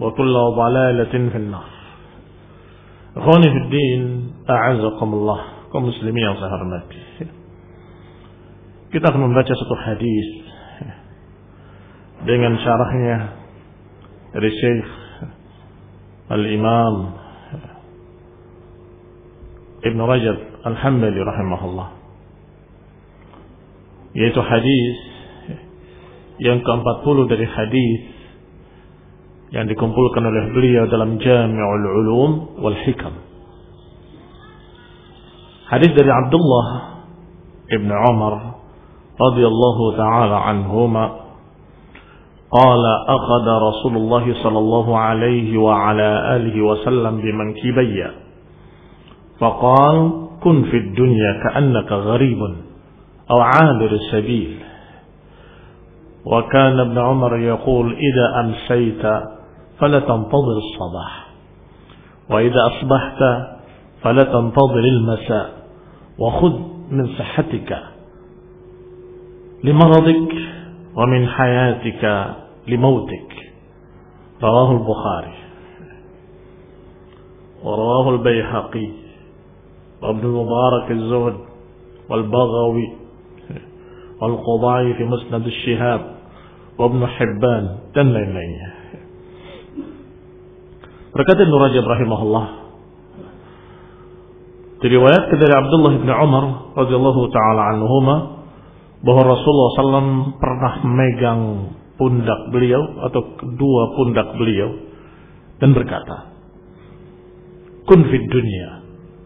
وكل 0.00 0.34
ضلالة 0.56 1.14
في 1.30 1.36
النار 1.36 1.76
Ikhwani 3.16 3.48
fi 3.48 3.60
din, 3.72 4.02
a'azakumullah, 4.44 5.72
kaum 5.72 5.88
muslimin 5.88 6.20
yang 6.20 6.36
saya 6.36 6.52
hormati. 6.52 7.00
Kita 8.92 9.08
akan 9.08 9.32
membaca 9.32 9.48
satu 9.56 9.72
hadis 9.72 10.28
dengan 12.28 12.60
syarahnya 12.60 13.40
dari 14.36 14.50
Syekh 14.52 14.88
Al-Imam 16.28 16.94
Ibn 19.80 19.98
Rajab 20.04 20.38
Al-Hambali 20.68 21.16
rahimahullah. 21.16 21.88
Yaitu 24.12 24.40
hadis 24.44 24.94
yang 26.44 26.60
ke-40 26.60 27.16
dari 27.32 27.48
hadis 27.48 28.15
yang 29.54 29.70
dikumpulkan 29.70 30.22
oleh 30.26 30.44
beliau 30.50 30.84
dalam 30.90 31.18
Jami'ul 31.22 31.86
Ulum 32.02 32.30
wal 32.62 32.78
Hikam. 32.82 33.14
Hadis 35.66 35.90
dari 35.94 36.10
Abdullah 36.10 36.66
Ibn 37.66 37.90
Umar 37.90 38.34
radhiyallahu 39.18 39.84
taala 39.98 40.36
anhuma 40.50 41.26
قال 42.46 42.84
أخذ 43.08 43.46
رسول 43.68 43.94
الله 43.96 44.24
صلى 44.42 44.58
الله 44.58 44.86
عليه 44.98 45.58
وعلى 45.58 46.36
آله 46.36 46.54
وسلم 46.62 47.14
بمنكبي 47.18 47.98
فقال 49.40 49.96
كن 50.40 50.62
في 50.70 50.76
الدنيا 50.76 51.32
كأنك 51.42 51.92
غريب 51.92 52.40
أو 53.30 53.38
عابر 53.40 53.90
السبيل 53.90 54.58
وكان 56.24 56.80
ابن 56.80 56.98
عمر 56.98 57.38
يقول 57.38 57.86
إذا 57.98 58.40
أمسيت 58.40 59.02
فلا 59.78 60.00
تنتظر 60.00 60.56
الصباح. 60.56 61.26
وإذا 62.30 62.66
أصبحت 62.66 63.46
فلا 64.02 64.22
تنتظر 64.22 64.84
المساء. 64.84 65.52
وخذ 66.18 66.58
من 66.90 67.06
صحتك 67.06 67.78
لمرضك 69.64 70.32
ومن 70.96 71.28
حياتك 71.28 72.34
لموتك. 72.68 73.52
رواه 74.42 74.72
البخاري. 74.72 75.34
ورواه 77.64 78.10
البيهقي. 78.10 78.90
وابن 80.02 80.20
المبارك 80.20 80.90
الزهد. 80.90 81.36
والبغوي. 82.10 82.92
والقضاعي 84.22 84.94
في 84.94 85.04
مسند 85.04 85.46
الشهاب. 85.46 86.16
وابن 86.78 87.06
حبان. 87.06 87.76
lain-lainnya 87.94 88.75
Berkata 91.16 91.48
Ibn 91.48 91.54
Rajab 91.56 91.84
rahimahullah 91.88 92.46
diriwayatkan 94.84 95.36
dari 95.40 95.54
Abdullah 95.56 95.92
bin 95.96 96.10
Umar 96.12 96.44
radhiyallahu 96.76 97.22
taala 97.32 97.62
anhuma 97.72 98.44
bahwa 99.00 99.22
Rasulullah 99.24 99.70
SAW 99.80 100.36
pernah 100.36 100.72
memegang 100.84 101.42
pundak 101.96 102.52
beliau 102.52 103.00
atau 103.08 103.32
kedua 103.40 103.82
pundak 103.96 104.28
beliau 104.36 104.68
dan 105.56 105.72
berkata, 105.72 106.36
"Kun 107.88 108.00
fid 108.12 108.24
dunya 108.28 108.68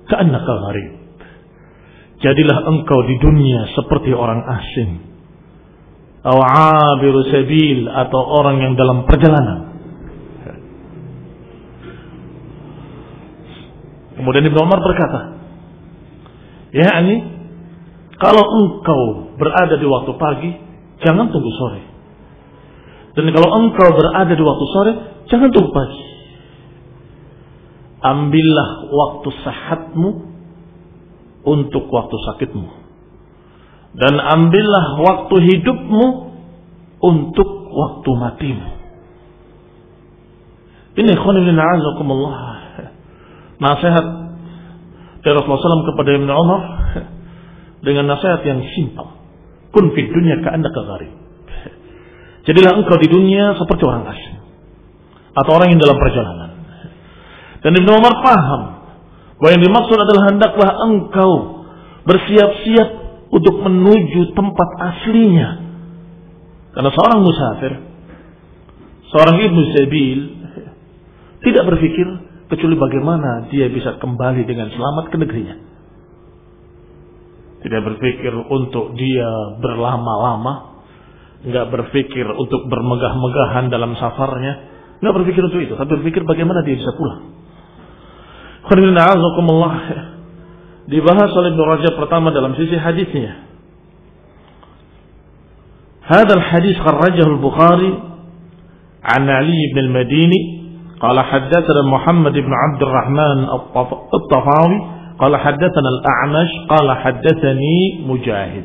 ka'annaka 0.07 0.53
gharib." 0.71 0.91
Jadilah 2.21 2.59
engkau 2.71 3.01
di 3.09 3.17
dunia 3.19 3.67
seperti 3.75 4.15
orang 4.15 4.45
asing. 4.47 4.91
Awabiru 6.21 7.27
sabil 7.33 7.89
atau 7.89 8.21
orang 8.39 8.61
yang 8.61 8.75
dalam 8.77 9.09
perjalanan. 9.09 9.70
Kemudian 14.21 14.45
Ibnu 14.45 14.61
Umar 14.61 14.85
berkata, 14.85 15.21
"Ya 16.77 16.93
ini 17.01 17.41
kalau 18.21 18.45
engkau 18.45 19.33
berada 19.41 19.81
di 19.81 19.87
waktu 19.89 20.13
pagi, 20.21 20.51
jangan 21.01 21.33
tunggu 21.33 21.51
sore. 21.57 21.83
Dan 23.17 23.33
kalau 23.33 23.49
engkau 23.65 23.89
berada 23.97 24.29
di 24.37 24.45
waktu 24.45 24.65
sore, 24.77 24.93
jangan 25.33 25.49
tunggu 25.49 25.73
pagi. 25.73 26.03
Ambillah 28.05 28.93
waktu 28.93 29.29
sehatmu 29.41 30.09
untuk 31.49 31.89
waktu 31.89 32.17
sakitmu. 32.29 32.69
Dan 33.97 34.21
ambillah 34.21 35.01
waktu 35.01 35.35
hidupmu 35.41 36.07
untuk 37.01 37.49
waktu 37.73 38.11
matimu. 38.21 38.69
Ini 41.01 41.13
khonibin 41.17 41.57
a'azakumullah. 41.57 42.60
Nasihat 43.61 44.07
dari 45.21 45.35
Rasulullah 45.37 45.61
SAW 45.61 45.91
kepada 45.93 46.11
Ibn 46.17 46.31
Umar 46.33 46.63
dengan 47.85 48.05
nasihat 48.17 48.41
yang 48.45 48.65
simpel. 48.73 49.07
Kun 49.71 49.93
fid 49.93 50.09
dunya 50.11 50.41
ka'annaka 50.41 50.81
gharib. 50.81 51.13
Jadilah 52.49 52.73
engkau 52.81 52.97
di 52.97 53.09
dunia 53.13 53.55
seperti 53.55 53.85
orang 53.85 54.09
asing 54.11 54.41
atau 55.37 55.51
orang 55.55 55.77
yang 55.77 55.81
dalam 55.81 55.97
perjalanan. 56.01 56.51
Dan 57.61 57.73
Ibn 57.77 57.91
Umar 58.01 58.15
paham 58.25 58.63
bahwa 59.37 59.51
yang 59.53 59.63
dimaksud 59.63 59.97
adalah 59.97 60.23
hendaklah 60.33 60.71
engkau 60.89 61.33
bersiap-siap 62.09 62.89
untuk 63.31 63.61
menuju 63.61 64.33
tempat 64.33 64.69
aslinya. 64.81 65.49
Karena 66.73 66.91
seorang 66.91 67.19
musafir, 67.21 67.73
seorang 69.13 69.37
ibnu 69.43 69.61
sabil 69.77 70.19
tidak 71.45 71.63
berpikir 71.69 72.07
kecuali 72.51 72.75
bagaimana 72.75 73.47
dia 73.49 73.71
bisa 73.71 73.97
kembali 74.03 74.43
dengan 74.43 74.69
selamat 74.75 75.05
ke 75.15 75.17
negerinya. 75.17 75.57
Tidak 77.61 77.81
berpikir 77.87 78.33
untuk 78.35 78.99
dia 78.99 79.31
berlama-lama, 79.63 80.83
nggak 81.47 81.67
berpikir 81.71 82.27
untuk 82.27 82.67
bermegah-megahan 82.67 83.71
dalam 83.71 83.95
safarnya, 83.95 84.53
nggak 84.99 85.15
berpikir 85.15 85.47
untuk 85.47 85.63
itu, 85.63 85.75
tapi 85.79 86.01
berpikir 86.01 86.27
bagaimana 86.27 86.67
dia 86.67 86.75
bisa 86.75 86.91
pulang. 86.99 87.31
Dibahas 90.91 91.31
oleh 91.33 91.55
Ibn 91.55 91.95
pertama 91.95 92.35
dalam 92.35 92.59
sisi 92.59 92.75
hadisnya. 92.75 93.47
Hadal 96.03 96.43
hadis 96.43 96.75
kharrajahul 96.83 97.39
al-Bukhari 97.39 97.93
an 99.07 99.25
Ali 99.31 99.55
ibn 99.71 99.79
al-Madini 99.87 100.60
قال 101.01 101.21
حدثنا 101.21 101.83
محمد 101.83 102.33
بن 102.33 102.53
عبد 102.53 102.83
الرحمن 102.83 103.39
الطفاوي 104.15 104.81
قال 105.19 105.37
حدثنا 105.37 105.89
الأعمش 105.89 106.51
قال 106.69 106.97
حدثني 106.97 108.05
مجاهد 108.07 108.65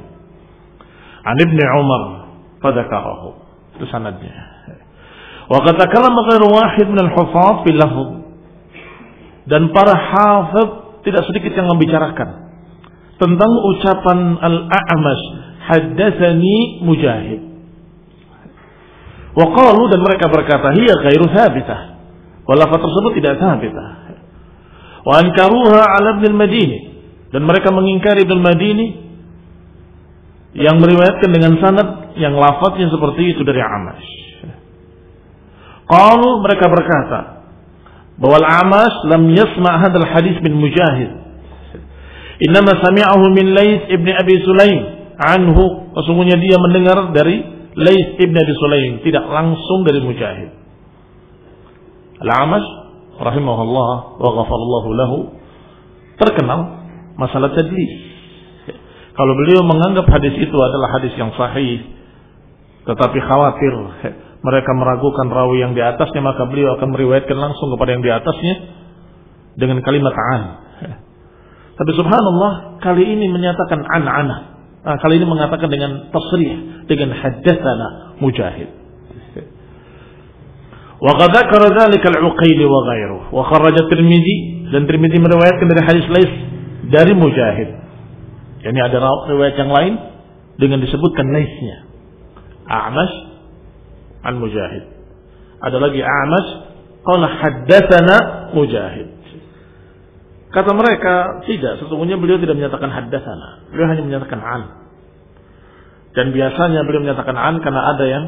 عن 1.25 1.35
ابن 1.47 1.59
عمر 1.73 2.25
فذكره 2.63 3.33
سندnya 3.91 4.35
وقد 5.49 5.73
تكلم 5.77 6.15
غير 6.31 6.43
واحد 6.55 6.85
من 6.87 6.99
الحفاظ 6.99 7.63
في 7.63 7.69
اللفظ 7.71 8.09
dan 9.45 9.69
para 9.71 9.93
hafid 9.95 10.69
tidak 11.07 11.23
sedikit 11.29 11.53
yang 11.55 11.69
membicarakan 11.71 12.49
tentang 13.21 13.51
ucapan 13.71 14.19
al-a'mash 14.43 15.23
haddatsani 15.71 16.83
mujahid 16.83 17.41
Waqalu 19.35 19.83
dan 19.91 19.99
mereka 19.99 20.31
berkata 20.31 20.71
hiya 20.71 20.95
ghairu 21.03 21.27
thabitah 21.27 21.94
Walafat 22.45 22.77
tersebut 22.77 23.11
tidak 23.17 23.41
sabitah. 23.41 23.89
Wa 25.05 25.21
ankaruha 25.21 25.81
ala 25.81 26.17
Ibn 26.21 26.33
madini 26.33 26.79
dan 27.33 27.45
mereka 27.45 27.73
mengingkari 27.73 28.25
Ibn 28.25 28.39
madini 28.41 28.87
yang 30.55 30.79
meriwayatkan 30.79 31.29
dengan 31.29 31.53
sanad 31.59 31.87
yang 32.15 32.37
lafadznya 32.37 32.89
seperti 32.89 33.35
itu 33.35 33.41
dari 33.43 33.59
Amash. 33.59 34.09
Kalau 35.85 36.41
mereka 36.41 36.65
berkata 36.71 37.19
bahwa 38.17 38.39
Amash 38.41 38.97
lam 39.11 39.29
yasma' 39.35 39.75
hadal 39.83 40.07
hadis 40.09 40.39
bin 40.41 40.57
Mujahid. 40.57 41.11
Innama 42.45 42.75
sami'ahu 42.81 43.31
min 43.31 43.53
Lais 43.53 43.83
ibn 43.93 44.07
Abi 44.09 44.35
Sulaim 44.41 44.81
anhu. 45.19 45.93
Sesungguhnya 46.01 46.39
dia 46.39 46.57
mendengar 46.59 47.13
dari 47.13 47.43
Lais 47.75 48.15
ibn 48.19 48.35
Abi 48.35 48.53
Sulaim, 48.55 48.93
tidak 49.03 49.27
langsung 49.27 49.83
dari 49.83 49.99
Mujahid. 49.99 50.64
Al-Amash 52.23 52.67
rahimahullah 53.19 53.91
wa 54.19 54.29
ghafarallahu 54.39 54.89
lahu 54.95 55.17
terkenal 56.19 56.59
masalah 57.19 57.51
tadlis. 57.55 57.91
Kalau 59.15 59.33
beliau 59.39 59.63
menganggap 59.63 60.07
hadis 60.11 60.35
itu 60.35 60.57
adalah 60.59 60.99
hadis 60.99 61.15
yang 61.15 61.31
sahih 61.35 61.95
tetapi 62.85 63.17
khawatir 63.17 63.73
mereka 64.45 64.71
meragukan 64.77 65.27
rawi 65.31 65.65
yang 65.65 65.73
di 65.73 65.81
atasnya 65.81 66.21
maka 66.21 66.45
beliau 66.45 66.77
akan 66.77 66.93
meriwayatkan 66.93 67.33
langsung 67.33 67.73
kepada 67.73 67.89
yang 67.97 68.03
di 68.05 68.11
atasnya 68.13 68.53
dengan 69.57 69.81
kalimat 69.81 70.13
an. 70.13 70.43
Tapi 71.75 71.91
subhanallah 71.91 72.79
kali 72.79 73.03
ini 73.03 73.27
menyatakan 73.27 73.83
an-ana. 73.83 74.37
Nah, 74.85 74.95
kali 75.01 75.17
ini 75.17 75.25
mengatakan 75.27 75.67
dengan 75.67 76.13
tasrih 76.13 76.85
dengan 76.85 77.09
hadatsana 77.17 78.21
mujahid. 78.21 78.84
Wa 81.05 81.13
dzakara 81.21 81.69
dzalika 81.69 82.09
al-Uqaili 82.09 82.65
wa 82.65 82.81
ghairuh. 82.89 83.21
Wa 83.29 83.45
kharaja 83.45 83.85
Tirmizi 83.85 84.65
dan 84.73 84.89
Tirmizi 84.89 85.21
meriwayatkan 85.21 85.65
dari 85.69 85.81
hadis 85.85 86.05
Lais 86.09 86.31
dari 86.89 87.13
Mujahid. 87.13 87.69
Yani 88.65 88.79
ada 88.81 88.97
riwayat 89.29 89.53
yang 89.53 89.69
lain 89.69 89.93
dengan 90.57 90.81
disebutkan 90.81 91.29
Laisnya. 91.29 91.85
A'mas 92.65 93.11
an 94.25 94.41
Mujahid. 94.41 94.83
Ada 95.61 95.77
lagi 95.77 96.01
A'mas 96.01 96.45
qala 97.05 97.25
haddatsana 97.29 98.17
Mujahid. 98.57 99.13
Kata 100.49 100.71
mereka, 100.71 101.45
tidak, 101.45 101.83
sesungguhnya 101.83 102.15
beliau 102.17 102.39
tidak 102.41 102.55
menyatakan 102.57 102.89
haddatsana. 102.89 103.69
Beliau 103.69 103.91
hanya 103.91 104.03
menyatakan 104.07 104.39
an. 104.41 104.61
Dan 106.15 106.31
biasanya 106.31 106.81
beliau 106.87 107.03
menyatakan 107.05 107.35
an 107.35 107.61
karena 107.61 107.81
ada 107.93 108.05
yang 108.07 108.23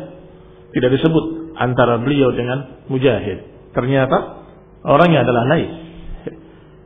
tidak 0.75 0.99
disebut 0.99 1.46
antara 1.57 1.99
beliau 2.01 2.31
dengan 2.33 2.85
Mujahid. 2.87 3.71
Ternyata 3.73 4.45
orangnya 4.85 5.25
adalah 5.25 5.43
Lais 5.49 5.73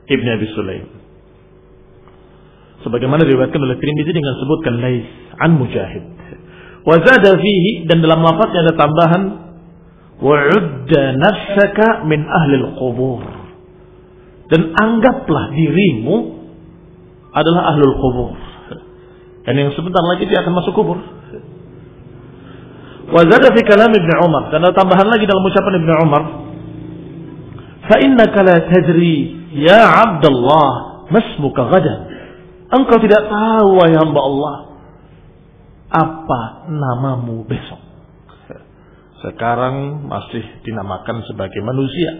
Ibn 0.07 0.27
Abi 0.35 0.45
Sulaim. 0.55 0.87
Sebagaimana 2.81 3.27
diriwayatkan 3.27 3.61
oleh 3.61 3.77
Tirmidzi 3.77 4.11
dengan 4.11 4.33
sebutkan 4.41 4.73
Lais 4.81 5.05
an 5.37 5.51
Mujahid. 5.59 6.03
Wa 6.81 6.97
zada 6.97 7.37
fihi 7.37 7.85
dan 7.85 8.01
dalam 8.01 8.25
lafaznya 8.25 8.65
ada 8.65 8.73
tambahan 8.73 9.23
wa'udda 10.17 11.03
nafsaka 11.13 12.09
min 12.09 12.25
ahli 12.25 12.55
al-qubur. 12.65 13.21
Dan 14.49 14.75
anggaplah 14.75 15.55
dirimu 15.55 16.41
adalah 17.31 17.71
ahlul 17.75 17.95
kubur. 17.95 18.35
Dan 19.47 19.57
yang 19.57 19.71
sebentar 19.73 20.03
lagi 20.05 20.27
dia 20.27 20.43
akan 20.43 20.53
masuk 20.53 20.75
kubur. 20.75 20.99
Wazada 23.11 23.51
fi 23.51 23.61
kalam 23.67 23.91
Ibn 23.91 24.11
Umar. 24.23 24.43
Dan 24.55 24.63
ada 24.63 24.75
tambahan 24.75 25.07
lagi 25.07 25.27
dalam 25.27 25.43
ucapan 25.43 25.73
Ibn 25.83 25.91
Umar. 26.07 26.23
Fa 27.91 27.95
innaka 27.99 28.39
la 28.39 28.57
tadri 28.71 29.15
ya 29.51 29.83
Abdullah 29.83 30.71
masmuka 31.11 31.67
gadan. 31.75 31.99
Engkau 32.71 33.03
tidak 33.03 33.27
tahu 33.27 33.69
wahai 33.75 33.99
hamba 33.99 34.21
Allah 34.23 34.55
apa 35.91 36.71
namamu 36.71 37.43
besok. 37.43 37.83
Sekarang 39.21 40.07
masih 40.07 40.41
dinamakan 40.63 41.21
sebagai 41.27 41.59
manusia. 41.61 42.11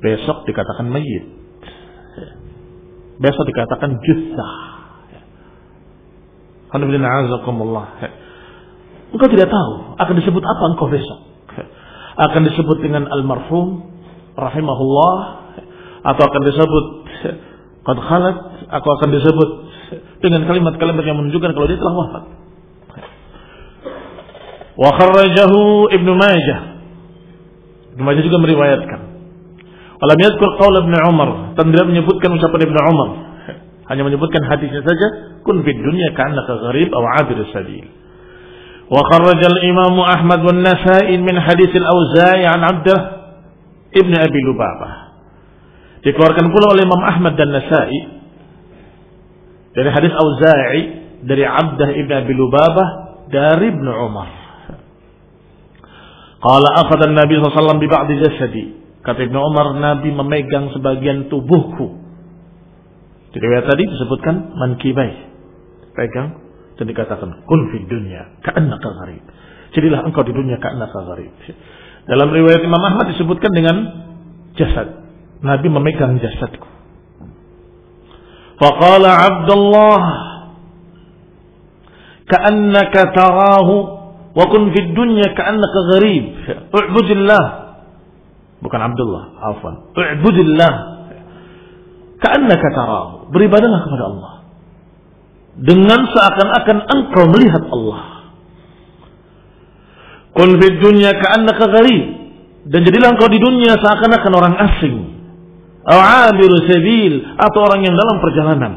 Besok 0.00 0.48
dikatakan 0.48 0.88
mayit. 0.88 1.28
Besok 3.20 3.44
dikatakan 3.46 4.00
jussah. 4.00 4.54
Alhamdulillah. 6.72 7.84
Engkau 9.10 9.28
tidak 9.30 9.50
tahu 9.50 9.72
akan 9.98 10.14
disebut 10.22 10.42
apa 10.42 10.62
engkau 10.74 10.86
besok. 10.86 11.20
Akan 12.20 12.46
disebut 12.46 12.78
dengan 12.84 13.10
almarhum 13.10 13.90
rahimahullah 14.38 15.16
atau 16.04 16.22
akan 16.22 16.42
disebut 16.46 16.84
qad 17.80 17.98
khalat 17.98 18.38
atau 18.70 18.90
akan 19.00 19.08
disebut 19.10 19.48
dengan 20.22 20.46
kalimat-kalimat 20.46 21.02
yang 21.02 21.18
menunjukkan 21.18 21.50
kalau 21.56 21.66
dia 21.66 21.78
telah 21.80 21.94
wafat. 21.96 22.24
Wa 24.78 24.90
kharrajahu 24.96 25.90
Ibnu 25.90 26.12
Majah. 26.14 26.60
Ibnu 27.98 28.02
Majah 28.06 28.22
juga 28.22 28.38
meriwayatkan. 28.38 29.00
Walam 30.00 30.18
yadkur 30.22 30.48
qaul 30.56 30.74
Ibnu 30.86 30.96
Umar, 31.12 31.52
dan 31.58 31.68
tidak 31.68 31.86
menyebutkan 31.92 32.32
ucapan 32.32 32.60
Ibnu 32.64 32.80
Umar. 32.94 33.08
Hanya 33.92 34.06
menyebutkan 34.06 34.40
hadisnya 34.46 34.80
saja, 34.86 35.06
kun 35.42 35.66
fid 35.66 35.76
dunya 35.76 36.14
ka'annaka 36.14 36.62
gharib 36.62 36.88
aw 36.94 37.02
'abir 37.20 37.42
sabil. 37.50 37.99
وخرج 38.89 39.41
الإمام 39.53 39.99
أحمد 39.99 40.39
والنسائي 40.45 41.17
من 41.17 41.35
حديث 41.41 41.71
الأوزاعي 41.75 42.45
عن 42.45 42.61
عبده 42.63 42.97
ابن 43.97 44.13
أبي 44.13 44.39
لبابة 44.45 44.89
dikeluarkan 46.05 46.53
pula 46.53 46.65
oleh 46.77 46.85
Imam 46.85 47.01
Ahmad 47.01 47.33
dan 47.33 47.49
Nasai 47.49 47.97
dari 49.73 49.89
hadis 49.89 50.13
Auza'i 50.13 50.81
dari 51.25 51.41
Abdah 51.41 51.89
ibn 51.97 52.11
Abi 52.13 52.33
Lubabah 52.37 52.87
dari 53.33 53.73
Ibn 53.73 53.87
Umar. 53.89 54.29
Qala 56.45 56.67
akhadha 56.85 57.09
an-nabi 57.09 57.41
sallallahu 57.41 57.49
alaihi 57.49 57.57
wasallam 57.57 57.81
bi 57.81 57.89
ba'di 57.89 58.13
jasadi. 58.21 58.63
Kata 59.01 59.21
Ibn 59.25 59.37
Umar, 59.37 59.73
Nabi 59.77 60.09
memegang 60.13 60.73
sebagian 60.73 61.29
tubuhku. 61.29 62.05
Di 63.33 63.37
riwayat 63.37 63.65
tadi 63.65 63.83
disebutkan 63.89 64.53
mankibai. 64.57 65.13
Pegang 65.97 66.45
dan 66.80 66.88
dikatakan 66.88 67.44
kun 67.44 67.60
fi 67.68 67.84
dunya 67.84 68.40
ka'annaka 68.40 68.88
gharib. 69.04 69.20
Jadilah 69.76 70.00
engkau 70.00 70.24
di 70.24 70.32
dunia 70.32 70.56
ka'annaka 70.56 70.96
gharib. 71.12 71.28
Dalam 72.08 72.32
riwayat 72.32 72.64
Imam 72.64 72.80
Ahmad 72.80 73.12
disebutkan 73.12 73.52
dengan 73.52 73.76
jasad. 74.56 75.04
Nabi 75.44 75.68
memegang 75.68 76.16
jasadku. 76.16 76.64
Faqala 78.56 79.12
Abdullah 79.12 80.04
ka'annaka 82.24 83.12
tarahu 83.12 83.76
wa 84.32 84.44
kun 84.48 84.72
fid 84.72 84.96
dunya 84.96 85.36
ka'annaka 85.36 85.78
gharib. 85.92 86.24
U'budillah. 86.72 87.44
Bukan 88.64 88.80
Abdullah, 88.80 89.24
afwan. 89.52 89.92
U'budillah. 89.92 90.72
Ka'annaka 92.24 92.66
tarahu. 92.72 93.28
Beribadahlah 93.36 93.84
kepada 93.84 94.04
Allah. 94.08 94.32
Dengan 95.60 96.08
seakan-akan 96.08 96.78
engkau 96.88 97.24
melihat 97.36 97.68
Allah. 97.68 98.00
Kun 100.32 100.56
fid 100.56 100.80
dunya 100.80 101.12
ka'annaka 101.12 101.68
gharib. 101.68 102.04
Dan 102.64 102.80
jadilah 102.84 103.12
engkau 103.12 103.28
di 103.28 103.36
dunia 103.36 103.76
seakan-akan 103.76 104.32
orang 104.32 104.54
asing. 104.56 104.96
Awabiru 105.84 106.56
sabil 106.68 107.24
atau 107.36 107.60
orang 107.64 107.80
yang 107.84 107.96
dalam 107.96 108.20
perjalanan. 108.20 108.72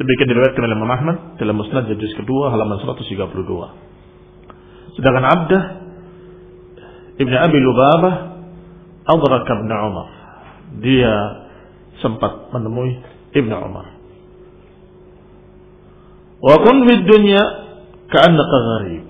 Demikian 0.00 0.32
diriwayatkan 0.32 0.64
oleh 0.64 0.76
Imam 0.80 0.88
Ahmad 0.88 1.36
dalam 1.36 1.60
Musnad 1.60 1.92
juz 1.92 2.16
kedua 2.16 2.56
halaman 2.56 2.80
132. 2.80 4.96
Sedangkan 4.96 5.24
Abdah 5.28 5.62
Ibn 7.20 7.34
Abi 7.36 7.58
Lubabah 7.60 8.14
adraka 9.04 9.52
Ibn 9.60 9.70
Umar. 9.70 10.08
Dia 10.80 11.12
sempat 12.00 12.48
menemui 12.56 12.96
Ibn 13.36 13.52
Umar. 13.60 13.99
Wa 16.40 16.56
kun 16.64 16.76
fid 16.88 17.04
dunya 17.04 17.42
ka'annaka 18.08 18.56
gharib. 18.64 19.04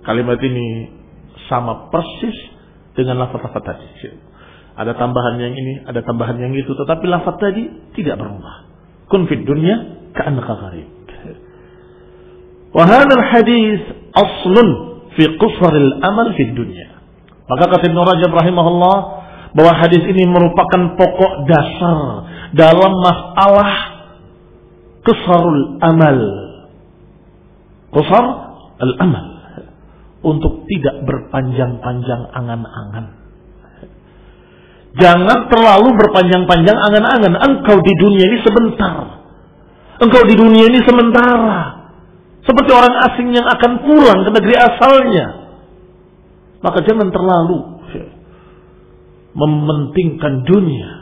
Kalimat 0.00 0.40
ini 0.40 0.88
sama 1.52 1.92
persis 1.92 2.36
dengan 2.96 3.20
lafaz-lafaz 3.24 3.62
tadi. 3.64 3.88
Ada 4.80 4.96
tambahan 4.96 5.36
yang 5.36 5.52
ini, 5.52 5.84
ada 5.84 6.00
tambahan 6.00 6.40
yang 6.40 6.56
itu, 6.56 6.72
tetapi 6.72 7.04
lafaz 7.04 7.36
tadi 7.36 7.68
tidak 7.92 8.16
berubah. 8.16 8.72
Kun 9.12 9.28
fid 9.28 9.44
dunya 9.44 10.08
ka'annaka 10.16 10.52
gharib. 10.56 10.88
Wa 12.70 12.86
hadha 12.86 13.18
hadis 13.34 13.82
aslun 14.14 14.68
fi 15.18 15.24
qusar 15.36 15.74
al-amal 15.74 16.32
fid 16.38 16.54
dunya. 16.54 17.02
Maka 17.50 17.66
kata 17.66 17.90
Ibn 17.90 17.98
Rajab 17.98 18.30
rahimahullah 18.30 18.98
bahwa 19.58 19.72
hadis 19.74 20.06
ini 20.06 20.22
merupakan 20.30 20.94
pokok 20.94 21.32
dasar 21.50 21.98
dalam 22.54 22.92
masalah 23.02 23.89
qusarul 25.04 25.80
amal. 25.80 26.18
Qusar 27.90 28.24
al-amal 28.80 29.26
untuk 30.20 30.68
tidak 30.68 31.04
berpanjang-panjang 31.08 32.22
angan-angan. 32.32 33.06
Jangan 35.00 35.46
terlalu 35.48 35.88
berpanjang-panjang 35.96 36.76
angan-angan. 36.76 37.34
Engkau 37.40 37.78
di 37.78 37.94
dunia 37.98 38.24
ini 38.26 38.38
sebentar. 38.42 38.96
Engkau 40.00 40.22
di 40.26 40.34
dunia 40.34 40.64
ini 40.66 40.80
sementara. 40.82 41.80
Seperti 42.40 42.70
orang 42.72 42.94
asing 43.10 43.28
yang 43.36 43.46
akan 43.46 43.72
pulang 43.84 44.18
ke 44.26 44.30
negeri 44.34 44.54
asalnya. 44.56 45.26
Maka 46.60 46.84
jangan 46.84 47.08
terlalu 47.08 47.80
mementingkan 49.34 50.42
dunia. 50.44 50.99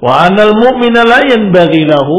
Wa 0.00 0.28
anal 0.28 0.52
mu'mina 0.52 1.08
la 1.08 1.20
yanbaghi 1.24 1.88
lahu 1.88 2.16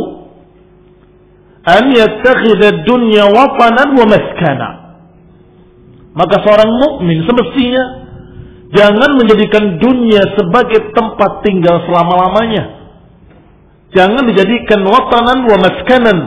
an 1.67 1.93
yattakhidha 1.93 2.87
dunya 2.87 3.29
watanan 3.29 3.93
wa 3.93 4.05
maskana. 4.07 4.69
Maka 6.17 6.41
seorang 6.41 6.71
mukmin 6.81 7.21
semestinya 7.29 7.83
jangan 8.73 9.21
menjadikan 9.21 9.77
dunia 9.77 10.25
sebagai 10.33 10.89
tempat 10.95 11.45
tinggal 11.45 11.85
selama-lamanya. 11.85 12.89
Jangan 13.93 14.25
dijadikan 14.25 14.81
watanan 14.83 15.45
wa 15.45 15.57
maskanan. 15.61 16.19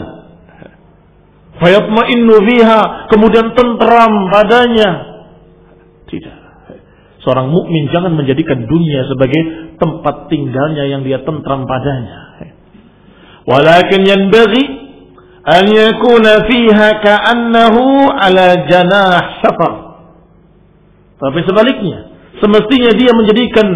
Fayatma'innu 1.61 2.35
fiha, 2.41 2.81
kemudian 3.13 3.53
tentram 3.53 4.33
padanya. 4.33 4.91
Tidak. 6.09 6.40
Seorang 7.21 7.53
mukmin 7.53 7.93
jangan 7.93 8.17
menjadikan 8.17 8.65
dunia 8.65 9.05
sebagai 9.05 9.41
tempat 9.77 10.33
tinggalnya 10.33 10.89
yang 10.89 11.05
dia 11.05 11.21
tentram 11.21 11.69
padanya. 11.69 12.49
Walakin 13.45 14.09
yanbaghi 14.09 14.65
an 15.45 15.65
yakuna 15.69 16.49
fiha 16.49 16.89
ka'annahu 17.05 18.09
ala 18.09 18.47
janah 18.69 19.45
safar. 19.45 19.73
Tapi 21.21 21.41
sebaliknya, 21.45 22.09
semestinya 22.41 22.93
dia 22.97 23.13
menjadikan 23.13 23.69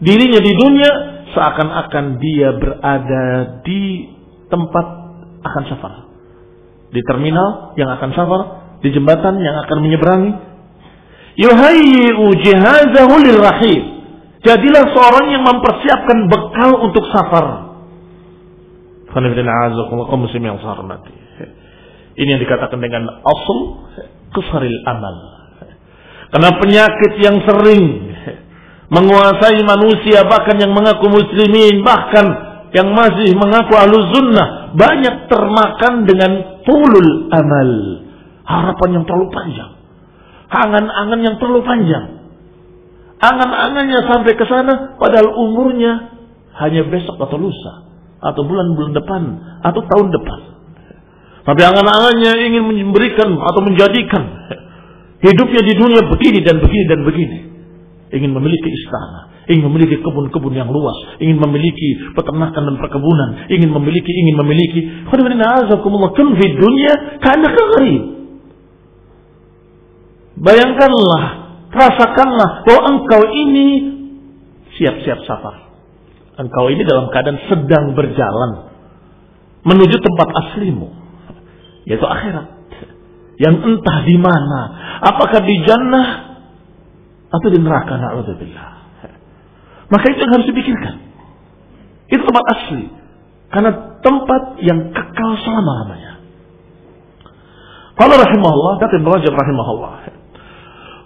dirinya 0.00 0.40
di 0.40 0.52
dunia 0.56 0.90
seakan-akan 1.36 2.04
dia 2.16 2.56
berada 2.56 3.24
di 3.60 4.08
tempat 4.48 4.86
akan 5.44 5.62
safar. 5.68 5.94
Di 6.88 7.04
terminal 7.04 7.76
yang 7.76 7.92
akan 7.92 8.10
safar, 8.16 8.40
di 8.80 8.88
jembatan 8.96 9.36
yang 9.44 9.56
akan 9.66 9.78
menyeberangi. 9.84 10.32
Yuhayyi'u 11.38 12.24
jihazahu 12.42 13.14
lirrahim. 13.22 13.82
Jadilah 14.42 14.90
seorang 14.90 15.30
yang 15.30 15.46
mempersiapkan 15.46 16.26
bekal 16.26 16.70
untuk 16.82 17.06
safar. 17.14 17.70
Ini 22.18 22.28
yang 22.34 22.42
dikatakan 22.42 22.78
dengan 22.82 23.22
asal 23.22 23.58
kesaril 24.34 24.78
amal. 24.90 25.14
Karena 26.34 26.50
penyakit 26.58 27.12
yang 27.22 27.38
sering 27.46 27.82
menguasai 28.92 29.62
manusia 29.62 30.26
bahkan 30.26 30.58
yang 30.58 30.72
mengaku 30.74 31.06
muslimin 31.12 31.84
bahkan 31.84 32.26
yang 32.72 32.92
masih 32.92 33.32
mengaku 33.36 33.76
ahlu 33.76 33.96
sunnah 34.12 34.72
banyak 34.76 35.28
termakan 35.28 36.04
dengan 36.04 36.60
tulul 36.64 37.32
amal 37.32 37.70
harapan 38.44 38.88
yang 39.00 39.04
terlalu 39.08 39.28
panjang 39.32 39.77
angan-angan 40.48 41.20
yang 41.20 41.36
terlalu 41.40 41.62
panjang 41.64 42.06
angan-angannya 43.18 44.00
sampai 44.08 44.32
ke 44.36 44.44
sana 44.48 44.96
padahal 44.96 45.32
umurnya 45.34 46.16
hanya 46.58 46.86
besok 46.88 47.16
atau 47.20 47.38
lusa 47.38 47.86
atau 48.18 48.42
bulan-bulan 48.42 48.92
depan 48.96 49.22
atau 49.62 49.80
tahun 49.84 50.08
depan 50.10 50.40
tapi 51.46 51.60
angan-angannya 51.64 52.32
ingin 52.50 52.62
memberikan 52.66 53.32
atau 53.32 53.60
menjadikan 53.64 54.22
hidupnya 55.22 55.62
di 55.64 55.72
dunia 55.74 56.02
begini 56.06 56.38
dan 56.42 56.60
begini 56.60 56.84
dan 56.86 57.00
begini 57.02 57.38
ingin 58.12 58.32
memiliki 58.32 58.68
istana, 58.84 59.44
ingin 59.48 59.68
memiliki 59.68 60.00
kebun-kebun 60.00 60.54
yang 60.56 60.68
luas, 60.72 60.96
ingin 61.20 61.36
memiliki 61.36 62.12
peternakan 62.16 62.62
dan 62.72 62.76
perkebunan, 62.80 63.28
ingin 63.52 63.70
memiliki, 63.72 64.08
ingin 64.08 64.36
memiliki. 64.40 64.80
Kun 65.08 66.28
fi 66.36 66.46
dunia 66.56 66.92
karena 67.20 67.48
kegarib. 67.52 68.17
Bayangkanlah, 70.38 71.22
rasakanlah 71.74 72.62
bahwa 72.62 72.82
engkau 72.94 73.22
ini 73.26 73.68
siap-siap 74.78 75.26
safar. 75.26 75.66
Engkau 76.38 76.70
ini 76.70 76.86
dalam 76.86 77.10
keadaan 77.10 77.42
sedang 77.50 77.98
berjalan 77.98 78.70
menuju 79.66 79.96
tempat 79.98 80.28
aslimu, 80.46 80.94
yaitu 81.90 82.06
akhirat. 82.06 82.54
Yang 83.38 83.54
entah 83.66 83.98
di 84.06 84.16
mana, 84.18 84.60
apakah 85.02 85.42
di 85.42 85.62
jannah 85.66 86.06
atau 87.28 87.48
di 87.50 87.58
neraka 87.58 87.98
na'udzubillah. 87.98 88.68
Maka 89.88 90.04
itu 90.10 90.20
yang 90.20 90.32
harus 90.36 90.48
dipikirkan. 90.48 90.94
Itu 92.08 92.22
tempat 92.24 92.44
asli. 92.56 92.84
Karena 93.48 93.70
tempat 94.04 94.42
yang 94.60 94.92
kekal 94.92 95.30
selama-lamanya. 95.40 96.20
Qala 97.96 98.14
rahimahullah, 98.20 98.72
kata 98.78 98.94
Ibn 99.00 99.08
Rajab 99.08 99.34
rahimahullah. 99.34 100.17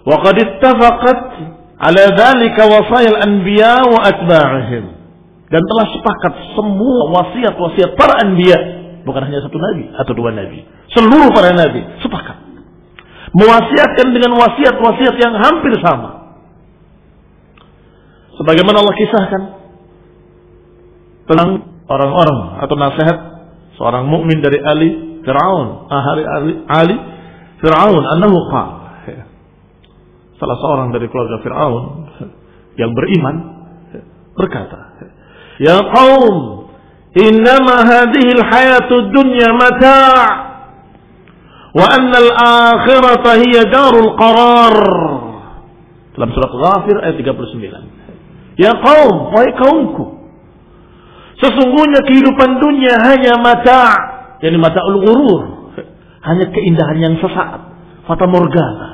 Ittafaqat 0.03 1.19
ala 1.79 2.03
dhalika 2.11 2.63
wasayil 2.67 3.17
anbiya 3.23 3.87
wa 3.87 3.99
atba'ihim. 4.03 4.85
Dan 5.47 5.61
telah 5.63 5.85
sepakat 5.95 6.33
semua 6.57 7.01
wasiat-wasiat 7.13 7.95
para 7.95 8.19
anbiya. 8.25 8.59
Bukan 9.03 9.21
hanya 9.23 9.43
satu 9.43 9.59
nabi 9.59 9.91
atau 9.95 10.13
dua 10.15 10.31
nabi. 10.31 10.63
Seluruh 10.91 11.31
para 11.31 11.51
nabi 11.55 11.83
sepakat 12.03 12.43
mewasiatkan 13.33 14.13
dengan 14.13 14.37
wasiat-wasiat 14.37 15.15
yang 15.17 15.33
hampir 15.33 15.73
sama. 15.81 16.37
Sebagaimana 18.37 18.81
Allah 18.81 18.95
kisahkan 18.97 19.41
tentang 21.29 21.49
orang-orang 21.89 22.61
atau 22.65 22.75
nasihat 22.77 23.17
seorang 23.77 24.09
mukmin 24.09 24.41
dari 24.41 24.57
Ali 24.61 24.89
Fir'aun, 25.21 25.89
ahli 25.89 26.21
Ali, 26.25 26.53
Ali 26.65 26.97
Fir'aun 27.61 28.03
annahu 28.05 28.37
qala 28.53 28.82
salah 30.43 30.59
seorang 30.59 30.87
dari 30.91 31.07
keluarga 31.07 31.39
Fir'aun 31.39 31.83
yang 32.75 32.91
beriman 32.91 33.35
berkata, 34.35 34.99
"Ya 35.63 35.79
qaum, 35.79 36.67
innama 37.15 37.87
hadhihi 37.87 38.31
al-hayatu 38.35 39.07
dunya 39.15 39.55
mata' 39.55 40.53
Wa 41.73 41.89
annal 41.89 42.29
akhirata 42.37 43.41
hiya 43.41 43.65
darul 43.73 44.13
qarar. 44.13 44.77
Dalam 46.13 46.29
surat 46.29 46.51
Ghafir 46.53 46.95
ayat 47.01 47.17
39. 47.17 48.61
Ya 48.61 48.77
kaum, 48.77 49.33
wahai 49.33 49.49
kaumku. 49.57 50.21
Sesungguhnya 51.41 52.05
kehidupan 52.05 52.61
dunia 52.61 52.93
hanya 53.09 53.41
mata, 53.41 53.89
yakni 54.45 54.61
mata 54.61 54.85
ul 54.85 55.01
Hanya 56.21 56.45
keindahan 56.53 56.97
yang 57.01 57.15
sesaat. 57.17 57.73
Fata 58.05 58.29
morgana. 58.29 58.92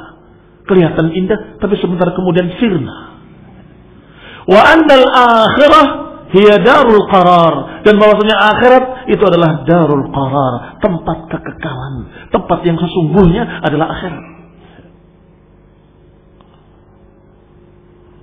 Kelihatan 0.69 1.09
indah, 1.17 1.57
tapi 1.57 1.73
sebentar 1.81 2.13
kemudian 2.13 2.53
sirna. 2.61 3.17
Wa 4.45 4.61
annal 4.69 5.05
akhirah 5.09 5.85
hiya 6.29 6.61
darul 6.61 7.09
qarar 7.09 7.81
dan 7.81 7.97
bahwasanya 7.97 8.37
akhirat 8.37 9.09
itu 9.09 9.23
adalah 9.25 9.65
darul 9.65 10.05
qarar, 10.13 10.77
tempat 10.77 11.17
kekekalan, 11.33 11.95
tempat 12.29 12.59
yang 12.69 12.77
sesungguhnya 12.77 13.65
adalah 13.65 13.97
akhirat. 13.97 14.25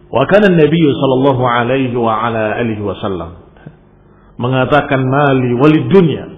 Wa 0.06 0.22
kana 0.30 0.54
Nabi 0.54 0.82
sallallahu 0.86 1.42
alaihi 1.42 1.98
wa 1.98 2.14
ala 2.14 2.62
alihi 2.62 2.78
wasallam 2.78 3.42
mengatakan 4.38 5.02
mali 5.02 5.50
walid 5.58 5.90
dunya 5.90 6.36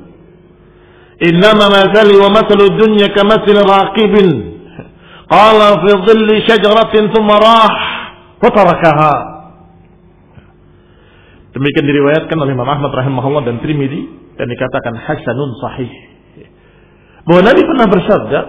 Innama 1.19 1.67
mathali 1.67 2.15
wa 2.15 2.31
mathalu 2.31 2.79
dunya 2.79 3.11
kamathali 3.11 3.59
raqibin 3.59 4.29
qala 5.29 5.69
fi 5.85 5.91
dhilli 6.09 6.37
syajaratin 6.49 7.13
thumma 7.13 7.37
rah 7.37 7.73
wa 8.41 8.51
tarakaha 8.51 9.39
Demikian 11.49 11.91
diriwayatkan 11.91 12.37
oleh 12.39 12.53
Imam 12.55 12.69
Ahmad 12.69 12.93
rahimahullah 12.93 13.43
dan 13.49 13.59
Trimidi 13.59 14.05
dan 14.37 14.47
dikatakan 14.47 14.95
hasanun 14.95 15.51
sahih. 15.59 15.91
Bahwa 17.27 17.41
Nabi 17.43 17.61
pernah 17.67 17.87
bersabda 17.91 18.41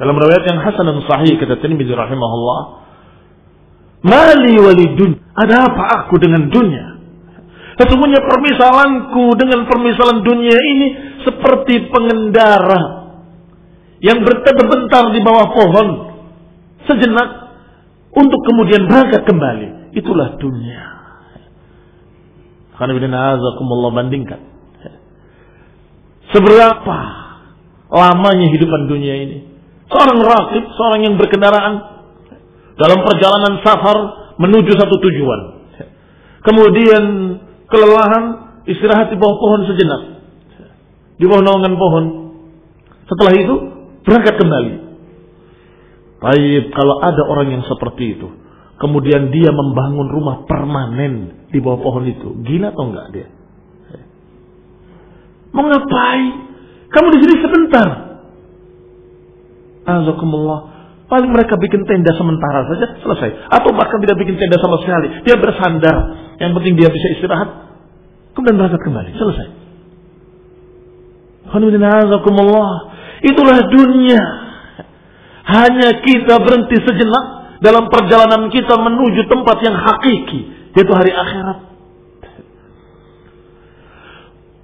dalam 0.00 0.16
riwayat 0.16 0.44
yang 0.48 0.58
hasanun 0.64 1.04
sahih 1.04 1.36
kata 1.36 1.60
Trimidi 1.60 1.92
rahimahullah, 1.92 2.60
"Mali 4.08 4.56
walidun, 4.56 5.20
ada 5.36 5.68
apa 5.68 5.82
aku 6.00 6.16
dengan 6.22 6.48
dunia?" 6.48 7.02
Sesungguhnya 7.76 8.24
permisalanku 8.24 9.36
dengan 9.40 9.68
permisalan 9.68 10.24
dunia 10.24 10.56
ini 10.56 10.86
seperti 11.24 11.92
pengendara 11.92 12.99
yang 14.00 14.24
berteduh 14.24 14.66
bentar 14.68 15.12
di 15.12 15.20
bawah 15.20 15.46
pohon 15.52 15.88
sejenak 16.88 17.28
untuk 18.16 18.40
kemudian 18.48 18.88
berangkat 18.88 19.22
kembali. 19.28 19.94
Itulah 19.94 20.40
dunia. 20.40 20.82
Karena 22.80 22.96
bandingkan. 23.92 24.40
Seberapa 26.32 26.98
lamanya 27.90 28.46
hidupan 28.54 28.88
dunia 28.88 29.14
ini. 29.20 29.38
Seorang 29.90 30.22
rakib, 30.22 30.64
seorang 30.78 31.00
yang 31.04 31.14
berkendaraan 31.18 31.74
dalam 32.78 33.02
perjalanan 33.02 33.58
safar 33.66 33.98
menuju 34.38 34.72
satu 34.78 34.96
tujuan. 34.96 35.40
Kemudian 36.40 37.04
kelelahan, 37.68 38.24
istirahat 38.64 39.12
di 39.12 39.18
bawah 39.20 39.36
pohon 39.36 39.60
sejenak. 39.68 40.02
Di 41.20 41.28
bawah 41.28 41.42
naungan 41.44 41.74
pohon. 41.76 42.04
Setelah 43.10 43.34
itu 43.36 43.54
berangkat 44.06 44.34
kembali. 44.40 44.74
Baik, 46.20 46.64
kalau 46.76 46.96
ada 47.00 47.22
orang 47.24 47.48
yang 47.48 47.64
seperti 47.64 48.20
itu, 48.20 48.28
kemudian 48.76 49.32
dia 49.32 49.50
membangun 49.52 50.08
rumah 50.12 50.44
permanen 50.44 51.48
di 51.48 51.58
bawah 51.64 51.80
pohon 51.80 52.04
itu. 52.04 52.44
Gila 52.44 52.76
atau 52.76 52.84
enggak 52.92 53.06
dia? 53.16 53.28
Mau 55.50 55.66
ngapain? 55.66 56.26
Kamu 56.90 57.06
di 57.14 57.18
sini 57.22 57.34
sebentar. 57.42 57.88
Azakumullah. 59.86 60.60
Paling 61.10 61.30
mereka 61.34 61.58
bikin 61.58 61.82
tenda 61.90 62.14
sementara 62.14 62.70
saja, 62.70 62.86
selesai. 63.02 63.50
Atau 63.50 63.74
bahkan 63.74 63.98
tidak 63.98 64.22
bikin 64.22 64.38
tenda 64.38 64.62
sama 64.62 64.78
sekali. 64.78 65.10
Dia 65.26 65.34
bersandar. 65.42 65.96
Yang 66.38 66.50
penting 66.62 66.74
dia 66.78 66.86
bisa 66.86 67.06
istirahat. 67.18 67.48
Kemudian 68.38 68.62
berangkat 68.62 68.82
kembali. 68.86 69.10
Selesai. 69.18 69.46
Azakumullah. 71.50 72.70
Itulah 73.20 73.58
dunia. 73.68 74.22
Hanya 75.44 76.00
kita 76.00 76.40
berhenti 76.40 76.78
sejenak 76.80 77.58
dalam 77.60 77.92
perjalanan 77.92 78.48
kita 78.48 78.74
menuju 78.80 79.28
tempat 79.28 79.56
yang 79.60 79.76
hakiki 79.76 80.40
yaitu 80.72 80.92
hari 80.94 81.12
akhirat. 81.12 81.58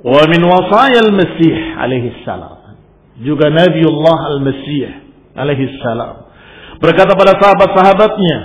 Wa 0.06 0.22
min 0.30 0.42
wasaya 0.46 1.02
al-Masih 1.02 1.56
alaihi 1.76 2.14
salam. 2.22 2.78
Juga 3.20 3.50
Nabiullah 3.50 4.18
al-Masih 4.38 4.88
alaihi 5.34 5.76
salam. 5.82 6.30
Berkata 6.78 7.16
pada 7.16 7.34
sahabat-sahabatnya, 7.40 8.36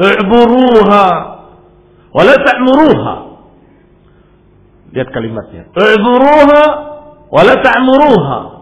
"I'buruha 0.00 1.06
wa 2.10 2.22
la 2.24 2.36
ta'muruha." 2.40 3.14
Lihat 4.96 5.08
kalimatnya. 5.14 5.70
"I'buruha 5.76 6.93
wa 7.34 7.42
la 7.42 7.54
ta'muruha." 7.58 8.54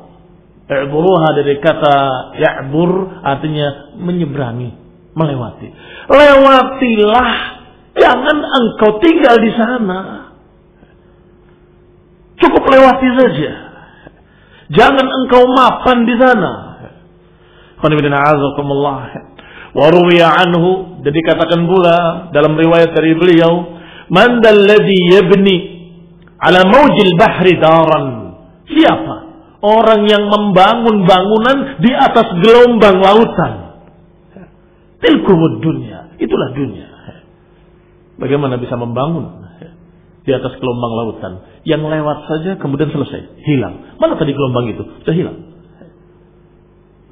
I'buruha 0.73 1.29
dari 1.37 1.61
kata 1.61 1.97
ya'bur 2.41 3.21
artinya 3.21 3.93
menyeberangi 4.01 4.71
melewati. 5.13 5.69
Lewatilah, 6.09 7.29
jangan 7.93 8.39
engkau 8.41 8.97
tinggal 9.05 9.37
di 9.37 9.53
sana. 9.53 10.01
Cukup 12.41 12.65
lewati 12.65 13.09
saja. 13.21 13.53
Jangan 14.73 15.07
engkau 15.07 15.45
mapan 15.53 16.09
di 16.09 16.15
sana. 16.17 16.53
Waruwiya 19.73 20.29
anhu 20.47 21.01
jadi 21.03 21.21
katakan 21.27 21.65
pula 21.67 22.29
dalam 22.31 22.55
riwayat 22.55 22.93
dari 22.95 23.17
beliau 23.19 23.75
man 24.13 24.39
dalladhi 24.45 24.99
yabni 25.17 25.57
ala 26.39 26.63
maujil 26.69 27.13
bahri 27.19 27.57
daran 27.59 28.22
siapa 28.75 29.17
orang 29.63 30.09
yang 30.11 30.27
membangun 30.27 31.07
bangunan 31.07 31.79
di 31.79 31.93
atas 31.95 32.27
gelombang 32.43 32.99
lautan 32.99 33.73
Tilkumud 35.03 35.59
dunia. 35.59 36.15
Itulah 36.23 36.55
dunia. 36.55 36.87
Bagaimana 38.23 38.55
bisa 38.55 38.79
membangun 38.79 39.43
di 40.23 40.31
atas 40.31 40.55
gelombang 40.63 40.93
lautan. 40.95 41.33
Yang 41.67 41.83
lewat 41.91 42.19
saja 42.31 42.51
kemudian 42.63 42.95
selesai. 42.95 43.43
Hilang. 43.43 43.99
Mana 43.99 44.15
tadi 44.15 44.31
gelombang 44.31 44.71
itu? 44.71 44.83
Sudah 45.03 45.15
hilang. 45.15 45.39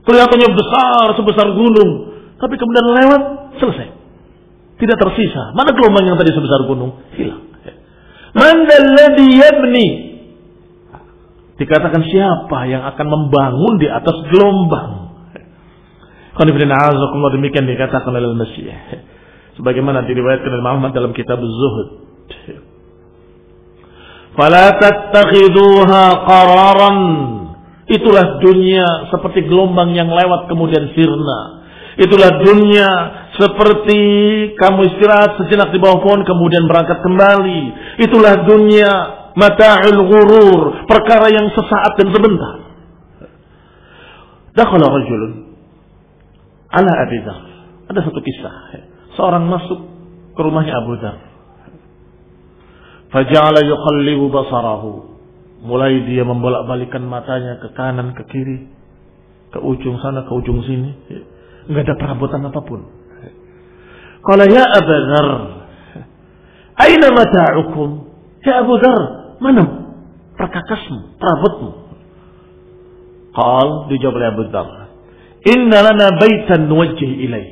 Kelihatannya 0.07 0.49
besar 0.55 1.07
sebesar 1.19 1.47
gunung. 1.51 1.91
Tapi 2.39 2.55
kemudian 2.55 2.87
lewat 2.95 3.23
selesai. 3.59 3.89
Tidak 4.79 4.97
tersisa. 4.97 5.51
Mana 5.59 5.75
gelombang 5.75 6.15
yang 6.15 6.17
tadi 6.17 6.31
sebesar 6.31 6.71
gunung? 6.71 6.95
Hilang. 7.19 7.43
Mandalladhi 8.39 9.27
yabni. 9.35 9.87
Dikatakan 11.61 12.01
siapa 12.09 12.65
yang 12.73 12.89
akan 12.89 13.07
membangun 13.07 13.77
di 13.77 13.85
atas 13.85 14.17
gelombang. 14.33 15.13
Qanifidina 16.33 16.89
demikian 17.37 17.69
dikatakan 17.69 18.17
oleh 18.17 18.33
Al-Masih. 18.33 18.73
Sebagaimana 19.61 20.09
diriwayatkan 20.09 20.49
oleh 20.49 20.65
Muhammad 20.65 20.97
dalam 20.97 21.13
kitab 21.13 21.37
Zuhud. 21.37 21.89
Fala 24.41 24.73
tattakhiduha 24.81 26.03
qararan. 26.25 26.99
Itulah 27.93 28.41
dunia 28.41 29.13
seperti 29.13 29.45
gelombang 29.45 29.93
yang 29.93 30.09
lewat 30.09 30.49
kemudian 30.49 30.97
sirna. 30.97 31.61
Itulah 32.01 32.41
dunia 32.41 32.89
seperti 33.37 34.01
kamu 34.57 34.97
istirahat 34.97 35.37
sejenak 35.45 35.77
di 35.77 35.79
bawah 35.83 36.01
pohon 36.01 36.25
kemudian 36.25 36.65
berangkat 36.65 37.05
kembali. 37.05 37.63
Itulah 38.01 38.49
dunia 38.49 39.20
mata'ul 39.41 40.01
ghurur, 40.05 40.85
perkara 40.85 41.33
yang 41.33 41.49
sesaat 41.57 41.97
dan 41.97 42.09
sebentar. 42.13 42.55
Dakhala 44.53 44.87
rajulun 44.93 45.33
ala 46.71 46.93
Abi 47.07 47.19
Dhar. 47.25 47.41
Ada 47.91 48.01
satu 48.07 48.21
kisah. 48.23 48.55
Seorang 49.19 49.51
masuk 49.51 49.81
ke 50.35 50.41
rumahnya 50.41 50.75
Abu 50.79 50.95
Dhar. 51.01 51.17
Faja'ala 53.11 53.67
yuqallibu 53.67 54.31
basarahu. 54.31 54.91
Mulai 55.61 56.07
dia 56.09 56.25
membolak-balikan 56.25 57.05
matanya 57.05 57.59
ke 57.61 57.75
kanan, 57.75 58.15
ke 58.15 58.23
kiri. 58.31 58.71
Ke 59.51 59.59
ujung 59.59 59.99
sana, 59.99 60.25
ke 60.25 60.33
ujung 60.33 60.63
sini. 60.63 60.91
Enggak 61.67 61.91
ada 61.91 61.95
perabotan 61.99 62.47
apa 62.47 62.61
pun. 62.63 62.81
Qala 64.23 64.47
ya 64.47 64.63
Abu 64.63 64.95
Dhar. 65.11 65.29
Aina 66.81 67.09
mata'ukum? 67.13 67.89
Ya 68.47 68.65
Abu 68.65 68.79
Dhar, 68.81 69.20
mana 69.41 69.63
perkakasmu, 70.37 71.17
perabotmu? 71.19 71.71
Qal 73.35 73.69
dijawab 73.89 74.15
oleh 74.21 74.29
Abu 74.31 74.43
Dhar. 74.53 74.69
Inna 75.49 75.79
lana 75.81 76.07
baitan 76.21 76.69
nuwajjih 76.69 77.25
ilaih. 77.25 77.49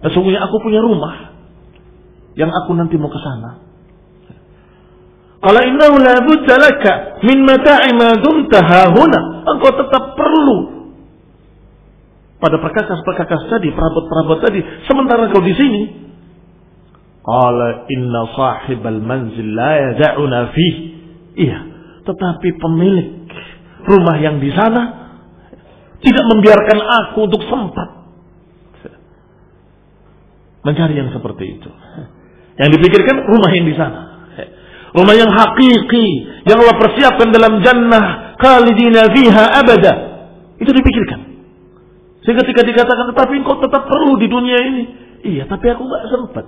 Sesungguhnya 0.00 0.40
aku 0.40 0.64
punya 0.64 0.80
rumah 0.80 1.36
yang 2.34 2.48
aku 2.48 2.72
nanti 2.72 2.96
mau 2.96 3.12
ke 3.12 3.20
sana. 3.20 3.60
Kalau 5.40 5.60
innahu 5.64 5.96
la 6.00 6.20
budda 6.24 6.56
min 7.24 7.44
mata'i 7.44 7.96
ma 7.96 8.16
dumta 8.20 8.60
engkau 8.60 9.72
tetap 9.72 10.16
perlu 10.16 10.80
pada 12.40 12.56
perkakas-perkakas 12.56 13.52
tadi, 13.52 13.68
perabot-perabot 13.68 14.40
tadi, 14.40 14.60
sementara 14.88 15.28
kau 15.28 15.44
di 15.44 15.52
sini. 15.52 15.82
Qala 17.20 17.84
inna 17.92 18.20
sahibal 18.32 19.00
manzil 19.04 19.50
la 19.52 19.72
yada'una 19.92 20.38
fih. 20.56 20.74
Iya, 21.36 21.58
tetapi 22.04 22.48
pemilik 22.58 23.28
rumah 23.84 24.16
yang 24.20 24.40
di 24.40 24.50
sana 24.52 24.82
tidak 26.00 26.24
membiarkan 26.32 26.78
aku 26.80 27.18
untuk 27.28 27.42
sempat 27.44 28.00
mencari 30.64 30.94
yang 30.96 31.08
seperti 31.12 31.60
itu. 31.60 31.70
Yang 32.60 32.70
dipikirkan 32.76 33.16
rumah 33.24 33.50
yang 33.56 33.66
di 33.68 33.74
sana. 33.76 34.00
Rumah 34.90 35.14
yang 35.14 35.30
hakiki, 35.30 36.06
yang 36.50 36.58
Allah 36.60 36.76
persiapkan 36.76 37.30
dalam 37.30 37.62
jannah, 37.62 38.34
khalidina 38.36 39.06
fiha 39.14 39.44
abada. 39.62 39.92
Itu 40.58 40.74
dipikirkan. 40.74 41.20
Sehingga 42.26 42.44
ketika 42.44 42.66
dikatakan, 42.66 43.16
tetapi 43.16 43.32
engkau 43.40 43.56
tetap 43.64 43.88
perlu 43.88 44.18
di 44.20 44.28
dunia 44.28 44.58
ini. 44.60 44.84
Iya, 45.20 45.48
tapi 45.48 45.72
aku 45.72 45.82
gak 45.88 46.04
sempat. 46.10 46.44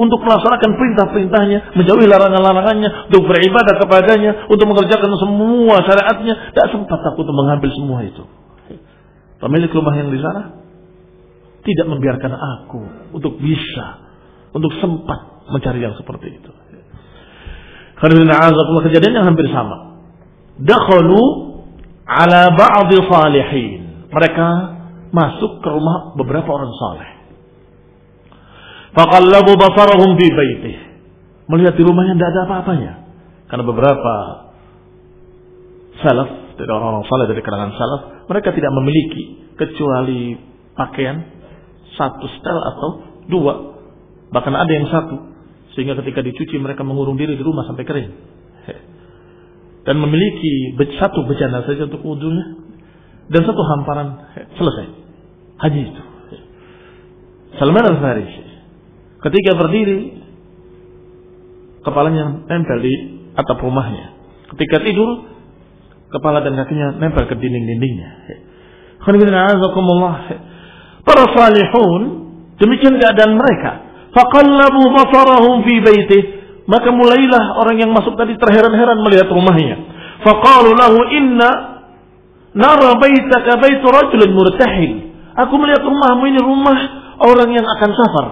Untuk 0.00 0.24
melaksanakan 0.24 0.80
perintah-perintahnya, 0.80 1.76
menjauhi 1.76 2.08
larangan-larangannya, 2.08 3.12
untuk 3.12 3.28
beribadah 3.28 3.74
kepadanya, 3.84 4.48
untuk 4.48 4.64
mengerjakan 4.64 5.12
semua 5.20 5.84
syariatnya. 5.84 6.56
Tidak 6.56 6.68
sempat 6.72 7.04
aku 7.04 7.20
untuk 7.20 7.36
mengambil 7.36 7.68
semua 7.76 8.00
itu. 8.08 8.24
Pemilik 9.36 9.68
rumah 9.68 9.92
yang 10.00 10.08
di 10.08 10.16
sana 10.16 10.56
tidak 11.60 11.86
membiarkan 11.92 12.32
aku 12.32 13.12
untuk 13.12 13.36
bisa, 13.36 14.00
untuk 14.56 14.72
sempat 14.80 15.44
mencari 15.52 15.84
yang 15.84 15.92
seperti 16.00 16.40
itu. 16.40 16.52
Karena 18.00 18.48
kejadian 18.88 19.20
yang 19.20 19.26
hampir 19.28 19.44
sama. 19.52 20.00
Dakhalu 20.56 21.20
ala 22.08 22.56
ba'di 22.56 22.96
salihin. 23.04 24.08
Mereka 24.08 24.48
masuk 25.12 25.60
ke 25.60 25.68
rumah 25.68 26.16
beberapa 26.16 26.48
orang 26.48 26.72
saleh. 26.72 27.19
Faqallabu 28.90 29.54
basarahum 29.54 30.18
fi 30.18 30.26
baitih. 30.34 30.76
Melihat 31.50 31.74
di 31.78 31.82
rumahnya 31.86 32.14
tidak 32.18 32.30
ada 32.34 32.40
apa-apanya. 32.46 32.92
Karena 33.50 33.64
beberapa 33.66 34.14
salaf, 35.98 36.54
dari 36.54 36.70
orang-orang 36.70 37.06
saleh 37.06 37.26
dari 37.30 37.42
kalangan 37.42 37.70
salaf, 37.74 38.00
mereka 38.30 38.54
tidak 38.54 38.70
memiliki 38.74 39.50
kecuali 39.58 40.38
pakaian 40.78 41.26
satu 41.98 42.26
setel 42.38 42.58
atau 42.58 42.88
dua. 43.26 43.54
Bahkan 44.30 44.54
ada 44.54 44.70
yang 44.70 44.86
satu. 44.90 45.16
Sehingga 45.74 45.94
ketika 46.02 46.22
dicuci 46.22 46.58
mereka 46.58 46.82
mengurung 46.82 47.14
diri 47.14 47.38
di 47.38 47.42
rumah 47.42 47.66
sampai 47.66 47.86
kering. 47.86 48.10
Dan 49.86 49.96
memiliki 49.96 50.76
satu 50.98 51.26
bejana 51.26 51.62
saja 51.66 51.86
untuk 51.86 52.02
wudhunya. 52.02 52.46
Dan 53.30 53.42
satu 53.46 53.62
hamparan 53.62 54.08
selesai. 54.58 54.86
Haji 55.62 55.80
itu. 55.82 56.02
Salman 57.58 57.86
al-Farisi. 57.86 58.49
Ketika 59.20 59.56
berdiri. 59.56 60.00
Kepalanya 61.80 62.44
nempel 62.44 62.78
di 62.84 62.94
atap 63.36 63.60
rumahnya. 63.60 64.16
Ketika 64.56 64.84
tidur. 64.84 65.28
Kepala 66.10 66.42
dan 66.42 66.58
kakinya 66.58 66.98
nempel 66.98 67.24
ke 67.30 67.34
dinding-dindingnya. 67.38 68.10
Para 71.06 71.24
salihun. 71.32 72.02
Demikian 72.60 73.00
keadaan 73.00 73.40
mereka 73.40 73.90
Faqallabu 74.10 74.90
basarahum 74.90 75.62
fi 75.66 75.74
baitih. 75.78 76.22
Maka 76.66 76.94
mulailah 76.94 77.58
orang 77.58 77.82
yang 77.82 77.90
masuk 77.90 78.14
tadi 78.14 78.38
terheran-heran 78.38 79.02
melihat 79.02 79.26
rumahnya. 79.30 79.74
Faqalu 80.22 80.70
lahu 80.78 80.98
inna 81.10 81.50
nara 82.54 82.94
baitaka 82.98 83.58
baitu 83.58 83.86
rajulin 83.86 84.30
murtahil. 84.34 84.92
Aku 85.34 85.54
melihat 85.58 85.82
rumahmu 85.82 86.22
ini 86.30 86.40
rumah 86.42 86.78
orang 87.26 87.50
yang 87.54 87.66
akan 87.66 87.90
safar. 87.90 88.26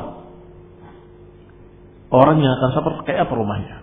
Orang 2.09 2.41
yang 2.41 2.53
akan 2.57 2.71
safar 2.73 2.93
kayak 3.05 3.29
apa 3.29 3.35
rumahnya? 3.37 3.77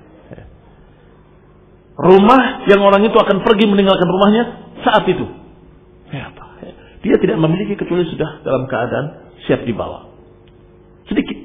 Rumah 1.96 2.68
yang 2.68 2.82
orang 2.84 3.08
itu 3.08 3.16
akan 3.16 3.40
pergi 3.46 3.66
meninggalkan 3.72 4.10
rumahnya 4.10 4.44
saat 4.84 5.08
itu. 5.08 5.26
Dia 7.06 7.16
tidak 7.22 7.38
memiliki 7.38 7.78
kecuali 7.78 8.04
sudah 8.10 8.42
dalam 8.42 8.66
keadaan 8.66 9.06
siap 9.46 9.62
dibawa. 9.64 10.10
Sedikit 11.06 11.38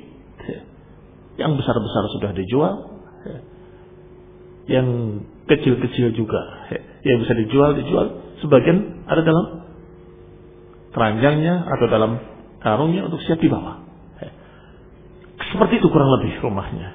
yang 1.37 1.55
besar-besar 1.55 2.03
sudah 2.17 2.31
dijual. 2.33 2.75
Yang 4.67 4.89
kecil-kecil 5.47 6.17
juga. 6.17 6.41
Yang 7.05 7.29
bisa 7.29 7.35
dijual, 7.45 7.71
dijual. 7.77 8.07
Sebagian 8.41 9.05
ada 9.05 9.21
dalam 9.21 9.47
keranjangnya 10.97 11.69
atau 11.77 11.87
dalam 11.87 12.13
karungnya 12.65 13.07
untuk 13.07 13.21
siap 13.23 13.39
dibawa. 13.39 13.90
Seperti 15.51 15.83
itu 15.83 15.87
kurang 15.91 16.11
lebih 16.21 16.39
rumahnya. 16.41 16.95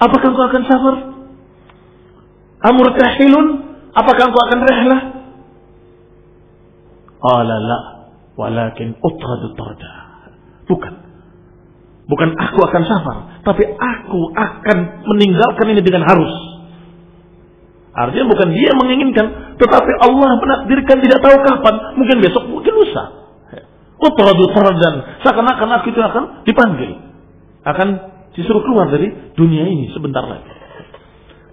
Apakah 0.00 0.32
engkau 0.32 0.46
akan 0.48 0.62
sabar? 0.64 0.94
Amur 2.72 2.88
tahilun? 2.96 3.46
Apakah 3.92 4.22
engkau 4.32 4.42
akan 4.48 4.58
rehlah? 4.64 5.00
Qala 7.20 7.56
la, 7.60 7.78
walakin 8.40 8.96
utradu 8.96 9.52
tarda. 9.52 9.92
Bukan. 10.64 10.94
Bukan 12.10 12.30
aku 12.34 12.58
akan 12.66 12.82
safar, 12.90 13.16
tapi 13.46 13.62
aku 13.70 14.20
akan 14.34 15.06
meninggalkan 15.14 15.66
ini 15.70 15.78
dengan 15.78 16.02
harus. 16.10 16.32
Artinya 17.94 18.26
bukan 18.26 18.50
dia 18.50 18.74
menginginkan, 18.74 19.54
tetapi 19.62 19.92
Allah 20.02 20.30
menakdirkan 20.42 20.98
tidak 21.06 21.22
tahu 21.22 21.36
kapan, 21.38 21.74
mungkin 21.94 22.18
besok, 22.18 22.50
mungkin 22.50 22.72
lusa. 22.74 23.04
Utradu 24.00 24.48
dan 24.80 24.94
seakan-akan 25.22 25.68
aku 25.76 25.92
itu 25.92 26.00
akan 26.00 26.42
dipanggil, 26.48 27.09
akan 27.66 27.88
disuruh 28.36 28.62
keluar 28.64 28.88
dari 28.92 29.10
dunia 29.34 29.64
ini 29.66 29.90
sebentar 29.92 30.24
lagi. 30.24 30.52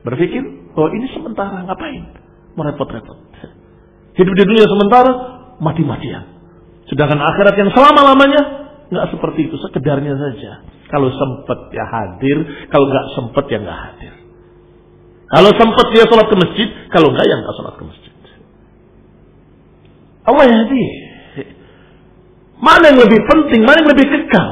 Berpikir, 0.05 0.43
oh 0.77 0.87
ini 0.93 1.07
sementara, 1.11 1.65
ngapain? 1.67 2.03
Merepot-repot. 2.55 3.17
Hidup 4.17 4.33
di 4.33 4.43
dunia 4.47 4.65
sementara, 4.65 5.11
mati-matian. 5.59 6.37
Sedangkan 6.87 7.19
akhirat 7.19 7.55
yang 7.59 7.69
selama-lamanya 7.75 8.67
Nggak 8.87 9.07
seperti 9.11 9.51
itu, 9.51 9.55
sekedarnya 9.59 10.15
saja. 10.15 10.51
Kalau 10.87 11.11
sempat 11.11 11.59
ya 11.75 11.83
hadir, 11.83 12.37
kalau 12.71 12.87
nggak 12.87 13.05
sempat 13.19 13.43
ya 13.51 13.59
nggak 13.59 13.79
hadir. 13.83 14.13
Kalau 15.27 15.51
sempat 15.59 15.85
dia 15.91 16.07
sholat 16.07 16.27
ke 16.31 16.37
masjid, 16.39 16.67
kalau 16.95 17.11
nggak 17.11 17.25
ya 17.27 17.35
nggak 17.35 17.55
sholat 17.59 17.73
ke 17.75 17.83
masjid. 17.83 18.13
Allah 20.23 20.43
ya 20.47 20.55
hadir. 20.63 20.91
Mana 22.63 22.83
yang 22.95 22.99
lebih 23.03 23.19
penting, 23.27 23.61
mana 23.67 23.77
yang 23.83 23.91
lebih 23.91 24.07
kekal? 24.07 24.47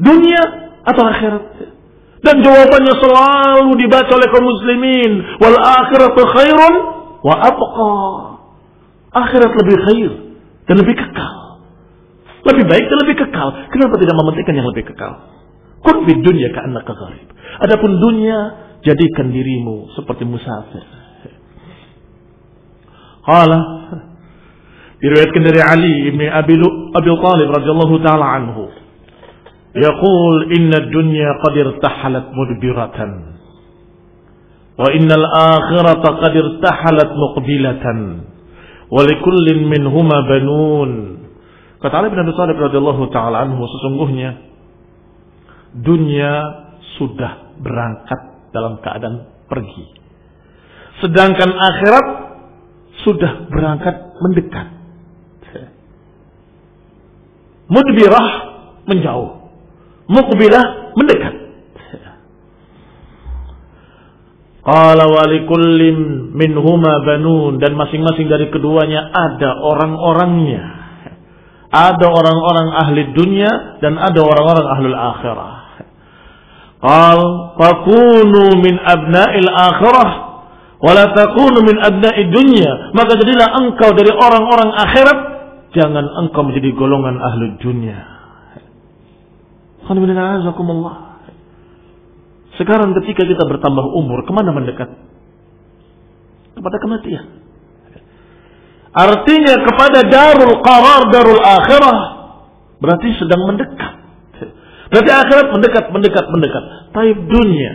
Dunia 0.00 0.42
atau 0.86 1.02
akhirat? 1.04 1.44
Dan 2.22 2.38
jawabannya 2.38 2.94
selalu 3.02 3.70
dibaca 3.82 4.12
oleh 4.14 4.28
kaum 4.30 4.46
muslimin. 4.46 5.12
Wal 5.42 5.58
akhiratu 5.58 6.20
khairun 6.22 6.74
wa 7.26 7.34
abqa. 7.34 7.94
Akhirat 9.12 9.52
lebih 9.52 9.76
khair 9.90 10.10
dan 10.70 10.74
lebih 10.78 10.94
kekal. 10.96 11.36
Lebih 12.42 12.64
baik 12.66 12.86
dan 12.86 12.98
lebih 13.06 13.16
kekal. 13.26 13.48
Kenapa 13.70 13.94
tidak 13.98 14.14
mementingkan 14.16 14.54
yang 14.54 14.68
lebih 14.70 14.84
kekal? 14.88 15.12
Kun 15.82 16.06
fi 16.06 16.12
dunya 16.14 16.48
ka'annaka 16.54 16.94
gharib. 16.94 17.28
Adapun 17.58 17.98
dunia, 17.98 18.38
jadikan 18.86 19.34
dirimu 19.34 19.90
seperti 19.98 20.22
musafir. 20.26 20.82
Qala 23.22 23.60
diriwayatkan 24.98 25.42
dari 25.42 25.60
Ali 25.62 25.94
bin 26.10 26.26
Abi 26.26 26.54
Abi 26.94 27.10
Talib 27.18 27.48
radhiyallahu 27.50 27.94
taala 28.02 28.26
anhu. 28.38 28.81
Yaqul 29.72 30.52
inna 30.52 30.84
dunya 30.92 31.40
qad 31.40 31.54
irtahalat 31.56 32.26
mudbiratan 32.36 33.12
wa 34.72 34.88
innal 34.92 35.26
akhirata 35.28 36.08
qad 36.20 36.32
irtahalat 36.36 37.10
muqbilatan 37.12 37.98
wa 38.92 39.00
likullin 39.04 39.68
minhuma 39.68 40.28
banun 40.28 41.22
Kata 41.82 41.98
Ali 41.98 42.14
bin 42.14 42.22
Abi 42.22 42.32
Thalib 42.38 42.62
radhiyallahu 42.62 43.10
taala 43.10 43.42
anhu 43.42 43.66
sesungguhnya 43.66 44.38
dunia 45.82 46.32
sudah 46.94 47.58
berangkat 47.58 48.20
dalam 48.54 48.78
keadaan 48.78 49.26
pergi. 49.50 49.90
Sedangkan 51.02 51.50
akhirat 51.50 52.06
sudah 53.02 53.50
berangkat 53.50 54.14
mendekat. 54.22 54.68
Mudbirah 57.66 58.26
menjauh. 58.86 59.41
Mukbilah 60.12 60.92
mendekat. 60.92 61.34
Qala 64.62 65.04
walikullin 65.10 66.30
minhuma 66.36 67.02
banun 67.02 67.58
dan 67.58 67.74
masing-masing 67.74 68.30
dari 68.30 68.52
keduanya 68.52 69.10
ada 69.10 69.58
orang-orangnya. 69.58 70.62
Ada 71.72 72.04
orang-orang 72.04 72.68
ahli 72.76 73.00
dunia 73.16 73.80
dan 73.80 73.96
ada 73.96 74.20
orang-orang 74.20 74.66
ahlul 74.68 74.98
akhirah. 74.98 75.52
Qal 76.84 77.20
fakunu 77.56 78.60
min 78.60 78.76
abna'il 78.76 79.48
akhirah 79.48 80.32
Wala 80.82 81.14
takunu 81.14 81.62
min 81.62 81.78
abna'i 81.78 82.26
dunya. 82.26 82.90
Maka 82.90 83.14
jadilah 83.22 83.54
engkau 83.54 83.94
dari 83.94 84.10
orang-orang 84.10 84.70
akhirat. 84.74 85.18
Jangan 85.78 86.04
engkau 86.26 86.42
menjadi 86.42 86.74
golongan 86.74 87.22
ahli 87.22 87.54
dunia. 87.62 88.21
Sekarang 92.60 92.92
ketika 93.02 93.22
kita 93.24 93.44
bertambah 93.48 93.84
umur, 93.96 94.22
ke 94.28 94.32
mana 94.32 94.52
mendekat? 94.52 94.88
Kepada 96.52 96.76
kematian. 96.78 97.24
Artinya 98.92 99.54
kepada 99.64 100.04
darul 100.04 100.60
qarar, 100.60 101.08
darul 101.08 101.40
akhirah. 101.40 101.98
Berarti 102.76 103.08
sedang 103.16 103.48
mendekat. 103.48 103.92
Berarti 104.92 105.10
akhirat 105.10 105.48
mendekat, 105.48 105.84
mendekat, 105.88 106.24
mendekat. 106.28 106.64
Taib 106.92 107.18
dunia. 107.24 107.72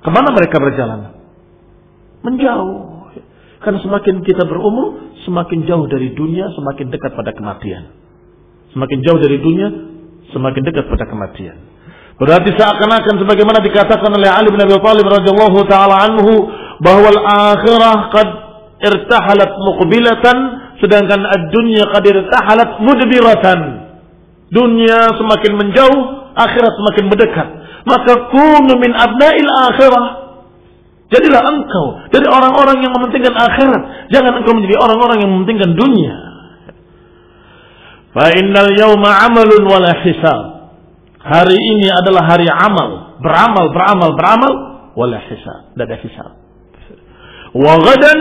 Ke 0.00 0.08
mana 0.08 0.32
mereka 0.32 0.56
berjalan? 0.56 1.12
Menjauh. 2.24 3.12
Karena 3.60 3.78
semakin 3.84 4.24
kita 4.24 4.48
berumur, 4.48 5.12
semakin 5.28 5.68
jauh 5.68 5.84
dari 5.92 6.16
dunia, 6.16 6.48
semakin 6.56 6.88
dekat 6.88 7.12
pada 7.12 7.36
kematian. 7.36 7.92
Semakin 8.72 8.98
jauh 9.04 9.20
dari 9.20 9.36
dunia, 9.36 9.68
semakin 10.34 10.62
dekat 10.66 10.86
pada 10.90 11.04
kematian. 11.06 11.56
Berarti 12.16 12.48
seakan-akan 12.56 13.14
sebagaimana 13.20 13.60
dikatakan 13.60 14.08
oleh 14.08 14.30
Ali 14.32 14.48
bin 14.48 14.60
Abi 14.64 14.72
Thalib 14.80 15.04
radhiyallahu 15.04 15.58
taala 15.68 16.00
anhu 16.00 16.48
bahwa 16.80 17.12
al-akhirah 17.12 17.96
qad 18.08 18.28
irtahalat 18.80 19.52
muqbilatan 19.52 20.36
sedangkan 20.80 21.20
ad-dunya 21.28 21.84
qad 21.92 22.04
irtahalat 22.08 22.80
mudbiratan. 22.80 23.60
Dunia 24.46 25.10
semakin 25.18 25.52
menjauh, 25.58 26.00
akhirat 26.38 26.72
semakin 26.78 27.04
mendekat. 27.10 27.48
Maka 27.84 28.12
kunu 28.30 28.72
min 28.80 28.94
abna'il 28.94 29.50
akhirah. 29.68 30.06
Jadilah 31.06 31.42
engkau 31.46 31.86
dari 32.10 32.26
orang-orang 32.26 32.82
yang 32.82 32.90
mementingkan 32.96 33.34
akhirat. 33.34 34.10
Jangan 34.10 34.42
engkau 34.42 34.56
menjadi 34.56 34.74
orang-orang 34.80 35.22
yang 35.22 35.30
mementingkan 35.36 35.76
dunia. 35.76 36.25
Fa 38.16 38.32
innal 38.32 38.72
yawma 38.72 39.28
amalun 39.28 39.62
wala 39.68 39.92
hisab. 40.00 40.72
Hari 41.20 41.58
ini 41.58 41.92
adalah 41.92 42.24
hari 42.24 42.48
amal. 42.48 43.20
Beramal, 43.20 43.68
beramal, 43.76 44.10
beramal. 44.16 44.52
Wala 44.96 45.20
hisab. 45.28 45.76
Tidak 45.76 45.84
ada 45.84 45.98
hisab. 46.00 46.30
Wa 47.52 47.76
gadan 47.84 48.18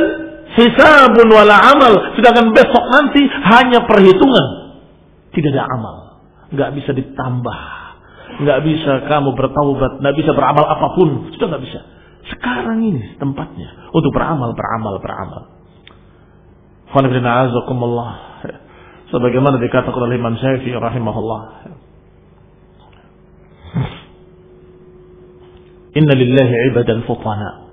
hisabun 0.60 1.32
wala 1.32 1.56
amal. 1.72 2.20
Sedangkan 2.20 2.52
besok 2.52 2.84
nanti 2.92 3.24
hanya 3.24 3.88
perhitungan. 3.88 4.48
Tidak 5.32 5.52
ada 5.56 5.64
amal 5.72 6.06
nggak 6.56 6.72
bisa 6.78 6.92
ditambah, 6.94 7.60
nggak 8.46 8.60
bisa 8.64 8.92
kamu 9.12 9.30
bertaubat, 9.34 10.00
nggak 10.00 10.16
bisa 10.16 10.32
beramal 10.32 10.66
apa 10.66 10.88
pun, 10.94 11.34
sudah 11.34 11.48
nggak 11.52 11.64
bisa. 11.64 11.80
Sekarang 12.26 12.82
ini 12.82 13.20
tempatnya 13.22 13.90
untuk 13.94 14.10
beramal, 14.14 14.54
beramal, 14.54 14.98
beramal. 14.98 15.44
Sebagaimana 19.14 19.62
dikatakan 19.62 20.02
oleh 20.02 20.18
Imam 20.18 20.34
Syafi'i 20.38 20.74
rahimahullah. 20.74 21.42
Inna 25.96 26.14
lillahi 26.18 26.54
ibadan 26.74 27.06
futana. 27.06 27.70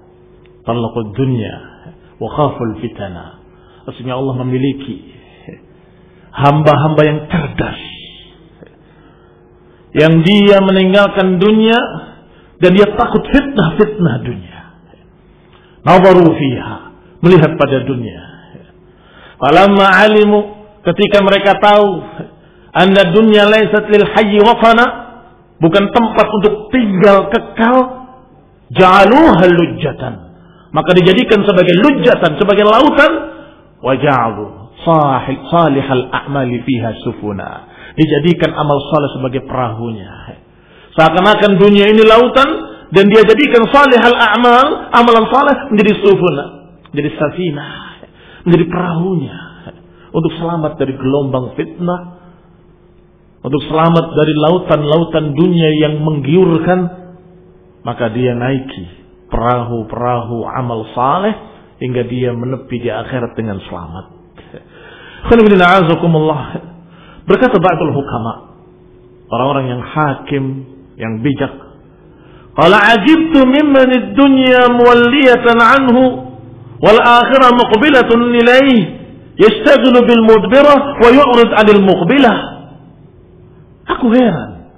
Talaqud 0.62 1.16
dunya 1.16 1.54
wa 2.22 2.28
khaful 2.30 2.78
fitana. 2.78 3.42
Maksudnya 3.88 4.14
Allah 4.14 4.34
memiliki 4.46 5.10
hamba-hamba 6.30 7.02
yang 7.02 7.18
cerdas 7.26 7.80
yang 9.92 10.24
dia 10.24 10.56
meninggalkan 10.64 11.36
dunia 11.36 11.76
dan 12.62 12.70
dia 12.72 12.88
takut 12.96 13.20
fitnah-fitnah 13.28 14.14
dunia. 14.24 14.58
Nawaru 15.84 16.32
fiha, 16.32 16.76
melihat 17.20 17.58
pada 17.60 17.84
dunia. 17.84 18.22
Falamma 19.36 19.86
alimu 20.06 20.61
ketika 20.82 21.22
mereka 21.22 21.58
tahu 21.62 22.02
anda 22.72 23.12
dunia 23.12 23.46
laisat 23.46 23.84
lil 23.92 24.04
hayyi 24.16 24.40
wafana 24.40 24.84
bukan 25.60 25.92
tempat 25.92 26.26
untuk 26.40 26.72
tinggal 26.72 27.28
kekal 27.28 27.76
ja'aluha 28.72 29.44
lujjatan. 29.52 30.14
Maka 30.72 30.90
dijadikan 30.96 31.44
sebagai 31.44 31.76
lujjatan 31.84 32.40
sebagai 32.40 32.64
lautan 32.64 33.12
wa 33.84 33.92
ja'alu 33.92 34.72
salihal 35.52 36.08
a'mali 36.08 36.64
fiha 36.64 36.96
sufuna. 37.04 37.68
Dijadikan 37.92 38.56
amal 38.56 38.80
soleh 38.88 39.10
sebagai 39.20 39.44
perahunya. 39.44 40.40
Seakan-akan 40.96 41.60
dunia 41.60 41.92
ini 41.92 42.08
lautan 42.08 42.48
dan 42.88 43.04
dia 43.12 43.20
jadikan 43.24 43.68
salih 43.68 44.00
al 44.00 44.16
amal, 44.16 44.66
amalan 44.96 45.28
saleh 45.28 45.56
menjadi 45.76 45.92
sufuna, 46.00 46.44
menjadi 46.88 47.10
safina, 47.20 47.68
menjadi 48.48 48.64
perahunya 48.64 49.51
untuk 50.12 50.32
selamat 50.36 50.76
dari 50.76 50.92
gelombang 50.92 51.56
fitnah, 51.56 52.00
untuk 53.42 53.64
selamat 53.66 54.06
dari 54.14 54.34
lautan-lautan 54.38 55.34
dunia 55.34 55.70
yang 55.82 55.94
menggiurkan, 56.04 56.80
maka 57.82 58.12
dia 58.12 58.36
naiki 58.36 59.02
perahu-perahu 59.32 60.44
amal 60.46 60.84
saleh 60.92 61.34
hingga 61.80 62.04
dia 62.06 62.30
menepi 62.36 62.76
di 62.78 62.90
akhirat 62.92 63.32
dengan 63.34 63.58
selamat. 63.64 64.04
Berkata 67.28 67.56
ba'dul 67.56 67.96
hukama, 67.96 68.32
orang-orang 69.32 69.66
yang 69.72 69.82
hakim, 69.82 70.44
yang 71.00 71.24
bijak. 71.24 71.50
Qala 72.52 73.00
ajibtu 73.00 73.48
mimman 73.48 73.88
ad-dunya 73.88 74.76
muwalliyatan 74.76 75.56
anhu 75.56 76.02
wal 76.84 77.00
akhirah 77.00 77.56
muqbilatun 77.56 78.36
ilayhi 78.36 79.01
yashtaghilu 79.38 79.98
bil 80.04 80.22
mudbirah 80.26 80.80
wa 81.00 81.08
yu'rid 81.08 81.50
'anil 81.52 81.82
muqbilah. 81.84 82.36
Aku 83.98 84.12
heran 84.14 84.72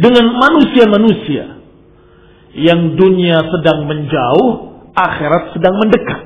dengan 0.00 0.24
manusia-manusia 0.34 1.60
yang 2.56 2.96
dunia 2.96 3.40
sedang 3.48 3.88
menjauh, 3.88 4.48
akhirat 4.92 5.56
sedang 5.56 5.74
mendekat. 5.80 6.20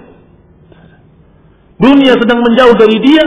Dunia 1.77 2.17
sedang 2.17 2.41
menjauh 2.41 2.75
dari 2.75 2.99
dia, 3.05 3.25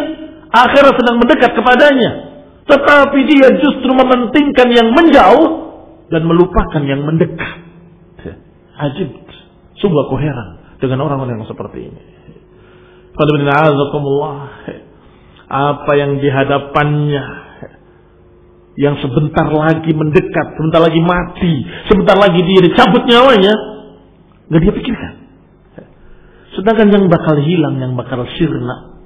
akhirat 0.52 0.94
sedang 0.98 1.18
mendekat 1.22 1.52
kepadanya. 1.54 2.12
Tetapi 2.66 3.20
dia 3.26 3.50
justru 3.62 3.92
mementingkan 3.94 4.68
yang 4.70 4.90
menjauh 4.94 5.48
dan 6.10 6.22
melupakan 6.26 6.82
yang 6.86 7.02
mendekat. 7.06 7.66
Ajib. 8.80 9.12
Sungguh 9.80 10.02
aku 10.08 10.16
heran 10.20 10.80
dengan 10.80 11.04
orang-orang 11.08 11.40
yang 11.40 11.50
seperti 11.50 11.92
ini. 11.92 12.19
Apa 15.50 15.92
yang 15.98 16.22
dihadapannya 16.22 17.26
yang 18.80 18.96
sebentar 19.04 19.50
lagi 19.52 19.92
mendekat, 19.92 20.56
sebentar 20.56 20.80
lagi 20.80 21.02
mati, 21.04 21.54
sebentar 21.92 22.16
lagi 22.16 22.40
dia 22.48 22.64
dicabut 22.64 23.04
nyawanya, 23.04 23.54
nggak 24.48 24.62
dia 24.62 24.72
pikirkan. 24.72 25.14
Sedangkan 26.56 26.88
yang 26.88 27.06
bakal 27.12 27.44
hilang, 27.44 27.76
yang 27.82 27.94
bakal 28.00 28.24
sirna, 28.40 29.00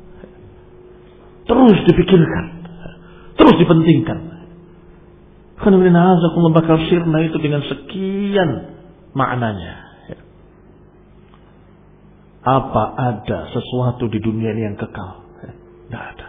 Terus 1.44 1.78
dipikirkan. 1.92 2.46
Terus 3.36 3.56
dipentingkan. 3.60 4.20
Karena 5.60 5.80
bakal 6.52 6.76
sirna 6.88 7.24
itu 7.24 7.38
dengan 7.40 7.64
sekian 7.68 8.50
maknanya. 9.16 9.83
Apa 12.44 12.84
ada 13.00 13.48
sesuatu 13.56 14.12
di 14.12 14.20
dunia 14.20 14.52
ini 14.52 14.68
yang 14.68 14.76
kekal? 14.76 15.24
Tidak 15.88 16.04
ada. 16.04 16.28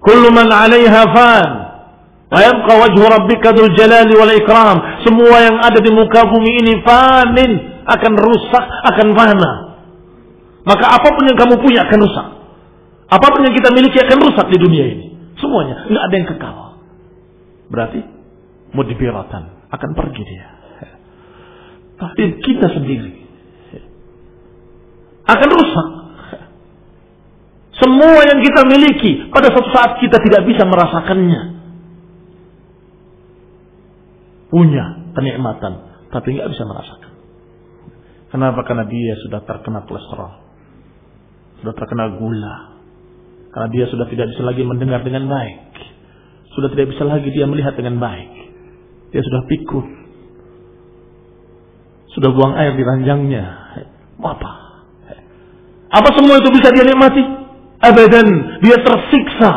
Kullu 0.00 0.30
man 0.30 0.48
'alaiha 0.48 1.02
fan. 1.10 1.50
Wa 2.30 2.38
yabqa 2.38 2.72
wajhu 2.78 3.02
rabbika 3.02 3.50
dzul 3.50 3.74
jalali 3.74 4.14
wal 4.14 4.30
ikram. 4.30 4.78
Semua 5.02 5.36
yang 5.42 5.58
ada 5.58 5.82
di 5.82 5.90
muka 5.90 6.30
bumi 6.30 6.62
ini 6.62 6.78
fanin, 6.86 7.82
akan 7.90 8.12
rusak, 8.14 8.64
akan 8.94 9.08
fana. 9.18 9.52
Maka 10.62 10.86
apa 10.94 11.08
pun 11.10 11.26
yang 11.26 11.34
kamu 11.34 11.58
punya 11.58 11.90
akan 11.90 11.98
rusak. 12.06 12.26
Apa 13.10 13.26
pun 13.34 13.42
yang 13.42 13.54
kita 13.56 13.74
miliki 13.74 13.98
akan 13.98 14.18
rusak 14.22 14.46
di 14.46 14.58
dunia 14.62 14.84
ini. 14.86 15.06
Semuanya. 15.42 15.90
Nggak 15.90 16.04
ada 16.06 16.14
yang 16.14 16.28
kekal. 16.30 16.56
Berarti 17.66 18.00
mudibiratan. 18.78 19.42
Akan 19.74 19.90
pergi 19.98 20.22
dia. 20.22 20.46
Tapi 21.98 22.22
kita 22.42 22.70
sendiri. 22.70 23.19
Akan 25.28 25.48
rusak. 25.48 25.88
Semua 27.80 28.20
yang 28.28 28.40
kita 28.44 28.60
miliki. 28.68 29.32
Pada 29.32 29.48
suatu 29.52 29.70
saat 29.72 29.96
kita 30.00 30.20
tidak 30.20 30.42
bisa 30.44 30.68
merasakannya. 30.68 31.42
Punya 34.52 34.84
kenikmatan. 35.16 35.72
Tapi 36.10 36.28
nggak 36.36 36.50
bisa 36.50 36.64
merasakan. 36.66 37.12
Kenapa? 38.30 38.60
Karena 38.66 38.84
dia 38.86 39.14
sudah 39.24 39.40
terkena 39.42 39.86
kolesterol. 39.86 40.32
Sudah 41.60 41.74
terkena 41.76 42.14
gula 42.16 42.70
karena 43.50 43.68
dia 43.74 43.84
sudah 43.90 44.06
tidak 44.06 44.30
bisa 44.30 44.42
lagi 44.46 44.62
mendengar 44.62 45.02
dengan 45.02 45.26
baik. 45.26 45.74
Sudah 46.54 46.70
tidak 46.70 46.94
bisa 46.94 47.02
lagi 47.02 47.28
dia 47.34 47.46
melihat 47.50 47.74
dengan 47.74 47.98
baik. 47.98 48.30
Dia 49.10 49.22
sudah 49.26 49.42
pikun. 49.50 49.86
Sudah 52.14 52.30
buang 52.30 52.54
air 52.58 52.74
di 52.78 52.82
ranjangnya. 52.86 53.44
Mau 54.22 54.34
apa? 54.34 54.69
Apa 55.90 56.08
semua 56.14 56.38
itu 56.38 56.48
bisa 56.54 56.70
dia 56.70 56.86
nikmati? 56.86 57.22
Abadan, 57.80 58.28
dia 58.62 58.76
tersiksa. 58.78 59.52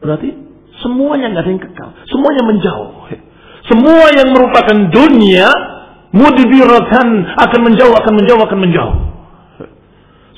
Berarti 0.00 0.28
semuanya 0.84 1.32
nggak 1.32 1.44
ada 1.44 1.50
yang 1.50 1.62
kekal, 1.62 1.90
semuanya 2.08 2.42
menjauh. 2.44 2.90
Semua 3.68 4.06
yang 4.16 4.28
merupakan 4.34 4.76
dunia 4.90 5.48
mudbiratan 6.10 7.08
akan 7.38 7.60
menjauh, 7.62 7.94
akan 7.94 8.12
menjauh, 8.18 8.40
akan 8.42 8.58
menjauh. 8.58 8.96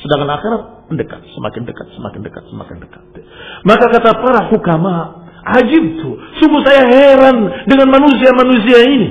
Sedangkan 0.02 0.30
akhirat 0.34 0.62
mendekat, 0.90 1.20
semakin 1.32 1.62
dekat, 1.64 1.86
semakin 1.94 2.20
dekat, 2.26 2.42
semakin 2.50 2.76
dekat. 2.82 3.02
Maka 3.64 3.84
kata 3.88 4.10
para 4.18 4.40
hukama, 4.52 5.24
ajib 5.62 6.02
tuh, 6.02 6.18
sungguh 6.42 6.60
saya 6.66 6.84
heran 6.90 7.66
dengan 7.70 7.88
manusia-manusia 7.88 8.78
ini. 8.84 9.08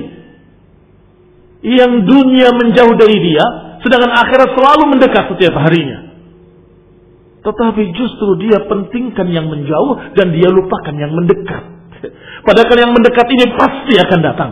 Yang 1.62 1.92
dunia 2.06 2.48
menjauh 2.54 2.94
dari 2.98 3.18
dia, 3.22 3.44
sedangkan 3.82 4.12
akhirat 4.14 4.48
selalu 4.54 4.84
mendekat 4.96 5.24
setiap 5.34 5.54
harinya. 5.58 6.14
Tetapi 7.42 7.82
justru 7.98 8.30
dia 8.46 8.62
pentingkan 8.70 9.26
yang 9.34 9.50
menjauh 9.50 10.14
dan 10.14 10.30
dia 10.30 10.46
lupakan 10.46 10.94
yang 10.94 11.10
mendekat. 11.10 11.62
Padahal 12.46 12.78
yang 12.78 12.94
mendekat 12.94 13.26
ini 13.30 13.50
pasti 13.58 13.94
akan 13.98 14.20
datang. 14.22 14.50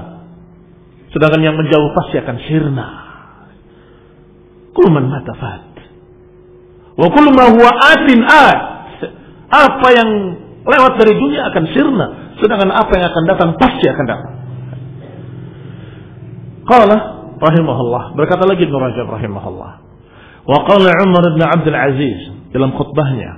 Sedangkan 1.11 1.43
yang 1.43 1.55
menjauh 1.59 1.91
pasti 1.95 2.19
akan 2.19 2.37
sirna. 2.47 2.89
Kulman 4.75 5.07
matafat. 5.11 5.71
Wa 6.99 7.09
kullu 7.11 7.31
huwa 7.35 7.71
atin 7.95 8.19
at. 8.27 8.59
Apa 9.51 9.89
yang 9.91 10.11
lewat 10.63 10.93
dari 11.03 11.15
dunia 11.19 11.51
akan 11.51 11.65
sirna, 11.75 12.07
sedangkan 12.39 12.71
apa 12.71 12.93
yang 12.95 13.07
akan 13.11 13.25
datang 13.27 13.51
pasti 13.59 13.85
akan 13.91 14.07
datang. 14.07 14.33
Qala 16.71 16.97
rahimahullah, 17.41 18.15
berkata 18.15 18.45
lagi 18.45 18.69
Ibnu 18.69 18.77
Rajab 18.77 19.09
rahimahullah. 19.09 19.73
Wa 20.45 20.59
qala 20.69 20.93
Umar 21.09 21.25
bin 21.33 21.43
Abdul 21.43 21.79
Aziz 21.79 22.19
dalam 22.53 22.77
khutbahnya, 22.77 23.31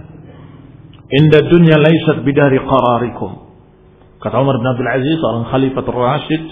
"Inda 1.08 1.46
dunya 1.46 1.78
laysat 1.78 2.26
bidari 2.26 2.58
qararikum." 2.62 3.54
Kata 4.22 4.38
Umar 4.38 4.58
bin 4.58 4.66
Abdul 4.66 4.90
Aziz, 4.90 5.16
seorang 5.18 5.50
khalifatul 5.50 5.98
Rashid, 5.98 6.42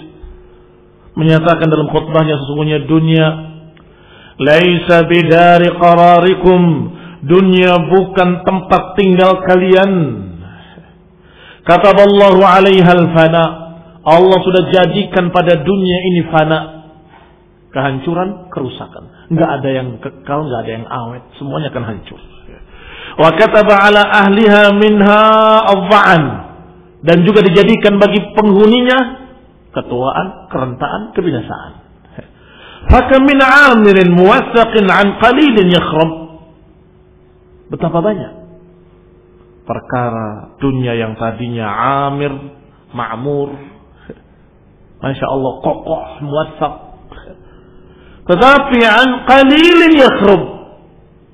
menyatakan 1.15 1.67
dalam 1.67 1.87
khutbahnya 1.91 2.39
sesungguhnya 2.39 2.87
dunia 2.87 3.27
laisa 4.39 5.07
bidari 5.07 5.71
qararikum 5.75 6.91
Dunia 7.21 7.77
bukan 7.85 8.41
tempat 8.41 8.97
tinggal 8.97 9.45
kalian. 9.45 9.91
Kata 11.61 11.93
Allah 11.93 12.35
alaihal 12.57 13.05
fana. 13.13 13.43
Allah 14.01 14.37
sudah 14.41 14.73
jadikan 14.73 15.29
pada 15.29 15.61
dunia 15.61 15.97
ini 16.09 16.21
fana. 16.33 16.80
Kehancuran, 17.71 18.51
kerusakan. 18.51 19.31
Enggak 19.31 19.49
ada 19.59 19.69
yang 19.71 19.87
kekal, 20.03 20.43
enggak 20.43 20.61
ada 20.67 20.71
yang 20.75 20.85
awet. 20.91 21.23
Semuanya 21.39 21.71
akan 21.71 21.83
hancur. 21.87 22.19
Wa 23.15 23.31
kataba 23.39 23.87
ala 23.87 24.03
ahliha 24.27 24.75
minha 24.75 25.23
awwa'an. 25.71 26.23
Dan 27.01 27.23
juga 27.25 27.41
dijadikan 27.41 27.97
bagi 27.97 28.21
penghuninya 28.35 28.99
ketuaan, 29.71 30.51
kerentaan, 30.51 31.15
kebinasaan. 31.15 31.73
Fakam 32.91 33.23
min 33.23 33.39
amirin 33.39 34.11
muwassaqin 34.13 34.85
an 34.91 35.17
qalilin 35.21 35.67
yakhrab. 35.71 36.11
Betapa 37.71 38.03
banyak 38.03 38.41
perkara 39.71 40.57
dunia 40.59 40.97
yang 40.99 41.15
tadinya 41.15 41.71
amir, 42.09 42.33
makmur, 42.91 43.55
masya 44.99 45.25
Allah 45.31 45.53
kokoh, 45.63 46.03
muasab. 46.25 46.73
Tetapi 48.31 48.79
an 48.87 49.27
qalilin 49.27 49.93
yakhrub. 49.99 50.41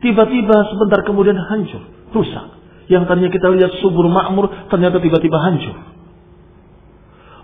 Tiba-tiba 0.02 0.58
sebentar 0.74 1.06
kemudian 1.06 1.38
hancur, 1.38 1.86
rusak. 2.14 2.58
Yang 2.90 3.06
tadinya 3.06 3.30
kita 3.34 3.48
lihat 3.54 3.72
subur 3.82 4.10
makmur, 4.10 4.50
ternyata 4.74 4.98
tiba-tiba 4.98 5.38
hancur. 5.38 5.78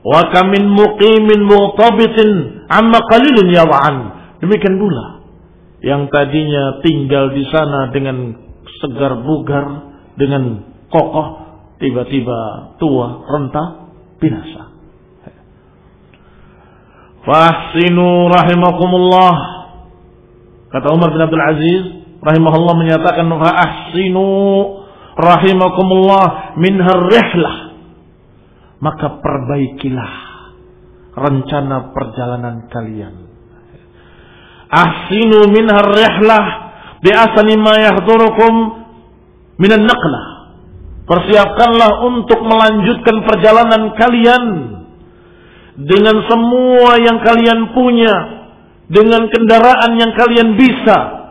Wa 0.02 0.34
kamin 0.34 0.74
muqimin 0.74 1.46
muqtabitin 1.46 2.30
amma 2.66 2.98
qalilin 3.13 3.54
yawa'an. 3.54 3.96
Demikian 4.42 4.76
pula 4.82 5.22
yang 5.86 6.10
tadinya 6.10 6.82
tinggal 6.82 7.32
di 7.32 7.44
sana 7.48 7.94
dengan 7.94 8.34
segar 8.82 9.22
bugar 9.22 9.66
dengan 10.18 10.66
kokoh 10.89 11.28
tiba-tiba 11.78 12.39
tua 12.82 13.22
renta 13.28 13.63
binasa. 14.18 14.73
Fahsinu 17.24 18.28
rahimakumullah. 18.28 19.36
Kata 20.76 20.92
Umar 20.92 21.16
bin 21.16 21.22
Abdul 21.24 21.46
Aziz 21.46 21.84
rahimahullah 22.20 22.76
menyatakan 22.76 23.32
fahsinu 23.32 24.28
rahimakumullah 25.16 26.56
minhar 26.60 27.08
rihlah. 27.08 27.58
Maka 28.84 29.24
perbaikilah 29.24 30.12
rencana 31.16 31.96
perjalanan 31.96 32.68
kalian. 32.68 33.16
Ahsinu 34.68 35.48
minhar 35.48 35.88
rihlah 35.96 36.46
bi'asani 37.00 37.56
ma 37.56 37.74
yahdurukum 37.80 38.54
minan 39.64 39.88
naqlah. 39.88 40.26
Persiapkanlah 41.08 42.04
untuk 42.04 42.44
melanjutkan 42.44 43.24
perjalanan 43.28 43.96
kalian 43.96 44.44
dengan 45.78 46.22
semua 46.30 47.02
yang 47.02 47.18
kalian 47.26 47.74
punya, 47.74 48.16
dengan 48.90 49.26
kendaraan 49.30 49.92
yang 49.98 50.12
kalian 50.14 50.54
bisa. 50.54 51.24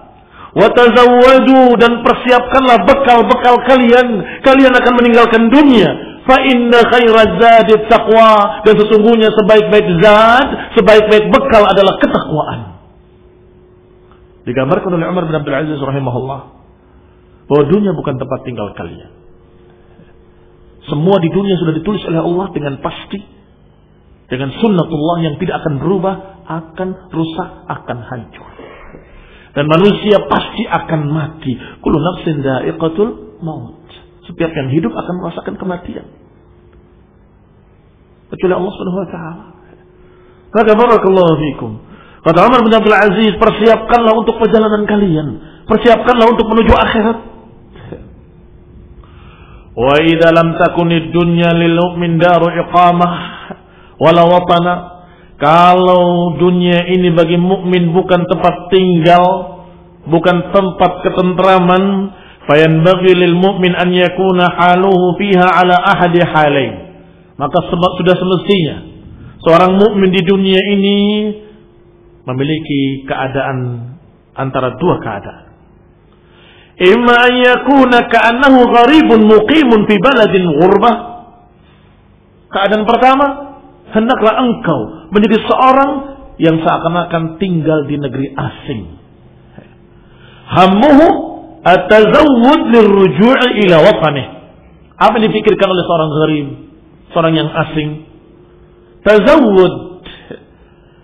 Watazawwadu 0.52 1.80
dan 1.80 2.04
persiapkanlah 2.04 2.84
bekal-bekal 2.84 3.56
kalian. 3.64 4.20
Kalian 4.44 4.72
akan 4.76 4.92
meninggalkan 5.00 5.48
dunia. 5.48 5.88
Fa 6.28 6.38
inna 6.44 6.76
khairaz 6.92 7.40
zadi 7.40 7.74
taqwa 7.88 8.60
dan 8.62 8.74
sesungguhnya 8.76 9.32
sebaik-baik 9.32 9.86
zat, 10.04 10.76
sebaik-baik 10.76 11.32
bekal 11.32 11.64
adalah 11.64 11.96
ketakwaan. 11.98 12.60
Digambarkan 14.44 14.90
oleh 14.92 15.06
Umar 15.08 15.24
bin 15.24 15.34
Abdul 15.38 15.56
Aziz 15.56 15.78
rahimahullah 15.80 16.40
bahwa 17.48 17.64
dunia 17.72 17.96
bukan 17.96 18.20
tempat 18.20 18.44
tinggal 18.44 18.76
kalian. 18.76 19.10
Semua 20.90 21.16
di 21.22 21.30
dunia 21.30 21.54
sudah 21.62 21.74
ditulis 21.78 22.02
oleh 22.10 22.20
Allah 22.20 22.46
dengan 22.50 22.76
pasti 22.82 23.22
dengan 24.32 24.48
sunnatullah 24.56 25.16
yang 25.28 25.36
tidak 25.36 25.60
akan 25.60 25.76
berubah, 25.76 26.14
akan 26.48 26.88
rusak, 27.12 27.48
akan 27.68 27.98
hancur. 28.00 28.48
Dan 29.52 29.68
manusia 29.68 30.16
pasti 30.24 30.64
akan 30.64 31.00
mati. 31.12 31.52
Kullu 31.84 32.00
nafsin 32.00 32.40
da'iqatul 32.40 33.36
maut. 33.44 33.84
Setiap 34.24 34.48
yang 34.48 34.72
hidup 34.72 34.96
akan 34.96 35.14
merasakan 35.20 35.60
kematian. 35.60 36.08
Kecuali 38.32 38.54
Allah 38.56 38.72
Subhanahu 38.72 39.02
wa 39.04 39.10
taala. 39.12 39.44
Maka 40.56 40.72
barakallahu 40.80 41.32
fikum. 41.36 41.70
Kata 42.24 42.48
Umar 42.48 42.64
bin 42.64 42.72
Abdul 42.72 42.96
Aziz, 42.96 43.36
persiapkanlah 43.36 44.16
untuk 44.16 44.40
perjalanan 44.40 44.88
kalian. 44.88 45.28
Persiapkanlah 45.68 46.26
untuk 46.32 46.48
menuju 46.48 46.72
akhirat. 46.72 47.18
Wa 49.76 49.96
idza 50.00 50.28
lam 50.32 50.56
takunid 50.56 51.12
dunya 51.12 51.52
lil 51.52 51.76
mu'min 51.76 52.16
daru 52.16 52.48
iqamah 52.48 53.12
wala 54.02 54.26
watana. 54.26 54.74
Kalau 55.38 56.38
dunia 56.38 56.86
ini 56.86 57.10
bagi 57.14 57.38
mukmin 57.38 57.90
bukan 57.90 58.26
tempat 58.30 58.70
tinggal, 58.70 59.26
bukan 60.06 60.54
tempat 60.54 61.02
ketentraman, 61.02 62.14
fayanbaghi 62.46 63.10
lil 63.14 63.34
mu'min 63.34 63.74
an 63.74 63.90
yakuna 63.90 64.54
haluhu 64.54 65.18
fiha 65.18 65.46
ala 65.46 65.82
ahadi 65.82 66.22
halain. 66.22 66.74
Maka 67.34 67.58
sudah 67.74 68.14
semestinya 68.14 68.76
seorang 69.42 69.74
mukmin 69.74 70.14
di 70.14 70.22
dunia 70.22 70.62
ini 70.62 70.98
memiliki 72.22 73.02
keadaan 73.02 73.58
antara 74.38 74.78
dua 74.78 75.02
keadaan. 75.02 75.44
Imma 76.86 77.14
an 77.18 77.34
yakuna 77.34 78.06
ka'annahu 78.06 78.58
gharibun 78.70 79.26
muqimun 79.26 79.90
fi 79.90 79.94
baladin 79.98 80.46
ghurbah. 80.54 80.96
Keadaan 82.46 82.86
pertama, 82.86 83.26
hendaklah 83.92 84.34
engkau 84.40 84.80
menjadi 85.12 85.38
seorang 85.46 85.90
yang 86.40 86.58
seakan-akan 86.64 87.36
tinggal 87.38 87.84
di 87.86 87.96
negeri 88.00 88.32
asing. 88.32 88.82
Hammuhu 90.48 91.06
atazawwud 91.62 92.60
lirruju'i 92.72 93.68
ila 93.68 93.76
watanih. 93.84 94.26
Apa 94.96 95.18
yang 95.18 95.30
dipikirkan 95.30 95.68
oleh 95.70 95.84
seorang 95.86 96.10
gharib, 96.10 96.48
seorang 97.14 97.34
yang 97.36 97.48
asing? 97.50 97.88
Tazawwud 99.02 99.74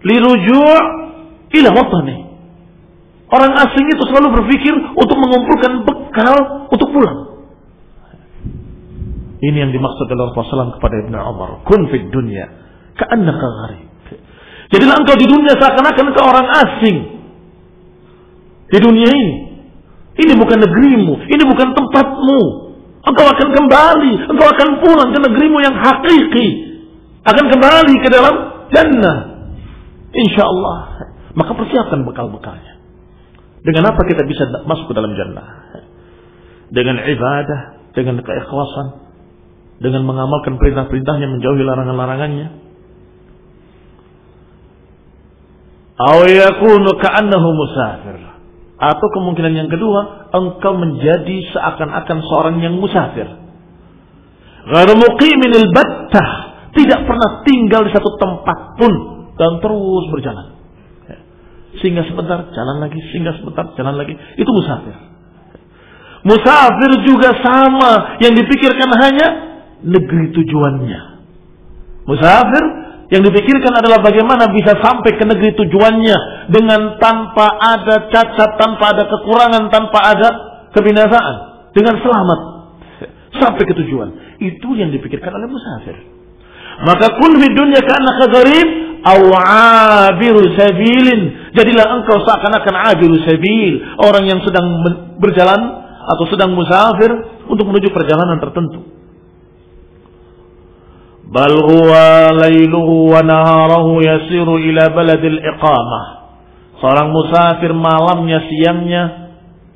liruju' 0.06 0.98
ila 1.58 1.70
watani. 1.74 2.16
Orang 3.28 3.52
asing 3.52 3.84
itu 3.92 4.02
selalu 4.08 4.40
berpikir 4.40 4.72
untuk 4.96 5.16
mengumpulkan 5.20 5.84
bekal 5.84 6.36
untuk 6.72 6.88
pulang. 6.94 7.18
Ini 9.38 9.68
yang 9.68 9.70
dimaksud 9.70 10.08
oleh 10.08 10.32
Rasulullah 10.32 10.74
kepada 10.80 10.96
Ibn 11.04 11.14
Umar. 11.14 11.50
Kun 11.68 11.86
fid 11.92 12.08
dunya. 12.10 12.48
Ka'annaka 12.98 13.46
gharib. 13.46 13.88
Jadilah 14.68 14.96
engkau 15.00 15.16
di 15.16 15.26
dunia 15.30 15.54
seakan-akan 15.56 16.06
ke 16.12 16.20
orang 16.20 16.46
asing. 16.50 16.98
di 18.68 18.78
dunia 18.84 19.08
ini. 19.08 19.36
Ini 20.18 20.34
bukan 20.34 20.58
negerimu, 20.60 21.14
ini 21.30 21.42
bukan 21.46 21.68
tempatmu. 21.72 22.42
Engkau 23.06 23.26
akan 23.32 23.48
kembali, 23.54 24.12
engkau 24.28 24.48
akan 24.50 24.68
pulang 24.82 25.10
ke 25.14 25.18
negerimu 25.24 25.58
yang 25.62 25.72
hakiki. 25.78 26.48
Akan 27.24 27.48
kembali 27.48 27.94
ke 28.02 28.08
dalam 28.10 28.34
jannah. 28.74 29.18
Insya 30.12 30.44
Allah. 30.44 30.78
Maka 31.32 31.54
persiapkan 31.54 32.02
bekal-bekalnya. 32.02 32.82
Dengan 33.62 33.94
apa 33.94 34.00
kita 34.04 34.26
bisa 34.26 34.42
masuk 34.66 34.90
ke 34.90 34.94
dalam 34.98 35.14
jannah? 35.14 35.48
Dengan 36.68 36.98
ibadah, 36.98 37.60
dengan 37.94 38.20
keikhlasan, 38.20 38.86
dengan 39.78 40.02
mengamalkan 40.02 40.58
perintah-perintahnya, 40.58 41.30
menjauhi 41.30 41.62
larangan-larangannya. 41.62 42.67
Musafir. 47.52 48.16
Atau 48.78 49.06
kemungkinan 49.10 49.52
yang 49.58 49.66
kedua, 49.66 50.30
engkau 50.30 50.78
menjadi 50.78 51.36
seakan-akan 51.50 52.18
seorang 52.22 52.62
yang 52.62 52.78
musafir. 52.78 53.26
Tidak 56.78 57.00
pernah 57.02 57.30
tinggal 57.42 57.82
di 57.82 57.90
satu 57.90 58.14
tempat 58.14 58.78
pun 58.78 58.92
dan 59.34 59.58
terus 59.58 60.04
berjalan. 60.14 60.46
Sehingga 61.82 62.06
sebentar 62.06 62.46
jalan 62.54 62.76
lagi, 62.78 63.02
sehingga 63.10 63.34
sebentar 63.34 63.74
jalan 63.74 63.98
lagi. 63.98 64.14
Itu 64.38 64.50
musafir. 64.54 64.94
Musafir 66.22 66.90
juga 67.06 67.34
sama 67.42 68.18
yang 68.22 68.38
dipikirkan 68.38 68.90
hanya 69.02 69.26
negeri 69.82 70.30
tujuannya. 70.30 71.00
Musafir 72.06 72.64
yang 73.08 73.24
dipikirkan 73.24 73.72
adalah 73.72 74.04
bagaimana 74.04 74.52
bisa 74.52 74.76
sampai 74.84 75.16
ke 75.16 75.24
negeri 75.24 75.56
tujuannya 75.56 76.18
dengan 76.52 77.00
tanpa 77.00 77.56
ada 77.56 78.04
cacat, 78.12 78.60
tanpa 78.60 78.92
ada 78.92 79.08
kekurangan, 79.08 79.72
tanpa 79.72 79.98
ada 80.12 80.28
kebinasaan, 80.76 81.36
dengan 81.72 81.96
selamat 82.04 82.40
sampai 83.40 83.64
ke 83.64 83.72
tujuan. 83.80 84.36
Itu 84.44 84.76
yang 84.76 84.92
dipikirkan 84.92 85.32
oleh 85.32 85.48
musafir. 85.48 85.96
Maka 86.84 87.16
kun 87.16 87.32
fi 87.40 87.48
dunya 87.48 87.80
kana 87.80 88.28
gharib 88.28 88.68
aw 89.00 89.20
abiru 90.12 90.44
sabilin. 90.52 91.20
Jadilah 91.56 91.88
engkau 91.88 92.20
seakan-akan 92.28 92.92
abiru 92.92 93.16
sabil, 93.24 94.04
orang 94.04 94.28
yang 94.28 94.40
sedang 94.44 94.84
berjalan 95.16 95.60
atau 96.12 96.24
sedang 96.28 96.52
musafir 96.52 97.08
untuk 97.48 97.64
menuju 97.72 97.88
perjalanan 97.88 98.36
tertentu 98.36 98.97
huwa 101.32 102.32
lailuhu 102.32 103.12
wa 103.12 103.20
naharahu 103.20 104.00
yasiru 104.00 104.56
ila 104.56 104.88
baladil 104.96 105.38
iqamah 105.38 106.04
seorang 106.80 107.12
musafir 107.12 107.72
malamnya 107.76 108.48
siangnya 108.48 109.28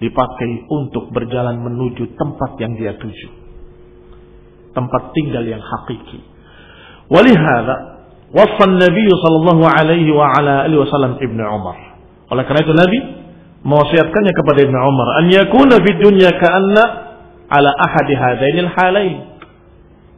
dipakai 0.03 0.67
untuk 0.67 1.15
berjalan 1.15 1.63
menuju 1.63 2.19
tempat 2.19 2.59
yang 2.59 2.75
dia 2.75 2.99
tuju. 2.99 3.29
Tempat 4.75 5.15
tinggal 5.15 5.47
yang 5.47 5.63
hakiki. 5.63 6.19
Walihada 7.07 8.03
wasan 8.35 8.83
Nabi 8.83 9.07
sallallahu 9.07 9.63
alaihi 9.63 10.11
wa 10.11 10.27
ala 10.33 10.67
alihi 10.67 10.81
wasallam 10.83 11.23
Ibnu 11.23 11.43
Umar. 11.45 11.77
Oleh 12.35 12.43
karena 12.49 12.61
itu 12.67 12.75
Nabi 12.75 12.99
mewasiatkannya 13.63 14.33
kepada 14.35 14.59
Ibnu 14.67 14.79
Umar 14.81 15.09
an 15.23 15.25
yakuna 15.31 15.79
fid 15.79 15.99
dunya 16.03 16.35
ka'anna 16.35 16.85
ala 17.47 17.71
ahadi 17.71 18.15
hadainil 18.17 18.71
halain 18.75 19.17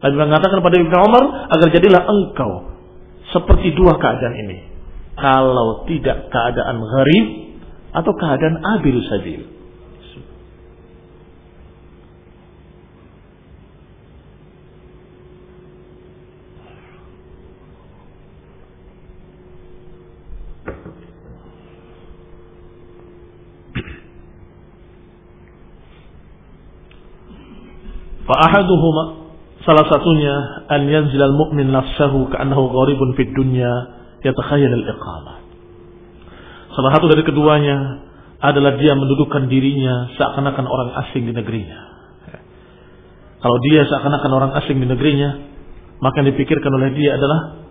Nabi 0.03 0.15
mengatakan 0.15 0.63
kepada 0.63 0.75
Ibnu 0.80 0.95
Umar 0.95 1.23
agar 1.51 1.67
jadilah 1.75 2.03
engkau 2.07 2.51
seperti 3.36 3.75
dua 3.75 3.99
keadaan 3.99 4.36
ini. 4.47 4.57
Kalau 5.19 5.84
tidak 5.84 6.32
keadaan 6.32 6.80
gharib 6.80 7.25
atau 7.91 8.11
keadaan 8.15 8.55
abil 8.63 8.97
sabil. 9.11 9.59
فأحدهما 28.30 29.22
Salah 29.64 29.88
satunya 29.88 30.34
an 30.68 30.84
yanzilal 30.92 31.32
mu'min 31.32 31.72
nafsahu 31.72 32.28
ka'annahu 32.28 32.68
gharibun 32.68 33.16
fid 33.16 33.32
dunya 33.32 33.72
yatakhayyal 34.20 34.72
al-iqamah. 34.76 35.36
Salah 36.76 36.90
satu 36.92 37.08
dari 37.08 37.24
keduanya 37.24 38.04
adalah 38.44 38.76
dia 38.76 38.92
mendudukkan 38.92 39.48
dirinya 39.48 40.12
seakan-akan 40.20 40.66
orang 40.68 40.90
asing 41.06 41.24
di 41.24 41.32
negerinya. 41.32 41.80
Kalau 43.40 43.58
dia 43.64 43.88
seakan-akan 43.88 44.32
orang 44.32 44.52
asing 44.60 44.80
di 44.80 44.88
negerinya, 44.88 45.30
maka 46.00 46.20
yang 46.20 46.36
dipikirkan 46.36 46.68
oleh 46.68 46.92
dia 46.96 47.16
adalah 47.16 47.64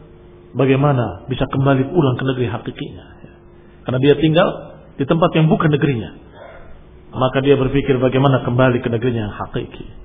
bagaimana 0.57 1.29
bisa 1.29 1.45
kembali 1.45 1.93
pulang 1.93 2.17
ke 2.17 2.23
negeri 2.25 2.47
hakikinya. 2.49 3.05
Karena 3.85 3.99
dia 4.01 4.13
tinggal 4.17 4.47
di 4.97 5.05
tempat 5.05 5.29
yang 5.37 5.45
bukan 5.45 5.69
negerinya. 5.73 6.09
Maka 7.13 7.45
dia 7.45 7.53
berpikir 7.53 8.01
bagaimana 8.01 8.41
kembali 8.41 8.81
ke 8.81 8.89
negerinya 8.89 9.29
yang 9.29 9.35
hakiki. 9.45 10.02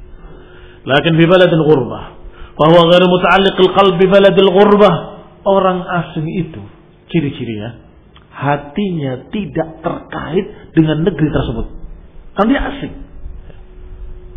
Lakin 0.87 1.15
di 1.19 1.25
baladil 1.27 1.65
ghurbah. 1.65 2.05
Bahwa 2.59 2.81
ghair 2.91 3.05
muta'alliqil 3.07 3.71
qalbi 3.75 4.05
baladil 4.07 4.51
ghurbah. 4.51 4.95
Orang 5.49 5.81
asing 5.87 6.27
itu 6.29 6.61
ciri-cirinya 7.09 7.89
hatinya 8.39 9.27
tidak 9.35 9.83
terkait 9.83 10.47
dengan 10.79 11.03
negeri 11.03 11.27
tersebut. 11.27 11.67
Kan 12.39 12.47
dia 12.47 12.63
asing. 12.63 12.95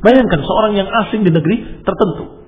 Bayangkan 0.02 0.42
seorang 0.42 0.74
yang 0.74 0.90
asing 1.06 1.22
di 1.22 1.30
negeri 1.30 1.86
tertentu. 1.86 2.42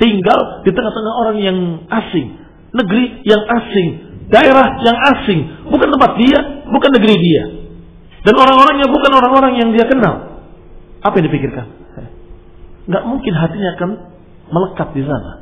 Tinggal 0.00 0.64
di 0.64 0.72
tengah-tengah 0.72 1.14
orang 1.20 1.36
yang 1.44 1.58
asing. 1.92 2.40
Negeri 2.72 3.20
yang 3.28 3.44
asing. 3.44 3.88
Daerah 4.32 4.80
yang 4.80 4.96
asing. 5.12 5.68
Bukan 5.68 5.88
tempat 5.92 6.16
dia, 6.16 6.64
bukan 6.64 6.90
negeri 6.96 7.14
dia. 7.20 7.44
Dan 8.24 8.34
orang-orangnya 8.34 8.88
bukan 8.88 9.12
orang-orang 9.12 9.52
yang 9.60 9.68
dia 9.76 9.84
kenal. 9.84 10.40
Apa 11.04 11.20
yang 11.20 11.28
dipikirkan? 11.28 11.85
Nggak 12.86 13.02
mungkin 13.02 13.32
hatinya 13.34 13.70
akan 13.78 13.90
melekat 14.50 14.88
di 14.94 15.02
sana. 15.02 15.32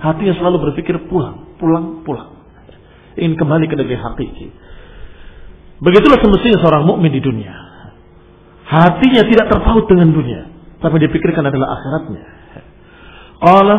Hatinya 0.00 0.34
selalu 0.36 0.56
berpikir 0.70 0.96
pulang, 1.08 1.56
pulang, 1.60 2.04
pulang. 2.04 2.40
Ingin 3.16 3.36
kembali 3.36 3.68
ke 3.68 3.76
negeri 3.76 3.96
hakiki. 4.00 4.48
Begitulah 5.80 6.20
semestinya 6.20 6.58
seorang 6.60 6.84
mukmin 6.88 7.12
di 7.12 7.20
dunia. 7.20 7.52
Hatinya 8.68 9.26
tidak 9.26 9.50
terpaut 9.50 9.88
dengan 9.90 10.12
dunia, 10.12 10.46
tapi 10.78 10.96
dipikirkan 11.00 11.42
adalah 11.42 11.74
akhiratnya. 11.74 12.24
Qala 13.40 13.76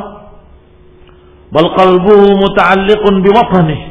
bal 1.54 1.68
qalbuhu 1.78 2.38
muta'alliqun 2.42 3.14
biwatanihi. 3.22 3.88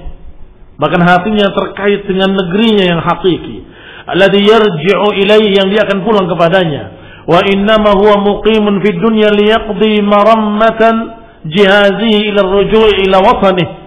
Bahkan 0.77 1.01
hatinya 1.03 1.47
terkait 1.55 2.05
dengan 2.09 2.35
negerinya 2.35 2.85
yang 2.85 3.01
hakiki. 3.01 3.65
Alladhi 4.11 4.43
yarji'u 4.43 5.09
ilaihi 5.23 5.55
yang 5.55 5.69
dia 5.71 5.87
akan 5.87 6.03
pulang 6.03 6.27
kepadanya 6.27 7.00
wa 7.31 7.41
innama 7.47 7.95
huwa 7.95 8.19
muqimun 8.27 8.83
fid 8.83 8.99
dunya 8.99 9.31
liyaqdi 9.31 10.03
marammatan 10.03 11.15
jihazihi 11.47 12.35
ila 12.35 12.43
rujui 12.43 13.07
ila 13.07 13.23
watani 13.23 13.81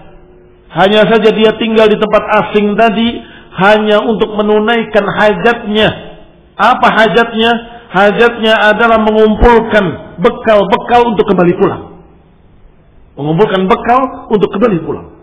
hanya 0.74 1.06
saja 1.06 1.30
dia 1.36 1.52
tinggal 1.60 1.86
di 1.86 1.98
tempat 2.02 2.24
asing 2.40 2.74
tadi 2.74 3.22
hanya 3.54 4.02
untuk 4.02 4.34
menunaikan 4.34 5.06
hajatnya. 5.06 5.90
Apa 6.58 6.88
hajatnya? 6.90 7.52
Hajatnya 7.94 8.58
adalah 8.74 8.98
mengumpulkan 9.06 10.18
bekal-bekal 10.18 11.14
untuk 11.14 11.30
kembali 11.30 11.54
pulang. 11.62 11.84
Mengumpulkan 13.14 13.70
bekal 13.70 14.34
untuk 14.34 14.50
kembali 14.50 14.82
pulang. 14.82 15.14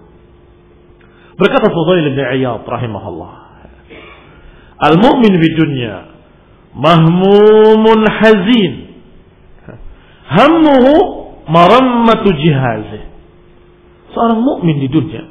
Berkata 1.35 1.67
Fudail 1.67 2.15
bin 2.15 2.21
Iyad 2.23 2.63
rahimahullah 2.63 3.33
al-mu'min 4.81 5.35
di 5.37 5.51
dunya 5.57 6.10
mahmumun 6.75 8.01
hazin. 8.07 8.73
Hammuhu 10.31 10.95
marammatu 11.51 12.31
jihazih 12.39 13.03
seorang 14.15 14.39
mukmin 14.43 14.79
di 14.79 14.89
dunia 14.91 15.27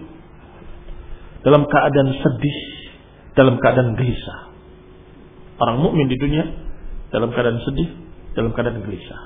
dalam 1.44 1.64
keadaan 1.68 2.10
sedih 2.20 2.58
dalam 3.36 3.56
keadaan 3.64 3.96
gelisah. 3.96 4.52
Orang 5.60 5.84
mukmin 5.84 6.12
di 6.12 6.20
dunia 6.20 6.44
dalam 7.12 7.32
keadaan 7.32 7.64
sedih 7.64 7.90
dalam 8.36 8.52
keadaan 8.52 8.84
gelisah. 8.84 9.20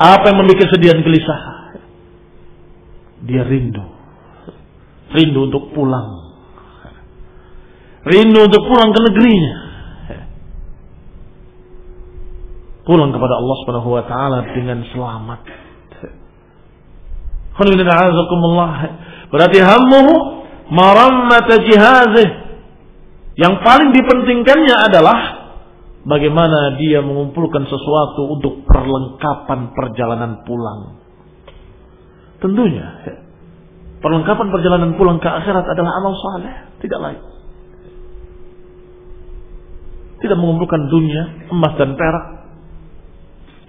Apa 0.00 0.32
yang 0.32 0.40
membuat 0.40 0.72
dan 0.72 1.00
gelisah? 1.04 1.40
Dia 3.28 3.44
rindu. 3.44 3.84
Rindu 5.12 5.52
untuk 5.52 5.70
pulang. 5.76 6.32
Rindu 8.08 8.40
untuk 8.48 8.62
pulang 8.66 8.90
ke 8.90 9.00
negerinya 9.12 9.71
pulang 12.82 13.14
kepada 13.14 13.34
Allah 13.38 13.56
Subhanahu 13.62 13.90
wa 13.90 14.04
taala 14.06 14.38
dengan 14.54 14.82
selamat. 14.90 15.40
Berarti 19.32 19.58
hammuhu 19.60 20.14
marammat 20.72 21.48
jihazih. 21.68 22.30
Yang 23.32 23.54
paling 23.64 23.90
dipentingkannya 23.96 24.76
adalah 24.76 25.18
bagaimana 26.04 26.76
dia 26.76 27.00
mengumpulkan 27.00 27.64
sesuatu 27.64 28.28
untuk 28.28 28.64
perlengkapan 28.68 29.72
perjalanan 29.72 30.44
pulang. 30.44 31.00
Tentunya 32.42 32.86
perlengkapan 34.02 34.50
perjalanan 34.50 34.98
pulang 34.98 35.22
ke 35.22 35.28
akhirat 35.30 35.64
adalah 35.64 35.92
amal 36.02 36.12
saleh, 36.18 36.54
tidak 36.82 36.98
lain. 37.00 37.20
Tidak 40.22 40.38
mengumpulkan 40.38 40.86
dunia, 40.90 41.50
emas 41.50 41.72
dan 41.78 41.94
perak. 41.98 42.41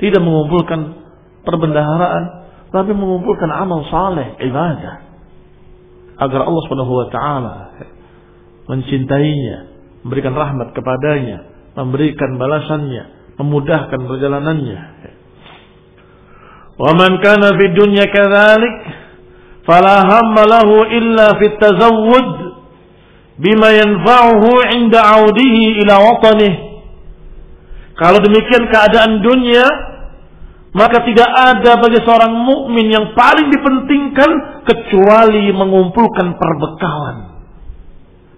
Tidak 0.03 0.19
mengumpulkan 0.19 0.79
perbendaharaan, 1.47 2.23
tapi 2.75 2.91
mengumpulkan 2.91 3.47
amal 3.47 3.87
saleh, 3.87 4.35
ibadah. 4.43 4.95
Agar 6.19 6.43
Allah 6.43 6.61
Subhanahu 6.67 6.93
wa 6.93 7.07
taala 7.07 7.55
mencintainya, 8.67 9.71
memberikan 10.03 10.35
rahmat 10.35 10.75
kepadanya, 10.75 11.47
memberikan 11.79 12.35
balasannya, 12.35 13.35
memudahkan 13.39 13.99
perjalanannya. 14.03 14.79
Wa 16.73 16.91
man 16.97 17.21
kana 17.21 17.53
fi 17.53 17.65
dunya 17.71 18.09
kadzalik 18.09 18.75
fala 19.63 20.03
hamma 20.03 20.43
lahu 20.49 20.83
illa 20.89 21.37
fi 21.37 21.45
tazawwud 21.61 22.29
bima 23.37 23.69
yanfa'uhu 23.71 24.49
'inda 24.73 24.99
'audihi 24.99 25.85
ila 25.85 25.95
watanihi. 26.01 26.59
Kalau 27.93 28.17
demikian 28.25 28.73
keadaan 28.73 29.21
dunia, 29.21 29.92
maka 30.73 31.05
tidak 31.05 31.29
ada 31.29 31.77
bagi 31.77 32.01
seorang 32.01 32.33
mukmin 32.33 32.89
yang 32.89 33.13
paling 33.13 33.49
dipentingkan 33.53 34.31
kecuali 34.65 35.53
mengumpulkan 35.53 36.33
perbekalan 36.33 37.33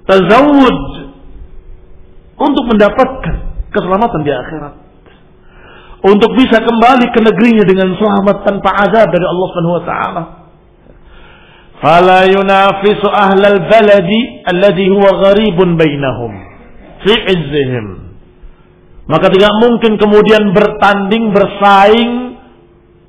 tazawud 0.06 0.78
untuk 2.36 2.64
mendapatkan 2.70 3.36
keselamatan 3.74 4.22
di 4.24 4.32
akhirat. 4.32 4.74
Untuk 6.06 6.38
bisa 6.38 6.62
kembali 6.62 7.10
ke 7.10 7.20
negerinya 7.24 7.66
dengan 7.66 7.98
selamat 7.98 8.46
tanpa 8.46 8.70
azab 8.86 9.10
dari 9.10 9.26
Allah 9.26 9.48
Subhanahu 9.50 9.78
wa 9.82 9.86
taala. 9.90 10.24
Fala 11.82 12.20
yunafisu 12.30 13.10
ahlal 13.10 13.60
baladi 13.66 14.46
alladhi 14.46 14.86
huwa 14.86 15.18
gharibun 15.26 15.76
bainahum 15.76 16.32
fi 17.02 17.14
izzihim. 17.26 17.86
Maka 19.10 19.34
tidak 19.34 19.54
mungkin 19.62 19.98
kemudian 19.98 20.54
bertanding 20.54 21.34
bersaing 21.34 22.12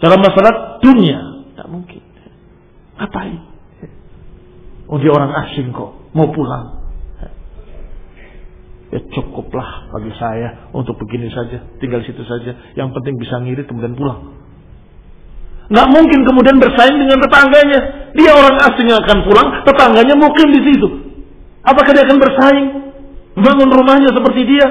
dalam 0.00 0.20
masalah 0.20 0.80
dunia. 0.84 1.18
Tidak 1.52 1.68
mungkin. 1.72 2.02
Ngapain? 2.96 3.40
Oh 4.86 4.98
dia 5.02 5.10
orang 5.10 5.32
asing 5.46 5.72
kok. 5.74 5.92
Mau 6.14 6.30
pulang. 6.30 6.86
Ya 8.86 9.02
cukuplah 9.12 9.90
bagi 9.90 10.14
saya 10.14 10.70
untuk 10.70 10.94
begini 11.02 11.26
saja, 11.26 11.58
tinggal 11.82 12.06
situ 12.06 12.22
saja. 12.22 12.54
Yang 12.78 12.94
penting 12.94 13.18
bisa 13.18 13.34
ngirit 13.42 13.66
kemudian 13.66 13.98
pulang. 13.98 14.38
Nggak 15.66 15.88
mungkin 15.90 16.20
kemudian 16.22 16.56
bersaing 16.62 16.94
dengan 16.94 17.18
tetangganya. 17.26 17.80
Dia 18.14 18.30
orang 18.32 18.56
asing 18.62 18.86
yang 18.86 19.02
akan 19.02 19.18
pulang, 19.26 19.48
tetangganya 19.66 20.14
mungkin 20.14 20.54
di 20.54 20.60
situ. 20.62 20.88
Apakah 21.66 21.90
dia 21.90 22.06
akan 22.06 22.18
bersaing? 22.22 22.66
Bangun 23.36 23.68
rumahnya 23.74 24.14
seperti 24.14 24.42
dia? 24.46 24.66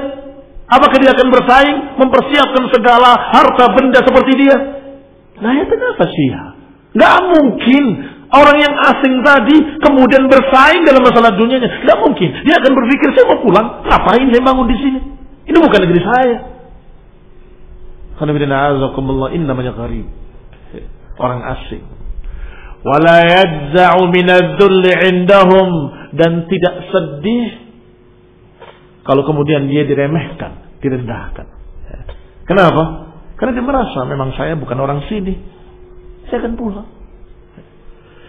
Apakah 0.66 0.96
dia 0.98 1.12
akan 1.12 1.28
bersaing? 1.30 1.76
Mempersiapkan 2.00 2.64
segala 2.72 3.10
harta 3.36 3.64
benda 3.76 4.00
seperti 4.00 4.32
dia? 4.40 4.56
Nah 5.40 5.52
itu 5.60 5.72
kenapa 5.72 6.04
sih 6.08 6.26
ya? 6.32 6.42
Nggak 6.96 7.16
mungkin 7.28 7.84
Orang 8.26 8.58
yang 8.58 8.74
asing 8.74 9.22
tadi 9.22 9.56
kemudian 9.86 10.26
bersaing 10.26 10.82
dalam 10.82 10.98
masalah 11.06 11.30
dunianya. 11.38 11.70
Tidak 11.70 11.98
mungkin. 12.02 12.28
Dia 12.42 12.58
akan 12.58 12.72
berpikir, 12.74 13.08
saya 13.14 13.24
mau 13.30 13.38
pulang. 13.38 13.86
Ngapain 13.86 14.26
saya 14.34 14.42
bangun 14.42 14.66
di 14.66 14.76
sini? 14.82 15.00
Ini 15.46 15.56
bukan 15.62 15.80
negeri 15.86 16.00
saya. 16.02 16.38
Namanya 19.46 19.72
gharib. 19.78 20.10
Orang 21.22 21.40
asing. 21.54 21.86
Wala 22.82 23.22
minadzulli 24.10 24.92
indahum. 25.06 25.70
Dan 26.18 26.50
tidak 26.50 26.74
sedih. 26.90 27.46
Kalau 29.06 29.22
kemudian 29.22 29.70
dia 29.70 29.86
diremehkan. 29.86 30.82
Direndahkan. 30.82 31.46
Kenapa? 32.42 33.05
Karena 33.36 33.52
dia 33.52 33.64
merasa 33.64 34.00
memang 34.08 34.32
saya 34.32 34.56
bukan 34.56 34.78
orang 34.80 35.04
sini. 35.12 35.36
Saya 36.28 36.40
akan 36.42 36.56
pulang. 36.56 36.88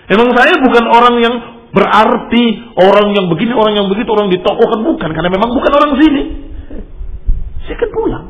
Emang 0.08 0.32
saya 0.36 0.56
bukan 0.60 0.86
orang 0.88 1.16
yang 1.24 1.36
berarti 1.72 2.46
orang 2.80 3.16
yang 3.16 3.26
begini, 3.32 3.52
orang 3.56 3.74
yang 3.76 3.88
begitu, 3.92 4.08
orang 4.12 4.32
ditokohkan 4.32 4.84
bukan 4.84 5.10
karena 5.12 5.30
memang 5.32 5.50
bukan 5.52 5.72
orang 5.72 5.92
sini. 6.00 6.24
Saya 7.68 7.76
kan 7.80 7.90
pulang. 7.92 8.26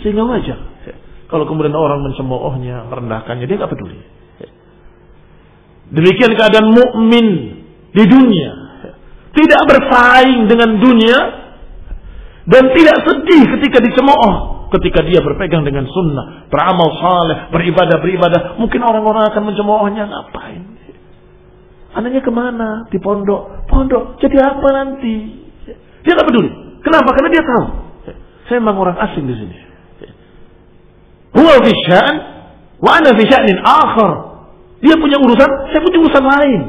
Sehingga 0.00 0.24
wajar. 0.24 0.58
Kalau 1.26 1.44
kemudian 1.48 1.74
orang 1.74 2.04
mencemoohnya, 2.06 2.86
merendahkannya, 2.88 3.44
dia 3.44 3.56
nggak 3.56 3.72
peduli. 3.72 3.98
Demikian 5.92 6.32
keadaan 6.34 6.72
mukmin 6.72 7.26
di 7.94 8.04
dunia. 8.04 8.52
Tidak 9.36 9.62
bersaing 9.68 10.48
dengan 10.48 10.80
dunia 10.80 11.18
dan 12.48 12.72
tidak 12.72 12.96
sedih 13.04 13.42
ketika 13.58 13.84
dicemooh 13.84 14.55
ketika 14.74 15.06
dia 15.06 15.22
berpegang 15.22 15.62
dengan 15.62 15.86
sunnah, 15.86 16.50
beramal 16.50 16.90
saleh, 16.98 17.36
beribadah 17.54 18.02
beribadah, 18.02 18.40
mungkin 18.58 18.82
orang-orang 18.82 19.30
akan 19.30 19.42
mencemoohnya 19.46 20.04
ngapain? 20.10 20.62
Anaknya 21.96 22.20
ke 22.20 22.32
mana? 22.34 22.84
Di 22.92 23.00
pondok. 23.00 23.68
Pondok. 23.72 24.20
Jadi 24.20 24.36
apa 24.36 24.68
nanti? 24.68 25.14
Dia 26.04 26.12
nggak 26.12 26.28
peduli. 26.28 26.50
Kenapa? 26.84 27.08
Karena 27.16 27.28
dia 27.32 27.42
tahu. 27.42 27.64
Saya 28.46 28.58
memang 28.62 28.78
orang 28.78 28.96
asing 29.00 29.24
di 29.26 29.34
sini. 29.34 29.56
Huwa 31.36 31.56
fi 31.60 31.70
sya'an 31.88 32.16
wa 32.78 32.90
ana 33.00 33.10
fi 33.16 33.22
sya'nin. 33.24 33.58
Dia 34.84 34.94
punya 35.00 35.16
urusan, 35.18 35.50
saya 35.72 35.80
punya 35.80 35.98
urusan 36.04 36.24
lain. 36.24 36.60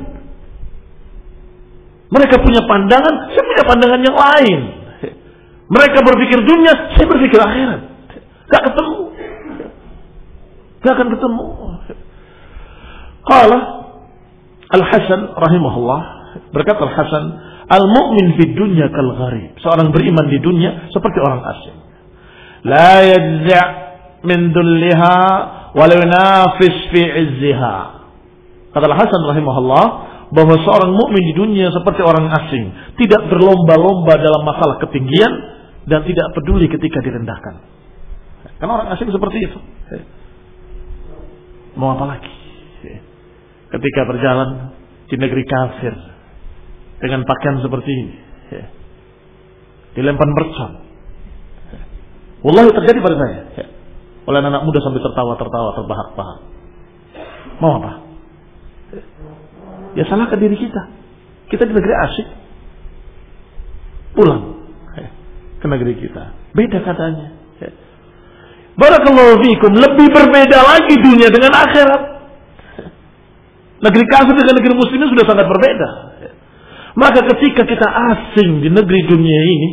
Mereka 2.07 2.39
punya 2.39 2.63
pandangan, 2.63 3.35
saya 3.35 3.43
punya 3.43 3.63
pandangan 3.67 3.99
yang 3.99 4.15
lain. 4.15 4.59
Mereka 5.67 5.99
berpikir 5.99 6.39
dunia, 6.47 6.73
saya 6.95 7.05
berpikir 7.11 7.39
akhirat. 7.43 7.81
Gak 8.47 8.63
ketemu. 8.71 8.99
Gak 10.79 10.93
akan 10.95 11.07
ketemu. 11.11 11.45
Qala 13.27 13.59
Al-Hasan 14.67 15.21
rahimahullah 15.35 16.01
berkata 16.55 16.87
Al-Hasan 16.87 17.23
Al-mu'min 17.67 18.39
di 18.39 18.55
dunya 18.55 18.87
kal 18.87 19.11
gharib. 19.19 19.59
Seorang 19.59 19.91
beriman 19.91 20.31
di 20.31 20.39
dunia 20.39 20.87
seperti 20.95 21.19
orang 21.19 21.43
asing. 21.43 21.77
La 22.63 23.03
yadza' 23.03 23.67
min 24.23 24.55
dulliha 24.55 25.15
walau 25.75 25.99
nafis 26.07 26.77
fi 26.95 27.01
izziha. 27.03 27.77
Kata 28.71 28.85
Al-Hasan 28.87 29.21
rahimahullah 29.35 29.85
bahwa 30.31 30.55
seorang 30.63 30.91
mukmin 30.95 31.23
di 31.31 31.33
dunia 31.35 31.71
seperti 31.71 32.03
orang 32.03 32.27
asing, 32.27 32.65
tidak 32.99 33.31
berlomba-lomba 33.31 34.15
dalam 34.19 34.43
masalah 34.43 34.75
ketinggian 34.83 35.31
dan 35.87 36.03
tidak 36.03 36.27
peduli 36.35 36.67
ketika 36.67 36.99
direndahkan. 36.99 37.63
Karena 38.59 38.71
orang 38.83 38.89
asing 38.93 39.07
seperti 39.07 39.37
itu. 39.47 39.59
Mau 41.79 41.95
apa 41.95 42.05
lagi? 42.15 42.31
Ketika 43.67 44.01
berjalan 44.07 44.75
di 45.07 45.15
negeri 45.15 45.43
kafir 45.47 45.93
dengan 46.99 47.23
pakaian 47.23 47.63
seperti 47.63 47.91
ini, 47.91 48.15
dilempar 49.95 50.27
mercon. 50.27 50.71
Wallahi 52.43 52.69
terjadi 52.75 52.99
pada 53.01 53.15
saya. 53.17 53.39
Oleh 54.27 54.39
anak 54.43 54.63
muda 54.67 54.79
sampai 54.83 54.99
tertawa-tertawa, 54.99 55.69
terbahak-bahak. 55.79 56.39
Mau 57.63 57.71
apa? 57.79 57.91
Ya 59.95 60.03
salahkan 60.07 60.35
diri 60.37 60.59
kita. 60.59 60.81
Kita 61.47 61.63
di 61.63 61.73
negeri 61.73 61.95
asik. 61.95 62.27
Pulang 64.19 64.56
ke 65.67 65.69
negeri 65.75 65.93
kita. 65.99 66.23
Beda 66.55 66.79
katanya. 66.79 67.35
Barakallahu 68.77 69.41
fikum. 69.41 69.73
Lebih 69.73 70.07
berbeda 70.13 70.57
lagi 70.63 70.95
dunia 71.01 71.27
dengan 71.33 71.51
akhirat. 71.51 72.01
Negeri 73.77 74.05
kafir 74.09 74.33
dengan 74.37 74.55
negeri 74.57 74.73
muslimin 74.73 75.09
sudah 75.11 75.25
sangat 75.27 75.45
berbeda. 75.49 75.89
Maka 76.97 77.19
ketika 77.35 77.61
kita 77.65 77.87
asing 77.89 78.61
di 78.61 78.69
negeri 78.73 79.05
dunia 79.05 79.41
ini, 79.45 79.69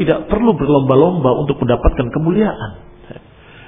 tidak 0.00 0.28
perlu 0.32 0.56
berlomba-lomba 0.56 1.44
untuk 1.44 1.60
mendapatkan 1.60 2.08
kemuliaan. 2.08 2.94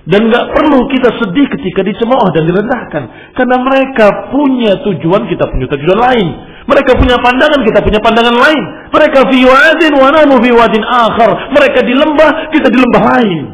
Dan 0.06 0.30
nggak 0.30 0.46
perlu 0.54 0.86
kita 0.86 1.10
sedih 1.18 1.50
ketika 1.50 1.82
dicemooh 1.82 2.30
dan 2.30 2.46
direndahkan. 2.46 3.02
Karena 3.34 3.56
mereka 3.58 4.30
punya 4.30 4.78
tujuan, 4.86 5.26
kita 5.26 5.44
punya 5.50 5.66
tujuan 5.66 5.98
lain. 5.98 6.28
Mereka 6.66 6.98
punya 6.98 7.16
pandangan, 7.22 7.62
kita 7.62 7.78
punya 7.78 8.02
pandangan 8.02 8.34
lain. 8.34 8.64
Mereka 8.90 9.30
fi 9.30 9.38
wadin 9.46 9.92
wa 9.94 10.08
nanu 10.10 10.34
fi 10.42 10.50
wadin 10.50 10.82
akhar. 10.82 11.54
Mereka 11.54 11.86
di 11.86 11.94
lembah, 11.94 12.50
kita 12.50 12.68
di 12.70 12.78
lembah 12.78 13.02
lain. 13.16 13.44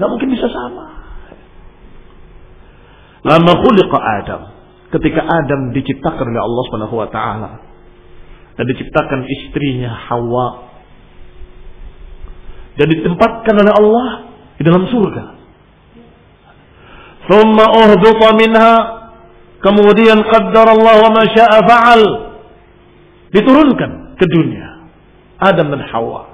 Nggak 0.00 0.08
mungkin 0.08 0.28
bisa 0.32 0.48
sama. 0.48 0.84
Lama 3.20 3.52
khuliqa 3.52 3.98
Adam. 4.00 4.42
Ketika 4.96 5.20
Adam 5.22 5.76
diciptakan 5.76 6.24
oleh 6.24 6.40
Allah 6.40 6.62
Subhanahu 6.66 6.96
wa 6.96 7.08
taala. 7.12 7.50
dan 8.60 8.68
diciptakan 8.68 9.24
istrinya 9.24 9.88
Hawa 9.88 10.68
dan 12.76 12.86
ditempatkan 12.92 13.54
oleh 13.56 13.72
Allah 13.72 14.06
di 14.60 14.62
dalam 14.68 14.84
surga. 14.84 15.24
Thumma 17.24 17.66
uhduta 17.72 18.28
minha 18.36 18.99
kemudian 19.60 20.24
wa 20.24 21.08
ma 21.12 21.22
syaa 21.30 21.58
fa'al 21.64 22.02
diturunkan 23.30 24.16
ke 24.18 24.26
dunia 24.26 24.90
Adam 25.40 25.72
dan 25.72 25.82
Hawa. 25.88 26.28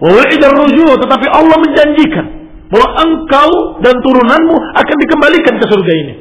Wa 0.00 0.10
wa'ida 0.10 0.48
ruju' 0.50 0.98
tetapi 0.98 1.26
Allah 1.30 1.56
menjanjikan 1.60 2.26
bahwa 2.70 2.88
engkau 3.02 3.50
dan 3.82 3.94
turunanmu 4.02 4.56
akan 4.74 4.96
dikembalikan 5.06 5.54
ke 5.58 5.66
surga 5.70 5.92
ini. 5.92 6.14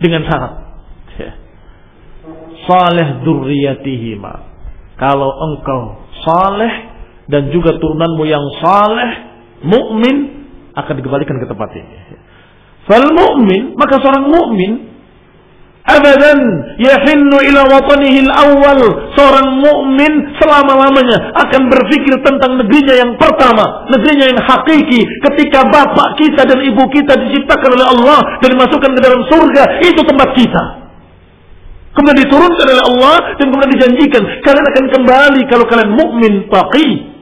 Dengan 0.00 0.22
syarat. 0.28 0.54
Ya. 1.16 1.32
Saleh 2.68 3.24
durriyatihima 3.24 4.54
kalau 4.94 5.30
engkau 5.50 6.06
saleh 6.22 6.72
dan 7.26 7.50
juga 7.50 7.74
turunanmu 7.80 8.24
yang 8.28 8.44
saleh, 8.62 9.10
mukmin 9.66 10.46
akan 10.76 10.94
dikembalikan 11.00 11.36
ke 11.42 11.46
tempat 11.50 11.70
ini. 11.74 11.96
Fal 12.84 13.06
mukmin, 13.16 13.72
maka 13.80 13.96
seorang 14.00 14.28
mukmin 14.28 14.92
abadan 15.84 16.40
yahinnu 16.80 17.36
ila 17.52 17.60
watanihi 17.68 18.28
al-awwal. 18.28 18.80
Seorang 19.16 19.60
mukmin 19.60 20.12
selama-lamanya 20.40 21.32
akan 21.44 21.68
berpikir 21.68 22.20
tentang 22.24 22.60
negerinya 22.60 22.94
yang 23.04 23.12
pertama, 23.20 23.88
negerinya 23.92 24.36
yang 24.36 24.40
hakiki. 24.40 25.00
Ketika 25.24 25.64
bapak 25.68 26.20
kita 26.20 26.44
dan 26.44 26.60
ibu 26.60 26.84
kita 26.92 27.16
diciptakan 27.16 27.70
oleh 27.76 27.86
Allah 27.88 28.20
dan 28.40 28.48
dimasukkan 28.52 28.90
ke 28.96 29.00
dalam 29.00 29.20
surga, 29.28 29.64
itu 29.84 30.00
tempat 30.04 30.28
kita. 30.36 30.64
Kemudian 31.94 32.26
diturunkan 32.26 32.66
oleh 32.74 32.84
Allah 32.90 33.16
dan 33.38 33.46
kemudian 33.54 33.72
dijanjikan 33.78 34.22
kalian 34.42 34.66
akan 34.66 34.84
kembali 34.98 35.40
kalau 35.46 35.64
kalian 35.70 35.90
mukmin 35.94 36.32
taqi. 36.50 37.13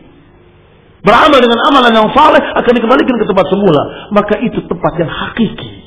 Beramal 1.03 1.38
dengan 1.42 1.61
amalan 1.66 1.92
yang 1.98 2.09
saleh 2.14 2.38
akan 2.38 2.72
dikembalikan 2.78 3.18
ke 3.18 3.26
tempat 3.26 3.46
semula. 3.50 3.82
Maka 4.14 4.38
itu 4.38 4.62
tempat 4.70 4.92
yang 5.03 5.11
hakiki. 5.11 5.82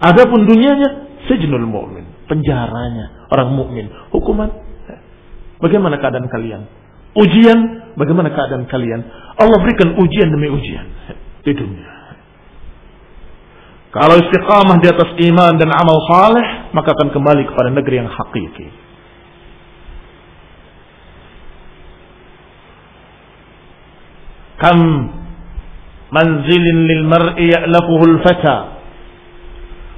Adapun 0.00 0.48
dunianya 0.48 1.20
sejnul 1.28 1.68
mukmin, 1.68 2.04
penjaranya 2.28 3.28
orang 3.28 3.52
mukmin. 3.52 3.92
Hukuman 4.12 4.48
bagaimana 5.60 6.00
keadaan 6.00 6.28
kalian? 6.32 6.64
Ujian 7.16 7.92
bagaimana 7.96 8.32
keadaan 8.32 8.68
kalian? 8.68 9.04
Allah 9.36 9.58
berikan 9.60 9.96
ujian 10.00 10.28
demi 10.32 10.48
ujian 10.52 10.86
di 11.44 11.52
dunia. 11.52 11.92
Kalau 13.92 14.20
istiqamah 14.20 14.76
di 14.84 14.88
atas 14.92 15.08
iman 15.16 15.56
dan 15.56 15.72
amal 15.72 15.96
saleh, 16.08 16.72
maka 16.76 16.92
akan 16.92 17.16
kembali 17.16 17.48
kepada 17.48 17.72
negeri 17.72 18.04
yang 18.04 18.10
hakiki. 18.12 18.85
Kam 24.56 24.78
manzilin 26.10 26.78
lil 26.88 27.02
mar'i 27.04 27.52
ya'lafuhu 27.52 28.04
al-fata 28.16 28.56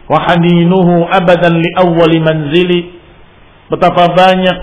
wa 0.09 0.19
haninuhu 0.25 1.07
abadan 1.07 1.63
li 1.63 1.71
awwali 1.79 2.19
manzili. 2.19 2.81
Betapa 3.69 4.11
banyak 4.17 4.59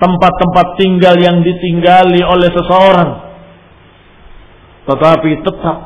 tempat-tempat 0.00 0.66
tinggal 0.80 1.14
yang 1.20 1.44
ditinggali 1.44 2.24
oleh 2.24 2.48
seseorang 2.48 3.30
tetapi 4.90 5.30
tetap 5.46 5.76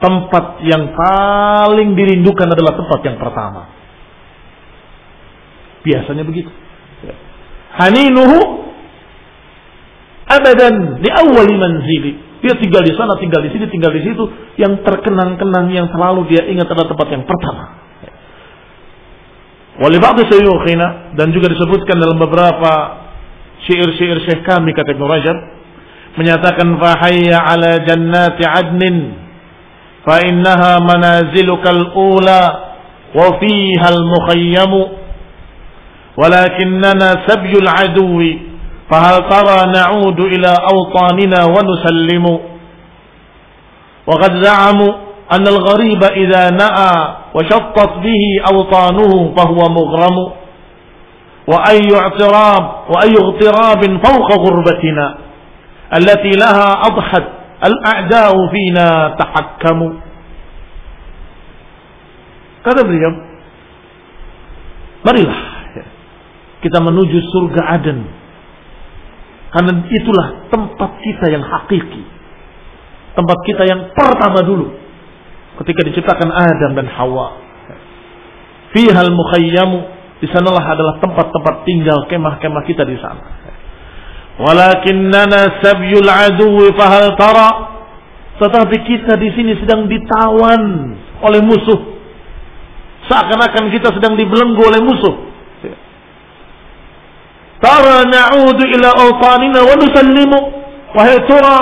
tempat 0.00 0.64
yang 0.64 0.96
paling 0.96 1.92
dirindukan 1.92 2.48
adalah 2.48 2.72
tempat 2.72 3.00
yang 3.04 3.20
pertama. 3.20 3.62
Biasanya 5.84 6.24
begitu. 6.24 6.48
Haninuhu 7.76 8.64
abadan 10.24 11.04
di 11.04 11.08
awal 11.12 11.48
manzili. 11.52 12.23
Dia 12.43 12.55
tinggal 12.55 12.83
di 12.87 12.93
sana, 12.95 13.19
tinggal 13.19 13.43
di 13.43 13.51
sini, 13.51 13.67
tinggal 13.67 13.91
di 13.91 14.01
situ. 14.03 14.23
Yang 14.55 14.87
terkenang-kenang, 14.87 15.67
yang 15.75 15.87
selalu 15.91 16.31
dia 16.31 16.47
ingat 16.47 16.71
adalah 16.71 16.87
tempat 16.87 17.07
yang 17.11 17.23
pertama. 17.27 17.63
Wali 19.79 19.95
ba'du 19.95 20.27
sayyukhina 20.27 21.15
dan 21.15 21.31
juga 21.31 21.51
disebutkan 21.55 21.99
dalam 21.99 22.19
beberapa 22.19 22.71
syair-syair 23.63 24.19
syekh 24.27 24.43
kami 24.43 24.75
kata 24.75 24.91
Ibn 24.91 25.03
Rajab 25.07 25.37
menyatakan 26.19 26.67
fahayya 26.79 27.39
ala 27.39 27.79
jannati 27.87 28.43
adnin 28.43 28.97
فإنها 30.07 30.79
منازلك 30.79 31.65
الأولى 31.69 32.43
وفيها 33.15 33.87
المخيم 33.95 34.73
ولكننا 36.17 37.09
سبي 37.27 37.53
العدو 37.63 38.17
فهل 38.90 39.14
ترى 39.30 39.72
نعود 39.72 40.20
إلى 40.20 40.52
أوطاننا 40.72 41.40
ونسلم 41.44 42.24
وقد 44.06 44.44
زعموا 44.44 44.92
أن 45.32 45.44
الغريب 45.48 46.04
إذا 46.04 46.50
نأى 46.50 46.94
وشطت 47.34 47.92
به 48.04 48.22
أوطانه 48.52 49.34
فهو 49.36 49.60
مغرم 49.68 50.16
وأي 51.48 51.88
اعتراب 52.00 52.64
وأي 52.90 53.14
اغتراب 53.22 53.82
فوق 54.06 54.28
غربتنا 54.32 55.14
التي 55.96 56.30
لها 56.30 56.72
أضحت 56.86 57.24
Al-a'da'u 57.64 58.38
fina 58.52 59.16
tahakkamu. 59.16 59.88
Kata 62.64 62.80
beliau, 62.84 63.12
marilah 65.04 65.40
kita 66.60 66.80
menuju 66.80 67.18
surga 67.32 67.62
Aden. 67.80 68.23
Karena 69.54 69.70
itulah 69.86 70.50
tempat 70.50 70.98
kita 70.98 71.30
yang 71.30 71.46
hakiki. 71.46 72.02
Tempat 73.14 73.38
kita 73.46 73.62
yang 73.70 73.94
pertama 73.94 74.42
dulu. 74.42 74.74
Ketika 75.62 75.86
diciptakan 75.86 76.34
Adam 76.34 76.74
dan 76.74 76.90
Hawa. 76.90 77.38
Fihal 78.74 79.14
mukhayyamu. 79.14 79.94
Di 80.18 80.26
sanalah 80.34 80.66
adalah 80.66 80.98
tempat-tempat 80.98 81.62
tinggal 81.62 82.10
kemah-kemah 82.10 82.62
kita 82.66 82.82
di 82.82 82.98
sana. 82.98 83.22
Walakinnana 84.42 85.62
sabyul 85.62 86.10
aduwi 86.10 86.74
fahal 86.74 87.14
tara. 87.14 87.50
Tetapi 88.34 88.76
kita 88.82 89.14
di 89.14 89.30
sini 89.38 89.54
sedang 89.62 89.86
ditawan 89.86 90.62
oleh 91.22 91.40
musuh. 91.46 91.94
Seakan-akan 93.06 93.70
kita 93.70 93.94
sedang 93.94 94.18
dibelenggu 94.18 94.58
oleh 94.66 94.82
musuh. 94.82 95.33
Tara 97.64 98.04
na'udu 98.04 98.60
ila 98.76 98.88
awtanina 98.92 99.64
wa 99.64 99.74
nusallimu. 99.80 100.38
Wahai 100.92 101.16
tura, 101.24 101.60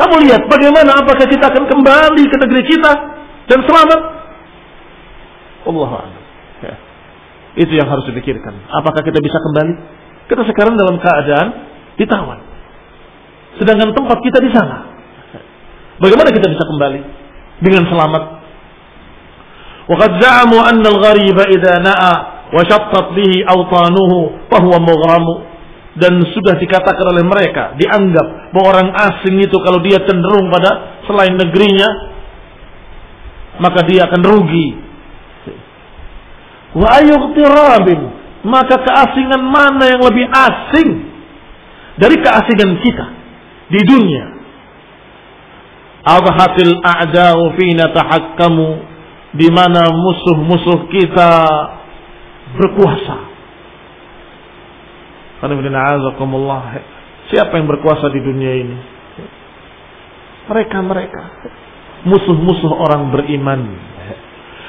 kamu 0.00 0.14
lihat 0.24 0.42
bagaimana 0.46 1.04
apakah 1.04 1.26
kita 1.28 1.50
akan 1.50 1.68
kembali 1.68 2.22
ke 2.24 2.36
negeri 2.40 2.62
kita 2.70 2.92
dan 3.52 3.58
selamat? 3.66 4.00
Allah 5.68 5.90
ya. 6.64 6.74
Itu 7.58 7.72
yang 7.76 7.90
harus 7.90 8.06
dipikirkan. 8.06 8.54
Apakah 8.72 9.04
kita 9.04 9.20
bisa 9.20 9.38
kembali? 9.42 9.72
Kita 10.30 10.42
sekarang 10.46 10.78
dalam 10.78 10.96
keadaan 11.02 11.46
ditawan. 11.98 12.38
Sedangkan 13.58 13.90
tempat 13.90 14.18
kita 14.22 14.38
di 14.38 14.50
sana. 14.54 14.86
Bagaimana 15.98 16.30
kita 16.30 16.46
bisa 16.46 16.62
kembali 16.62 17.00
dengan 17.58 17.90
selamat? 17.90 18.22
Waqad 19.90 20.10
za'amu 20.22 20.56
anna 20.62 20.88
al-ghariba 20.94 21.42
idza 21.50 21.74
na'a 21.82 22.37
wa 22.52 22.62
shattat 22.64 23.12
bihi 23.12 23.44
awtanuhu 23.44 24.48
fa 24.48 24.58
huwa 24.62 24.78
mughramu. 24.82 25.34
Dan 25.98 26.22
sudah 26.30 26.54
dikatakan 26.62 27.10
oleh 27.10 27.26
mereka, 27.26 27.74
dianggap 27.74 28.54
bahwa 28.54 28.66
orang 28.70 28.88
asing 28.94 29.34
itu 29.42 29.56
kalau 29.66 29.82
dia 29.82 29.98
cenderung 30.06 30.46
pada 30.46 31.02
selain 31.10 31.34
negerinya, 31.34 31.88
maka 33.58 33.82
dia 33.82 34.06
akan 34.06 34.22
rugi. 34.22 34.68
Wa 36.78 37.02
ayyuqtirabin 37.02 38.18
maka 38.46 38.78
keasingan 38.86 39.42
mana 39.42 39.84
yang 39.90 40.02
lebih 40.04 40.26
asing 40.30 40.90
dari 41.98 42.16
keasingan 42.22 42.78
kita 42.78 43.06
di 43.74 43.80
dunia? 43.82 44.24
Adhatil 46.06 46.78
a'da'u 46.78 47.58
fina 47.58 47.90
tahakkamu 47.90 48.68
di 49.34 49.48
mana 49.50 49.90
musuh-musuh 49.90 50.88
kita 50.88 51.32
berkuasa. 52.56 53.16
Siapa 57.28 57.52
yang 57.60 57.66
berkuasa 57.68 58.06
di 58.08 58.20
dunia 58.24 58.52
ini? 58.64 58.76
Mereka-mereka. 60.48 61.22
Musuh-musuh 62.08 62.72
orang 62.72 63.12
beriman. 63.12 63.60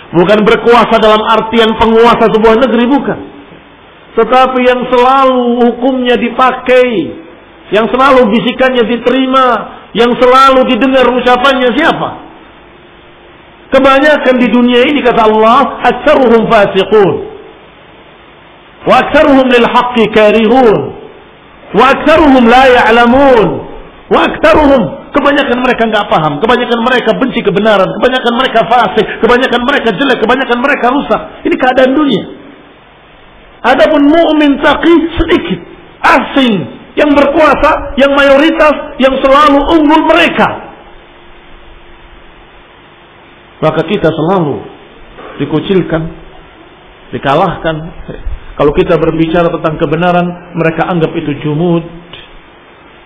Bukan 0.09 0.41
berkuasa 0.41 0.97
dalam 0.97 1.21
artian 1.21 1.77
penguasa 1.77 2.27
sebuah 2.33 2.55
negeri, 2.65 2.85
bukan 2.89 3.19
tetapi 4.19 4.59
yang 4.65 4.81
selalu 4.89 5.63
hukumnya 5.63 6.19
dipakai, 6.19 6.89
yang 7.71 7.85
selalu 7.87 8.27
bisikannya 8.33 8.83
diterima, 8.83 9.47
yang 9.93 10.11
selalu 10.17 10.65
didengar 10.67 11.05
ucapannya 11.07 11.69
siapa? 11.77 12.09
Kebanyakan 13.69 14.35
di 14.41 14.47
dunia 14.49 14.81
ini 14.89 15.05
kata 15.05 15.29
Allah, 15.29 15.79
aktsaruhum 15.85 16.49
fasiqun. 16.49 17.28
Wa 18.87 19.03
aktsaruhum 19.03 19.47
lil 19.51 19.67
haqqi 19.67 20.03
karihun. 20.15 20.77
Wa 21.75 21.91
aktsaruhum 21.91 22.43
la 22.47 22.63
ya'lamun. 22.69 23.47
Wa 24.09 24.25
kebanyakan 25.09 25.57
mereka 25.65 25.83
nggak 25.89 26.05
paham, 26.09 26.37
kebanyakan 26.41 26.79
mereka 26.85 27.11
benci 27.17 27.41
kebenaran, 27.41 27.89
kebanyakan 27.99 28.33
mereka 28.37 28.59
fasik, 28.69 29.05
kebanyakan 29.21 29.61
mereka 29.65 29.89
jelek, 29.97 30.17
kebanyakan 30.21 30.57
mereka 30.61 30.85
rusak. 30.93 31.21
Ini 31.45 31.55
keadaan 31.57 31.91
dunia. 31.97 32.23
Adapun 33.59 34.01
mukmin 34.07 34.55
taqi 34.63 34.93
sedikit, 35.19 35.59
asing, 35.99 36.55
yang 36.95 37.11
berkuasa, 37.11 37.97
yang 37.99 38.11
mayoritas, 38.15 38.75
yang 39.01 39.13
selalu 39.19 39.59
unggul 39.77 40.01
mereka. 40.07 40.47
Maka 43.59 43.83
kita 43.83 44.07
selalu 44.07 44.63
dikucilkan, 45.43 46.01
dikalahkan. 47.11 47.75
Kalau 48.59 48.75
kita 48.75 48.99
berbicara 48.99 49.47
tentang 49.47 49.79
kebenaran, 49.79 50.51
mereka 50.51 50.83
anggap 50.91 51.15
itu 51.15 51.31
jumud. 51.47 51.79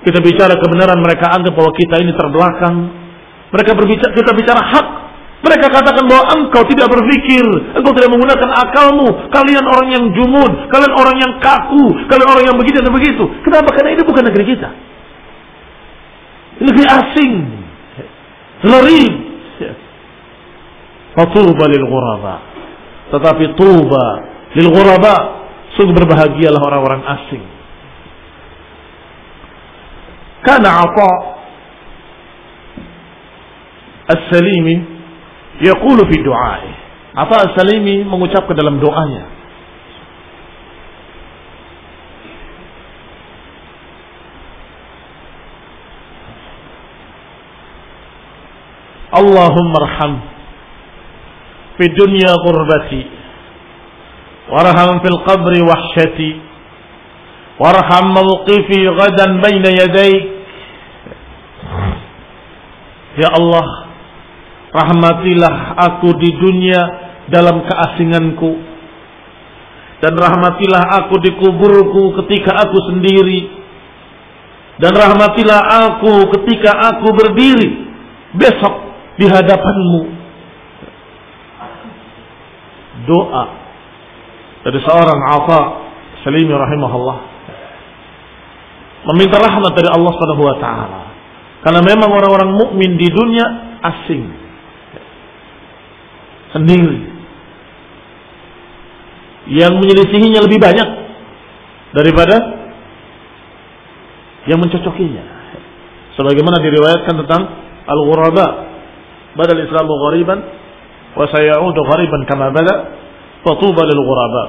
Kita 0.02 0.18
bicara 0.18 0.58
kebenaran, 0.58 0.98
mereka 0.98 1.30
anggap 1.30 1.54
bahwa 1.54 1.70
kita 1.78 2.02
ini 2.02 2.10
terbelakang. 2.18 2.76
Mereka 3.54 3.72
berbicara, 3.78 4.12
kita 4.18 4.34
bicara 4.34 4.62
hak. 4.66 4.88
Mereka 5.46 5.70
katakan 5.70 6.10
bahwa 6.10 6.24
engkau 6.40 6.66
tidak 6.66 6.90
berpikir, 6.90 7.46
engkau 7.78 7.94
tidak 7.94 8.10
menggunakan 8.16 8.50
akalmu. 8.66 9.30
Kalian 9.30 9.66
orang 9.68 9.88
yang 9.94 10.06
jumud, 10.16 10.52
kalian 10.74 10.94
orang 10.96 11.22
yang 11.22 11.32
kaku, 11.38 11.86
kalian 12.10 12.28
orang 12.34 12.44
yang 12.50 12.58
begitu 12.58 12.82
dan 12.82 12.90
begitu. 12.90 13.24
Kenapa? 13.46 13.70
Karena 13.78 13.94
ini 13.94 14.04
bukan 14.08 14.24
negeri 14.26 14.46
kita. 14.58 14.70
Negeri 16.66 16.86
asing. 16.88 17.34
Lerib. 18.66 19.14
Fatuba 21.14 21.66
lil 21.70 21.86
ghuraba. 21.86 22.36
Tetapi 23.14 23.54
tuba 23.54 24.06
lil 24.58 24.70
ghuraba. 24.74 25.43
Sungguh 25.74 25.96
berbahagialah 25.98 26.62
orang-orang 26.62 27.02
asing. 27.02 27.44
Karena 30.44 30.86
apa? 30.86 31.10
As-Salimi 34.14 34.76
yaqulu 35.64 36.04
fi 36.06 36.16
du'ai. 36.22 36.70
Apa 37.16 37.36
As-Salimi 37.50 38.04
mengucap 38.06 38.46
ke 38.46 38.54
dalam 38.54 38.78
doanya? 38.78 39.34
Allahumma 49.14 49.78
arham 49.78 50.14
fi 51.78 51.86
dunya 51.94 52.34
qurbati 52.34 53.23
وارحم 54.51 54.99
في 55.03 55.09
القبر 55.15 55.53
وحشتي 55.69 56.33
وارحم 57.61 58.05
موقفي 58.21 58.81
غدا 58.89 59.27
بين 59.45 59.65
يديك 59.83 60.25
Ya 63.19 63.35
Allah 63.35 63.67
Rahmatilah 64.71 65.75
aku 65.75 66.15
di 66.23 66.39
dunia 66.39 66.79
dalam 67.27 67.67
keasinganku 67.67 68.53
Dan 69.99 70.15
rahmatilah 70.15 71.03
aku 71.03 71.19
di 71.19 71.35
kuburku 71.35 72.15
ketika 72.23 72.63
aku 72.63 72.79
sendiri 72.95 73.51
Dan 74.79 74.95
rahmatilah 74.95 75.61
aku 75.83 76.31
ketika 76.39 76.79
aku 76.95 77.11
berdiri 77.11 77.91
Besok 78.39 78.75
di 79.19 79.27
hadapanmu 79.27 80.03
doa 83.09 83.45
dari 84.64 84.80
seorang 84.80 85.20
Afa 85.28 85.60
Salimi 86.24 86.56
rahimahullah 86.56 87.34
meminta 89.12 89.36
rahmat 89.40 89.72
dari 89.76 89.90
Allah 89.92 90.12
Subhanahu 90.16 90.44
wa 90.44 90.58
taala. 90.60 91.02
Karena 91.64 91.80
memang 91.84 92.12
orang-orang 92.12 92.56
mukmin 92.60 92.96
di 93.00 93.08
dunia 93.08 93.46
asing. 93.84 94.24
Sendiri. 96.56 97.00
Yang 99.52 99.74
menyelisihinya 99.80 100.40
lebih 100.44 100.60
banyak 100.60 100.90
daripada 101.96 102.36
yang 104.48 104.60
mencocokinya. 104.60 105.24
Sebagaimana 106.16 106.64
diriwayatkan 106.64 107.16
tentang 107.26 107.42
al-ghuraba 107.88 108.48
badal 109.36 109.60
Islamu 109.66 109.94
ghariban 110.08 110.40
wa 111.16 111.26
sayaudu 111.28 111.80
ghariban 111.90 112.22
kama 112.30 112.54
bada 112.54 113.03
fatuba 113.44 113.84
lil 113.84 114.02
ghuraba 114.02 114.44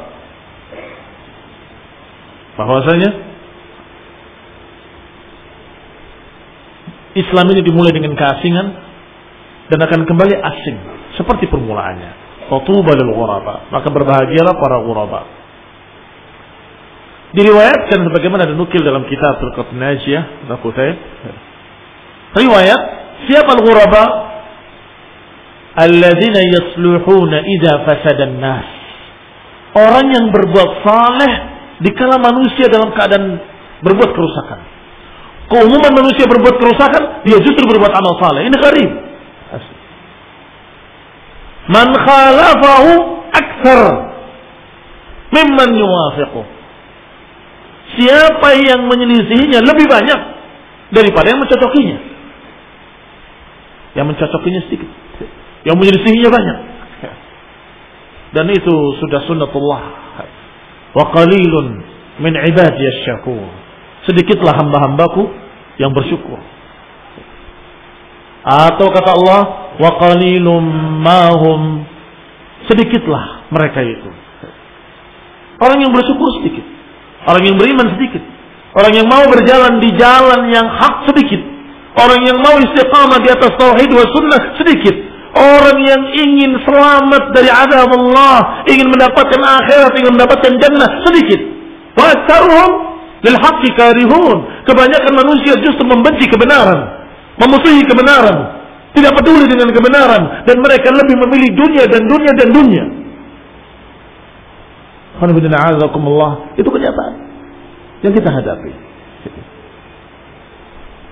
bahwasanya 2.55 3.11
Islam 7.15 7.47
ini 7.55 7.63
dimulai 7.63 7.95
dengan 7.95 8.19
keasingan 8.19 8.67
dan 9.71 9.79
akan 9.79 10.03
kembali 10.03 10.35
asing 10.35 10.77
seperti 11.15 11.47
permulaannya. 11.47 12.27
Fatuba 12.51 12.91
lil 12.99 13.15
ghuraba, 13.15 13.71
maka 13.71 13.87
berbahagialah 13.87 14.55
para 14.59 14.83
ghuraba. 14.83 15.23
Diriwayatkan 17.35 17.99
sebagaimana 18.03 18.51
dinukil 18.51 18.83
dalam 18.83 19.07
kitab 19.07 19.43
Turqat 19.43 19.75
Najiyah, 19.75 20.47
Riwayat 22.35 22.81
siapa 23.31 23.51
al-ghuraba? 23.59 24.35
alladzina 25.75 26.41
yasluhuna 26.55 27.43
idza 27.43 27.83
fasadan 27.87 28.39
nas. 28.39 28.67
Orang 29.75 30.07
yang 30.15 30.31
berbuat 30.31 30.71
saleh 30.87 31.33
dikala 31.83 32.23
manusia 32.23 32.71
dalam 32.71 32.95
keadaan 32.95 33.43
berbuat 33.83 34.11
kerusakan. 34.15 34.59
Keumuman 35.51 35.93
manusia 35.93 36.25
berbuat 36.31 36.57
kerusakan, 36.57 37.27
dia 37.27 37.39
justru 37.43 37.67
berbuat 37.69 37.93
amal 37.93 38.15
saleh. 38.23 38.47
Ini 38.47 38.57
gharib. 38.57 38.91
Man 41.65 41.89
khalafahu 41.97 42.91
akthar 43.33 43.81
mimman 45.33 45.71
yuwafiqu. 45.75 46.43
Siapa 47.95 48.49
yang 48.59 48.87
menyelisihinya 48.91 49.63
lebih 49.63 49.87
banyak 49.87 50.21
daripada 50.95 51.27
yang 51.31 51.41
mencocokinya. 51.43 51.99
Yang 53.95 54.07
mencocokinya 54.15 54.61
sedikit. 54.67 54.91
Yang 55.67 55.77
menyelisihinya 55.79 56.31
banyak. 56.31 56.59
Dan 58.35 58.51
itu 58.51 58.75
sudah 58.99 59.23
sunnatullah. 59.31 59.83
Wa 60.95 61.05
qalilun 61.15 61.67
min 62.19 62.35
ibadiyas 62.35 63.07
syakur. 63.07 63.47
Sedikitlah 64.11 64.59
hamba-hambaku 64.59 65.31
yang 65.79 65.95
bersyukur. 65.95 66.39
Atau 68.45 68.93
kata 68.93 69.11
Allah, 69.15 69.43
wa 69.79 69.91
qalilum 70.03 70.65
mahum. 71.01 71.87
Sedikitlah 72.69 73.49
mereka 73.55 73.81
itu. 73.81 74.11
Orang 75.63 75.79
yang 75.81 75.95
bersyukur 75.95 76.29
sedikit. 76.43 76.67
Orang 77.25 77.43
yang 77.47 77.57
beriman 77.57 77.95
sedikit. 77.97 78.21
Orang 78.75 78.93
yang 78.93 79.07
mau 79.07 79.23
berjalan 79.31 79.79
di 79.79 79.95
jalan 79.95 80.51
yang 80.51 80.67
hak 80.67 81.07
sedikit. 81.07 81.41
Orang 81.95 82.27
yang 82.27 82.43
mau 82.43 82.59
istiqamah 82.59 83.23
di 83.23 83.31
atas 83.31 83.55
tauhid 83.55 83.91
wa 83.95 84.05
sunnah 84.11 84.41
sedikit. 84.59 84.97
Orang 85.55 85.79
yang 85.87 86.03
ingin 86.11 86.59
selamat 86.67 87.31
dari 87.31 87.47
azab 87.47 87.91
Allah, 87.95 88.67
ingin 88.67 88.91
mendapatkan 88.91 89.39
akhirat, 89.39 89.93
ingin 89.95 90.13
mendapatkan 90.19 90.53
jannah 90.59 90.91
sedikit. 91.07 91.41
Wa 91.95 92.11
lil 93.25 93.37
haqqi 93.39 93.71
karihun. 93.79 94.39
Kebanyakan 94.67 95.13
manusia 95.15 95.55
justru 95.63 95.85
membenci 95.87 96.27
kebenaran, 96.27 97.07
memusuhi 97.39 97.87
kebenaran, 97.87 98.37
tidak 98.99 99.15
peduli 99.17 99.47
dengan 99.47 99.71
kebenaran 99.71 100.23
dan 100.45 100.57
mereka 100.59 100.91
lebih 100.91 101.17
memilih 101.23 101.51
dunia 101.55 101.85
dan 101.87 102.03
dunia 102.05 102.33
dan 102.35 102.49
dunia. 102.51 102.85
Itu 106.59 106.69
kenyataan 106.69 107.15
yang 108.03 108.13
kita 108.13 108.29
hadapi. 108.29 108.73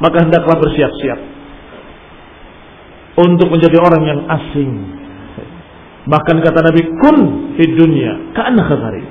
Maka 0.02 0.16
hendaklah 0.26 0.56
bersiap-siap 0.58 1.31
untuk 3.16 3.48
menjadi 3.52 3.76
orang 3.76 4.02
yang 4.08 4.20
asing. 4.24 4.70
Bahkan 6.08 6.36
kata 6.42 6.60
Nabi, 6.64 6.82
kun 6.98 7.18
di 7.54 7.66
dunia, 7.76 8.34
karena 8.34 8.62
khazari. 8.66 9.04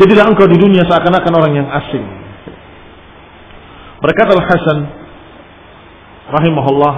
Jadilah 0.00 0.26
engkau 0.30 0.46
di 0.50 0.58
dunia 0.58 0.82
seakan-akan 0.86 1.32
orang 1.34 1.52
yang 1.54 1.68
asing. 1.70 2.04
Berkata 4.02 4.34
Al-Hasan, 4.34 4.78
rahimahullah, 6.32 6.94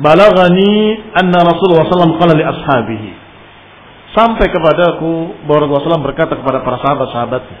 balagani 0.00 1.02
anna 1.14 1.40
Rasulullah 1.44 1.88
SAW 1.88 2.16
qala 2.20 2.34
li 2.36 2.44
ashabihi. 2.44 3.10
Sampai 4.16 4.48
kepadaku 4.48 5.44
bahwa 5.44 5.68
Rasulullah 5.68 6.00
SAW 6.00 6.08
berkata 6.08 6.32
kepada 6.40 6.64
para 6.64 6.80
sahabat-sahabatnya. 6.80 7.60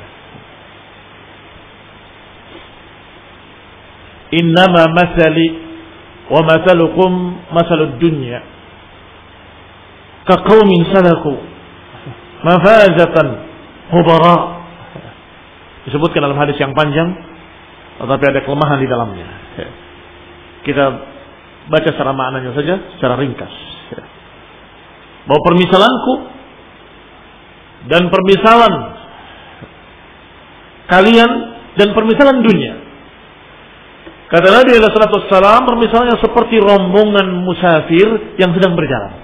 Innama 4.40 4.90
masali 4.90 5.65
wa 6.26 6.40
masalukum 6.42 7.10
masalud 7.54 7.98
dunya 8.02 8.42
ka 10.26 10.42
qaumin 10.42 10.82
salaku 10.90 11.38
mafazatan 12.42 13.28
hubara 13.94 14.56
Disebutkan 15.86 16.18
dalam 16.18 16.34
hadis 16.34 16.58
yang 16.58 16.74
panjang, 16.74 17.14
tetapi 18.02 18.24
ada 18.26 18.42
kelemahan 18.42 18.82
di 18.82 18.90
dalamnya. 18.90 19.26
Kita 20.66 20.84
baca 21.70 21.88
secara 21.94 22.10
maknanya 22.10 22.58
saja, 22.58 22.74
secara 22.98 23.14
ringkas. 23.22 23.54
Bahwa 25.30 25.40
permisalanku 25.46 26.14
dan 27.86 28.10
permisalan 28.10 28.74
kalian 30.90 31.30
dan 31.78 31.88
permisalan 31.94 32.42
dunia. 32.42 32.74
Kata 34.26 34.46
Nabi 34.50 34.74
Wasallam, 34.74 35.62
permisalannya 35.70 36.18
seperti 36.18 36.58
rombongan 36.58 37.46
musafir 37.46 38.34
yang 38.42 38.50
sedang 38.58 38.74
berjalan. 38.74 39.14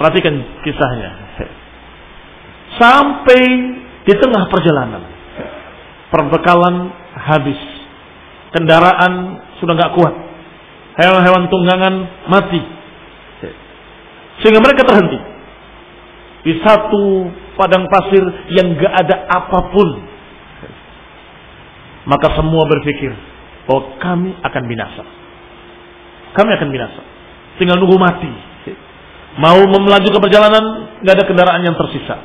Perhatikan 0.00 0.34
kisahnya. 0.64 1.10
Sampai 2.80 3.40
di 4.04 4.14
tengah 4.16 4.48
perjalanan. 4.48 5.02
Perbekalan 6.12 6.92
habis. 7.16 7.60
Kendaraan 8.56 9.40
sudah 9.60 9.76
nggak 9.76 9.94
kuat. 9.96 10.14
Hewan-hewan 10.96 11.52
tunggangan 11.52 11.94
mati. 12.32 12.60
Sehingga 14.40 14.60
mereka 14.64 14.84
terhenti. 14.84 15.18
Di 16.44 16.52
satu 16.62 17.32
padang 17.58 17.88
pasir 17.90 18.22
yang 18.52 18.76
gak 18.80 18.92
ada 19.04 19.16
apa 19.28 19.72
pun. 19.72 19.88
Maka 22.06 22.38
semua 22.38 22.64
berpikir 22.70 23.10
bahwa 23.66 23.98
kami 23.98 24.30
akan 24.46 24.62
binasa. 24.70 25.02
Kami 26.38 26.50
akan 26.54 26.68
binasa. 26.70 27.02
Tinggal 27.58 27.82
nunggu 27.82 27.98
mati. 27.98 28.30
Mau 29.36 29.68
melaju 29.68 30.08
ke 30.08 30.20
perjalanan, 30.22 30.64
gak 31.04 31.14
ada 31.18 31.24
kendaraan 31.28 31.60
yang 31.66 31.76
tersisa. 31.76 32.16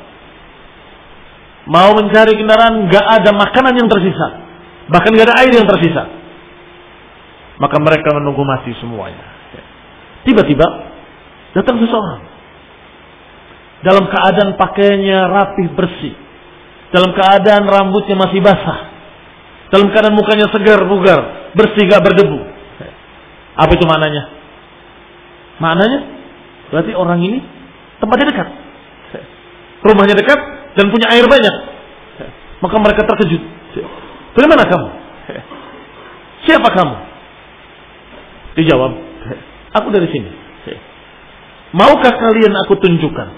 Mau 1.68 1.92
mencari 1.98 2.38
kendaraan, 2.38 2.88
gak 2.88 3.06
ada 3.20 3.30
makanan 3.36 3.74
yang 3.76 3.88
tersisa. 3.90 4.28
Bahkan 4.88 5.10
gak 5.18 5.26
ada 5.28 5.36
air 5.44 5.52
yang 5.52 5.68
tersisa. 5.68 6.08
Maka 7.60 7.76
mereka 7.82 8.16
menunggu 8.16 8.42
mati 8.46 8.72
semuanya. 8.80 9.28
Tiba-tiba 10.22 10.66
datang 11.52 11.76
seseorang. 11.82 12.22
Dalam 13.82 14.06
keadaan 14.06 14.54
pakaiannya 14.54 15.18
rapih 15.26 15.68
bersih. 15.74 16.14
Dalam 16.94 17.10
keadaan 17.18 17.66
rambutnya 17.66 18.14
masih 18.14 18.38
basah. 18.38 18.91
Dalam 19.72 19.88
keadaan 19.88 20.12
mukanya 20.12 20.52
segar, 20.52 20.84
bugar, 20.84 21.50
bersih, 21.56 21.88
gak 21.88 22.04
berdebu. 22.04 22.44
Apa 23.56 23.72
itu 23.72 23.84
maknanya? 23.88 24.22
Maknanya 25.60 26.00
berarti 26.68 26.92
orang 26.92 27.20
ini 27.24 27.40
tempatnya 28.00 28.36
dekat. 28.36 28.48
Rumahnya 29.82 30.14
dekat, 30.14 30.40
dan 30.78 30.86
punya 30.92 31.10
air 31.10 31.24
banyak. 31.26 31.56
Maka 32.62 32.76
mereka 32.78 33.02
terkejut. 33.02 33.42
Dari 34.32 34.46
mana 34.46 34.64
kamu? 34.68 34.88
Siapa 36.46 36.68
kamu? 36.70 36.96
Dijawab, 38.60 38.92
aku 39.72 39.88
dari 39.90 40.08
sini. 40.12 40.30
Maukah 41.72 42.12
kalian 42.12 42.52
aku 42.68 42.76
tunjukkan 42.76 43.28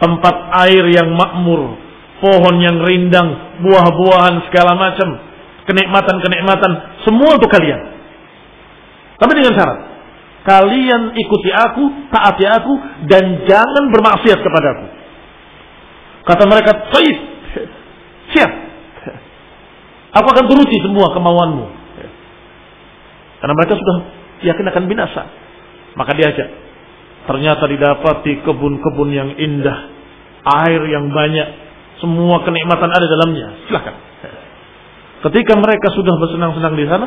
tempat 0.00 0.36
air 0.66 0.84
yang 0.90 1.12
makmur, 1.12 1.76
pohon 2.24 2.56
yang 2.60 2.80
rindang, 2.80 3.60
buah-buahan 3.60 4.48
segala 4.48 4.74
macam, 4.74 5.20
kenikmatan-kenikmatan, 5.64 7.02
semua 7.04 7.36
untuk 7.36 7.50
kalian. 7.50 7.80
Tapi 9.18 9.32
dengan 9.32 9.52
syarat, 9.56 9.78
kalian 10.44 11.16
ikuti 11.16 11.50
aku, 11.50 11.84
taati 12.12 12.44
aku, 12.44 12.72
dan 13.08 13.46
jangan 13.48 13.84
bermaksiat 13.88 14.38
kepadaku. 14.44 14.86
Kata 16.24 16.42
mereka, 16.48 16.72
"Baik. 16.92 17.16
Siap. 18.32 18.50
Aku 20.14 20.26
akan 20.30 20.44
turuti 20.48 20.76
semua 20.80 21.12
kemauanmu." 21.12 21.66
Karena 23.40 23.54
mereka 23.60 23.76
sudah 23.76 23.96
yakin 24.40 24.66
akan 24.72 24.84
binasa. 24.88 25.22
Maka 26.00 26.16
diajak. 26.16 26.48
Ternyata 27.24 27.64
didapati 27.68 28.40
kebun-kebun 28.44 29.10
yang 29.12 29.30
indah, 29.36 29.78
air 30.64 30.80
yang 30.92 31.08
banyak, 31.12 31.48
semua 32.00 32.44
kenikmatan 32.44 32.88
ada 32.88 33.06
dalamnya. 33.08 33.48
Silahkan. 33.68 34.13
Ketika 35.24 35.56
mereka 35.56 35.88
sudah 35.96 36.20
bersenang-senang 36.20 36.74
di 36.76 36.84
sana, 36.84 37.06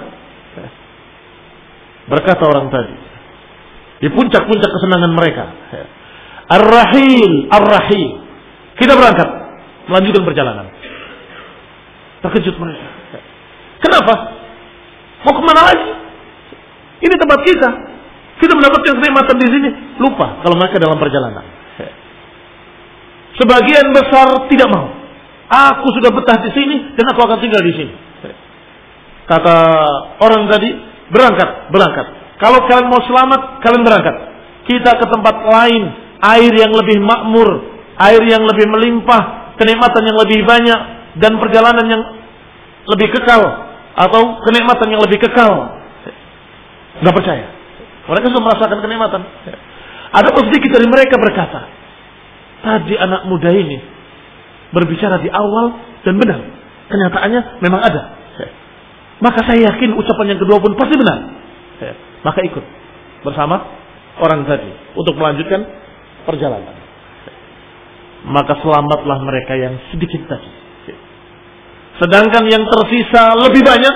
berkata 2.09 2.49
orang 2.49 2.73
tadi, 2.73 2.95
di 4.01 4.09
puncak-puncak 4.09 4.69
kesenangan 4.73 5.11
mereka, 5.13 5.45
Ar-Rahil, 6.49 7.51
Ar-Rahil. 7.53 8.09
Kita 8.73 8.97
berangkat, 8.97 9.29
melanjutkan 9.85 10.23
perjalanan. 10.25 10.65
Terkejut 12.25 12.57
mereka. 12.57 12.87
Kenapa? 13.85 14.13
Mau 15.21 15.33
ke 15.37 15.41
mana 15.45 15.61
lagi? 15.69 15.89
Ini 17.05 17.13
tempat 17.21 17.39
kita. 17.45 17.69
Kita 18.41 18.53
mendapatkan 18.53 18.97
kenikmatan 18.97 19.37
di 19.37 19.47
sini. 19.49 19.69
Lupa 20.01 20.41
kalau 20.41 20.57
mereka 20.57 20.81
dalam 20.81 20.97
perjalanan. 20.97 21.45
Sebagian 23.37 23.93
besar 23.93 24.49
tidak 24.49 24.69
mau. 24.73 24.89
Aku 25.47 25.87
sudah 25.93 26.09
betah 26.09 26.37
di 26.41 26.51
sini 26.57 26.75
dan 26.97 27.05
aku 27.13 27.21
akan 27.21 27.37
tinggal 27.37 27.61
di 27.61 27.73
sini. 27.77 28.06
Kata 29.27 29.57
orang 30.23 30.47
tadi, 30.47 30.71
berangkat, 31.11 31.67
berangkat. 31.69 32.05
Kalau 32.39 32.63
kalian 32.63 32.87
mau 32.87 33.03
selamat, 33.03 33.59
kalian 33.59 33.83
berangkat. 33.83 34.15
Kita 34.67 34.91
ke 34.95 35.05
tempat 35.11 35.35
lain, 35.47 35.83
air 36.23 36.53
yang 36.55 36.71
lebih 36.71 37.03
makmur, 37.03 37.49
air 37.99 38.21
yang 38.23 38.43
lebih 38.47 38.67
melimpah, 38.71 39.53
kenikmatan 39.59 40.03
yang 40.07 40.17
lebih 40.17 40.47
banyak, 40.47 40.79
dan 41.19 41.35
perjalanan 41.41 41.85
yang 41.91 42.03
lebih 42.87 43.11
kekal 43.19 43.41
atau 43.97 44.39
kenikmatan 44.47 44.87
yang 44.93 45.01
lebih 45.03 45.19
kekal. 45.19 45.75
Nggak 47.03 47.15
percaya. 47.17 47.45
Mereka 48.07 48.31
sudah 48.31 48.43
merasakan 48.47 48.79
kenikmatan. 48.79 49.21
Ada 50.15 50.29
sedikit 50.31 50.71
dari 50.71 50.87
mereka 50.87 51.19
berkata, 51.19 51.67
tadi 52.63 52.95
anak 52.95 53.27
muda 53.27 53.51
ini 53.51 53.77
berbicara 54.71 55.19
di 55.19 55.27
awal 55.27 55.75
dan 56.07 56.15
benar. 56.15 56.39
Kenyataannya 56.87 57.41
memang 57.59 57.81
ada. 57.83 58.16
Maka 59.17 59.41
saya 59.49 59.73
yakin 59.73 59.97
ucapan 59.97 60.37
yang 60.37 60.39
kedua 60.39 60.61
pun 60.61 60.77
pasti 60.77 60.95
benar. 60.97 61.19
Maka 62.21 62.39
ikut 62.45 62.65
bersama 63.25 63.55
orang 64.21 64.45
tadi 64.45 64.69
untuk 64.97 65.17
melanjutkan 65.17 65.65
perjalanan 66.25 66.87
maka 68.27 68.59
selamatlah 68.59 69.23
mereka 69.23 69.53
yang 69.55 69.79
sedikit 69.93 70.27
tadi. 70.27 70.51
Sedangkan 71.97 72.45
yang 72.45 72.63
tersisa 72.67 73.33
lebih 73.47 73.63
banyak 73.63 73.95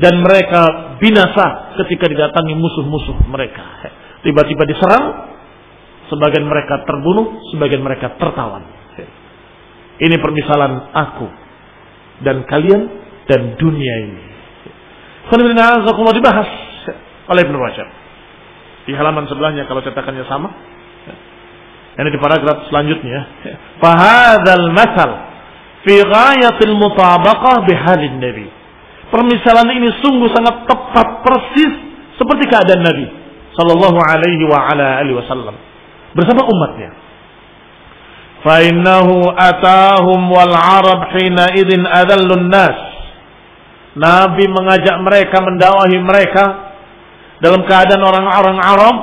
dan 0.00 0.14
mereka 0.24 0.96
binasa 1.02 1.76
ketika 1.82 2.08
didatangi 2.08 2.54
musuh-musuh 2.56 3.28
mereka. 3.28 3.90
Tiba-tiba 4.24 4.64
diserang, 4.64 5.04
sebagian 6.08 6.46
mereka 6.46 6.84
terbunuh, 6.86 7.40
sebagian 7.52 7.82
mereka 7.84 8.16
tertawan. 8.16 8.64
Ini 10.00 10.16
permisalan 10.16 10.96
aku 10.96 11.28
dan 12.24 12.48
kalian 12.48 12.82
dan 13.28 13.60
dunia 13.60 13.94
ini. 14.08 14.29
Kalau 15.30 16.12
dibahas 16.12 16.50
oleh 17.30 17.42
Ibn 17.46 17.54
Rajab. 17.54 17.88
Di 18.84 18.92
halaman 18.98 19.30
sebelahnya 19.30 19.70
kalau 19.70 19.84
cetakannya 19.86 20.26
sama, 20.26 20.50
ini 21.94 22.08
di 22.10 22.18
paragraf 22.18 22.66
selanjutnya. 22.66 23.28
Fahadal 23.78 24.72
masal 24.74 25.10
fi 25.86 25.94
ghayatil 26.00 26.74
mutabaqah 26.74 27.62
bihalin 27.68 28.18
Nabi. 28.18 28.48
Permisalan 29.10 29.68
ini 29.74 29.90
sungguh 30.02 30.30
sangat 30.30 30.70
tepat 30.70 31.08
persis 31.26 31.72
seperti 32.14 32.46
keadaan 32.46 32.82
Nabi 32.86 33.06
sallallahu 33.58 33.98
alaihi 33.98 34.46
wa 34.46 34.70
ala 34.70 35.02
alihi 35.02 35.18
wasallam 35.18 35.58
bersama 36.14 36.46
umatnya. 36.46 36.90
Fa 38.40 38.64
innahu 38.64 39.28
atahum 39.34 40.30
wal 40.30 40.54
arab 40.54 41.10
hina 41.12 41.52
idzin 41.58 41.84
adallun 41.84 42.48
nas. 42.48 42.89
Nabi 43.98 44.46
mengajak 44.46 45.02
mereka 45.02 45.36
mendakwahi 45.42 45.98
mereka 45.98 46.44
dalam 47.42 47.66
keadaan 47.66 48.02
orang-orang 48.04 48.58
Arab 48.60 48.96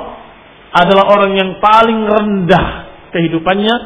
adalah 0.72 1.04
orang 1.12 1.32
yang 1.36 1.50
paling 1.60 2.06
rendah 2.06 2.66
kehidupannya, 3.12 3.76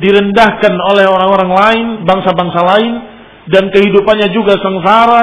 direndahkan 0.00 0.74
oleh 0.76 1.04
orang-orang 1.08 1.50
lain, 1.52 1.86
bangsa-bangsa 2.04 2.60
lain, 2.76 2.92
dan 3.48 3.70
kehidupannya 3.70 4.28
juga 4.32 4.58
sengsara, 4.58 5.22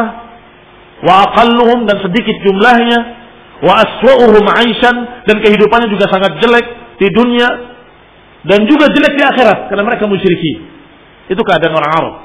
wa 1.03 1.13
aqalluhum 1.29 1.85
dan 1.89 1.99
sedikit 2.01 2.39
jumlahnya, 2.45 2.99
wa 3.63 3.73
aswa'uhum 3.83 4.45
aishan 4.59 4.95
dan 5.27 5.37
kehidupannya 5.43 5.87
juga 5.91 6.09
sangat 6.09 6.39
jelek 6.43 6.65
di 6.99 7.07
dunia 7.11 7.47
dan 8.43 8.67
juga 8.67 8.91
jelek 8.91 9.13
di 9.15 9.23
akhirat 9.23 9.71
karena 9.71 9.83
mereka 9.87 10.03
musyriki. 10.07 10.71
Itu 11.31 11.39
keadaan 11.47 11.73
orang 11.73 11.91
Arab. 11.95 12.15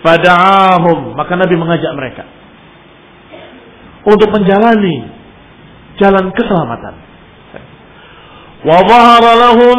Fada'ahum, 0.00 1.12
maka 1.12 1.36
Nabi 1.36 1.54
mengajak 1.60 1.92
mereka 1.92 2.24
untuk 4.08 4.32
menjalani 4.32 5.12
jalan 6.00 6.32
keselamatan. 6.32 6.94
Wa 8.64 8.80
lahum 9.20 9.78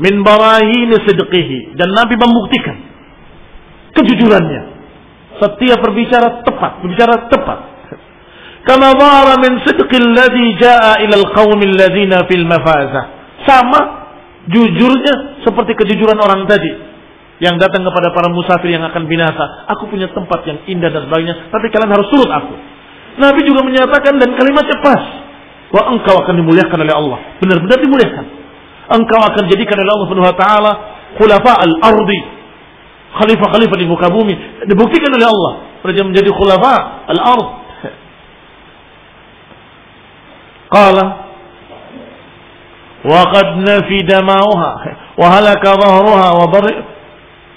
min 0.00 0.14
barahin 0.24 0.92
sidqihi 1.04 1.76
dan 1.76 1.92
Nabi 1.92 2.16
membuktikan 2.16 2.76
kejujurannya. 3.96 4.62
Setiap 5.34 5.78
berbicara 5.82 6.46
tepat, 6.46 6.80
berbicara 6.80 7.26
tepat. 7.28 7.58
Kama 8.64 8.96
dhara 8.96 9.34
min 9.44 9.60
sidqi 9.60 9.96
alladhi 10.00 10.56
jaa 10.56 11.04
ila 11.04 11.14
alqaumi 11.20 11.68
alladhina 11.68 12.24
fil 12.24 12.48
mafazah. 12.48 13.04
Sama 13.44 13.80
jujurnya 14.48 15.44
seperti 15.44 15.76
kejujuran 15.76 16.16
orang 16.16 16.48
tadi 16.48 16.93
yang 17.39 17.55
datang 17.55 17.87
kepada 17.87 18.11
para 18.11 18.27
musafir 18.31 18.75
yang 18.75 18.83
akan 18.83 19.07
binasa. 19.07 19.67
Aku 19.71 19.87
punya 19.87 20.11
tempat 20.11 20.43
yang 20.43 20.59
indah 20.67 20.91
dan 20.91 21.07
sebagainya, 21.07 21.49
tapi 21.51 21.71
kalian 21.71 21.91
harus 21.91 22.07
surut 22.11 22.27
aku. 22.27 22.55
Nabi 23.19 23.41
juga 23.47 23.63
menyatakan 23.63 24.19
dan 24.19 24.35
kalimatnya 24.35 24.77
pas. 24.83 25.03
Wa 25.69 25.87
engkau 25.91 26.19
akan 26.19 26.33
dimuliakan 26.35 26.77
oleh 26.83 26.95
Allah. 26.95 27.19
Benar-benar 27.39 27.77
dimuliakan. 27.79 28.25
Engkau 28.89 29.19
akan 29.21 29.43
jadikan 29.47 29.77
oleh 29.79 29.91
Allah 29.91 30.07
Subhanahu 30.09 30.31
wa 30.33 30.37
taala 30.37 30.71
khulafa 31.15 31.53
al-ardi. 31.63 32.19
Khalifah-khalifah 33.09 33.77
di 33.81 33.87
muka 33.89 34.07
bumi 34.13 34.35
dibuktikan 34.69 35.09
oleh 35.15 35.27
Allah 35.27 35.53
menjadi 35.81 36.29
khulafa 36.29 37.07
al-ard. 37.07 37.47
Qala 40.69 41.05
وقد 42.99 43.47
نفي 43.63 43.97
دماؤها 44.11 44.71
وهلك 45.17 45.63
ظهرها 45.65 46.27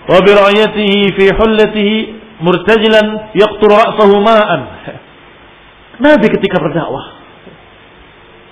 wa 0.08 0.20
في 1.18 1.26
حلته 1.36 1.90
مرتجلا 2.42 3.04
يقطر 3.36 3.70
رأسه 3.70 4.12
ماء. 4.20 4.50
Nabi 6.06 6.26
ketika 6.30 6.62
berdakwah 6.62 7.18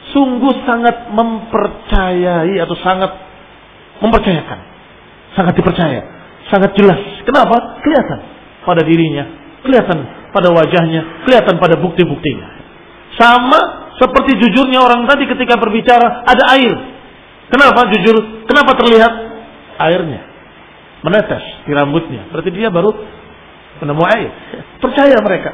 sungguh 0.10 0.54
sangat 0.66 1.12
mempercayai 1.12 2.56
atau 2.64 2.76
sangat 2.80 3.12
mempercayakan, 4.00 4.60
sangat 5.36 5.54
dipercaya, 5.60 6.02
sangat 6.50 6.72
jelas. 6.80 6.98
Kenapa? 7.28 7.84
Kelihatan 7.84 8.20
pada 8.66 8.82
dirinya, 8.82 9.28
kelihatan 9.62 10.32
pada 10.32 10.50
wajahnya, 10.56 11.28
kelihatan 11.28 11.60
pada 11.60 11.76
bukti-buktinya. 11.78 12.48
Sama 13.16 13.92
seperti 13.96 14.36
jujurnya 14.42 14.82
orang 14.82 15.08
tadi 15.08 15.30
ketika 15.30 15.56
berbicara 15.60 16.24
ada 16.26 16.44
air. 16.60 16.74
Kenapa 17.52 17.88
jujur? 17.94 18.44
Kenapa 18.50 18.74
terlihat 18.76 19.12
airnya? 19.80 20.35
Menetes 21.06 21.46
di 21.70 21.72
rambutnya. 21.78 22.26
Berarti 22.34 22.50
dia 22.50 22.74
baru 22.74 22.90
menemu 23.86 24.04
air. 24.10 24.30
Percaya 24.84 25.22
mereka. 25.22 25.54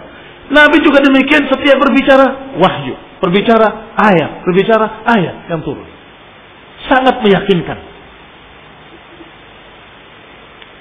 Nabi 0.51 0.79
juga 0.83 1.03
demikian 1.03 1.47
setiap 1.47 1.77
berbicara 1.79 2.55
wahyu, 2.59 2.95
berbicara 3.23 3.67
ayat, 3.99 4.43
berbicara 4.47 4.87
ayat 5.07 5.35
yang 5.51 5.63
turun. 5.63 5.87
Sangat 6.87 7.23
meyakinkan. 7.23 7.79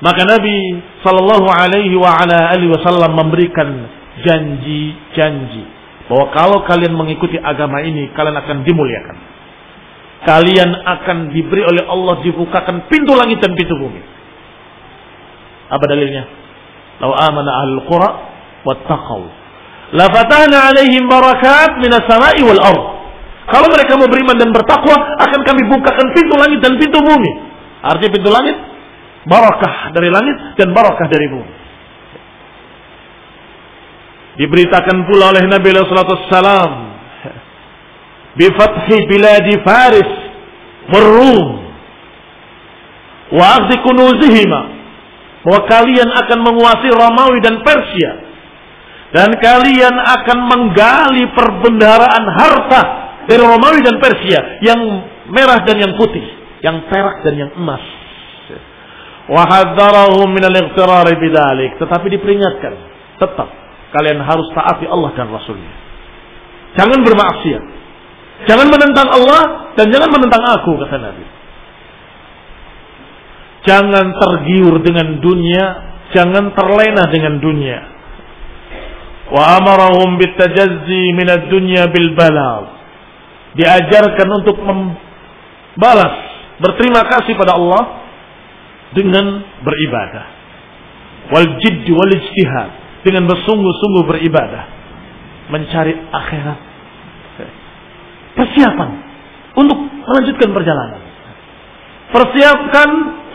Maka 0.00 0.22
Nabi 0.24 0.80
Shallallahu 1.04 1.46
Alaihi 1.52 1.92
wa 1.92 2.08
ala 2.08 2.56
alihi 2.56 2.72
Wasallam 2.72 3.20
memberikan 3.20 3.68
janji-janji 4.24 5.62
bahwa 6.08 6.32
kalau 6.34 6.58
kalian 6.66 6.96
mengikuti 6.96 7.36
agama 7.36 7.84
ini, 7.84 8.10
kalian 8.16 8.34
akan 8.42 8.64
dimuliakan. 8.64 9.16
Kalian 10.24 10.70
akan 10.72 11.30
diberi 11.30 11.62
oleh 11.62 11.84
Allah 11.86 12.20
dibukakan 12.24 12.90
pintu 12.90 13.12
langit 13.14 13.38
dan 13.44 13.54
pintu 13.54 13.76
bumi 13.76 14.19
apa 15.70 15.84
dalilnya? 15.86 16.26
Lau 17.00 17.14
amana 17.14 17.50
ahlul 17.62 17.86
qura 17.86 18.10
wattaqau. 18.66 19.22
La 19.94 20.06
fatahna 20.10 20.70
alaihim 20.70 21.06
barakat 21.06 21.78
minas 21.78 22.04
sama'i 22.10 22.42
wal 22.42 22.60
ard. 22.60 22.84
Kalau 23.50 23.66
mereka 23.66 23.98
mau 23.98 24.06
beriman 24.06 24.38
dan 24.38 24.54
bertakwa, 24.54 24.94
akan 25.18 25.40
kami 25.42 25.62
bukakan 25.66 26.06
pintu 26.14 26.34
langit 26.38 26.58
dan 26.62 26.78
pintu 26.78 27.02
bumi. 27.02 27.32
Artinya 27.82 28.10
pintu 28.14 28.30
langit, 28.30 28.54
barakah 29.26 29.90
dari 29.90 30.06
langit 30.06 30.36
dan 30.54 30.70
barakah 30.70 31.06
dari 31.10 31.26
bumi. 31.26 31.52
Diberitakan 34.38 35.10
pula 35.10 35.34
oleh 35.34 35.44
Nabi 35.50 35.68
sallallahu 35.74 36.06
alaihi 36.06 36.30
wasallam 36.30 36.72
bifathi 38.38 38.96
biladi 39.10 39.54
Faris 39.66 40.10
warum 40.88 41.48
wa 43.34 43.44
akhdhi 43.58 43.76
kunuzihima 43.82 44.79
bahwa 45.46 45.60
kalian 45.68 46.08
akan 46.08 46.38
menguasai 46.44 46.92
Romawi 46.92 47.38
dan 47.40 47.64
Persia 47.64 48.10
dan 49.10 49.30
kalian 49.42 49.94
akan 49.98 50.38
menggali 50.46 51.24
perbendaharaan 51.34 52.24
harta 52.30 52.82
dari 53.26 53.42
Romawi 53.42 53.82
dan 53.82 53.98
Persia 53.98 54.62
yang 54.62 54.80
merah 55.30 55.62
dan 55.66 55.76
yang 55.78 55.92
putih, 55.98 56.22
yang 56.62 56.86
perak 56.86 57.26
dan 57.26 57.34
yang 57.38 57.50
emas. 57.58 57.82
Wahadzarahum 59.30 60.26
min 60.34 60.42
bidzalik, 60.42 61.78
tetapi 61.78 62.06
diperingatkan, 62.18 62.72
tetap 63.22 63.48
kalian 63.94 64.18
harus 64.26 64.46
taati 64.54 64.90
Allah 64.90 65.10
dan 65.14 65.30
Rasulnya. 65.30 65.70
Jangan 66.74 66.98
bermaksiat. 67.02 67.64
Jangan 68.50 68.66
menentang 68.72 69.08
Allah 69.10 69.74
dan 69.76 69.86
jangan 69.92 70.10
menentang 70.10 70.42
aku 70.42 70.78
kata 70.80 70.96
Nabi. 70.96 71.24
Jangan 73.60 74.16
tergiur 74.16 74.80
dengan 74.80 75.20
dunia, 75.20 75.64
jangan 76.16 76.56
terlena 76.56 77.04
dengan 77.12 77.36
dunia. 77.38 77.78
Wa 79.30 79.60
amarahum 79.60 80.16
bitajazzi 80.16 81.14
minad 81.14 81.52
dunya 81.52 81.86
bil 81.92 82.16
balagh. 82.16 82.80
Diajarkan 83.54 84.28
untuk 84.42 84.56
membalas, 84.62 86.14
berterima 86.62 87.02
kasih 87.04 87.34
pada 87.34 87.58
Allah 87.58 87.82
dengan 88.94 89.42
beribadah. 89.62 90.26
Wal 91.30 91.58
jidd 91.62 91.86
wal 91.94 92.10
ijtihad, 92.10 92.70
dengan 93.06 93.28
bersungguh-sungguh 93.28 94.04
beribadah, 94.06 94.64
mencari 95.52 95.94
akhirat. 95.94 96.58
Persiapan 98.30 98.90
untuk 99.58 99.78
melanjutkan 99.78 100.50
perjalanan. 100.54 101.09
Persiapkan 102.10 102.88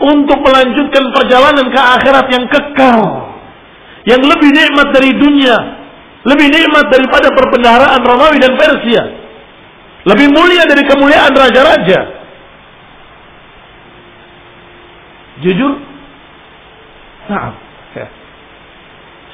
untuk 0.04 0.38
melanjutkan 0.44 1.04
perjalanan 1.16 1.66
ke 1.72 1.80
akhirat 1.80 2.26
yang 2.28 2.44
kekal. 2.52 3.00
Yang 4.04 4.22
lebih 4.28 4.50
nikmat 4.52 4.88
dari 4.92 5.10
dunia. 5.16 5.56
Lebih 6.28 6.48
nikmat 6.52 6.92
daripada 6.92 7.32
perbendaharaan 7.32 8.00
Romawi 8.04 8.38
dan 8.38 8.52
Persia. 8.54 9.02
Lebih 10.06 10.28
mulia 10.30 10.62
dari 10.68 10.84
kemuliaan 10.84 11.32
raja-raja. 11.32 12.00
Jujur? 15.42 15.72
Nah, 17.26 17.52
ya. 17.96 18.06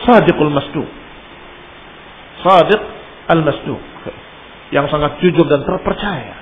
Sadiqul 0.07 0.53
masduq. 0.55 0.89
Sadiq 2.47 2.83
al-masduq. 3.29 3.83
Yang 4.73 4.87
sangat 4.89 5.21
jujur 5.21 5.45
dan 5.51 5.67
terpercaya. 5.67 6.39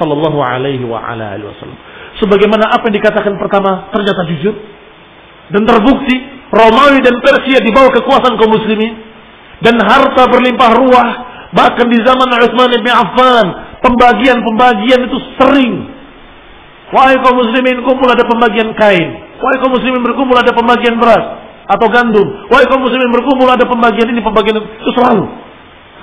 Sallallahu 0.00 0.40
alaihi 0.40 0.84
wa 0.84 1.00
ala 1.00 1.36
alihi 1.36 1.48
wasallam 1.48 1.80
sebagaimana 2.20 2.72
apa 2.72 2.88
yang 2.88 2.96
dikatakan 3.00 3.34
pertama 3.36 3.92
ternyata 3.92 4.22
jujur. 4.28 4.54
Dan 5.46 5.62
terbukti 5.62 6.16
Romawi 6.50 6.98
dan 7.02 7.22
Persia 7.22 7.62
di 7.62 7.70
bawah 7.70 7.90
kekuasaan 7.94 8.34
kaum 8.38 8.50
muslimin. 8.50 8.92
Dan 9.62 9.80
harta 9.80 10.28
berlimpah 10.28 10.70
ruah 10.76 11.08
bahkan 11.56 11.88
di 11.88 11.96
zaman 12.04 12.28
Utsman 12.28 12.76
bin 12.76 12.92
Affan 12.92 13.46
pembagian-pembagian 13.80 15.00
itu 15.06 15.18
sering. 15.40 15.74
Wahai 16.92 17.18
kaum 17.18 17.40
muslimin 17.40 17.82
kumpul 17.82 18.06
ada 18.10 18.22
pembagian 18.26 18.74
kain. 18.78 19.08
Wahai 19.42 19.56
kaum 19.58 19.74
muslimin 19.74 20.02
berkumpul 20.02 20.36
ada 20.36 20.52
pembagian 20.54 20.98
beras 21.00 21.24
atau 21.66 21.86
gandum. 21.90 22.46
Wahai 22.50 22.66
kaum 22.70 22.82
muslimin 22.84 23.10
berkumpul 23.10 23.48
ada 23.48 23.64
pembagian 23.66 24.06
ini 24.12 24.20
pembagian 24.22 24.60
itu 24.60 24.90
selalu. 24.94 25.26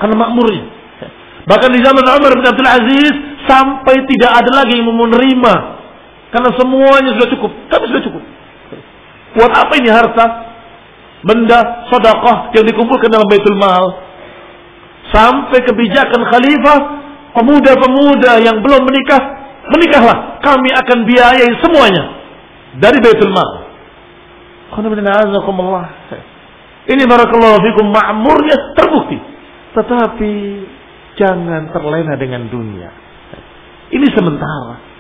Karena 0.02 0.16
makmurnya. 0.18 0.64
Bahkan 1.44 1.70
di 1.76 1.80
zaman 1.84 2.04
Umar 2.08 2.32
bin 2.40 2.46
Abdul 2.48 2.70
Aziz 2.72 3.14
sampai 3.44 3.96
tidak 4.08 4.32
ada 4.44 4.64
lagi 4.64 4.80
yang 4.80 4.88
menerima 4.96 5.83
karena 6.34 6.50
semuanya 6.58 7.14
sudah 7.14 7.30
cukup. 7.30 7.52
Kami 7.70 7.84
sudah 7.94 8.04
cukup. 8.10 8.24
Buat 9.38 9.54
apa 9.54 9.74
ini 9.78 9.90
harta? 9.94 10.26
Benda 11.24 11.88
sedekah 11.94 12.52
yang 12.58 12.66
dikumpulkan 12.66 13.08
dalam 13.14 13.30
Baitul 13.30 13.56
Mal. 13.56 13.86
Sampai 15.14 15.62
kebijakan 15.62 16.26
khalifah, 16.26 16.80
pemuda-pemuda 17.38 18.42
yang 18.42 18.66
belum 18.66 18.82
menikah, 18.82 19.22
menikahlah. 19.78 20.42
Kami 20.42 20.74
akan 20.74 20.98
biayai 21.06 21.54
semuanya 21.62 22.04
dari 22.82 22.98
Baitul 22.98 23.30
Mal. 23.30 23.52
Ini 26.84 27.04
barakallahu 27.06 27.62
fikum 27.62 27.94
ma'murnya 27.94 28.74
terbukti. 28.74 29.22
Tetapi 29.78 30.34
jangan 31.16 31.70
terlena 31.70 32.18
dengan 32.18 32.50
dunia. 32.50 32.90
Ini 33.94 34.08
sementara 34.18 34.93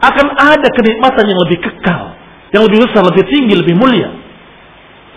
akan 0.00 0.26
ada 0.32 0.68
kenikmatan 0.72 1.24
yang 1.28 1.40
lebih 1.44 1.58
kekal, 1.60 2.16
yang 2.56 2.62
lebih 2.64 2.88
besar, 2.88 3.04
lebih 3.04 3.24
tinggi, 3.28 3.54
lebih 3.56 3.76
mulia. 3.76 4.10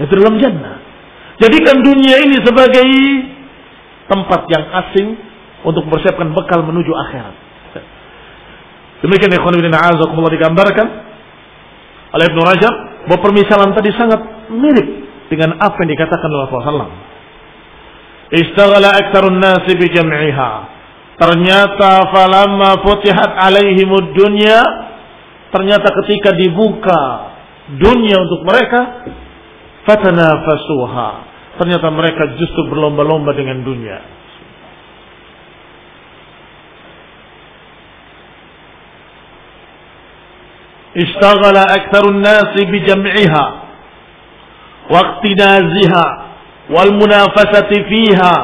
Itu 0.03 0.11
dalam 0.19 0.35
jannah. 0.37 0.83
Jadikan 1.39 1.81
dunia 1.81 2.19
ini 2.23 2.37
sebagai 2.43 2.87
tempat 4.11 4.41
yang 4.51 4.63
asing 4.83 5.07
untuk 5.63 5.87
mempersiapkan 5.87 6.35
bekal 6.35 6.61
menuju 6.67 6.91
akhirat. 6.91 7.35
Demikian 9.03 9.35
ikhwan 9.35 9.59
bin 9.59 9.71
a'azakumullah 9.71 10.31
digambarkan 10.31 10.87
oleh 12.15 12.25
Ibnu 12.31 12.41
Rajab 12.45 12.73
bahwa 13.09 13.19
permisalan 13.19 13.75
tadi 13.75 13.91
sangat 13.99 14.21
mirip 14.53 14.87
dengan 15.27 15.59
apa 15.59 15.75
yang 15.83 15.91
dikatakan 15.91 16.29
oleh 16.31 16.45
Rasulullah. 16.47 16.91
Istaghala 18.31 18.89
aktsarun 19.03 19.37
nasi 19.43 19.75
bi 19.75 19.91
jam'iha. 19.91 20.72
Ternyata 21.23 22.11
falamma 22.11 22.83
futihat 22.83 23.31
alaihimud 23.47 24.11
dunya 24.11 24.59
ternyata 25.55 25.87
ketika 26.03 26.35
dibuka 26.35 27.31
dunia 27.79 28.19
untuk 28.27 28.43
mereka 28.43 29.07
fatanafasuha. 29.87 31.09
Ternyata 31.63 31.87
mereka 31.95 32.35
justru 32.35 32.67
berlomba-lomba 32.67 33.31
dengan 33.39 33.63
dunia. 33.63 34.03
Istaghala 40.91 41.71
aktsarun 41.71 42.19
nasi 42.19 42.67
bi 42.67 42.83
jam'iha 42.83 43.45
wa 44.91 44.99
iqtidaziha 44.99 46.05
wal 46.67 46.91
munafasati 46.99 47.79
fiha 47.87 48.35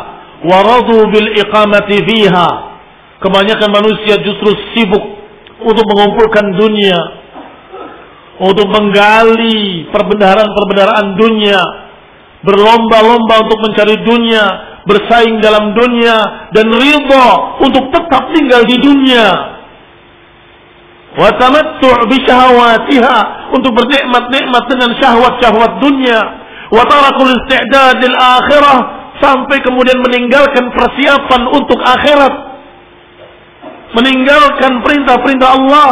wa 0.48 0.58
radu 0.64 1.12
bil 1.12 1.28
iqamati 1.44 2.08
fiha 2.08 2.69
kebanyakan 3.20 3.70
manusia 3.72 4.16
justru 4.24 4.52
sibuk 4.76 5.04
untuk 5.64 5.86
mengumpulkan 5.92 6.56
dunia 6.56 7.00
untuk 8.40 8.72
menggali 8.72 9.92
perbendaharaan-perbendaharaan 9.92 11.20
dunia 11.20 11.60
berlomba-lomba 12.40 13.36
untuk 13.44 13.60
mencari 13.68 14.00
dunia 14.08 14.44
bersaing 14.88 15.44
dalam 15.44 15.76
dunia 15.76 16.50
dan 16.56 16.72
ridha 16.72 17.28
untuk 17.60 17.92
tetap 17.92 18.32
tinggal 18.32 18.64
di 18.64 18.80
dunia. 18.80 19.28
Wa 21.20 21.30
tamattu' 21.36 22.08
bi 22.08 22.18
syahawatiha 22.24 23.18
untuk 23.52 23.76
bernikmat-nikmat 23.76 24.64
dengan 24.72 24.90
syahwat-syahwat 24.98 25.84
dunia. 25.84 26.20
Wa 26.72 26.86
tarakul 26.88 27.34
isti'dad 27.34 28.02
akhirah 28.08 28.78
sampai 29.20 29.60
kemudian 29.60 30.00
meninggalkan 30.00 30.72
persiapan 30.72 31.42
untuk 31.52 31.76
akhirat 31.84 32.34
meninggalkan 33.98 34.86
perintah-perintah 34.86 35.50
Allah, 35.56 35.92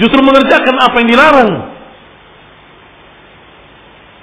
justru 0.00 0.20
mengerjakan 0.24 0.76
apa 0.80 0.96
yang 1.02 1.08
dilarang. 1.10 1.52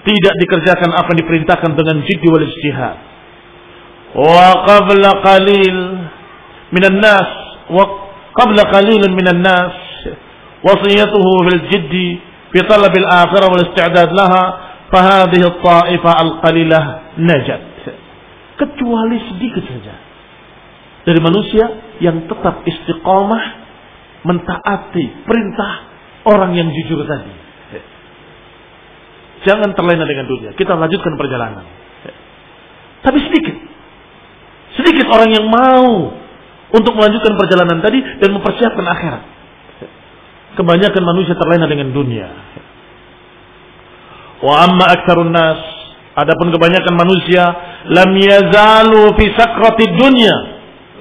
Tidak 0.06 0.34
dikerjakan 0.38 0.94
apa 0.94 1.08
yang 1.14 1.20
diperintahkan 1.26 1.72
dengan 1.74 1.98
jiddi 2.06 2.28
wal 2.30 2.46
istihad 2.46 2.98
Wa 4.16 4.64
qabla 4.64 5.20
qalil 5.26 5.78
minan 6.72 7.04
nas 7.04 7.30
wa 7.68 7.84
qabla 8.32 8.70
qalilin 8.72 9.12
minan 9.12 9.44
nas 9.44 9.76
wasiyatuhu 10.64 11.32
fil 11.50 11.62
jiddi 11.68 12.24
fi 12.56 12.60
talab 12.64 12.96
al 12.96 13.08
akhirah 13.28 13.48
wal 13.52 13.60
isti'dad 13.66 14.16
laha 14.16 14.44
fa 14.88 15.00
hadhihi 15.04 15.44
al 15.52 15.58
ta'ifa 15.60 16.12
al 16.16 16.32
qalilah 16.40 16.84
najat. 17.20 17.64
Kecuali 18.56 19.20
sedikit 19.36 19.68
saja 19.68 20.00
dari 21.04 21.20
manusia 21.20 21.85
yang 22.04 22.26
tetap 22.28 22.66
istiqomah 22.66 23.44
mentaati 24.26 25.06
perintah 25.24 25.72
orang 26.26 26.58
yang 26.58 26.70
jujur 26.74 27.06
tadi. 27.06 27.46
Jangan 29.46 29.78
terlena 29.78 30.10
dengan 30.10 30.26
dunia. 30.26 30.58
Kita 30.58 30.74
lanjutkan 30.74 31.14
perjalanan. 31.22 31.66
Tapi 33.06 33.18
sedikit. 33.30 33.56
Sedikit 34.82 35.06
orang 35.14 35.30
yang 35.30 35.46
mau 35.46 36.18
untuk 36.74 36.98
melanjutkan 36.98 37.38
perjalanan 37.38 37.78
tadi 37.86 38.02
dan 38.20 38.34
mempersiapkan 38.34 38.86
akhirat. 38.90 39.24
Kebanyakan 40.58 41.04
manusia 41.06 41.38
terlena 41.38 41.70
dengan 41.70 41.94
dunia. 41.94 42.28
Wa 44.42 44.66
amma 44.66 44.86
aktsarun 44.98 45.30
nas, 45.30 45.62
adapun 46.18 46.50
kebanyakan 46.50 46.94
manusia 46.98 47.44
lam 47.86 48.12
yazalu 48.18 49.14
fi 49.20 49.26
sakrati 49.38 49.86
dunya. 49.94 50.55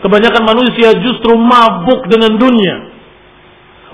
Kebanyakan 0.04 0.44
manusia 0.44 0.92
justru 1.00 1.32
mabuk 1.32 2.04
dengan 2.12 2.36
dunia. 2.36 2.92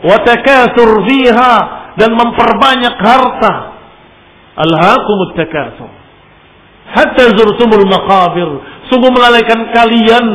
Wa 0.02 0.18
takatsur 0.26 1.06
fiha 1.06 1.54
dan 1.94 2.10
memperbanyak 2.18 2.98
harta. 2.98 3.52
Alhaqumut 4.58 5.38
takatsur. 5.38 5.90
Hatta 6.90 7.30
zurtumul 7.38 7.86
maqabir. 7.86 8.50
Sungguh 8.90 9.14
melalaikan 9.14 9.70
kalian 9.70 10.26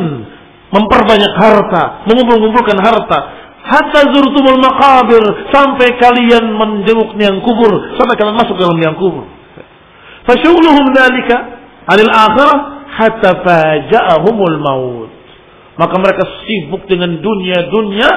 memperbanyak 0.72 1.32
harta, 1.36 2.08
mengumpul-ngumpulkan 2.08 2.80
harta 2.80 3.36
Hatta 3.66 4.14
zurtumul 4.14 4.62
maqabir. 4.62 5.22
Sampai 5.50 5.98
kalian 5.98 6.54
menjenguk 6.54 7.18
niang 7.18 7.42
kubur. 7.42 7.98
Sampai 7.98 8.14
kalian 8.14 8.38
masuk 8.38 8.54
dalam 8.54 8.78
niang 8.78 8.94
kubur. 8.94 9.26
Fasyugluhum 10.22 10.94
dalika 10.94 11.36
anil 11.90 12.10
akhirah 12.10 12.58
hatta 12.94 13.42
faja'ahumul 13.42 14.58
maut. 14.62 15.15
Maka 15.76 15.94
mereka 16.00 16.24
sibuk 16.44 16.88
dengan 16.88 17.20
dunia-dunia 17.20 18.08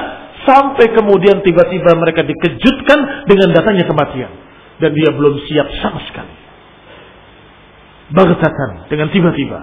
sampai 0.48 0.96
kemudian 0.96 1.44
tiba-tiba 1.44 1.92
mereka 2.00 2.24
dikejutkan 2.24 3.28
dengan 3.28 3.52
datangnya 3.52 3.84
kematian 3.84 4.32
dan 4.80 4.90
dia 4.96 5.12
belum 5.12 5.36
siap 5.44 5.68
sama 5.84 6.00
sekali. 6.08 6.34
Bagtatan 8.10 8.88
dengan 8.88 9.12
tiba-tiba. 9.12 9.60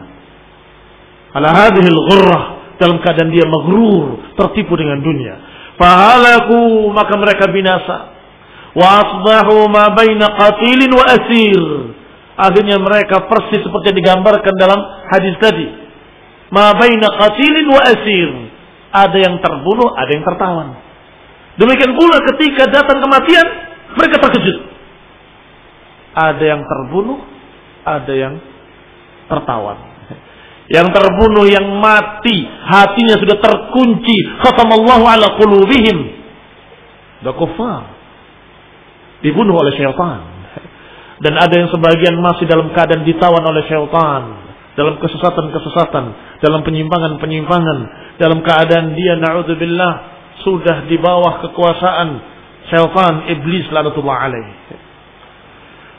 Ala 1.36 1.50
hadhil 1.52 1.90
ghurrah 1.90 2.44
dalam 2.78 3.02
keadaan 3.02 3.34
dia 3.34 3.44
maghrur, 3.50 4.38
tertipu 4.38 4.78
dengan 4.78 5.02
dunia. 5.02 5.36
Fahalaku 5.76 6.94
maka 6.94 7.14
mereka 7.18 7.50
binasa. 7.50 8.14
Wa 8.78 8.88
asbahu 9.02 9.68
ma 9.74 9.90
baina 9.98 10.32
qatilin 10.38 10.92
wa 10.94 11.06
asir. 11.06 11.62
Akhirnya 12.38 12.78
mereka 12.78 13.26
persis 13.26 13.66
seperti 13.66 13.90
yang 13.92 14.00
digambarkan 14.06 14.54
dalam 14.54 14.78
hadis 15.10 15.34
tadi. 15.42 15.87
Ma 16.54 16.76
baina 16.76 17.08
qatilin 17.12 17.68
wa 17.68 17.82
asir. 17.84 18.30
Ada 18.88 19.18
yang 19.20 19.36
terbunuh, 19.44 19.94
ada 19.94 20.12
yang 20.16 20.24
tertawan. 20.24 20.68
Demikian 21.58 21.98
pula 21.98 22.22
ketika 22.34 22.70
datang 22.70 23.04
kematian, 23.04 23.48
mereka 23.98 24.16
terkejut. 24.22 24.58
Ada 26.18 26.44
yang 26.44 26.62
terbunuh, 26.66 27.20
ada 27.86 28.14
yang 28.14 28.34
tertawan. 29.30 29.78
Yang 30.68 30.88
terbunuh, 30.92 31.48
yang 31.48 31.68
mati, 31.80 32.44
hatinya 32.44 33.16
sudah 33.16 33.38
terkunci. 33.40 34.18
Khatamallahu 34.44 35.04
ala 35.08 35.40
qulubihim. 35.40 35.98
Sudah 37.24 37.34
kufar. 37.40 37.82
Dibunuh 39.24 39.56
oleh 39.56 39.74
syaitan. 39.80 40.22
Dan 41.24 41.34
ada 41.40 41.56
yang 41.56 41.72
sebagian 41.72 42.20
masih 42.22 42.46
dalam 42.46 42.70
keadaan 42.76 43.08
ditawan 43.08 43.42
oleh 43.48 43.64
syaitan. 43.66 44.22
Dalam 44.76 45.00
kesesatan-kesesatan. 45.00 46.06
Dalam 46.44 46.62
penyimpangan-penyimpangan. 46.66 47.80
Dalam 48.22 48.40
keadaan 48.42 48.94
dia 48.94 49.18
na'udzubillah. 49.18 49.94
Sudah 50.46 50.86
di 50.86 50.96
bawah 51.02 51.44
kekuasaan 51.44 52.10
syaitan 52.70 53.32
iblis 53.36 53.68
lanatullah 53.74 54.18
alaih. 54.30 54.48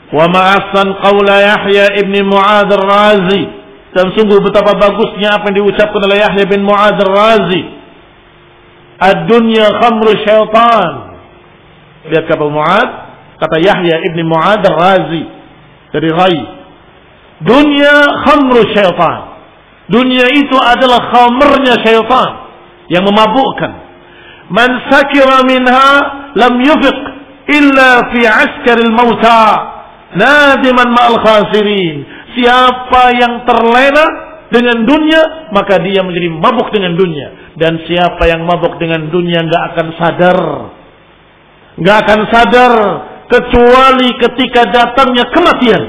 Wa 0.09 0.25
ma'asan 0.25 0.87
qawla 1.05 1.35
Yahya 1.37 1.85
ibn 2.01 2.15
Mu'adz 2.25 2.71
razi 2.73 3.43
dan 3.89 4.13
sungguh 4.13 4.41
betapa 4.41 4.77
bagusnya 4.77 5.37
apa 5.37 5.49
yang 5.49 5.65
diucapkan 5.65 6.01
oleh 6.01 6.17
Yahya 6.21 6.45
bin 6.49 6.61
Mu'ad 6.65 6.97
razi 6.97 7.79
Ad-dunya 8.99 9.63
khamru 9.79 10.11
syaitan. 10.27 10.91
Lihat 12.11 12.25
kata 12.27 12.45
Mu'ad, 12.51 12.89
kata 13.39 13.57
Yahya 13.63 13.95
ibn 14.11 14.27
Mu'ad 14.27 14.59
razi 14.59 15.23
dari 15.95 16.09
Rai. 16.11 16.39
Dunia 17.39 17.95
khamru 18.27 18.59
syaitan. 18.75 19.28
Dunia 19.89 20.25
itu 20.37 20.57
adalah 20.57 21.09
khamrnya 21.09 21.81
syaitan 21.81 22.29
yang 22.93 23.05
memabukkan. 23.05 23.71
Man 24.53 24.69
sakira 24.89 25.45
minha 25.45 25.89
lam 26.37 26.53
yufiq 26.61 26.97
illa 27.49 27.89
fi 28.13 28.21
askaril 28.25 28.93
mauta 28.93 29.45
nadiman 30.13 30.89
ma'al 30.93 31.17
khasirin 31.21 32.05
Siapa 32.37 33.03
yang 33.17 33.33
terlena 33.49 34.05
dengan 34.53 34.85
dunia, 34.85 35.49
maka 35.53 35.81
dia 35.81 36.05
menjadi 36.05 36.29
mabuk 36.33 36.69
dengan 36.69 36.93
dunia. 36.93 37.57
Dan 37.57 37.81
siapa 37.85 38.29
yang 38.29 38.45
mabuk 38.45 38.77
dengan 38.77 39.09
dunia 39.09 39.45
nggak 39.45 39.63
akan 39.73 39.87
sadar. 39.97 40.39
nggak 41.79 41.97
akan 42.05 42.21
sadar 42.27 42.73
kecuali 43.29 44.09
ketika 44.21 44.69
datangnya 44.69 45.25
kematian. 45.33 45.83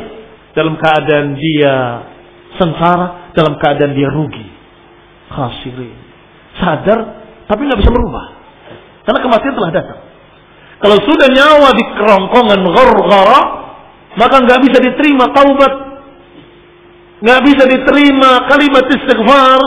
Dalam 0.56 0.74
keadaan 0.80 1.36
dia 1.38 1.74
sengsara, 2.60 3.32
dalam 3.32 3.56
keadaan 3.56 3.96
dia 3.96 4.12
rugi. 4.12 4.44
Khasirin. 5.32 5.96
Sadar, 6.60 6.98
tapi 7.48 7.64
nggak 7.64 7.80
bisa 7.80 7.88
merubah. 7.88 8.36
Karena 9.08 9.18
kematian 9.24 9.54
telah 9.56 9.72
datang. 9.72 10.00
Kalau 10.80 10.98
sudah 11.08 11.28
nyawa 11.32 11.68
di 11.72 11.84
kerongkongan 11.96 12.60
ghargara, 12.68 13.40
maka 14.20 14.36
nggak 14.44 14.60
bisa 14.68 14.78
diterima 14.84 15.32
taubat 15.32 15.90
nggak 17.20 17.40
bisa 17.44 17.64
diterima 17.68 18.48
kalimat 18.48 18.84
istighfar 18.88 19.60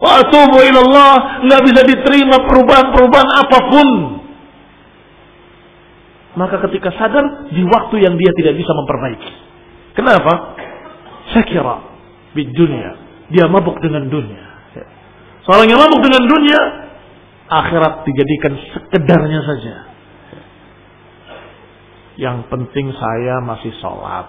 wa 0.00 0.10
atubu 0.16 0.64
ilallah 0.64 1.44
nggak 1.44 1.60
bisa 1.68 1.80
diterima 1.84 2.40
perubahan-perubahan 2.48 3.30
apa 3.46 3.58
pun 3.68 3.88
Maka 6.30 6.62
ketika 6.70 6.94
sadar 6.94 7.50
di 7.50 7.58
waktu 7.66 8.06
yang 8.06 8.14
dia 8.14 8.30
tidak 8.38 8.54
bisa 8.54 8.70
memperbaiki. 8.70 9.32
Kenapa? 9.98 10.54
Saya 11.34 11.42
kira 11.42 11.89
dunia 12.34 13.10
dia 13.30 13.46
mabuk 13.46 13.78
dengan 13.78 14.10
dunia. 14.10 14.44
Seorang 15.46 15.66
yang 15.70 15.80
mabuk 15.80 16.02
dengan 16.04 16.26
dunia, 16.26 16.60
akhirat 17.48 18.04
dijadikan 18.04 18.52
sekedarnya 18.74 19.40
saja. 19.46 19.74
Yang 22.20 22.44
penting 22.52 22.92
saya 22.92 23.40
masih 23.40 23.72
sholat. 23.80 24.28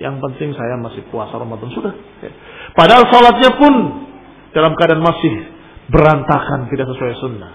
Yang 0.00 0.16
penting 0.24 0.56
saya 0.56 0.80
masih 0.80 1.04
puasa 1.12 1.36
Ramadan. 1.36 1.68
Sudah. 1.70 1.92
Padahal 2.74 3.06
sholatnya 3.12 3.50
pun 3.60 3.72
dalam 4.56 4.72
keadaan 4.74 5.04
masih 5.04 5.32
berantakan, 5.92 6.66
tidak 6.72 6.90
sesuai 6.96 7.14
sunnah. 7.20 7.52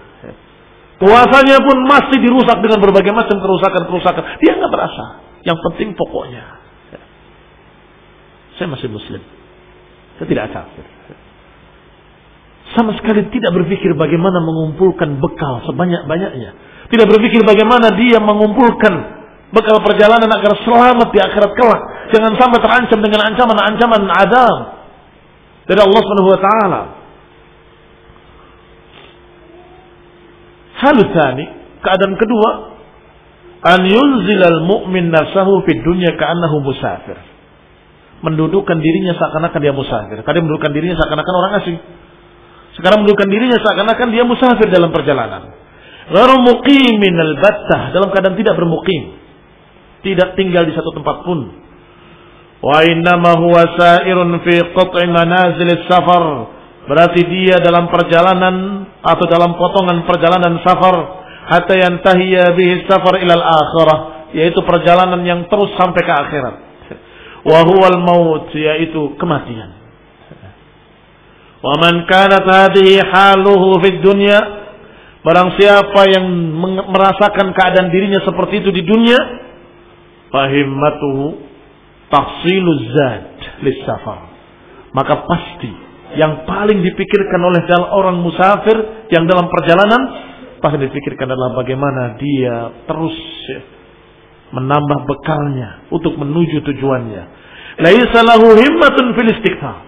Puasanya 0.96 1.60
pun 1.60 1.84
masih 1.84 2.16
dirusak 2.24 2.56
dengan 2.64 2.80
berbagai 2.80 3.12
macam 3.12 3.36
kerusakan-kerusakan. 3.36 4.40
Dia 4.40 4.56
nggak 4.56 4.72
berasa. 4.72 5.04
Yang 5.44 5.58
penting 5.68 5.92
pokoknya. 5.92 6.65
Saya 8.56 8.72
masih 8.72 8.88
muslim. 8.88 9.20
Saya 10.16 10.26
tidak 10.26 10.46
kafir. 10.52 10.86
Sama 12.74 12.92
sekali 12.98 13.28
tidak 13.30 13.52
berpikir 13.54 13.94
bagaimana 13.94 14.42
mengumpulkan 14.42 15.22
bekal 15.22 15.64
sebanyak-banyaknya. 15.70 16.50
Tidak 16.90 17.06
berpikir 17.06 17.44
bagaimana 17.46 17.94
dia 17.94 18.18
mengumpulkan 18.18 18.94
bekal 19.54 19.78
perjalanan 19.84 20.28
agar 20.28 20.52
selamat 20.66 21.08
di 21.14 21.18
akhirat 21.22 21.52
kelak. 21.54 21.82
Jangan 22.10 22.32
sampai 22.34 22.58
terancam 22.58 22.98
dengan 23.00 23.20
ancaman-ancaman 23.32 24.02
adam 24.10 24.56
dari 25.66 25.80
Allah 25.82 26.00
Subhanahu 26.02 26.30
wa 26.32 26.40
taala. 26.40 26.82
Hal 30.76 30.96
keadaan 31.80 32.14
kedua, 32.20 32.50
an 33.64 33.80
yunzilal 33.88 34.60
mu'min 34.68 35.08
nafsahu 35.08 35.64
fid 35.64 35.80
dunya 35.80 36.12
ka'annahu 36.18 36.66
musafir. 36.66 37.35
Mendudukkan 38.24 38.80
dirinya 38.80 39.12
seakan-akan 39.12 39.60
dia 39.60 39.74
musafir. 39.76 40.20
Kadang 40.24 40.48
mendudukkan 40.48 40.72
dirinya 40.72 40.96
seakan-akan 40.96 41.34
orang 41.36 41.52
asing. 41.60 41.76
Sekarang 42.80 43.04
mendudukkan 43.04 43.28
dirinya 43.28 43.58
seakan-akan 43.60 44.08
dia 44.12 44.24
musafir 44.24 44.68
dalam 44.72 44.92
perjalanan. 44.92 45.52
Gharu 46.06 46.38
muqimin 46.40 47.16
al-battah, 47.18 47.92
dalam 47.92 48.08
keadaan 48.14 48.38
tidak 48.38 48.54
bermukim. 48.56 49.20
Tidak 50.00 50.38
tinggal 50.38 50.64
di 50.64 50.72
satu 50.72 50.94
tempat 50.96 51.26
pun. 51.26 51.40
Wa 52.62 52.80
innama 52.88 53.36
huwa 53.36 53.68
sa'irun 53.76 54.40
fi 54.46 54.54
qat'i 54.72 55.04
manazil 55.12 55.76
safar 55.90 56.56
Berarti 56.86 57.20
dia 57.26 57.58
dalam 57.58 57.90
perjalanan 57.90 58.86
atau 59.02 59.26
dalam 59.26 59.58
potongan 59.58 60.06
perjalanan 60.06 60.62
safar 60.62 60.94
hatta 61.50 61.74
yantahiya 61.74 62.54
bihi 62.54 62.86
safar 62.86 63.18
ilal 63.18 63.42
akhirah 63.42 64.30
yaitu 64.30 64.62
perjalanan 64.62 65.18
yang 65.26 65.50
terus 65.50 65.74
sampai 65.74 66.02
ke 66.06 66.12
akhirat. 66.14 66.54
Wa 67.46 67.62
huwal 67.62 67.98
maut 68.02 68.50
yaitu 68.50 69.14
kematian. 69.22 69.70
Wa 71.62 71.74
man 71.78 72.04
kanat 72.10 72.42
hadhihi 72.42 72.98
haluhu 73.06 73.78
fid 73.82 74.02
dunya 74.02 74.66
barang 75.26 75.58
siapa 75.58 76.00
yang 76.06 76.26
merasakan 76.86 77.50
keadaan 77.50 77.90
dirinya 77.90 78.22
seperti 78.22 78.62
itu 78.62 78.70
di 78.70 78.86
dunia 78.86 79.18
fahimmatuhu 80.30 81.42
tahsiluz 82.06 82.82
zad 82.94 83.34
lis 83.66 83.82
safar 83.82 84.30
maka 84.94 85.26
pasti 85.26 85.72
yang 86.14 86.46
paling 86.46 86.78
dipikirkan 86.78 87.42
oleh 87.42 87.66
orang 87.90 88.22
musafir 88.22 89.10
yang 89.10 89.26
dalam 89.26 89.50
perjalanan 89.50 89.98
pasti 90.62 90.78
dipikirkan 90.78 91.26
adalah 91.26 91.58
bagaimana 91.58 92.14
dia 92.14 92.86
terus 92.86 93.16
ya, 93.50 93.60
menambah 94.54 94.98
bekalnya 95.10 95.88
untuk 95.90 96.14
menuju 96.14 96.62
tujuannya. 96.62 97.22
Laisa 97.82 98.20
lahu 98.22 98.54
himmatun 98.54 99.14
fil 99.18 99.30
istiqsal. 99.34 99.78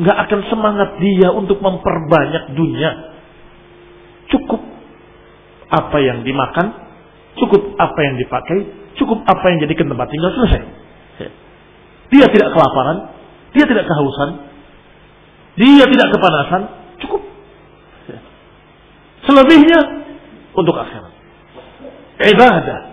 Enggak 0.00 0.16
akan 0.28 0.40
semangat 0.48 0.90
dia 1.02 1.28
untuk 1.34 1.60
memperbanyak 1.60 2.56
dunia. 2.56 2.90
Cukup 4.32 4.62
apa 5.68 5.98
yang 6.00 6.24
dimakan, 6.24 6.72
cukup 7.36 7.76
apa 7.76 8.00
yang 8.00 8.16
dipakai, 8.16 8.58
cukup 8.96 9.20
apa 9.28 9.44
yang 9.52 9.58
jadikan 9.64 9.92
tempat 9.92 10.08
tinggal 10.08 10.32
selesai. 10.36 10.62
Dia 12.12 12.28
tidak 12.28 12.52
kelaparan, 12.52 13.08
dia 13.56 13.64
tidak 13.64 13.84
kehausan, 13.88 14.30
dia 15.56 15.84
tidak 15.88 16.08
kepanasan, 16.12 16.60
cukup. 17.00 17.22
Selebihnya 19.24 19.80
untuk 20.52 20.76
akhirat. 20.76 21.12
Ibadah, 22.20 22.91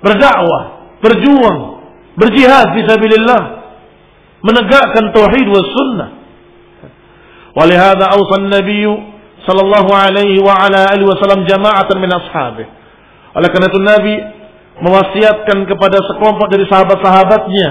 berdakwah, 0.00 0.96
berjuang, 1.04 1.58
berjihad 2.16 2.72
fisabilillah, 2.76 3.42
menegakkan 4.44 5.12
tauhid 5.12 5.46
was 5.48 5.68
sunnah. 5.68 6.08
Walihada 7.56 8.14
awsa 8.14 8.34
an-nabiy 8.40 8.86
sallallahu 9.44 9.90
alaihi 9.90 10.38
wa 10.38 10.54
ala 10.54 10.92
alihi 10.92 11.08
wasallam 11.08 11.44
jama'atan 11.48 11.96
min 11.98 12.10
ashabi. 12.12 12.64
Oleh 13.34 13.48
karena 13.50 13.66
itu 13.70 13.80
Nabi 13.80 14.14
mewasiatkan 14.80 15.58
kepada 15.68 15.98
sekelompok 16.08 16.46
dari 16.50 16.64
sahabat-sahabatnya 16.66 17.68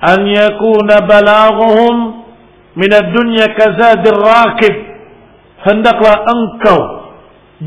an 0.00 0.20
yakuna 0.24 1.04
balaghuhum 1.04 1.94
min 2.74 2.90
ad-dunya 2.90 3.52
kazadir 3.54 4.18
rakib. 4.18 4.74
Hendaklah 5.60 6.24
engkau 6.24 6.80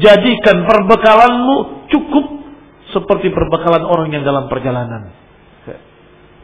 jadikan 0.02 0.65
perbekalanmu 0.65 1.86
cukup 1.94 2.43
seperti 2.94 3.34
perbekalan 3.34 3.84
orang 3.84 4.14
yang 4.14 4.24
dalam 4.24 4.48
perjalanan. 4.48 5.11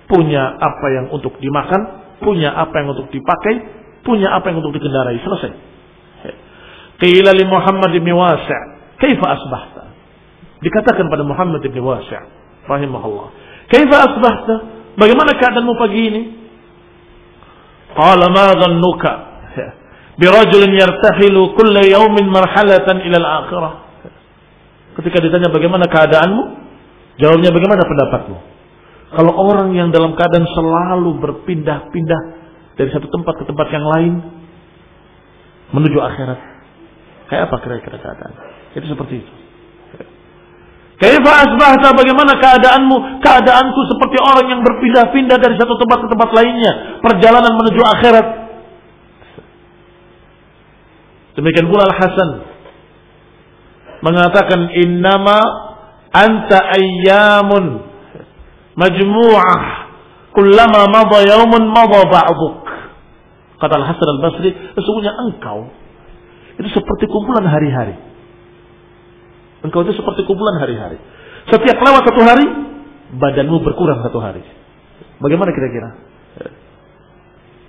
Punya 0.10 0.58
apa 0.58 0.88
yang 0.90 1.06
untuk 1.14 1.38
dimakan 1.38 2.00
punya 2.20 2.52
apa 2.52 2.84
yang 2.84 2.92
untuk 2.92 3.08
dipakai 3.10 3.54
punya 4.04 4.32
apa 4.36 4.52
yang 4.52 4.60
untuk 4.64 4.76
dikendarai. 4.76 5.18
Selesai. 5.20 5.52
Qila 7.00 7.32
li 7.32 7.46
Muhammad 7.48 7.96
bin 7.96 8.12
Wasi' 8.12 8.62
kaifa 9.00 9.26
asbahta? 9.40 9.84
Dikatakan 10.60 11.08
pada 11.08 11.24
Muhammad 11.24 11.64
bin 11.64 11.80
Wasi' 11.80 12.20
rahimahullah. 12.68 13.28
Kaifa 13.72 13.98
asbahta? 14.12 14.56
Bagaimana 15.00 15.32
keadaanmu 15.40 15.74
pagi 15.80 16.02
ini? 16.12 16.22
Qala 17.96 18.28
ma 18.28 18.52
dhannuka? 18.60 19.12
Birajulin 20.20 20.76
yartahilu 20.76 21.56
kulla 21.56 21.80
yawmin 21.88 22.28
marhalatan 22.28 23.00
ila 23.08 23.18
al-akhirah. 23.24 23.74
Ketika 25.00 25.24
ditanya 25.24 25.48
bagaimana 25.48 25.88
keadaanmu, 25.88 26.44
jawabnya 27.24 27.56
bagaimana 27.56 27.88
pendapatmu? 27.88 28.38
Kalau 29.16 29.32
orang 29.32 29.72
yang 29.72 29.96
dalam 29.96 30.12
keadaan 30.12 30.44
selalu 30.52 31.24
berpindah-pindah 31.24 32.22
dari 32.76 32.92
satu 32.92 33.08
tempat 33.08 33.40
ke 33.40 33.44
tempat 33.48 33.68
yang 33.72 33.88
lain 33.88 34.14
menuju 35.72 36.04
akhirat, 36.04 36.40
kayak 37.32 37.48
apa 37.48 37.56
kira-kira 37.64 37.96
keadaan? 37.96 38.34
Itu 38.76 38.92
seperti 38.92 39.24
itu. 39.24 39.34
Kaifa 41.00 41.32
asbahta 41.48 41.96
bagaimana 41.96 42.36
keadaanmu? 42.36 43.24
Keadaanku 43.24 43.80
seperti 43.88 44.18
orang 44.20 44.52
yang 44.52 44.62
berpindah-pindah 44.68 45.38
dari 45.40 45.56
satu 45.56 45.80
tempat 45.80 46.04
ke 46.04 46.08
tempat 46.12 46.30
lainnya. 46.36 47.00
Perjalanan 47.00 47.56
menuju 47.56 47.82
akhirat. 47.88 48.28
Demikian 51.40 51.72
pula 51.72 51.88
Al-Hasan 51.88 52.49
mengatakan 54.00 54.72
innama 54.76 55.40
anta 56.12 56.58
ayyamun 56.76 57.84
majmu'ah 58.76 59.62
kullama 60.34 60.88
madha 60.88 61.20
yaumun 61.28 61.70
madha 61.70 62.02
ba'duk. 62.08 62.64
Kata 63.60 63.74
Al-Hasan 63.76 64.08
Al-Basri, 64.08 64.56
sesungguhnya 64.76 65.12
engkau 65.20 65.68
itu 66.56 66.70
seperti 66.72 67.12
kumpulan 67.12 67.44
hari-hari 67.44 68.10
Engkau 69.60 69.84
itu 69.84 69.92
seperti 70.00 70.24
kumpulan 70.24 70.56
hari-hari. 70.56 70.96
Setiap 71.52 71.78
lewat 71.84 72.04
satu 72.08 72.22
hari, 72.24 72.46
badanmu 73.20 73.60
berkurang 73.60 74.00
satu 74.00 74.24
hari. 74.24 74.40
Bagaimana 75.20 75.52
kira-kira? 75.52 75.90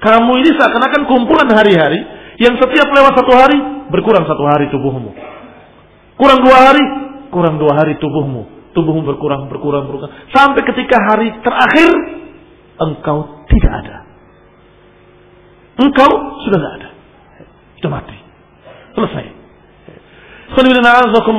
Kamu 0.00 0.32
ini 0.38 0.50
seakan-akan 0.54 1.02
kumpulan 1.10 1.50
hari-hari 1.50 1.98
yang 2.38 2.56
setiap 2.56 2.88
lewat 2.94 3.12
satu 3.18 3.32
hari 3.34 3.58
berkurang 3.90 4.24
satu 4.24 4.42
hari 4.46 4.70
tubuhmu. 4.70 5.10
Kurang 6.20 6.44
dua 6.44 6.58
hari, 6.68 6.84
kurang 7.32 7.56
dua 7.56 7.72
hari 7.80 7.96
tubuhmu. 7.96 8.60
Tubuhmu 8.76 9.08
berkurang, 9.08 9.48
berkurang, 9.48 9.88
berkurang. 9.88 10.12
Sampai 10.36 10.60
ketika 10.68 11.00
hari 11.00 11.32
terakhir, 11.40 11.90
engkau 12.76 13.48
tidak 13.48 13.72
ada. 13.72 13.96
Engkau 15.80 16.10
sudah 16.44 16.58
tidak 16.60 16.74
ada. 16.76 16.88
Sudah 17.80 17.90
mati. 17.96 18.16
Selesai. 18.92 19.24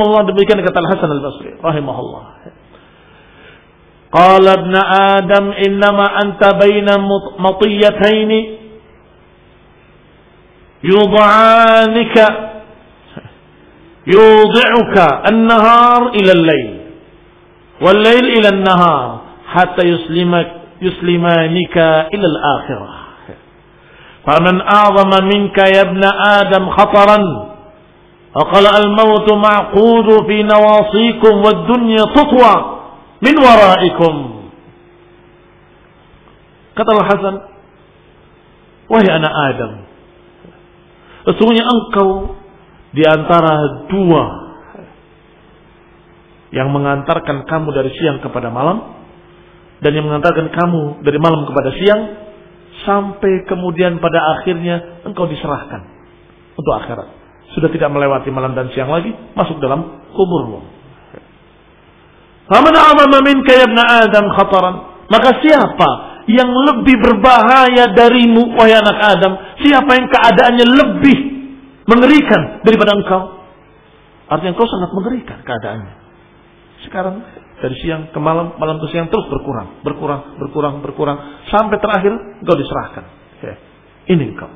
Allah 0.01 0.23
demikian 0.33 0.57
kata 0.65 0.77
Al-Hasan 0.81 1.09
Al-Basri 1.13 1.51
rahimahullah. 1.61 2.23
Qala 4.11 4.51
ibn 4.59 4.75
Adam 4.75 5.45
innama 5.61 6.09
anta 6.19 6.57
baina 6.57 6.97
matiyataini 7.37 8.39
yud'anika 10.83 12.50
يوضعك 14.07 14.97
النهار 15.31 16.01
إلى 16.17 16.31
الليل 16.31 16.81
والليل 17.81 18.25
إلى 18.37 18.49
النهار 18.49 19.19
حتى 19.47 19.83
يسلمك 19.87 20.51
يسلمانك 20.81 21.77
إلى 22.13 22.27
الآخرة. 22.33 22.89
فمن 24.25 24.61
أعظم 24.61 25.11
منك 25.25 25.57
يا 25.57 25.81
ابن 25.81 26.01
آدم 26.41 26.69
خطرا 26.69 27.17
فقال 28.35 28.65
الموت 28.85 29.27
معقود 29.33 30.07
في 30.27 30.43
نواصيكم 30.43 31.33
والدنيا 31.45 32.03
تطوى 32.15 32.55
من 33.21 33.35
ورائكم. 33.37 34.15
كتب 36.75 36.95
الحسن 37.01 37.35
وهي 38.89 39.09
أنا 39.15 39.29
آدم. 39.49 39.71
Adam 39.71 39.73
sesungguhnya 41.21 41.65
engkau 41.69 42.40
di 42.91 43.03
antara 43.07 43.85
dua 43.87 44.23
yang 46.51 46.67
mengantarkan 46.75 47.47
kamu 47.47 47.67
dari 47.71 47.91
siang 47.95 48.19
kepada 48.19 48.51
malam 48.51 48.99
dan 49.79 49.91
yang 49.95 50.03
mengantarkan 50.03 50.51
kamu 50.51 51.03
dari 51.03 51.19
malam 51.19 51.47
kepada 51.47 51.71
siang 51.79 52.01
sampai 52.83 53.47
kemudian 53.47 54.03
pada 54.03 54.39
akhirnya 54.39 55.03
engkau 55.07 55.27
diserahkan 55.31 55.87
untuk 56.59 56.73
akhirat 56.83 57.21
sudah 57.51 57.67
tidak 57.67 57.91
melewati 57.91 58.31
malam 58.31 58.55
dan 58.55 58.71
siang 58.71 58.87
lagi, 58.87 59.11
masuk 59.35 59.59
dalam 59.59 60.07
kuburmu. 60.15 60.63
Faman 62.47 62.75
amama 62.75 63.19
minka 63.23 63.51
ya 63.51 63.67
Adam 64.07 64.31
khataran. 64.35 64.75
Maka 65.11 65.43
siapa 65.43 65.89
yang 66.31 66.47
lebih 66.47 66.95
berbahaya 67.03 67.91
darimu 67.91 68.55
wahai 68.55 68.79
anak 68.79 68.97
Adam? 69.03 69.31
Siapa 69.59 69.91
yang 69.99 70.07
keadaannya 70.07 70.65
lebih 70.67 71.17
mengerikan 71.87 72.65
daripada 72.65 72.91
engkau? 72.97 73.21
Artinya 74.31 74.51
engkau 74.55 74.67
sangat 74.69 74.89
mengerikan 74.95 75.39
keadaannya. 75.43 75.93
Sekarang 76.87 77.15
dari 77.61 77.75
siang 77.85 78.09
ke 78.09 78.19
malam, 78.19 78.57
malam 78.57 78.81
ke 78.81 78.89
siang 78.89 79.11
terus 79.11 79.29
berkurang, 79.29 79.85
berkurang, 79.85 80.41
berkurang, 80.41 80.73
berkurang 80.81 81.17
sampai 81.53 81.77
terakhir 81.77 82.13
engkau 82.41 82.57
diserahkan. 82.57 83.05
Ini 84.09 84.23
engkau. 84.33 84.49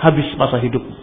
Habis 0.00 0.34
masa 0.34 0.58
hidupmu 0.58 0.96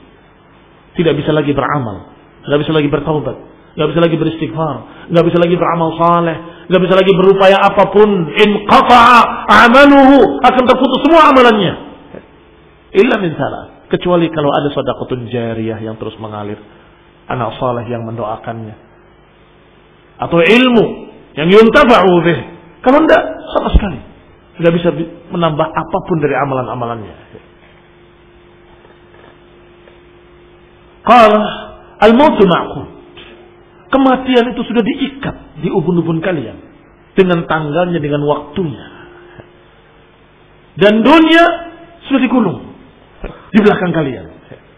tidak 0.98 1.14
bisa 1.22 1.30
lagi 1.30 1.54
beramal, 1.54 2.10
nggak 2.44 2.60
bisa 2.66 2.74
lagi 2.74 2.90
bertaubat, 2.90 3.38
nggak 3.78 3.88
bisa 3.94 4.02
lagi 4.02 4.16
beristighfar, 4.18 4.76
nggak 5.14 5.26
bisa 5.30 5.38
lagi 5.38 5.56
beramal 5.56 5.90
saleh, 5.94 6.38
nggak 6.68 6.82
bisa 6.82 6.96
lagi 6.98 7.12
berupaya 7.14 7.58
apa 7.62 7.84
pun. 7.94 8.10
In 8.34 8.66
qata'a 8.66 9.20
amaluhu 9.70 10.42
akan 10.42 10.64
terputus 10.66 11.00
semua 11.06 11.30
amalannya. 11.30 11.74
Illa 12.98 13.16
min 13.22 13.32
salah. 13.38 13.77
Kecuali 13.88 14.28
kalau 14.36 14.52
ada 14.52 14.68
sedekatun 14.76 15.32
jariyah 15.32 15.80
yang 15.80 15.96
terus 15.96 16.20
mengalir. 16.20 16.60
Anak 17.28 17.56
saleh 17.60 17.88
yang 17.88 18.04
mendoakannya. 18.04 18.76
Atau 20.20 20.44
ilmu 20.44 20.86
yang 21.40 21.48
yuntafa'u 21.48 22.12
bih. 22.24 22.40
Kalau 22.84 23.04
tidak, 23.04 23.24
sama 23.56 23.70
sekali. 23.76 24.00
Tidak 24.60 24.72
bisa 24.74 24.90
menambah 25.32 25.68
apa 25.70 25.98
pun 26.08 26.18
dari 26.20 26.36
amalan-amalannya. 26.36 27.16
Qala 31.08 31.42
al-mautu 32.04 32.44
ma'qud. 32.44 32.88
Kematian 33.88 34.52
itu 34.52 34.62
sudah 34.68 34.84
diikat 34.84 35.64
di 35.64 35.72
ubun-ubun 35.72 36.20
kalian 36.20 36.60
dengan 37.16 37.48
tanggalnya 37.48 38.04
dengan 38.04 38.20
waktunya. 38.28 38.84
Dan 40.76 41.08
dunia 41.08 41.44
sudah 42.12 42.20
digulung 42.20 42.77
di 43.52 43.60
belakang 43.64 43.92
kalian. 43.96 44.26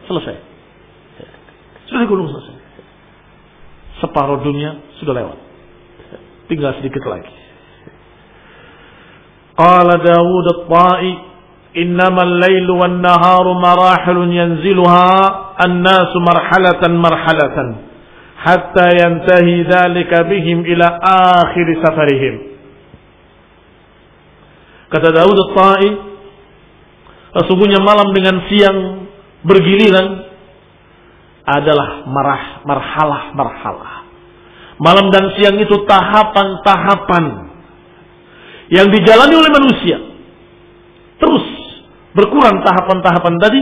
Selesai. 0.06 0.36
Sudah 1.90 2.06
gunung 2.06 2.30
selesai. 2.30 2.58
Separuh 4.00 4.40
dunia 4.46 4.78
sudah 5.02 5.14
lewat. 5.18 5.38
Tinggal 6.50 6.78
sedikit 6.82 7.04
lagi. 7.06 7.34
Qala 9.58 10.00
Dawud 10.00 10.46
at-Ta'i 10.56 11.12
innama 11.84 12.24
al-lailu 12.26 12.80
wan 12.80 13.04
naharu 13.04 13.60
marahilun 13.60 14.32
yanziluha 14.32 15.10
an-nasu 15.60 16.18
marhalatan 16.24 16.96
marhalatan 16.96 17.68
hatta 18.40 18.88
yantahi 18.96 19.68
dhalika 19.68 20.26
bihim 20.26 20.64
ila 20.64 20.88
akhir 21.44 21.68
safarihim. 21.84 22.36
Kata 24.90 25.12
Dawud 25.12 25.38
at-Ta'i 25.38 26.09
sesungguhnya 27.35 27.83
malam 27.83 28.15
dengan 28.15 28.47
siang 28.47 28.79
bergiliran 29.43 30.07
adalah 31.45 32.09
marah, 32.09 32.45
marhalah, 32.65 33.23
marhalah. 33.37 33.95
Malam 34.81 35.13
dan 35.13 35.31
siang 35.39 35.55
itu 35.61 35.87
tahapan-tahapan 35.87 37.25
yang 38.73 38.89
dijalani 38.91 39.35
oleh 39.39 39.51
manusia. 39.53 39.99
Terus 41.21 41.45
berkurang 42.17 42.65
tahapan-tahapan 42.65 43.35
tadi 43.39 43.61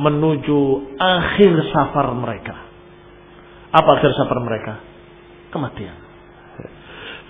menuju 0.00 0.60
akhir 0.98 1.52
safar 1.70 2.12
mereka. 2.12 2.56
Apa 3.72 3.88
akhir 4.00 4.10
safar 4.18 4.38
mereka? 4.42 4.82
Kematian. 5.54 6.04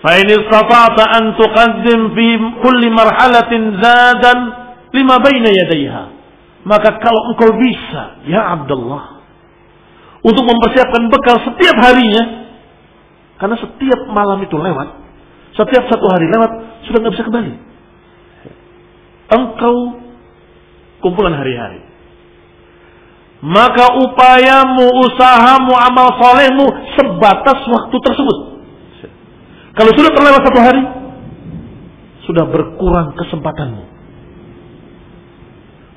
فإن 0.05 0.29
استطعت 0.29 0.99
أن 1.17 1.23
تقدم 1.33 2.01
في 2.13 2.27
كل 2.61 2.81
مرحلة 2.93 3.51
زادا 3.81 4.33
lima 4.94 5.18
baina 5.22 5.48
yadaiha. 5.50 6.04
Maka 6.60 7.00
kalau 7.00 7.32
engkau 7.32 7.56
bisa, 7.56 8.20
ya 8.28 8.52
Abdullah, 8.52 9.24
untuk 10.20 10.44
mempersiapkan 10.44 11.08
bekal 11.08 11.40
setiap 11.40 11.76
harinya, 11.80 12.52
karena 13.40 13.56
setiap 13.56 14.00
malam 14.12 14.44
itu 14.44 14.52
lewat, 14.60 14.88
setiap 15.56 15.88
satu 15.88 16.06
hari 16.12 16.28
lewat, 16.28 16.50
sudah 16.84 16.98
nggak 17.00 17.14
bisa 17.16 17.24
kembali. 17.24 17.52
Engkau 19.30 19.76
kumpulan 21.00 21.32
hari-hari. 21.32 21.80
Maka 23.40 23.96
upayamu, 23.96 24.84
usahamu, 25.00 25.72
amal 25.72 26.12
solehmu 26.20 26.66
sebatas 26.92 27.58
waktu 27.72 27.96
tersebut. 28.04 28.38
Kalau 29.80 29.92
sudah 29.96 30.12
terlewat 30.12 30.42
satu 30.44 30.60
hari, 30.60 30.82
sudah 32.28 32.44
berkurang 32.52 33.16
kesempatanmu 33.16 33.89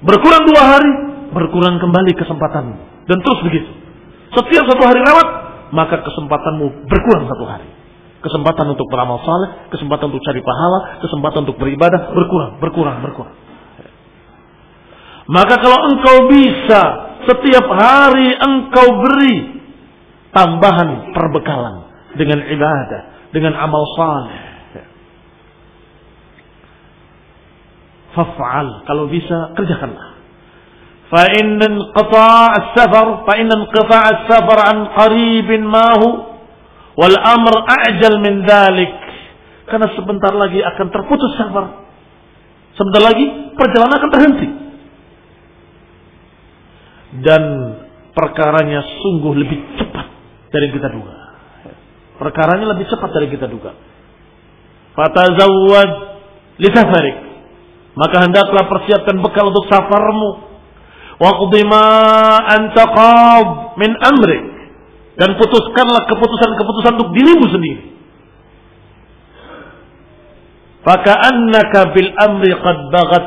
Berkurang 0.04 0.44
dua 0.44 0.62
hari, 0.68 0.92
berkurang 1.32 1.80
kembali 1.80 2.12
kesempatanmu. 2.20 3.08
Dan 3.08 3.18
terus 3.24 3.40
begitu. 3.44 3.72
Setiap 4.36 4.64
satu 4.68 4.84
hari 4.84 5.00
lewat, 5.00 5.28
maka 5.72 6.04
kesempatanmu 6.04 6.88
berkurang 6.92 7.26
satu 7.28 7.46
hari. 7.48 7.68
Kesempatan 8.24 8.72
untuk 8.72 8.88
beramal 8.88 9.20
saleh, 9.20 9.68
kesempatan 9.68 10.08
untuk 10.08 10.24
cari 10.24 10.40
pahala, 10.40 11.04
kesempatan 11.04 11.44
untuk 11.44 11.60
beribadah 11.60 12.16
berkurang, 12.16 12.56
berkurang, 12.64 13.04
berkurang. 13.04 13.36
Maka 15.28 15.56
kalau 15.60 15.80
engkau 15.92 16.18
bisa 16.32 16.82
setiap 17.28 17.68
hari 17.68 18.32
engkau 18.36 18.88
beri 19.04 19.36
tambahan 20.36 21.16
perbekalan 21.16 21.76
dengan 22.16 22.44
ibadah, 22.48 23.02
dengan 23.36 23.56
amal 23.60 23.84
saleh. 23.96 24.53
Faf'al 28.14 28.86
kalau 28.86 29.10
bisa 29.10 29.54
kerjakanlah. 29.58 30.14
Inqita' 31.14 32.46
as-safar 32.58 33.22
fa 33.26 33.34
inna 33.38 33.54
inqita' 33.54 34.02
as-safar 34.02 34.60
an 34.66 34.78
qaribin 34.98 35.62
ma 35.66 35.94
hu 36.02 36.10
wal 36.98 37.18
amr 37.18 37.54
a'jal 37.70 38.18
min 38.22 38.46
dhalik. 38.46 38.94
Karena 39.70 39.90
sebentar 39.94 40.34
lagi 40.34 40.62
akan 40.62 40.88
terputus 40.90 41.34
safar. 41.38 41.86
Sebentar 42.74 43.02
lagi 43.06 43.54
perjalanan 43.54 43.98
akan 44.02 44.10
terhenti 44.10 44.48
dan 47.22 47.44
perkaranya 48.18 48.82
sungguh 48.82 49.34
lebih 49.38 49.60
cepat 49.78 50.08
dari 50.50 50.68
kita 50.74 50.90
duga. 50.90 51.14
Perkaranya 52.18 52.74
lebih 52.74 52.90
cepat 52.90 53.10
dari 53.14 53.28
kita 53.30 53.46
duga. 53.46 53.78
Fatazawwad 54.98 55.92
li 56.58 56.70
safarik. 56.74 57.18
Maka 57.94 58.26
hendaklah 58.26 58.66
persiapkan 58.70 59.22
bekal 59.22 59.54
untuk 59.54 59.70
safarmu. 59.70 60.50
Waqdi 61.22 61.62
antaqab 62.50 63.78
min 63.78 63.92
amrik. 64.02 64.44
Dan 65.14 65.38
putuskanlah 65.38 66.10
keputusan-keputusan 66.10 66.92
untuk 66.98 67.12
dirimu 67.14 67.46
sendiri. 67.54 67.84
Faka'annaka 70.84 71.96
bil 71.96 72.12
amri 72.18 72.52
qad 72.60 72.78
bagat 72.92 73.26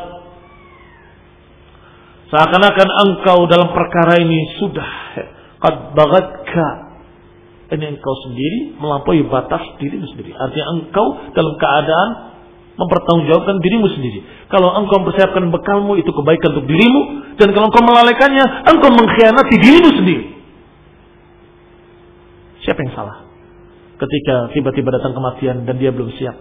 Seakan-akan 2.26 2.90
engkau 3.06 3.46
dalam 3.46 3.70
perkara 3.70 4.18
ini 4.18 4.58
sudah 4.58 4.90
qad 5.62 5.94
bagatka. 5.94 6.68
Ini 7.70 7.98
engkau 7.98 8.14
sendiri 8.26 8.78
melampaui 8.78 9.22
batas 9.30 9.62
dirimu 9.78 10.06
sendiri. 10.10 10.34
Artinya 10.34 10.66
engkau 10.74 11.06
dalam 11.34 11.54
keadaan 11.54 12.10
mempertanggungjawabkan 12.76 13.56
dirimu 13.64 13.88
sendiri. 13.92 14.20
Kalau 14.52 14.72
engkau 14.76 15.00
mempersiapkan 15.00 15.48
bekalmu 15.48 15.96
itu 15.96 16.12
kebaikan 16.12 16.56
untuk 16.56 16.68
dirimu 16.68 17.00
dan 17.40 17.52
kalau 17.56 17.72
engkau 17.72 17.84
melalaikannya, 17.84 18.44
engkau 18.68 18.90
mengkhianati 18.92 19.54
dirimu 19.56 19.90
sendiri. 19.96 20.24
Siapa 22.64 22.80
yang 22.84 22.92
salah? 22.92 23.26
ketika 23.96 24.52
tiba-tiba 24.52 24.92
datang 24.92 25.16
kematian 25.16 25.64
dan 25.64 25.76
dia 25.80 25.90
belum 25.90 26.12
siap. 26.16 26.36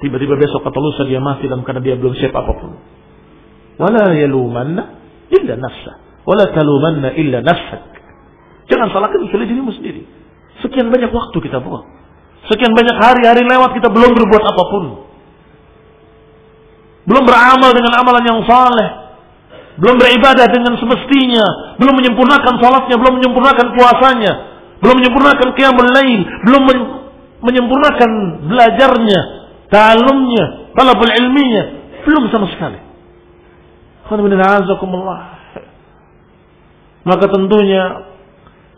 Tiba-tiba 0.00 0.36
besok 0.40 0.64
atau 0.64 0.80
lusa 0.80 1.04
dia 1.04 1.20
mati 1.20 1.44
dalam 1.44 1.60
keadaan 1.60 1.84
dia 1.84 1.96
belum 1.96 2.16
siap 2.16 2.32
apa 2.32 2.52
pun. 2.56 2.72
Wala 3.76 4.16
yalumanna 4.16 4.96
illa 5.28 5.54
nafsa. 5.60 6.24
Wala 6.24 6.48
talumanna 6.52 7.12
illa 7.16 7.44
nafsak. 7.44 7.84
Jangan 8.72 8.88
salahkan 8.92 9.28
kecuali 9.28 9.44
dirimu 9.48 9.72
sendiri. 9.76 10.04
Sekian 10.64 10.88
banyak 10.88 11.12
waktu 11.12 11.36
kita 11.40 11.60
buang. 11.60 11.99
Sekian 12.48 12.72
banyak 12.72 12.96
hari-hari 12.96 13.44
lewat 13.44 13.76
kita 13.76 13.92
belum 13.92 14.16
berbuat 14.16 14.44
apa 14.46 14.62
pun. 14.72 14.84
Belum 17.04 17.24
beramal 17.26 17.70
dengan 17.74 17.92
amalan 18.00 18.24
yang 18.24 18.40
saleh. 18.46 18.88
Belum 19.80 19.96
beribadah 19.96 20.46
dengan 20.48 20.76
semestinya. 20.78 21.76
Belum 21.76 21.96
menyempurnakan 21.98 22.54
salatnya. 22.60 22.96
Belum 22.96 23.20
menyempurnakan 23.20 23.66
puasanya. 23.76 24.32
Belum 24.80 24.96
menyempurnakan 25.00 25.48
qiyamul 25.56 25.90
lain. 25.90 26.20
Belum 26.48 26.62
menyempurnakan 27.44 28.10
belajarnya. 28.48 29.20
Talumnya. 29.68 30.44
Talabul 30.76 31.12
ilminya. 31.12 31.62
Belum 32.06 32.28
sama 32.32 32.46
sekali. 32.52 32.78
Maka 37.00 37.24
tentunya 37.30 37.82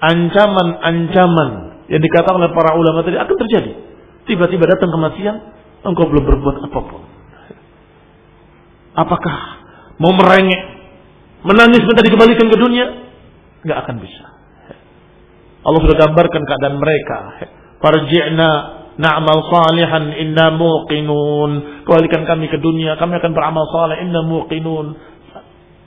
ancaman-ancaman 0.02 1.72
yang 1.93 2.01
dikatakan 2.01 2.40
oleh 2.40 2.51
para 2.56 2.73
ulama 2.73 3.05
tadi 3.05 3.20
akan 3.20 3.36
terjadi. 3.36 3.73
Tiba-tiba 4.24 4.64
datang 4.64 4.89
kematian, 4.89 5.36
engkau 5.85 6.09
belum 6.09 6.24
berbuat 6.24 6.56
apa 6.64 6.81
pun. 6.81 7.02
Apakah 8.97 9.36
mau 10.01 10.16
merengek, 10.16 10.62
menangis 11.44 11.85
minta 11.85 12.01
dikembalikan 12.01 12.48
ke 12.48 12.56
dunia? 12.56 12.86
Nggak 13.60 13.78
akan 13.85 13.97
bisa. 14.01 14.24
Allah 15.62 15.81
sudah 15.85 15.97
gambarkan 16.01 16.43
keadaan 16.48 16.77
mereka. 16.81 17.19
Farji'na 17.85 18.51
na'mal 18.97 19.43
salihan 19.52 20.16
inna 20.16 20.55
muqinun. 20.56 21.85
Kembalikan 21.85 22.24
kami 22.24 22.48
ke 22.48 22.56
dunia, 22.56 22.97
kami 22.97 23.20
akan 23.20 23.31
beramal 23.36 23.69
saleh 23.69 24.01
inna 24.01 24.24
muqinun. 24.27 24.97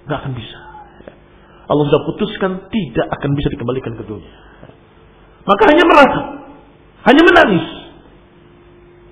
Gak 0.06 0.18
akan 0.22 0.34
bisa. 0.38 0.60
Allah 1.66 1.84
sudah 1.90 2.02
putuskan 2.14 2.52
tidak 2.70 3.08
akan 3.10 3.30
bisa 3.34 3.50
dikembalikan 3.50 3.98
ke 3.98 4.06
dunia. 4.06 4.34
Maka 5.46 5.64
hanya 5.70 5.84
meratap. 5.86 6.26
Hanya 7.06 7.22
menangis. 7.22 7.66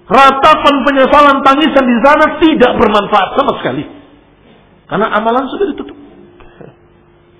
Ratapan 0.09 0.75
penyesalan 0.83 1.37
tangisan 1.45 1.85
di 1.87 1.97
sana 2.03 2.25
tidak 2.41 2.71
bermanfaat 2.75 3.29
sama 3.37 3.51
sekali. 3.61 3.85
Karena 4.89 5.13
amalan 5.13 5.45
sudah 5.47 5.65
ditutup. 5.71 5.97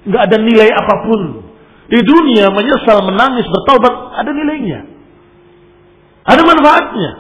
Gak 0.07 0.22
ada 0.30 0.38
nilai 0.40 0.70
apa 0.72 0.95
pun. 1.10 1.22
Di 1.91 1.99
dunia 1.99 2.48
menyesal, 2.49 3.03
menangis, 3.03 3.45
bertaubat 3.49 3.94
ada 4.15 4.32
nilainya. 4.32 4.88
Ada 6.24 6.41
manfaatnya. 6.41 7.11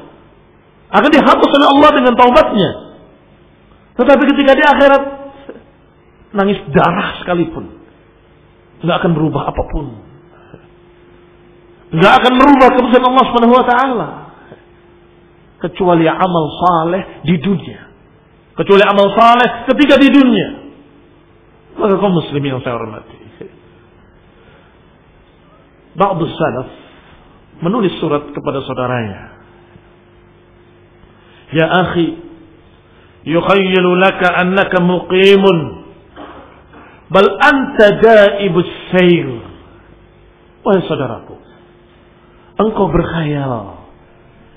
Akan 0.93 1.09
dihapus 1.09 1.49
oleh 1.57 1.67
Allah 1.67 1.89
dengan 1.97 2.13
taubatnya. 2.15 2.69
Tetapi 3.97 4.23
ketika 4.29 4.51
di 4.57 4.63
akhirat 4.63 5.03
nangis 6.33 6.59
darah 6.73 7.21
sekalipun. 7.21 7.81
Nggak 8.83 8.97
akan 9.01 9.11
berubah 9.15 9.53
apa 9.53 9.63
pun. 9.69 10.02
Nggak 11.93 12.13
akan 12.21 12.33
merubah 12.41 12.69
keputusan 12.73 13.03
Allah 13.05 13.23
Subhanahu 13.29 13.53
wa 13.53 13.65
taala. 13.69 14.07
Kecuali 15.61 16.05
amal 16.09 16.45
saleh 16.59 17.01
di 17.23 17.35
dunia. 17.39 17.81
Kecuali 18.57 18.83
amal 18.83 19.07
saleh 19.13 19.49
ketika 19.69 19.95
di 20.01 20.09
dunia. 20.09 20.49
Maka 21.77 21.97
kaum 21.97 22.13
muslimin 22.17 22.57
yang 22.57 22.63
saya 22.65 22.77
hormati. 22.77 23.17
Ba'du 25.93 26.25
salaf 26.25 26.69
menulis 27.61 27.93
surat 28.01 28.25
kepada 28.33 28.65
saudaranya. 28.65 29.21
Ya 31.53 31.69
akhi, 31.69 32.17
yukhayyalu 33.29 34.01
laka 34.01 34.41
annaka 34.41 34.81
muqimun 34.81 35.85
Bal 37.13 37.29
anta 37.29 38.01
daibus 38.01 38.73
sayr. 38.89 39.29
Wahai 40.65 40.81
saudaraku, 40.89 41.37
engkau 42.57 42.89
berkhayal 42.89 43.83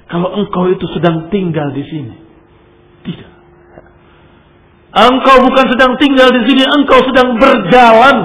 kalau 0.06 0.28
engkau 0.39 0.70
itu 0.70 0.86
sedang 0.94 1.27
tinggal 1.35 1.74
di 1.74 1.82
sini. 1.82 2.14
Tidak. 3.02 3.31
Engkau 4.97 5.36
bukan 5.44 5.66
sedang 5.77 5.93
tinggal 6.01 6.31
di 6.31 6.43
sini, 6.47 6.62
engkau 6.62 7.05
sedang 7.05 7.36
berjalan 7.36 8.16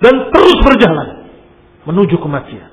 dan 0.00 0.14
terus 0.32 0.58
berjalan 0.62 1.28
menuju 1.84 2.16
kematian. 2.22 2.72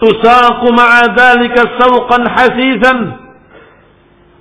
Tusaku 0.00 0.68
ma'a 0.74 1.14
dhalika 1.14 1.78
sawqan 1.78 2.22
hasisan. 2.26 2.98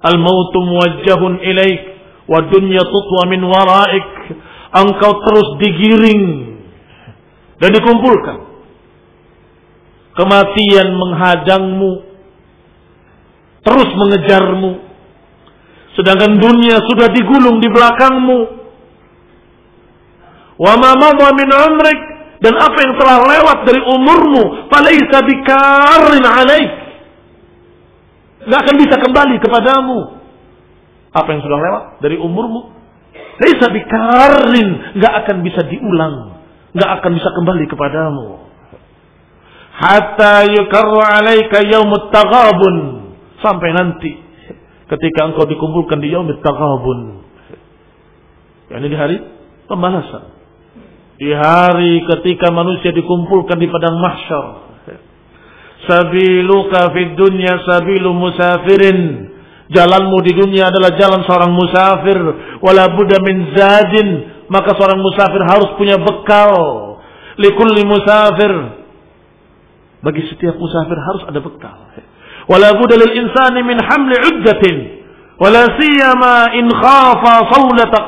Al-mautu 0.04 0.60
muwajjahun 0.68 1.40
ilaik 1.44 1.82
wa 2.28 2.40
dunya 2.52 2.84
tutwa 2.84 3.24
min 3.32 3.40
waraik 3.44 4.36
engkau 4.74 5.12
terus 5.24 5.48
digiring 5.64 6.24
dan 7.62 7.70
dikumpulkan 7.72 8.43
kematian 10.14 10.88
menghadangmu 10.94 11.92
terus 13.64 13.90
mengejarmu 13.96 14.72
sedangkan 15.94 16.42
dunia 16.42 16.82
sudah 16.90 17.08
digulung 17.14 17.62
di 17.62 17.70
belakangmu 17.70 18.40
wa 20.58 20.74
ma 20.78 20.92
min 21.34 21.50
umrik 21.50 22.00
dan 22.44 22.60
apa 22.60 22.78
yang 22.82 22.94
telah 23.00 23.18
lewat 23.24 23.58
dari 23.66 23.82
umurmu 23.82 24.68
falaisa 24.70 25.18
bikarin 25.24 26.26
alaik 26.26 26.72
nggak 28.44 28.60
akan 28.60 28.76
bisa 28.76 28.96
kembali 29.00 29.36
kepadamu 29.40 30.24
apa 31.14 31.30
yang 31.30 31.42
sudah 31.46 31.60
lewat 31.62 31.84
dari 32.02 32.18
umurmu. 32.18 32.74
Laisa 33.38 33.70
bikarin. 33.70 34.98
Nggak 34.98 35.14
akan 35.24 35.38
bisa 35.46 35.62
diulang. 35.70 36.42
Nggak 36.74 36.90
akan 37.00 37.12
bisa 37.14 37.30
kembali 37.38 37.66
kepadamu. 37.70 38.43
Hatta 39.74 40.46
yukarru 40.54 41.02
alaika 41.02 41.66
yaumut 41.66 42.14
taghabun. 42.14 42.76
Sampai 43.42 43.74
nanti. 43.74 44.22
Ketika 44.86 45.26
engkau 45.26 45.50
dikumpulkan 45.50 45.98
di 45.98 46.14
yaumut 46.14 46.40
taghabun. 46.46 47.00
Ini 48.74 48.88
di 48.90 48.98
hari 48.98 49.18
pembalasan. 49.66 50.34
Di 51.18 51.30
hari 51.34 52.06
ketika 52.10 52.54
manusia 52.54 52.94
dikumpulkan 52.94 53.58
di 53.58 53.68
padang 53.70 53.98
mahsyar. 53.98 54.46
Sabiluka 55.84 56.96
fid 56.96 57.20
dunya 57.20 57.60
sabilu 57.68 58.16
musafirin 58.16 59.34
Jalanmu 59.74 60.18
di 60.22 60.32
dunia 60.38 60.70
adalah 60.70 60.94
jalan 61.00 61.22
seorang 61.26 61.52
musafir. 61.56 62.20
Wala 62.62 62.94
buddha 62.94 63.18
min 63.26 63.58
zadin. 63.58 64.08
Maka 64.52 64.78
seorang 64.78 65.02
musafir 65.02 65.42
harus 65.50 65.70
punya 65.80 65.98
bekal. 65.98 66.54
Likulli 67.42 67.82
musafir. 67.88 68.83
Bagi 70.04 70.22
setiap 70.28 70.60
musafir 70.60 71.00
harus 71.00 71.24
ada 71.32 71.40
bekal. 71.40 71.78
Wala 72.52 72.76
buddha 72.76 73.00
lil 73.00 73.14
insani 73.24 73.64
min 73.64 73.80
hamli 73.80 74.16
uddatin. 74.20 74.78
Wala 75.40 75.64
siyama 75.80 76.52
in 76.60 76.68
khafa 76.68 77.48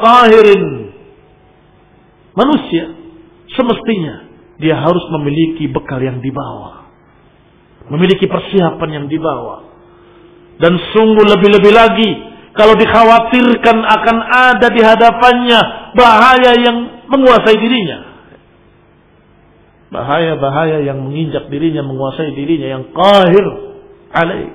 qahirin. 0.03 0.91
Manusia 2.35 2.91
semestinya 3.55 4.27
dia 4.59 4.75
harus 4.75 5.03
memiliki 5.15 5.71
bekal 5.71 6.03
yang 6.03 6.19
dibawa. 6.19 6.91
Memiliki 7.87 8.27
persiapan 8.27 8.89
yang 8.91 9.05
dibawa 9.07 9.75
dan 10.59 10.73
sungguh 10.95 11.25
lebih-lebih 11.35 11.73
lagi 11.75 12.09
kalau 12.55 12.75
dikhawatirkan 12.79 13.77
akan 13.83 14.17
ada 14.23 14.67
di 14.71 14.79
hadapannya 14.79 15.61
bahaya 15.95 16.51
yang 16.55 16.77
menguasai 17.11 17.59
dirinya. 17.59 18.14
Bahaya-bahaya 19.95 20.83
yang 20.83 20.99
menginjak 21.07 21.47
dirinya, 21.47 21.79
menguasai 21.79 22.35
dirinya, 22.35 22.67
yang 22.67 22.83
kahir 22.91 23.45
alaik. 24.11 24.51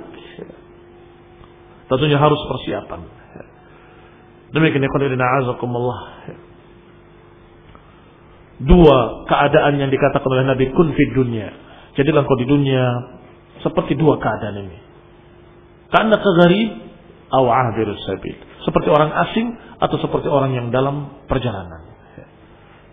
Tentunya 1.89 2.21
harus 2.21 2.37
persiapan. 2.45 3.01
Demikian 4.53 4.85
ikhwanina 4.85 5.25
azakumullah. 5.41 6.01
Dua 8.61 9.25
keadaan 9.25 9.81
yang 9.81 9.89
dikatakan 9.89 10.29
oleh 10.29 10.45
Nabi 10.45 10.69
kun 10.77 10.93
fid 10.93 11.17
dunia. 11.17 11.49
Jadilah 11.97 12.29
kau 12.29 12.37
di 12.37 12.45
dunia 12.45 12.85
seperti 13.65 13.97
dua 13.97 14.21
keadaan 14.21 14.69
ini. 14.69 14.79
Karena 15.89 16.21
kegharib 16.21 16.71
aw 17.33 17.45
ahdirus 17.49 18.05
sabil. 18.05 18.37
Seperti 18.61 18.93
orang 18.93 19.11
asing 19.27 19.57
atau 19.81 19.97
seperti 19.97 20.29
orang 20.29 20.53
yang 20.53 20.69
dalam 20.69 21.25
perjalanan. 21.25 21.90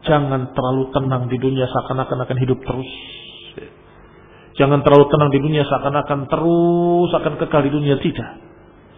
Jangan 0.07 0.55
terlalu 0.55 0.84
tenang 0.95 1.27
di 1.27 1.38
dunia 1.38 1.67
seakan-akan 1.67 2.17
akan 2.23 2.38
hidup 2.39 2.59
terus. 2.63 2.91
Jangan 4.57 4.81
terlalu 4.81 5.05
tenang 5.11 5.29
di 5.29 5.39
dunia 5.43 5.63
seakan-akan 5.67 6.19
terus 6.31 7.09
akan 7.11 7.34
kekal 7.38 7.61
di 7.67 7.71
dunia 7.75 7.99
tidak. 7.99 8.41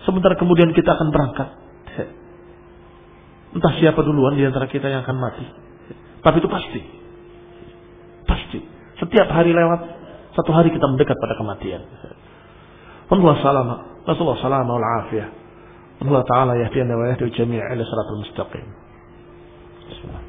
Sebentar 0.05 0.31
kemudian 0.37 0.71
kita 0.71 0.95
akan 0.95 1.09
berangkat. 1.09 1.49
Entah 3.49 3.73
siapa 3.81 4.05
duluan 4.05 4.37
di 4.37 4.45
antara 4.45 4.69
kita 4.69 4.85
yang 4.85 5.01
akan 5.01 5.17
mati. 5.17 5.45
Tapi 6.21 6.35
itu 6.37 6.49
pasti. 6.49 6.81
Pasti. 8.29 8.59
Setiap 9.01 9.27
hari 9.33 9.55
lewat 9.55 9.97
Satu 10.37 10.53
hari 10.53 10.69
kita 10.69 10.85
mendekat 10.85 11.17
pada 11.17 11.35
kematian. 11.35 11.81
Allah 13.09 13.33
salama, 13.41 13.75
Rasulullah 14.05 14.39
salama 14.39 14.77
wal 14.77 14.87
afiyah. 15.03 15.29
Allah 15.99 16.21
Ta'ala 16.23 16.53
yahdina 16.55 16.95
wa 16.95 17.11
yahdi 17.11 17.27
jami' 17.33 17.59
ila 17.59 17.81
siratal 17.83 18.19
mustaqim. 18.23 18.65
Bismillah. 19.89 20.28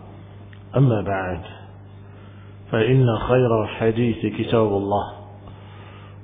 أما 0.77 1.01
بعد 1.01 1.39
فإن 2.71 3.05
خير 3.27 3.63
الحديث 3.63 4.25
كتاب 4.35 4.67
الله 4.67 5.13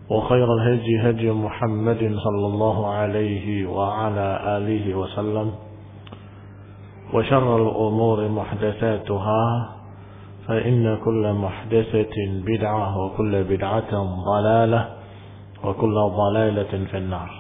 وخير 0.09 0.53
الهدي 0.53 1.09
هدي 1.09 1.31
محمد 1.31 1.97
صلى 1.97 2.47
الله 2.47 2.87
عليه 2.87 3.67
وعلى 3.67 4.57
آله 4.57 4.95
وسلم 4.95 5.51
وشر 7.13 7.55
الأمور 7.55 8.27
محدثاتها 8.27 9.73
فإن 10.47 10.97
كل 11.05 11.33
محدثة 11.33 12.15
بدعة 12.45 12.97
وكل 13.05 13.43
بدعة 13.43 13.91
ضلالة 14.25 14.89
وكل 15.63 15.95
ضلالة 16.17 16.85
في 16.85 16.97
النار. 16.97 17.31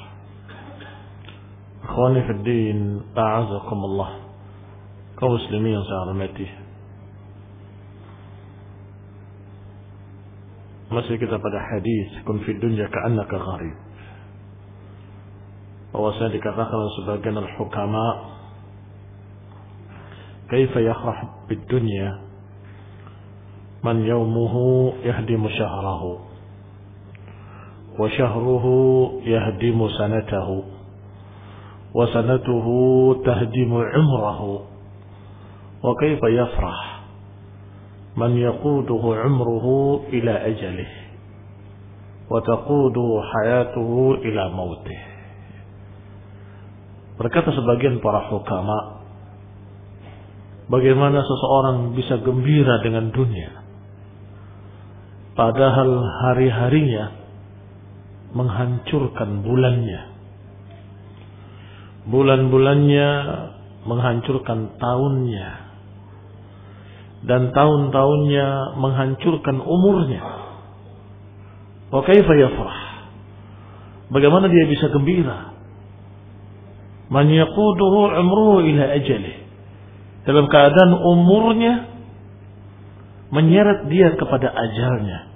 إخواني 1.83 2.21
في 2.23 2.31
الدين 2.31 3.01
أعزكم 3.17 3.77
الله. 3.77 4.09
كمسلمين 5.19 5.79
سهرمتي 5.83 6.47
Masih 10.87 11.19
kita 11.19 11.35
pada 11.35 11.59
hadis 11.75 12.07
kun 12.23 12.39
fid 12.47 12.63
dunya 12.63 12.87
ka'annaka 12.87 13.35
gharib. 13.35 13.75
Bahwasanya 15.91 16.31
dikatakan 16.39 16.75
oleh 16.77 16.93
sebagian 17.03 17.35
al-hukama 17.43 18.07
kaifa 20.47 20.79
yakhrah 20.79 21.47
bid 21.51 21.59
dunya 21.67 22.23
man 23.83 23.99
yawmuhu 24.03 24.95
yahdimu 25.03 25.47
syahrahu 25.51 26.23
wa 27.99 28.07
syahruhu 28.07 28.75
yahdimu 29.27 29.91
sanatahu 29.99 30.63
wa 31.91 32.05
sanatuhu 32.15 33.19
tahdimu 33.27 33.75
umrahu 33.75 34.63
wa 35.83 35.91
kaifa 35.99 36.27
yafrah 36.31 36.96
من 38.16 38.36
يقوده 38.36 39.02
عمره 39.24 39.66
إلى 40.12 40.32
أجله 40.50 40.90
وتقوده 42.30 43.08
حياته 43.32 43.90
إلى 44.24 44.42
موته 44.52 45.00
Berkata 47.12 47.54
sebagian 47.54 48.02
para 48.02 48.34
hukama, 48.34 49.04
bagaimana 50.66 51.22
seseorang 51.22 51.92
bisa 51.94 52.18
gembira 52.18 52.82
dengan 52.82 53.12
dunia, 53.14 53.62
padahal 55.36 56.02
hari-harinya 56.02 57.14
menghancurkan 58.32 59.44
bulannya, 59.44 60.02
bulan-bulannya 62.10 63.08
menghancurkan 63.86 64.74
tahunnya, 64.80 65.65
dan 67.25 67.49
tahun-tahunnya 67.49 68.77
menghancurkan 68.77 69.57
umurnya. 69.63 70.21
Wa 71.89 72.03
kaifa? 72.03 72.35
Bagaimana 74.13 74.51
dia 74.51 74.69
bisa 74.69 74.91
gembira? 74.91 75.55
Man 77.07 77.31
yaquduhu 77.31 77.99
umruhu 78.19 78.67
ila 78.67 78.83
ajali. 78.99 79.35
Dalam 80.27 80.51
keadaan 80.51 80.91
umurnya 80.99 81.73
menyeret 83.31 83.87
dia 83.87 84.11
kepada 84.19 84.51
ajalnya. 84.51 85.31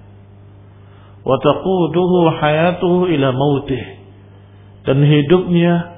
Wa 1.23 1.35
taquduhu 1.39 2.17
hayatuhu 2.43 3.07
ila 3.07 3.27
mautih. 3.31 3.83
Dan 4.83 4.99
hidupnya 5.05 5.95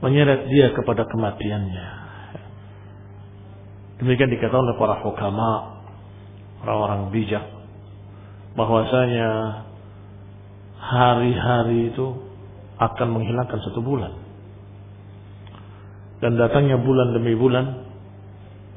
menyeret 0.00 0.46
dia 0.46 0.70
kepada 0.70 1.08
kematiannya. 1.10 2.05
Demikian 3.96 4.28
dikatakan 4.28 4.60
oleh 4.60 4.76
para 4.76 5.00
hukama, 5.00 5.80
orang-orang 6.60 7.08
bijak, 7.16 7.44
bahwasanya 8.52 9.28
hari-hari 10.76 11.92
itu 11.92 12.06
akan 12.76 13.08
menghilangkan 13.16 13.58
satu 13.64 13.80
bulan. 13.80 14.12
Dan 16.20 16.36
datangnya 16.36 16.80
bulan 16.80 17.12
demi 17.16 17.32
bulan 17.36 17.88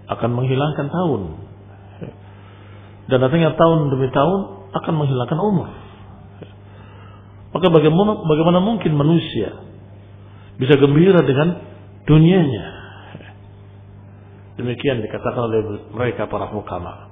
akan 0.08 0.30
menghilangkan 0.36 0.88
tahun. 0.88 1.22
Dan 3.12 3.18
datangnya 3.20 3.56
tahun 3.60 3.92
demi 3.92 4.08
tahun 4.12 4.40
akan 4.72 4.94
menghilangkan 4.96 5.40
umur. 5.40 5.70
Maka 7.50 7.68
bagaimana, 7.74 8.24
bagaimana 8.24 8.60
mungkin 8.62 8.94
manusia 8.94 9.66
bisa 10.62 10.78
gembira 10.78 11.26
dengan 11.26 11.60
dunianya? 12.06 12.79
Demikian 14.60 15.00
dikatakan 15.00 15.40
oleh 15.40 15.88
mereka 15.96 16.28
para 16.28 16.52
hukama. 16.52 17.08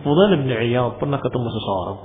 Fudail 0.00 0.40
bin 0.40 0.48
Iyad 0.48 0.96
pernah 0.96 1.20
ketemu 1.20 1.48
seseorang. 1.52 1.98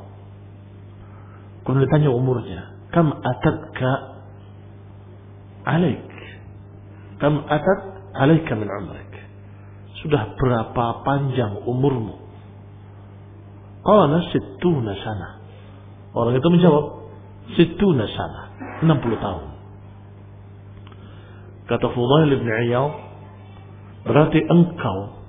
Kemudian 1.63 1.87
ditanya 1.87 2.11
umurnya. 2.11 2.61
Kam 2.91 3.15
atatka 3.15 3.91
alaik. 5.63 6.11
Kam 7.23 7.47
atat 7.47 7.79
alaika 8.19 8.53
min 8.59 8.67
umrik. 8.67 9.11
Sudah 10.03 10.35
berapa 10.35 11.07
panjang 11.07 11.63
umurmu? 11.63 12.19
Qala 13.79 14.19
sittuna 14.27 14.91
sana. 14.99 15.29
Orang 16.11 16.35
itu 16.35 16.47
menjawab, 16.51 16.85
sittuna 17.55 18.05
sana. 18.11 18.41
60 18.83 19.23
tahun. 19.23 19.45
Kata 21.65 21.85
Fudail 21.95 22.29
bin 22.35 22.49
Iyal, 22.67 23.04
berarti 24.05 24.39
engkau 24.45 25.25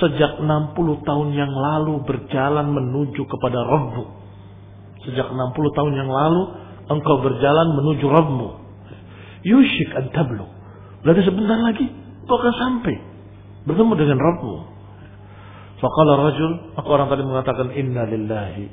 sejak 0.00 0.40
60 0.40 1.08
tahun 1.08 1.28
yang 1.36 1.52
lalu 1.52 2.04
berjalan 2.04 2.72
menuju 2.72 3.22
kepada 3.28 3.58
Rabbu. 3.60 4.04
Sejak 5.04 5.28
60 5.28 5.76
tahun 5.76 5.92
yang 5.98 6.08
lalu 6.08 6.42
engkau 6.88 7.16
berjalan 7.20 7.68
menuju 7.76 8.06
Rabbmu. 8.06 8.48
Yushik 9.42 9.90
an 9.98 10.12
tablu. 10.14 10.46
Berarti 11.02 11.22
sebentar 11.26 11.58
lagi 11.58 11.86
engkau 12.22 12.36
akan 12.38 12.54
sampai 12.56 12.96
bertemu 13.66 13.92
dengan 13.98 14.18
Rabbmu. 14.20 14.56
Faqala 15.82 16.12
rajul, 16.30 16.78
aku 16.78 16.88
orang 16.94 17.10
tadi 17.10 17.26
mengatakan 17.26 17.74
inna 17.74 18.06
lillahi 18.06 18.70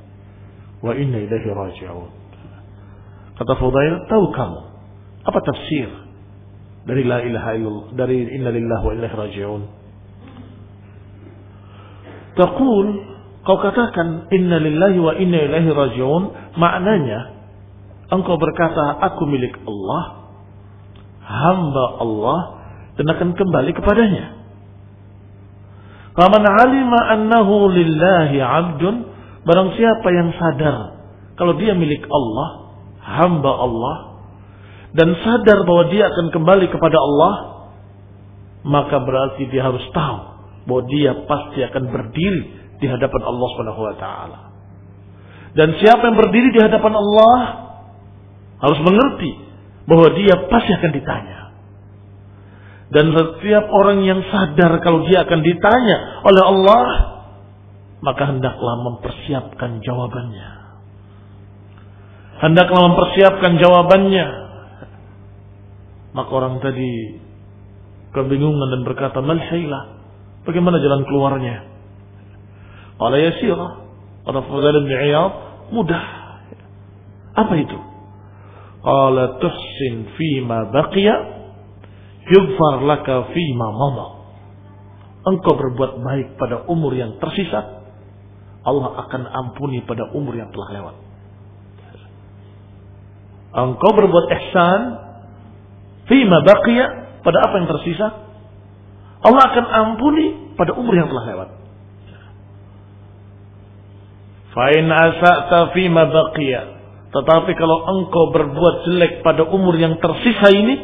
wa 0.86 0.94
inna 0.94 1.18
ilaihi 1.26 1.50
raji'un. 1.50 2.10
Kata 3.34 3.54
Fudail, 3.58 4.06
tahu 4.06 4.26
kamu 4.30 4.62
apa 5.26 5.40
tafsir 5.44 5.90
dari 6.88 7.04
la 7.04 7.20
ilaha 7.24 7.50
illallah, 7.56 7.88
dari 7.96 8.24
inna 8.24 8.50
lillahi 8.52 8.84
wa 8.84 8.94
ilaihi 8.96 9.16
raji'un? 9.16 9.62
Taqul, 12.40 12.88
kau 13.44 13.58
katakan 13.60 14.32
inna 14.32 14.58
lillahi 14.64 14.98
wa 15.00 15.14
inna 15.18 15.40
ilaihi 15.50 15.70
raji'un, 15.72 16.24
maknanya 16.56 17.20
engkau 18.12 18.40
berkata 18.40 19.00
aku 19.04 19.24
milik 19.28 19.56
Allah, 19.68 20.04
hamba 21.24 21.86
Allah 22.00 22.40
dan 22.96 23.06
akan 23.12 23.30
kembali 23.36 23.72
kepadanya. 23.76 24.26
Faman 26.16 26.44
alima 26.44 27.00
annahu 27.16 27.72
lillahi 27.72 28.40
abdun, 28.44 28.96
barang 29.48 29.70
siapa 29.78 30.08
yang 30.12 30.30
sadar 30.36 31.00
kalau 31.40 31.56
dia 31.56 31.72
milik 31.72 32.04
Allah, 32.12 32.76
hamba 33.00 33.48
Allah, 33.48 33.96
dan 34.90 35.14
sadar 35.22 35.66
bahwa 35.70 35.84
dia 35.94 36.10
akan 36.10 36.34
kembali 36.34 36.66
kepada 36.74 36.98
Allah, 36.98 37.34
maka 38.66 38.98
berarti 39.02 39.46
dia 39.50 39.70
harus 39.70 39.86
tahu 39.94 40.18
bahwa 40.66 40.84
dia 40.90 41.14
pasti 41.30 41.60
akan 41.62 41.84
berdiri 41.94 42.42
di 42.82 42.88
hadapan 42.90 43.22
Allah 43.22 43.48
Subhanahu 43.54 43.82
wa 43.86 43.96
taala. 43.98 44.40
Dan 45.54 45.78
siapa 45.82 46.10
yang 46.10 46.18
berdiri 46.18 46.50
di 46.54 46.62
hadapan 46.62 46.94
Allah 46.94 47.40
harus 48.62 48.80
mengerti 48.86 49.32
bahwa 49.90 50.08
dia 50.14 50.36
pasti 50.50 50.72
akan 50.74 50.92
ditanya. 50.94 51.40
Dan 52.90 53.14
setiap 53.14 53.70
orang 53.70 54.02
yang 54.02 54.22
sadar 54.34 54.82
kalau 54.82 55.06
dia 55.06 55.22
akan 55.22 55.40
ditanya 55.46 56.26
oleh 56.26 56.44
Allah, 56.44 56.86
maka 58.02 58.34
hendaklah 58.34 58.76
mempersiapkan 58.90 59.82
jawabannya. 59.86 60.50
Hendaklah 62.42 62.82
mempersiapkan 62.90 63.62
jawabannya. 63.62 64.49
Maka 66.14 66.32
orang 66.34 66.58
tadi 66.62 67.22
kebingungan 68.14 68.70
dan 68.74 68.82
berkata, 68.86 69.22
Malhailah, 69.22 69.84
bagaimana 70.46 70.82
jalan 70.82 71.02
keluarnya? 71.06 71.56
Qala 72.98 73.18
yasira. 73.18 73.68
Kata 74.26 74.40
Fadal 74.46 74.84
bin 74.86 74.94
Iyad, 74.94 75.34
mudah. 75.72 76.04
Apa 77.38 77.54
itu? 77.56 77.78
Qala 78.80 79.38
tuhsin 79.38 80.16
fima 80.16 80.72
baqiya 80.72 81.40
Yugfar 82.30 82.86
laka 82.86 83.34
fima 83.34 83.68
mama. 83.74 84.08
Engkau 85.26 85.58
berbuat 85.58 86.00
baik 86.06 86.28
pada 86.38 86.64
umur 86.70 86.94
yang 86.94 87.18
tersisa. 87.18 87.82
Allah 88.62 89.02
akan 89.08 89.22
ampuni 89.26 89.82
pada 89.82 90.14
umur 90.14 90.38
yang 90.38 90.54
telah 90.54 90.70
lewat. 90.78 90.96
Engkau 93.50 93.92
berbuat 93.98 94.26
ihsan. 94.30 94.82
Fima 96.10 96.42
baqiya. 96.42 96.86
Pada 97.22 97.38
apa 97.46 97.54
yang 97.62 97.68
tersisa. 97.70 98.08
Allah 99.20 99.44
akan 99.52 99.66
ampuni 99.68 100.56
pada 100.56 100.74
umur 100.76 100.96
yang 100.96 101.12
telah 101.12 101.24
lewat. 101.30 101.50
Fa'in 104.56 104.88
asa'ta 104.90 105.76
fima 105.76 106.08
baqiya. 106.10 106.62
Tetapi 107.10 107.52
kalau 107.58 107.78
engkau 107.90 108.34
berbuat 108.34 108.76
jelek 108.86 109.14
pada 109.26 109.46
umur 109.46 109.76
yang 109.76 109.98
tersisa 109.98 110.50
ini, 110.54 110.76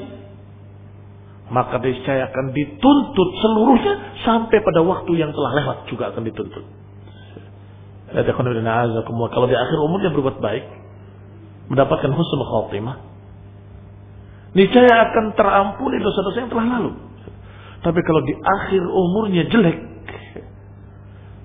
maka 1.54 1.78
niscaya 1.78 2.34
akan 2.34 2.52
dituntut 2.52 3.30
seluruhnya 3.40 4.18
sampai 4.26 4.58
pada 4.66 4.82
waktu 4.82 5.12
yang 5.22 5.30
telah 5.30 5.52
lewat 5.62 5.78
juga 5.88 6.10
akan 6.10 6.26
dituntut. 6.26 6.66
Kalau 8.10 9.48
di 9.48 9.56
akhir 9.56 9.78
umurnya 9.78 10.10
berbuat 10.14 10.42
baik, 10.42 10.66
mendapatkan 11.70 12.10
husnul 12.10 12.46
khatimah, 12.50 13.15
niscaya 14.56 15.12
akan 15.12 15.36
terampuni 15.36 16.00
dosa-dosa 16.00 16.48
yang 16.48 16.52
telah 16.52 16.68
lalu. 16.80 16.92
Tapi 17.84 18.00
kalau 18.02 18.22
di 18.26 18.34
akhir 18.34 18.82
umurnya 18.82 19.44
jelek, 19.52 19.78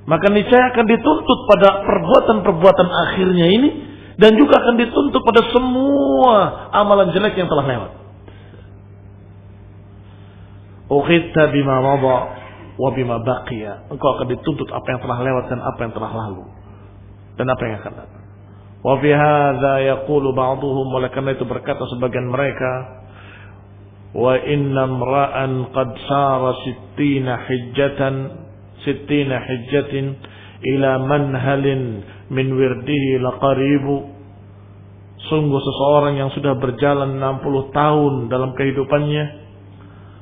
maka 0.08 0.26
niscaya 0.32 0.72
akan 0.72 0.86
dituntut 0.88 1.38
pada 1.50 1.84
perbuatan-perbuatan 1.84 2.88
akhirnya 2.88 3.46
ini 3.50 3.70
dan 4.16 4.34
juga 4.38 4.58
akan 4.62 4.74
dituntut 4.80 5.22
pada 5.22 5.42
semua 5.52 6.34
amalan 6.72 7.12
jelek 7.12 7.36
yang 7.36 7.50
telah 7.50 7.66
lewat. 7.68 7.92
Ukhidta 10.90 11.54
bima 11.54 11.78
mada 11.78 12.18
wa 12.74 12.90
bima 12.90 13.22
baqiya. 13.22 13.92
Engkau 13.92 14.18
akan 14.18 14.26
dituntut 14.32 14.66
apa 14.74 14.86
yang 14.90 15.00
telah 15.04 15.18
lewat 15.22 15.44
dan 15.46 15.60
apa 15.62 15.80
yang 15.86 15.92
telah 15.94 16.10
lalu. 16.10 16.44
Dan 17.38 17.46
apa 17.46 17.62
yang 17.62 17.74
akan 17.78 17.92
datang. 17.94 18.24
Wa 18.80 18.94
fi 18.98 19.10
hadza 19.12 19.74
yaqulu 19.84 20.32
ba'dhum 20.32 20.88
oleh 20.88 21.12
karena 21.12 21.36
itu 21.36 21.44
berkata 21.44 21.84
sebagian 21.94 22.32
mereka 22.32 22.99
inna 24.14 24.82
imra'an 24.90 25.70
qad 25.70 25.90
sara 26.08 26.52
sittina 26.66 27.46
hijjatan 27.46 28.14
sittina 28.82 29.38
hijjatin 29.38 30.18
ila 30.74 30.90
manhalin 31.06 32.02
min 32.30 32.46
wirdihi 32.54 33.22
laqaribu 33.22 34.10
sungguh 35.30 35.60
seseorang 35.62 36.18
yang 36.18 36.30
sudah 36.34 36.58
berjalan 36.58 37.22
60 37.22 37.70
tahun 37.70 38.12
dalam 38.32 38.50
kehidupannya 38.58 39.24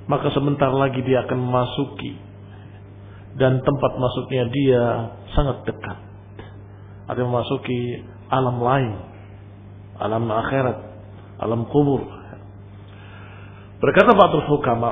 maka 0.08 0.32
sebentar 0.32 0.72
lagi 0.72 1.04
dia 1.04 1.24
akan 1.24 1.38
memasuki 1.38 2.28
dan 3.38 3.62
tempat 3.62 3.92
masuknya 3.96 4.44
dia 4.50 4.82
sangat 5.32 5.62
dekat. 5.62 5.98
Ada 7.06 7.22
memasuki 7.22 8.02
alam 8.28 8.58
lain, 8.58 8.92
alam 10.02 10.26
akhirat, 10.26 10.78
alam 11.38 11.64
kubur. 11.70 12.02
Berkata 13.78 14.10
Ba'dul 14.14 14.46
Hukama, 14.50 14.90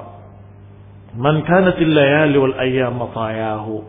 Man 1.16 1.42
kanat 1.48 1.80
layali 1.80 2.36
wal 2.36 2.56
ayyam 2.60 3.00
matayahu, 3.00 3.82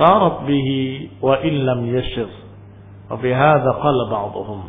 sarat 0.00 0.48
bihi 0.48 1.12
wa 1.20 1.36
illam 1.44 1.84
yashir. 1.90 2.30
Wa 3.12 3.20
fi 3.20 3.28
hadha 3.30 3.70
qala 3.76 4.02
ba'duhum. 4.08 4.60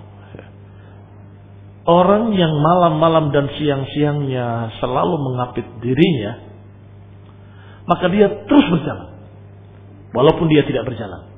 Orang 1.82 2.38
yang 2.38 2.54
malam-malam 2.62 3.34
dan 3.34 3.50
siang-siangnya 3.58 4.78
selalu 4.78 5.18
mengapit 5.18 5.66
dirinya, 5.82 6.38
maka 7.90 8.06
dia 8.14 8.30
terus 8.46 8.66
berjalan. 8.70 9.10
Walaupun 10.14 10.46
dia 10.52 10.62
tidak 10.68 10.86
berjalan. 10.86 11.32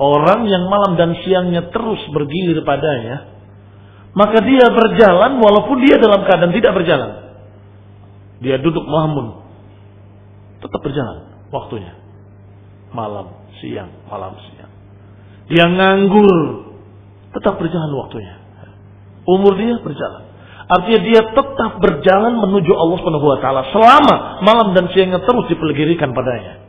Orang 0.00 0.48
yang 0.48 0.64
malam 0.72 0.96
dan 0.96 1.10
siangnya 1.20 1.68
terus 1.68 2.00
bergilir 2.16 2.64
padanya, 2.64 3.31
maka 4.12 4.44
dia 4.44 4.68
berjalan 4.68 5.40
walaupun 5.40 5.76
dia 5.80 5.96
dalam 5.96 6.28
keadaan 6.28 6.52
tidak 6.52 6.72
berjalan. 6.76 7.10
Dia 8.44 8.60
duduk 8.60 8.84
mahamun, 8.84 9.40
tetap 10.60 10.80
berjalan 10.84 11.48
waktunya. 11.48 11.96
Malam, 12.92 13.32
siang, 13.62 13.88
malam, 14.04 14.36
siang. 14.36 14.72
Dia 15.48 15.64
nganggur, 15.64 16.36
tetap 17.32 17.56
berjalan 17.56 17.88
waktunya. 18.04 18.36
Umur 19.24 19.56
dia 19.56 19.80
berjalan. 19.80 20.28
Artinya 20.68 21.00
dia 21.04 21.20
tetap 21.32 21.72
berjalan 21.80 22.36
menuju 22.36 22.72
Allah 22.74 22.96
Subhanahu 23.00 23.28
wa 23.32 23.38
taala 23.40 23.62
selama 23.70 24.44
malam 24.44 24.68
dan 24.76 24.90
siangnya 24.92 25.22
terus 25.24 25.48
dipelegirikan 25.48 26.12
padanya. 26.12 26.60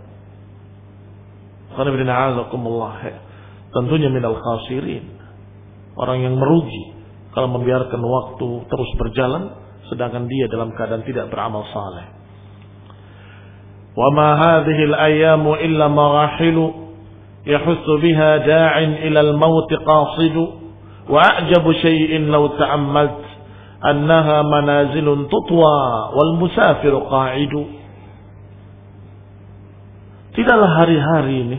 Tentunya 3.74 4.10
minal 4.14 4.38
khasirin. 4.38 5.18
Orang 5.98 6.22
yang 6.22 6.38
merugi 6.38 6.93
kalau 7.33 7.49
membiarkan 7.55 8.01
waktu 8.01 8.49
terus 8.67 8.91
berjalan 8.99 9.55
sedangkan 9.89 10.29
dia 10.29 10.47
dalam 10.53 10.75
keadaan 10.77 11.05
tidak 11.05 11.33
beramal 11.33 11.65
saleh. 11.73 12.07
Wa 13.97 14.09
ma 14.15 14.29
hadhihi 14.37 14.83
al-ayyamu 14.93 15.59
illa 15.59 15.87
marahilu 15.89 16.89
يحث 17.49 17.87
بها 18.03 18.37
داع 18.37 18.79
إلى 18.79 19.21
الموت 19.21 19.73
قاصد 19.75 20.37
وأعجب 21.09 21.73
شيء 21.73 22.21
لو 22.21 22.47
تأملت 22.47 23.25
أنها 23.91 24.43
منازل 24.43 25.29
تطوى 25.33 25.79
والمسافر 26.17 26.95
قاعد 26.99 27.55
Tidaklah 30.29 30.71
hari-hari 30.71 31.35
ini 31.51 31.59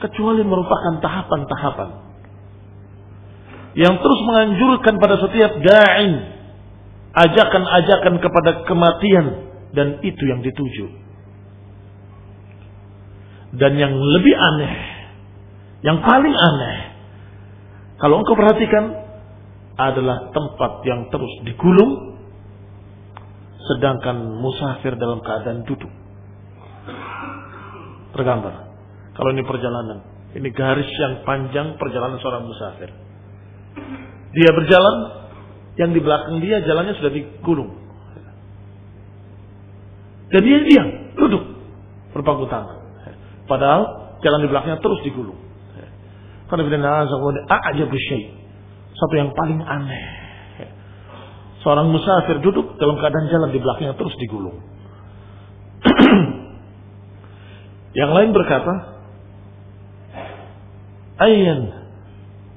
kecuali 0.00 0.40
merupakan 0.40 1.04
tahapan-tahapan 1.04 2.07
yang 3.79 3.95
terus 4.03 4.19
menganjurkan 4.27 4.99
pada 4.99 5.15
setiap 5.23 5.55
da'in 5.63 6.11
ajakan-ajakan 7.15 8.15
kepada 8.19 8.51
kematian 8.67 9.25
dan 9.71 10.03
itu 10.03 10.23
yang 10.27 10.43
dituju. 10.43 10.85
Dan 13.55 13.79
yang 13.79 13.95
lebih 13.95 14.35
aneh, 14.35 14.75
yang 15.81 16.03
paling 16.03 16.35
aneh, 16.35 16.77
kalau 18.03 18.19
engkau 18.19 18.35
perhatikan 18.35 18.93
adalah 19.79 20.27
tempat 20.35 20.83
yang 20.83 21.07
terus 21.07 21.33
digulung 21.47 22.19
sedangkan 23.63 24.43
musafir 24.43 24.99
dalam 24.99 25.23
keadaan 25.23 25.63
duduk. 25.63 25.89
Tergambar. 28.11 28.75
Kalau 29.15 29.29
ini 29.31 29.43
perjalanan, 29.47 30.03
ini 30.35 30.51
garis 30.51 30.89
yang 30.99 31.23
panjang 31.23 31.79
perjalanan 31.79 32.19
seorang 32.19 32.43
musafir. 32.43 33.08
Dia 34.29 34.49
berjalan, 34.53 34.95
yang 35.79 35.95
di 35.95 36.01
belakang 36.03 36.43
dia 36.43 36.61
jalannya 36.61 36.93
sudah 36.99 37.11
digulung. 37.13 37.71
Dan 40.29 40.41
dia 40.45 40.59
diam, 40.61 40.87
duduk, 41.17 41.43
berpangku 42.13 42.45
tangan. 42.51 42.77
Padahal 43.49 44.13
jalan 44.21 44.39
di 44.45 44.49
belakangnya 44.51 44.77
terus 44.77 45.01
digulung. 45.01 45.39
Karena 46.49 46.65
aja 47.73 47.85
Satu 48.93 49.13
yang 49.15 49.33
paling 49.33 49.61
aneh. 49.61 50.05
Seorang 51.61 51.91
musafir 51.91 52.39
duduk 52.39 52.79
dalam 52.79 52.97
keadaan 52.97 53.27
jalan 53.29 53.49
di 53.51 53.59
belakangnya 53.59 53.95
terus 53.99 54.15
digulung. 54.17 54.57
yang 57.99 58.11
lain 58.15 58.31
berkata, 58.31 58.73
Ayan, 61.19 61.78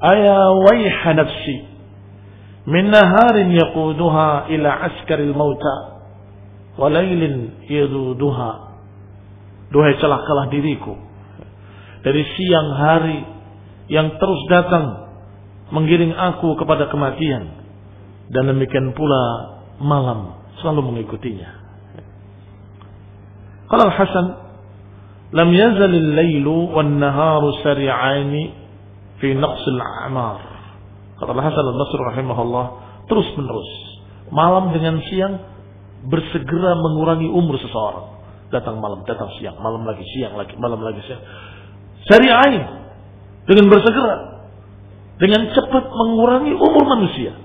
aya 0.02 0.38
wayha 0.66 1.10
nafsi. 1.14 1.56
Min 2.66 2.90
naharin 2.90 3.54
yaquduha 3.54 4.50
ila 4.50 4.70
askaril 4.90 5.34
mauta. 5.34 5.76
Lailin 6.78 7.62
yaduduha. 7.70 8.52
Duhai 9.70 9.94
celakalah 10.02 10.50
diriku. 10.50 10.98
Dari 12.02 12.22
siang 12.34 12.68
hari 12.74 13.18
yang 13.88 14.18
terus 14.18 14.40
datang 14.50 15.14
menggiring 15.70 16.12
aku 16.12 16.58
kepada 16.58 16.90
kematian. 16.90 17.62
Dan 18.32 18.48
demikian 18.50 18.94
pula 18.96 19.22
malam 19.82 20.42
selalu 20.62 20.92
mengikutinya. 20.92 21.50
Kalau 23.68 23.88
Hasan 23.88 24.26
lam 25.32 25.48
yazal 25.52 25.88
al-lailu 25.88 26.76
wan 26.76 27.00
naharu 27.00 27.56
sari'aini 27.64 28.61
fi 29.22 29.38
naqs 29.38 29.62
al-a'mar. 29.70 30.42
Kata 31.22 31.30
Hasan 31.38 31.64
al-Basri 31.70 32.02
rahimahullah 32.10 32.66
terus 33.06 33.30
menerus 33.38 33.70
malam 34.34 34.74
dengan 34.74 34.98
siang 35.06 35.38
bersegera 36.10 36.74
mengurangi 36.74 37.30
umur 37.30 37.60
seseorang. 37.62 38.18
Datang 38.50 38.82
malam, 38.82 39.06
datang 39.06 39.30
siang, 39.38 39.56
malam 39.62 39.86
lagi 39.86 40.02
siang 40.12 40.34
lagi, 40.34 40.58
malam 40.58 40.82
lagi 40.82 41.00
siang. 41.06 41.22
Sari'ain 42.10 42.62
dengan 43.46 43.70
bersegera 43.70 44.16
dengan 45.22 45.46
cepat 45.54 45.84
mengurangi 45.86 46.52
umur 46.58 46.84
manusia. 46.90 47.38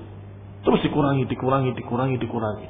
Terus 0.66 0.82
dikurangi, 0.84 1.30
dikurangi, 1.30 1.72
dikurangi, 1.78 2.18
dikurangi. 2.18 2.68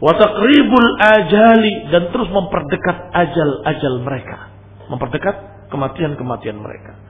Watakribul 0.00 0.90
ajali 0.96 1.92
dan 1.92 2.08
terus 2.08 2.30
memperdekat 2.32 3.12
ajal-ajal 3.12 3.94
mereka. 4.00 4.48
Memperdekat 4.88 5.68
kematian-kematian 5.68 6.56
mereka. 6.56 7.09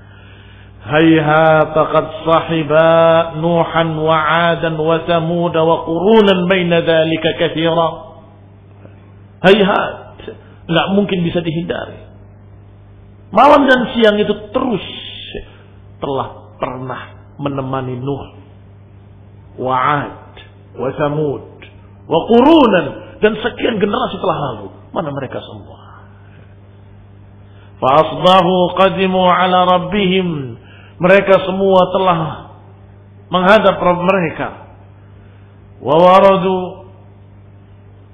Nuhan 3.41 3.89
wa 4.01 4.17
'adan 4.17 4.75
wa 4.81 4.97
Thamud 5.05 5.55
wa 5.55 5.77
qurunan 5.85 6.41
baina 6.49 6.81
dzalika 6.81 7.37
katsira. 7.37 7.89
Hayhat, 9.41 10.17
enggak 10.69 10.87
mungkin 10.97 11.19
bisa 11.25 11.41
dihindari. 11.45 12.01
Malam 13.31 13.69
dan 13.69 13.95
siang 13.95 14.17
itu 14.19 14.35
terus 14.51 14.85
telah 16.03 16.57
pernah 16.59 17.33
menemani 17.39 17.97
Nuh 17.97 18.41
Wa'ad, 19.61 20.33
wa 20.79 20.89
Samud, 20.97 21.45
wa 22.09 22.21
Qurunan 22.31 22.87
dan 23.21 23.33
sekian 23.37 23.77
generasi 23.77 24.17
telah 24.17 24.39
lalu. 24.39 24.69
Mana 24.95 25.13
mereka 25.13 25.37
semua? 25.43 25.79
Fa'asbahu 27.81 28.55
qadimu 28.81 29.21
ala 29.21 29.69
rabbihim. 29.69 30.57
Mereka 31.01 31.35
semua 31.49 31.81
telah 31.97 32.19
menghadap 33.33 33.77
Rabb 33.81 34.01
mereka. 34.05 34.49
Wa 35.81 35.97
waradu 35.97 36.57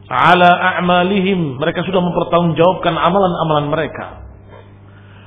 ala 0.06 0.50
a'malihim. 0.78 1.58
Mereka 1.58 1.82
sudah 1.82 1.98
mempertanggungjawabkan 1.98 2.94
amalan-amalan 2.94 3.66
mereka. 3.74 4.06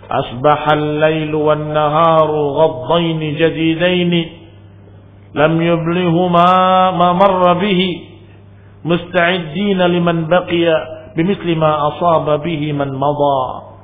Asbahal 0.10 1.04
lailu 1.04 1.38
wan 1.46 1.70
naharu 1.70 2.58
ghaddaini 2.58 3.38
jadidaini 3.38 4.22
lam 5.38 5.54
yublihuma 5.62 6.90
ma 6.98 7.14
marra 7.14 7.62
bihi 7.62 8.10
musta'iddina 8.82 9.86
liman 9.86 10.26
baqiya 10.26 10.76
bimisli 11.14 11.54
ma 11.54 11.94
asaba 11.94 12.42
bihi 12.42 12.74
man 12.74 12.90
madha 12.98 13.42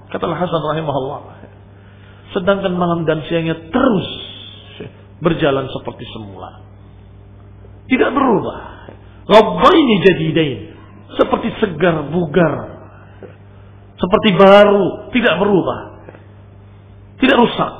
kata 0.10 0.26
Hasan 0.34 0.62
rahimahullah 0.74 1.45
sedangkan 2.36 2.76
malam 2.76 3.08
dan 3.08 3.24
siangnya 3.26 3.56
terus 3.72 4.10
berjalan 5.24 5.66
seperti 5.72 6.04
semula. 6.12 6.62
Tidak 7.88 8.12
berubah. 8.12 8.60
Rabbaini 9.26 9.96
jadidain. 10.04 10.60
Seperti 11.16 11.50
segar 11.64 12.12
bugar. 12.12 12.54
Seperti 13.96 14.30
baru 14.36 15.10
tidak 15.16 15.40
berubah. 15.40 15.80
Tidak 17.24 17.38
rusak. 17.40 17.72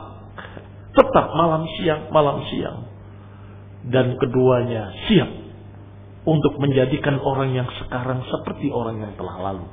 Tetap 0.96 1.26
malam 1.36 1.68
siang 1.76 2.08
malam 2.16 2.40
siang. 2.48 2.88
Dan 3.86 4.16
keduanya 4.18 4.90
siap 5.06 5.30
untuk 6.26 6.58
menjadikan 6.58 7.22
orang 7.22 7.54
yang 7.54 7.70
sekarang 7.84 8.26
seperti 8.26 8.74
orang 8.74 9.04
yang 9.04 9.14
telah 9.14 9.52
lalu. 9.52 9.68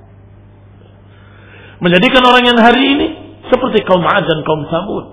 Menjadikan 1.80 2.22
orang 2.28 2.44
yang 2.44 2.58
hari 2.60 2.82
ini 2.84 3.21
seperti 3.50 3.82
kaum 3.88 4.04
Ad 4.06 4.24
dan 4.28 4.40
kaum 4.46 4.62
Samud. 4.70 5.08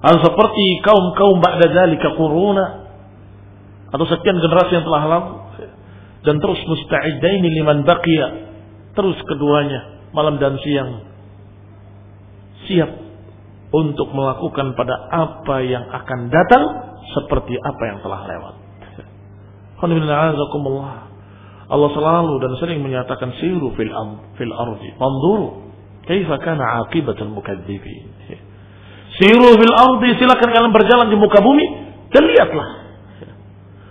Atau 0.00 0.18
seperti 0.24 0.80
kaum-kaum 0.80 1.44
ba'da 1.44 1.66
dzalika 1.68 2.16
quruna 2.16 2.88
atau 3.90 4.06
sekian 4.08 4.38
generasi 4.38 4.80
yang 4.80 4.86
telah 4.86 5.02
lalu 5.04 5.30
dan 6.24 6.40
terus 6.40 6.60
musta'idaini 6.64 7.48
liman 7.60 7.84
baqiya 7.84 8.28
terus 8.94 9.18
keduanya 9.28 10.08
malam 10.16 10.38
dan 10.38 10.56
siang 10.62 11.04
siap 12.64 12.90
untuk 13.70 14.10
melakukan 14.14 14.74
pada 14.74 14.94
apa 15.10 15.56
yang 15.62 15.84
akan 15.90 16.32
datang 16.32 16.64
seperti 17.14 17.54
apa 17.58 17.82
yang 17.86 17.98
telah 18.02 18.20
lewat. 18.26 18.54
Allah 21.70 21.90
selalu 21.94 22.34
dan 22.42 22.52
sering 22.58 22.82
menyatakan 22.82 23.30
siru 23.38 23.70
fil 23.78 23.94
am, 23.94 24.34
fil 24.34 24.50
ardi. 24.50 24.90
Manduru 24.98 25.69
kaifa 26.08 26.36
kana 26.40 26.86
aqibatul 26.86 27.32
mukadzibin. 27.32 28.08
Siru 29.18 29.52
fil 29.58 29.74
ardi 29.74 30.16
silakan 30.16 30.48
kalian 30.48 30.72
berjalan 30.72 31.06
di 31.12 31.16
muka 31.18 31.42
bumi 31.42 31.66
dan 32.14 32.22
lihatlah 32.24 32.68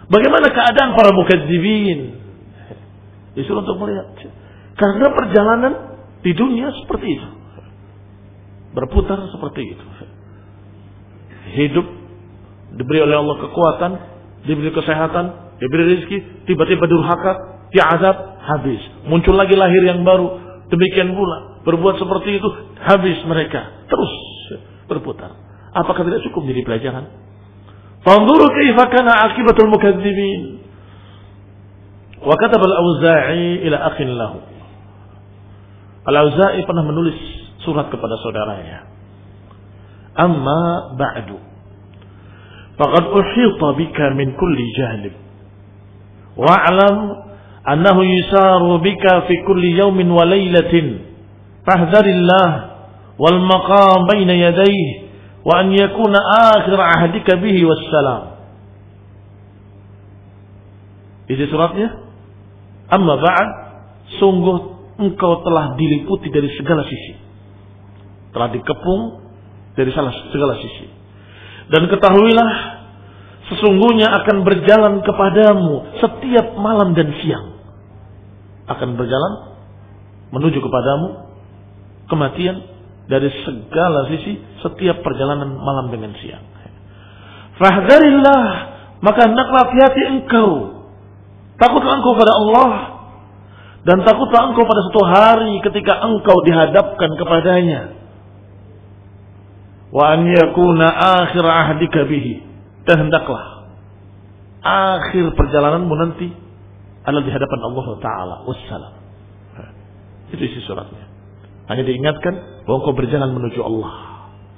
bagaimana 0.09 0.47
keadaan 0.49 0.97
para 0.97 1.13
mukadzibin. 1.13 2.17
Disuruh 3.37 3.61
untuk 3.61 3.77
melihat. 3.85 4.09
Karena 4.73 5.07
perjalanan 5.13 5.73
di 6.25 6.31
dunia 6.33 6.73
seperti 6.83 7.07
itu. 7.13 7.29
Berputar 8.73 9.21
seperti 9.31 9.77
itu. 9.77 9.85
Hidup 11.49 11.87
diberi 12.77 12.99
oleh 13.01 13.17
Allah 13.17 13.37
kekuatan, 13.41 13.91
diberi 14.45 14.69
kesehatan, 14.73 15.57
diberi 15.57 15.83
rezeki, 15.97 16.17
tiba-tiba 16.45 16.85
durhaka, 16.85 17.65
diazab, 17.73 18.17
habis. 18.45 18.81
Muncul 19.09 19.33
lagi 19.33 19.57
lahir 19.57 19.81
yang 19.81 20.05
baru, 20.05 20.37
demikian 20.69 21.13
pula 21.17 21.48
berbuat 21.69 22.01
seperti 22.01 22.41
itu, 22.41 22.49
habis 22.81 23.17
mereka. 23.29 23.85
Terus 23.85 24.11
berputar. 24.89 25.37
Apakah 25.69 26.01
tidak 26.01 26.25
cukup 26.25 26.49
menjadi 26.49 26.65
pelajaran? 26.65 27.05
Fanzuru 28.01 28.47
kaifa 28.49 28.83
kana 28.89 29.29
akibatul 29.29 29.69
mukadzibin. 29.69 30.65
Wa 32.19 32.35
kataba 32.35 32.65
al-Auza'i 32.65 33.69
ila 33.69 33.77
akhin 33.93 34.09
lahu. 34.17 34.39
Al-Auza'i 36.09 36.65
pernah 36.65 36.83
menulis 36.89 37.15
surat 37.63 37.91
kepada 37.91 38.15
saudaranya. 38.23 38.89
Amma 40.17 40.95
ba'du. 40.97 41.37
Faqad 42.79 43.03
uhita 43.11 43.67
bika 43.75 44.05
min 44.15 44.35
kulli 44.39 44.65
janib. 44.75 45.13
Wa'lam 46.39 46.95
annahu 47.67 48.01
yusaru 48.03 48.79
bika 48.79 49.27
fi 49.27 49.43
kulli 49.43 49.75
yawmin 49.75 50.07
wa 50.07 50.23
laylatin. 50.23 51.08
Fahdarillah 51.69 52.49
wal 53.21 53.39
maqam 53.45 54.09
baina 54.09 54.33
yadayhi 54.33 55.05
wa 55.45 55.61
an 55.61 55.69
yakuna 55.69 56.17
akhir 56.57 56.73
ahdika 56.73 57.37
bihi 57.37 57.61
wassalam. 57.61 58.41
Isi 61.29 61.45
suratnya. 61.45 62.09
Amma 62.89 63.21
ba'd, 63.21 63.49
sungguh 64.17 64.57
engkau 64.97 65.45
telah 65.45 65.77
diliputi 65.77 66.33
dari 66.33 66.49
segala 66.57 66.81
sisi. 66.89 67.13
Telah 68.33 68.49
dikepung 68.49 69.01
dari 69.77 69.93
segala 69.93 70.57
sisi. 70.57 70.89
Dan 71.69 71.85
ketahuilah, 71.85 72.51
sesungguhnya 73.53 74.09
akan 74.09 74.41
berjalan 74.41 75.05
kepadamu 75.05 76.01
setiap 76.01 76.57
malam 76.57 76.97
dan 76.97 77.13
siang. 77.21 77.61
Akan 78.65 78.97
berjalan 78.97 79.53
menuju 80.33 80.57
kepadamu 80.65 81.28
kematian 82.09 82.65
dari 83.05 83.29
segala 83.45 84.09
sisi 84.09 84.41
setiap 84.65 85.05
perjalanan 85.05 85.53
malam 85.55 85.93
dengan 85.93 86.11
siang. 86.17 86.45
Fahdarillah, 87.61 88.45
maka 89.05 89.29
hendaklah 89.29 89.69
hati-hati 89.69 90.01
engkau 90.19 90.79
Takutlah 91.59 91.93
engkau 91.99 92.15
pada 92.15 92.33
Allah 92.39 92.71
dan 93.83 93.99
takutlah 94.07 94.51
engkau 94.51 94.63
pada 94.63 94.79
suatu 94.87 95.03
hari 95.03 95.59
ketika 95.59 95.99
engkau 96.07 96.39
dihadapkan 96.47 97.11
kepadanya. 97.19 97.99
Wa 99.91 100.15
an 100.15 100.23
yakuna 100.23 100.87
akhir 101.19 101.43
ahdika 101.43 102.07
bihi. 102.07 102.47
Dan 102.87 103.07
hendaklah 103.07 103.67
akhir 104.63 105.35
perjalananmu 105.35 105.93
nanti 105.99 106.31
adalah 107.03 107.23
di 107.27 107.31
hadapan 107.31 107.59
Allah 107.59 107.87
Taala. 107.99 108.35
Wassalam. 108.47 108.93
Itu 110.31 110.39
isi 110.39 110.63
suratnya. 110.63 111.08
Hanya 111.69 111.83
diingatkan 111.85 112.65
bahwa 112.65 112.77
engkau 112.81 112.93
berjalan 112.97 113.29
menuju 113.29 113.61
Allah. 113.61 113.93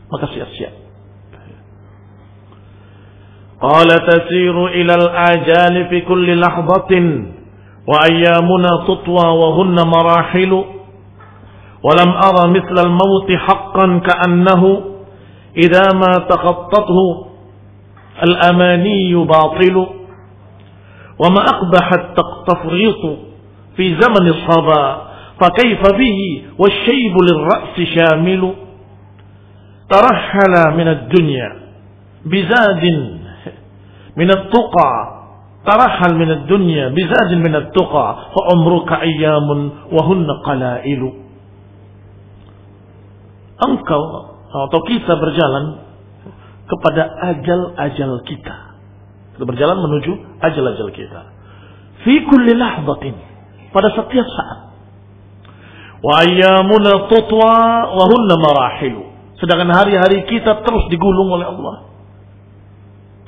Maka 0.08 0.26
siap-siap. 0.32 0.82
قال 3.62 3.86
تسير 4.10 4.68
إلى 4.68 4.94
الآجال 4.94 5.90
في 5.90 6.02
كل 6.02 6.40
لحظة 6.40 6.92
وأيامنا 7.88 8.72
تطوى 8.90 9.28
وهن 9.38 9.76
مراحل 9.88 10.52
ولم 11.86 12.10
أرى 12.10 12.44
مثل 12.58 12.76
الموت 12.86 13.30
حقا 13.38 14.02
كأنه 14.02 14.82
إذا 15.58 15.86
ما 15.94 16.26
تخطته 16.30 16.98
الأماني 18.24 19.14
باطل 19.16 19.76
وما 21.20 21.42
أقبح 21.54 21.86
التفريط 21.94 23.02
في 23.76 23.96
زمن 24.02 24.28
الصبا 24.28 25.11
فكيف 25.41 25.83
به 25.99 26.19
والشيب 26.59 27.15
للرأس 27.29 27.77
شامل 27.95 28.43
ترحل 29.91 30.77
من 30.77 30.89
الدنيا 30.89 31.51
بزاد 32.25 32.85
من 34.17 34.31
التقى 34.31 34.93
ترحل 35.67 36.15
من 36.17 36.31
الدنيا 36.31 36.89
بزاد 36.89 37.33
من 37.35 37.55
التقى 37.55 38.17
فعمرك 38.35 38.91
أيام 38.93 39.71
وهن 39.93 40.29
قلائل 40.47 41.03
engkau 43.57 44.03
atau 44.53 44.81
kita 44.85 45.17
berjalan 45.17 45.81
kepada 46.67 47.03
ajal-ajal 47.33 48.21
kita. 48.27 48.57
Kita 49.37 49.45
berjalan 49.45 49.79
menuju 49.81 50.13
ajal-ajal 50.45 50.89
kita. 50.93 51.21
Fi 52.05 52.21
kulli 52.25 52.53
lahdatin. 52.57 53.17
Pada 53.73 53.93
setiap 53.93 54.25
saat. 54.25 54.70
Wa 56.02 56.26
ayyamuna 56.26 57.08
tutwa 57.10 57.54
wa 57.94 58.04
hunna 58.10 58.36
marahilu. 58.42 59.06
Sedangkan 59.38 59.70
hari-hari 59.74 60.26
kita 60.26 60.66
terus 60.66 60.86
digulung 60.90 61.30
oleh 61.34 61.48
Allah 61.50 61.92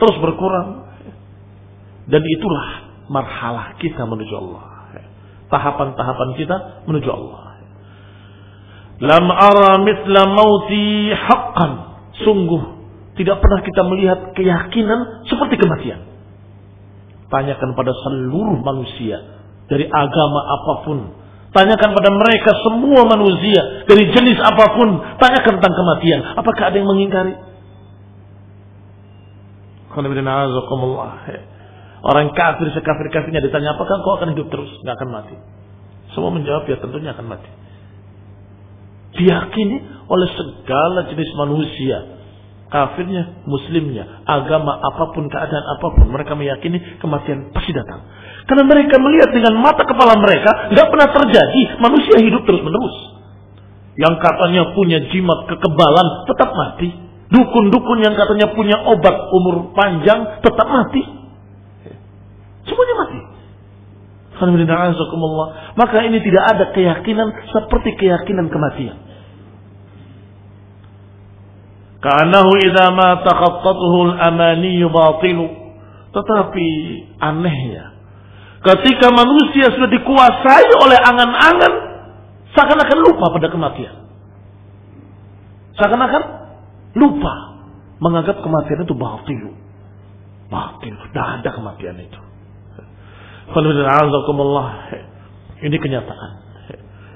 terus 0.04 0.20
berkurang. 0.20 0.84
Dan 2.04 2.20
itulah 2.20 2.68
marhalah 3.08 3.80
kita 3.80 4.04
menuju 4.04 4.34
Allah. 4.36 4.64
Tahapan-tahapan 5.48 6.30
kita 6.36 6.56
menuju 6.84 7.08
Allah. 7.08 7.44
Lam 9.00 9.26
ara 9.32 9.80
mitla 9.80 10.22
mauti 10.28 11.16
haqqan. 11.16 11.72
Sungguh 12.28 12.64
tidak 13.16 13.40
pernah 13.40 13.64
kita 13.64 13.82
melihat 13.88 14.20
keyakinan 14.36 15.24
seperti 15.32 15.56
kematian. 15.56 16.04
Tanyakan 17.32 17.72
pada 17.74 17.95
seluruh 18.04 18.60
manusia 18.60 19.18
dari 19.72 19.88
agama 19.88 20.40
apa 20.44 20.74
pun. 20.84 21.00
Tanyakan 21.54 21.90
pada 21.94 22.10
mereka 22.10 22.52
semua 22.66 23.06
manusia 23.06 23.86
dari 23.86 24.10
jenis 24.10 24.42
apa 24.42 24.74
pun. 24.74 24.90
Tanyakan 25.22 25.62
tentang 25.62 25.76
kematian. 25.78 26.20
Apakah 26.34 26.74
ada 26.74 26.76
yang 26.82 26.90
mengingkari? 26.90 27.38
Orang 32.04 32.34
kafir 32.34 32.68
sekafir-kafirnya 32.74 33.40
ditanya 33.40 33.78
apakah 33.78 34.02
kau 34.02 34.18
akan 34.18 34.34
hidup 34.34 34.50
terus? 34.50 34.68
Nggak 34.82 34.98
akan 34.98 35.10
mati. 35.14 35.36
Semua 36.18 36.34
menjawab 36.34 36.66
ya 36.66 36.82
tentunya 36.82 37.14
akan 37.14 37.26
mati. 37.30 37.50
Diyakini 39.14 40.10
oleh 40.10 40.30
segala 40.34 41.06
jenis 41.06 41.30
manusia. 41.38 41.98
Kafirnya, 42.74 43.46
muslimnya, 43.46 44.26
agama 44.26 44.74
apa 44.82 45.14
pun, 45.14 45.30
keadaan 45.30 45.66
apa 45.78 45.94
pun. 45.94 46.10
Mereka 46.10 46.34
meyakini 46.34 46.98
kematian 46.98 47.54
pasti 47.54 47.70
datang. 47.70 48.02
Karena 48.44 48.64
mereka 48.68 48.99
melihat 48.99 49.32
dengan 49.32 49.56
mata 49.56 49.88
kepala 49.88 50.20
mereka, 50.20 50.68
nggak 50.76 50.88
pernah 50.91 51.10
terjadi 51.15 51.61
manusia 51.80 52.18
hidup 52.20 52.44
terus 52.44 52.60
menerus. 52.60 52.95
Yang 53.95 54.15
katanya 54.20 54.64
punya 54.76 54.99
jimat 55.14 55.48
kekebalan 55.48 56.07
tetap 56.28 56.49
mati. 56.52 56.90
Dukun-dukun 57.32 58.03
yang 58.03 58.14
katanya 58.14 58.52
punya 58.52 58.78
obat 58.84 59.15
umur 59.32 59.72
panjang 59.74 60.44
tetap 60.44 60.68
mati. 60.68 61.02
Semuanya 62.68 62.95
mati. 62.99 63.20
Maka 65.78 65.98
ini 66.03 66.20
tidak 66.20 66.44
ada 66.52 66.65
keyakinan 66.76 67.28
seperti 67.48 67.95
keyakinan 67.95 68.52
kematian. 68.52 68.98
Ka'annahu 72.03 72.52
idza 72.60 72.91
ma 72.91 73.24
al-amani 73.24 74.84
batilu. 74.91 75.48
Tetapi 76.11 76.68
anehnya 77.24 77.94
ketika 78.64 79.11
manusia 79.11 79.68
sudah 79.76 79.90
dikuasai 79.91 80.69
oleh 80.80 80.99
angan-angan 81.03 81.73
seakan-akan 82.56 82.99
lupa 83.03 83.26
pada 83.35 83.48
kematian. 83.52 83.95
Seakan-akan 85.73 86.44
Lupa 86.94 87.34
menganggap 87.98 88.38
kematian 88.45 88.85
itu 88.85 88.94
batil. 88.94 89.44
Batil. 90.49 90.94
Tidak 90.94 91.27
ada 91.41 91.49
kematian 91.49 91.98
itu. 91.98 92.22
Ini 95.64 95.77
kenyataan. 95.81 96.31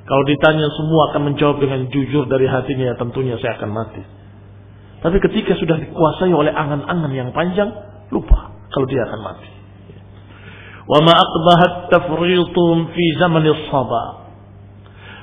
Kalau 0.07 0.23
ditanya 0.23 0.67
semua 0.79 1.11
akan 1.11 1.21
menjawab 1.33 1.59
dengan 1.59 1.83
jujur 1.91 2.31
dari 2.31 2.47
hatinya, 2.47 2.95
ya 2.95 2.95
tentunya 2.95 3.35
saya 3.43 3.59
akan 3.59 3.69
mati. 3.75 4.03
Tapi 5.03 5.17
ketika 5.19 5.53
sudah 5.59 5.77
dikuasai 5.83 6.31
oleh 6.31 6.49
angan-angan 6.55 7.11
yang 7.11 7.29
panjang, 7.35 7.69
lupa 8.09 8.55
kalau 8.71 8.87
dia 8.87 9.03
akan 9.03 9.19
mati. 9.21 9.49
Wa 10.87 10.99
ma 11.03 11.13
aqbahat 11.13 11.91
tafritum 11.91 12.95
fi 12.95 13.05
zaman 13.19 13.43
as-saba. 13.43 14.03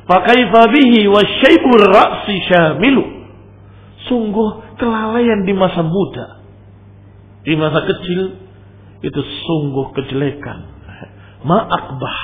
Fa 0.05 0.21
kaifa 0.21 0.69
bihi 0.69 1.09
wa 1.09 1.25
syaibur 1.25 1.81
ra'si 1.89 2.37
syamilu. 2.45 3.05
Sungguh 4.05 4.77
kelalaian 4.77 5.49
di 5.49 5.57
masa 5.57 5.81
muda. 5.81 6.45
Di 7.49 7.57
masa 7.57 7.89
kecil 7.89 8.21
itu 9.01 9.21
sungguh 9.49 9.97
kejelekan. 9.97 10.59
Ma'akbah. 11.49 12.21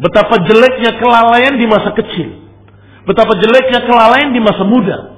Betapa 0.00 0.44
jeleknya 0.44 1.00
kelalaian 1.00 1.56
di 1.56 1.64
masa 1.64 1.96
kecil. 1.96 2.28
Betapa 3.08 3.32
jeleknya 3.40 3.88
kelalaian 3.88 4.30
di 4.36 4.40
masa 4.44 4.64
muda. 4.68 5.11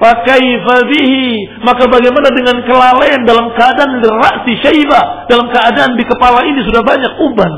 Pakai 0.00 0.40
bihi. 0.88 1.60
Maka 1.60 1.84
bagaimana 1.84 2.32
dengan 2.32 2.64
kelalaian 2.64 3.20
dalam 3.28 3.52
keadaan 3.52 4.00
raksi 4.00 4.56
syaiba. 4.64 5.28
Dalam 5.28 5.52
keadaan 5.52 5.92
di 6.00 6.04
kepala 6.08 6.40
ini 6.48 6.64
sudah 6.64 6.80
banyak 6.80 7.12
uban. 7.20 7.52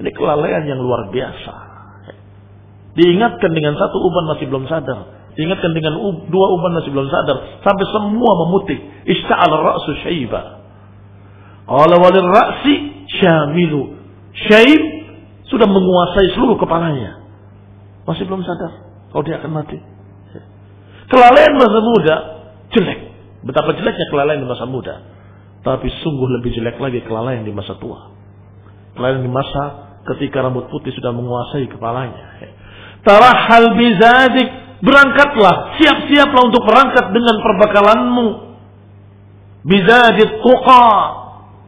Ini 0.00 0.10
kelalaian 0.16 0.64
yang 0.64 0.80
luar 0.80 1.12
biasa. 1.12 1.54
Diingatkan 2.96 3.52
dengan 3.52 3.76
satu 3.76 4.00
uban 4.00 4.32
masih 4.32 4.48
belum 4.48 4.64
sadar. 4.64 5.28
Diingatkan 5.36 5.76
dengan 5.76 6.00
dua 6.32 6.46
uban 6.56 6.72
masih 6.80 6.88
belum 6.88 7.12
sadar. 7.12 7.60
Sampai 7.60 7.84
semua 7.92 8.32
memutih. 8.48 8.80
Ishta'al 9.04 9.52
ra'su 9.52 9.92
syaiba. 10.08 10.64
Qala 11.68 12.00
walil 12.00 12.32
ra'si 12.32 13.04
syamilu. 13.20 13.92
Syaib 14.32 14.82
sudah 15.52 15.68
menguasai 15.68 16.32
seluruh 16.32 16.56
kepalanya. 16.56 17.20
Masih 18.08 18.24
belum 18.24 18.40
sadar. 18.40 18.72
Kalau 19.12 19.20
dia 19.20 19.36
akan 19.36 19.52
mati. 19.52 19.95
Kelalaian 21.06 21.54
masa 21.54 21.78
muda 21.82 22.16
jelek. 22.74 23.00
Betapa 23.46 23.74
jeleknya 23.78 24.06
kelalaian 24.10 24.42
di 24.42 24.48
masa 24.48 24.66
muda. 24.66 24.94
Tapi 25.62 25.86
sungguh 26.02 26.28
lebih 26.38 26.50
jelek 26.54 26.78
lagi 26.78 27.02
kelalaian 27.06 27.46
di 27.46 27.54
masa 27.54 27.78
tua. 27.78 28.10
Kelalaian 28.98 29.22
di 29.22 29.30
masa 29.30 29.62
ketika 30.14 30.42
rambut 30.42 30.70
putih 30.70 30.94
sudah 30.94 31.10
menguasai 31.14 31.66
kepalanya. 31.70 32.42
Tarahal 33.06 33.74
bizadik, 33.78 34.48
berangkatlah, 34.82 35.78
siap-siaplah 35.78 36.42
untuk 36.42 36.62
berangkat 36.66 37.06
dengan 37.14 37.36
perbekalanmu. 37.38 38.28
Bizadik 39.66 40.42
tuqa, 40.42 40.86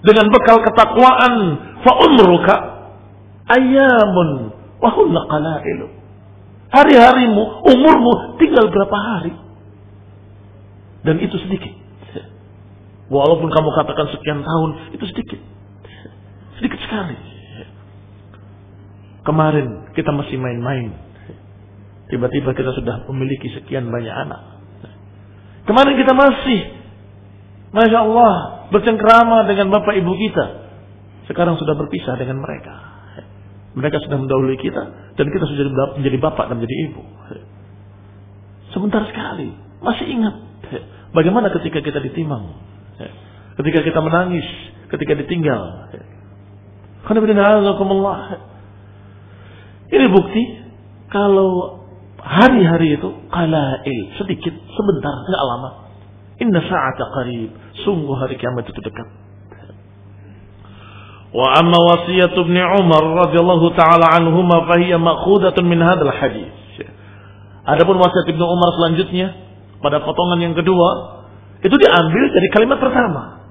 dengan 0.03 0.31
bekal 0.31 0.63
ketakwaan, 0.63 1.35
fa 1.83 1.93
umruka 2.07 2.55
ayamun 3.51 4.55
wa 4.79 4.91
hunna 4.95 5.21
qalailu. 5.27 5.98
Hari-harimu, 6.69 7.65
umurmu 7.65 8.13
tinggal 8.37 8.69
berapa 8.69 8.97
hari? 8.97 9.33
Dan 11.05 11.17
itu 11.25 11.37
sedikit. 11.41 11.73
Walaupun 13.09 13.49
kamu 13.49 13.69
katakan 13.73 14.07
sekian 14.13 14.45
tahun, 14.45 14.93
itu 14.93 15.05
sedikit. 15.09 15.41
Sedikit 16.61 16.81
sekali. 16.85 17.17
Kemarin 19.25 19.93
kita 19.97 20.13
masih 20.13 20.37
main-main. 20.37 20.93
Tiba-tiba 22.09 22.53
kita 22.53 22.73
sudah 22.77 23.09
memiliki 23.13 23.49
sekian 23.57 23.89
banyak 23.89 24.13
anak. 24.13 24.61
Kemarin 25.65 25.95
kita 26.01 26.13
masih, 26.17 26.61
Masya 27.73 27.99
Allah, 28.01 28.35
bercengkrama 28.73 29.45
dengan 29.49 29.73
bapak 29.73 29.97
ibu 30.01 30.13
kita. 30.17 30.47
Sekarang 31.29 31.61
sudah 31.61 31.77
berpisah 31.77 32.17
dengan 32.17 32.41
mereka. 32.41 32.98
Mereka 33.79 34.03
sudah 34.03 34.19
mendahului 34.19 34.59
kita 34.59 34.83
dan 35.15 35.27
kita 35.31 35.45
sudah 35.47 35.95
menjadi 35.95 36.19
bapak 36.19 36.51
dan 36.51 36.59
menjadi 36.59 36.77
ibu. 36.91 37.03
Sebentar 38.75 39.07
sekali, 39.07 39.55
masih 39.81 40.07
ingat 40.11 40.35
bagaimana 41.15 41.55
ketika 41.55 41.79
kita 41.81 42.03
ditimang, 42.03 42.59
ketika 43.63 43.81
kita 43.87 44.01
menangis, 44.03 44.45
ketika 44.91 45.15
ditinggal. 45.15 45.63
Ini 49.89 50.07
bukti 50.13 50.43
kalau 51.09 51.81
hari-hari 52.21 53.01
itu 53.01 53.09
kalail 53.33 54.05
sedikit 54.21 54.53
sebentar 54.53 55.15
nggak 55.25 55.45
lama. 55.55 55.71
Inna 56.39 56.61
sa'ata 56.63 57.05
qarib. 57.19 57.51
Sungguh 57.83 58.15
hari 58.15 58.39
kiamat 58.39 58.69
itu 58.69 58.79
dekat. 58.79 59.28
Wa 61.29 61.61
amma 61.61 61.77
wasiyat 61.77 62.33
ibn 62.33 62.57
Umar 62.57 63.29
radhiyallahu 63.29 63.77
taala 63.77 64.17
anhuma 64.17 64.65
fahiya 64.65 64.97
ma'khudatun 64.97 65.69
min 65.69 65.81
hadzal 65.81 66.09
hadis. 66.09 66.53
Adapun 67.69 68.01
wasiat 68.01 68.25
Ibnu 68.33 68.41
Umar 68.49 68.73
selanjutnya 68.81 69.37
pada 69.85 70.01
potongan 70.01 70.41
yang 70.41 70.57
kedua 70.57 71.21
itu 71.61 71.77
diambil 71.77 72.25
dari 72.33 72.49
kalimat 72.49 72.81
pertama. 72.81 73.45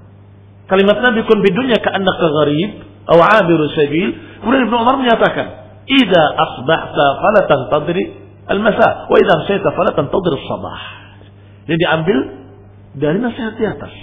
Kalimat 0.65 1.05
Nabi 1.05 1.21
kun 1.29 1.39
bidunya 1.45 1.77
ka'annaka 1.77 2.25
gharib 2.25 2.71
aw 3.13 3.17
'abiru 3.21 3.69
sabil. 3.77 4.09
Kemudian 4.41 4.65
Ibnu 4.67 4.77
Umar 4.81 4.97
menyatakan, 4.97 5.45
Ida 5.85 6.23
asbahta 6.33 7.05
fala 7.21 7.41
tantadri 7.45 8.03
al-masa 8.49 9.05
wa 9.07 9.15
idza 9.21 9.33
amsayta 9.43 9.69
fala 9.77 9.93
tantadri 9.93 10.33
as-sabah. 10.33 10.79
Jadi 11.69 11.77
diambil 11.77 12.17
dari 12.97 13.17
nasihat 13.21 13.53
di 13.53 13.65
atas. 13.69 13.93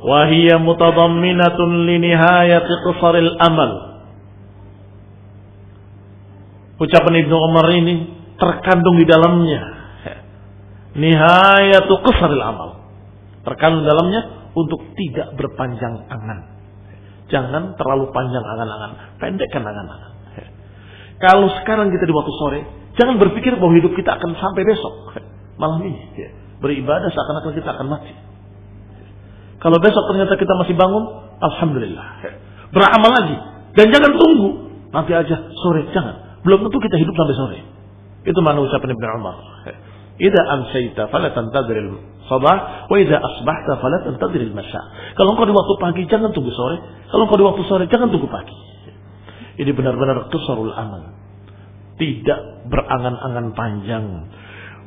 Mutadamminatun 0.00 1.70
li 1.84 1.96
nihayati 2.00 2.72
qisaril 2.88 3.32
amal. 3.36 3.70
Ucapan 6.80 7.14
Ibnu 7.20 7.36
Umar 7.36 7.68
ini 7.76 7.94
terkandung 8.40 8.96
di 8.96 9.04
dalamnya 9.04 9.60
nihayatu 10.96 11.92
qisaril 12.00 12.40
amal. 12.40 12.80
Terkandung 13.44 13.84
dalamnya 13.84 14.52
untuk 14.56 14.80
tidak 14.96 15.36
berpanjang 15.36 16.08
angan. 16.08 16.60
Jangan 17.30 17.78
terlalu 17.78 18.10
panjang 18.10 18.42
angan-angan, 18.42 19.20
pendekkan 19.22 19.62
angan-angan. 19.62 20.12
Kalau 21.20 21.52
sekarang 21.60 21.92
kita 21.92 22.08
di 22.08 22.14
waktu 22.16 22.32
sore, 22.40 22.60
jangan 22.96 23.20
berpikir 23.20 23.54
bahwa 23.60 23.76
hidup 23.76 23.92
kita 23.92 24.16
akan 24.16 24.34
sampai 24.34 24.64
besok. 24.64 25.14
Malam 25.60 25.84
ini, 25.84 26.00
beribadah 26.58 27.12
seakan-akan 27.12 27.52
kita 27.54 27.70
akan 27.76 27.86
mati. 27.86 28.29
Kalau 29.60 29.76
besok 29.76 30.04
ternyata 30.08 30.34
kita 30.40 30.52
masih 30.56 30.74
bangun, 30.74 31.04
Alhamdulillah. 31.40 32.06
Beramal 32.72 33.10
lagi. 33.12 33.36
Dan 33.76 33.92
jangan 33.92 34.12
tunggu. 34.16 34.50
Nanti 34.90 35.12
aja 35.14 35.36
sore, 35.60 35.86
jangan. 35.92 36.40
Belum 36.42 36.66
tentu 36.66 36.80
kita 36.80 36.96
hidup 36.96 37.14
sampai 37.14 37.36
sore. 37.36 37.58
Itu 38.24 38.40
mana 38.40 38.64
ucapan 38.64 38.96
Ibn 38.96 39.04
Umar. 39.20 39.36
Ida 40.20 40.40
amsayta 40.52 41.08
fala 41.08 41.32
tantadril 41.32 41.96
sabah 42.28 42.86
wa 42.92 42.96
ida 43.00 43.16
asbahta 43.16 43.80
fala 43.80 44.04
tantadril 44.04 44.52
masa. 44.52 44.80
Kalau 45.16 45.32
engkau 45.32 45.48
di 45.48 45.56
waktu 45.56 45.74
pagi 45.80 46.02
jangan 46.04 46.28
tunggu 46.36 46.52
sore, 46.52 46.76
kalau 47.08 47.24
engkau 47.24 47.40
di 47.40 47.46
waktu 47.48 47.62
sore 47.64 47.84
jangan 47.88 48.12
tunggu 48.12 48.28
pagi. 48.28 48.52
Ini 49.64 49.72
benar-benar 49.72 50.28
kesarul 50.28 50.76
amal. 50.76 51.16
Tidak 51.96 52.68
berangan-angan 52.68 53.46
panjang. 53.56 54.06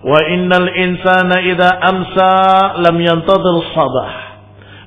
Wa 0.05 0.19
innal 0.29 0.69
insana 0.69 1.41
ida 1.41 1.69
amsa 1.81 2.31
lam 2.81 2.97
yantadir 3.01 3.57
sabah. 3.73 4.09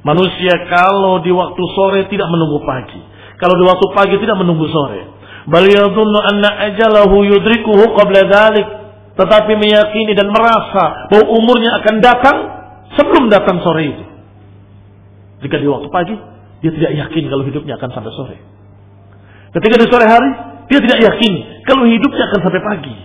Manusia 0.06 0.66
kalau 0.66 1.22
di 1.22 1.30
waktu 1.30 1.64
sore 1.78 2.10
tidak 2.10 2.26
menunggu 2.30 2.66
pagi. 2.66 3.02
Kalau 3.38 3.54
di 3.58 3.66
waktu 3.66 3.86
pagi 3.94 4.16
tidak 4.18 4.38
menunggu 4.42 4.66
sore. 4.70 5.02
Bal 5.46 5.66
yadhunnu 5.66 6.20
anna 6.22 6.50
ajalahu 6.70 7.26
yudrikuhu 7.26 7.98
qabla 7.98 8.30
dhalik 8.30 8.68
tetapi 9.18 9.54
meyakini 9.60 10.16
dan 10.16 10.32
merasa 10.32 11.12
bahwa 11.12 11.26
umurnya 11.36 11.78
akan 11.84 11.96
datang 12.00 12.38
sebelum 12.98 13.30
datang 13.30 13.60
sore 13.62 13.84
itu. 13.86 14.04
Jika 15.46 15.58
di 15.58 15.68
waktu 15.68 15.90
pagi, 15.90 16.16
dia 16.62 16.72
tidak 16.74 16.92
yakin 16.96 17.24
kalau 17.30 17.44
hidupnya 17.46 17.78
akan 17.78 17.90
sampai 17.92 18.12
sore. 18.14 18.38
Ketika 19.52 19.76
di 19.78 19.88
sore 19.90 20.06
hari, 20.08 20.30
dia 20.70 20.80
tidak 20.80 21.00
yakin 21.02 21.34
kalau 21.68 21.84
hidupnya 21.90 22.24
akan 22.30 22.40
sampai 22.42 22.62
pagi. 22.64 22.96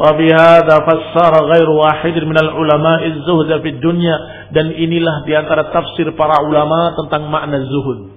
وبهذا 0.00 0.76
فسر 0.88 1.34
غير 1.52 1.70
واحد 1.70 2.16
من 2.24 2.36
العلماء 2.40 3.06
الزهد 3.06 3.60
في 3.62 3.68
الدنيا 3.68 4.16
dan 4.53 4.69
inilah 4.69 5.25
di 5.25 5.33
antara 5.33 5.73
tafsir 5.73 6.05
para 6.13 6.37
ulama 6.45 6.93
tentang 6.93 7.29
makna 7.31 7.57
zuhud. 7.65 8.13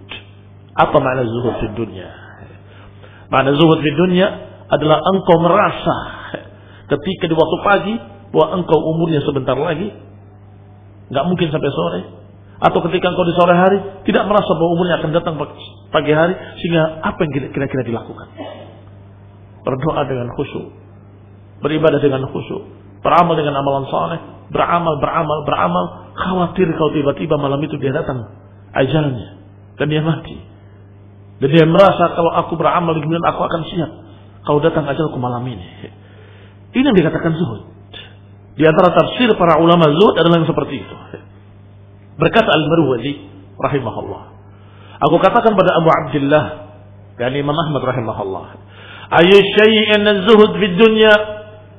Apa 0.76 0.96
makna 1.00 1.24
zuhud 1.24 1.56
di 1.64 1.68
dunia? 1.72 2.08
Makna 3.32 3.56
zuhud 3.56 3.80
di 3.80 3.92
dunia 3.92 4.28
adalah 4.68 5.00
engkau 5.00 5.36
merasa 5.40 5.96
ketika 6.88 7.24
di 7.28 7.34
waktu 7.36 7.56
pagi 7.64 7.94
bahwa 8.32 8.60
engkau 8.60 8.78
umurnya 8.96 9.24
sebentar 9.24 9.56
lagi 9.56 9.88
nggak 11.08 11.24
mungkin 11.24 11.48
sampai 11.48 11.72
sore. 11.72 12.00
Atau 12.58 12.82
ketika 12.90 13.14
engkau 13.14 13.22
di 13.22 13.34
sore 13.38 13.54
hari 13.54 13.78
tidak 14.04 14.26
merasa 14.26 14.50
bahwa 14.58 14.70
umurnya 14.74 14.98
akan 15.00 15.10
datang 15.14 15.34
pagi 15.94 16.12
hari 16.12 16.34
sehingga 16.60 17.00
apa 17.06 17.18
yang 17.24 17.32
kira-kira 17.54 17.82
dilakukan? 17.86 18.28
Berdoa 19.62 20.02
dengan 20.08 20.28
khusyuk. 20.34 20.66
Beribadah 21.64 22.00
dengan 22.02 22.26
khusyuk. 22.28 22.62
Beramal 23.00 23.34
dengan 23.38 23.54
amalan 23.62 23.86
saleh. 23.88 24.20
Beramal 24.48 24.96
beramal 24.98 25.38
beramal 25.44 25.84
khawatir 26.18 26.66
kalau 26.74 26.90
tiba-tiba 26.90 27.34
malam 27.38 27.62
itu 27.62 27.78
dia 27.78 27.94
datang 27.94 28.26
ajalnya 28.74 29.38
dan 29.78 29.86
dia 29.86 30.02
mati 30.02 30.36
dan 31.38 31.48
dia 31.54 31.64
merasa 31.64 32.18
kalau 32.18 32.34
aku 32.34 32.58
beramal 32.58 32.98
kemudian 32.98 33.22
aku 33.22 33.40
akan 33.46 33.62
siap 33.70 33.90
kalau 34.42 34.58
datang 34.58 34.84
ajalku 34.90 35.16
malam 35.16 35.46
ini 35.46 35.94
ini 36.76 36.84
yang 36.84 36.96
dikatakan 36.96 37.32
zuhud. 37.32 37.62
Di 38.58 38.66
antara 38.66 38.92
tafsir 38.92 39.30
para 39.38 39.62
ulama 39.62 39.88
zuhud 39.88 40.18
adalah 40.18 40.42
yang 40.42 40.48
seperti 40.50 40.84
itu. 40.84 40.96
Berkata 42.18 42.50
Al-Marwazi 42.50 43.12
rahimahullah. 43.56 44.22
Aku 45.08 45.16
katakan 45.22 45.54
pada 45.54 45.78
Abu 45.78 45.88
Abdullah 45.88 46.44
dan 47.16 47.30
Imam 47.38 47.54
Ahmad 47.54 47.82
rahimahullah. 47.86 48.46
Ayu 49.22 49.38
syai'in 49.56 50.04
zuhud 50.26 50.58
di 50.58 50.68
dunia 50.76 51.12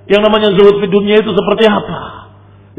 yang 0.10 0.26
namanya 0.26 0.56
zuhud 0.56 0.82
di 0.82 0.88
dunia 0.90 1.22
itu 1.22 1.30
seperti 1.30 1.70
apa? 1.70 2.29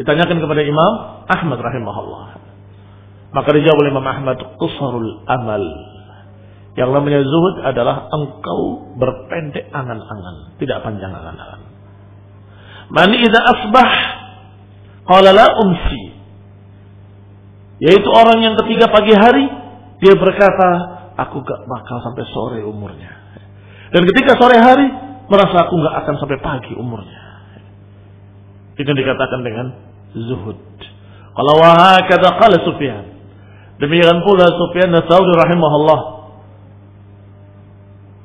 Ditanyakan 0.00 0.40
kepada 0.40 0.64
Imam 0.64 0.92
Ahmad 1.28 1.60
rahimahullah. 1.60 2.40
Maka 3.36 3.48
dijawab 3.52 3.84
oleh 3.84 3.92
Imam 3.92 4.08
Ahmad 4.08 4.40
qusarul 4.56 5.28
amal. 5.28 5.60
Yang 6.72 6.90
namanya 6.96 7.20
zuhud 7.20 7.60
adalah 7.60 8.08
engkau 8.08 8.96
berpendek 8.96 9.68
angan-angan, 9.68 10.56
tidak 10.56 10.80
panjang 10.80 11.12
angan-angan. 11.12 11.60
Man 12.96 13.12
idza 13.12 13.40
asbah 13.44 13.92
qala 15.04 15.36
la 15.36 15.46
umsi. 15.68 16.16
Yaitu 17.84 18.08
orang 18.08 18.40
yang 18.40 18.56
ketiga 18.64 18.88
pagi 18.88 19.12
hari 19.12 19.44
dia 20.00 20.16
berkata, 20.16 20.68
aku 21.20 21.44
gak 21.44 21.60
bakal 21.68 22.00
sampai 22.00 22.24
sore 22.32 22.60
umurnya. 22.64 23.12
Dan 23.92 24.08
ketika 24.08 24.40
sore 24.40 24.56
hari 24.56 24.88
merasa 25.28 25.68
aku 25.68 25.76
gak 25.76 26.08
akan 26.08 26.14
sampai 26.16 26.38
pagi 26.40 26.72
umurnya. 26.72 27.20
Itu 28.80 28.96
dikatakan 28.96 29.44
dengan 29.44 29.89
zuhud. 30.14 30.58
Kalau 31.34 31.54
wahakata 31.62 32.28
qala 32.38 32.56
Sufyan. 32.66 33.04
Demikian 33.80 34.20
pula 34.26 34.44
Sufyan 34.60 34.92
Tsauri 34.92 35.32
rahimahullah 35.40 36.20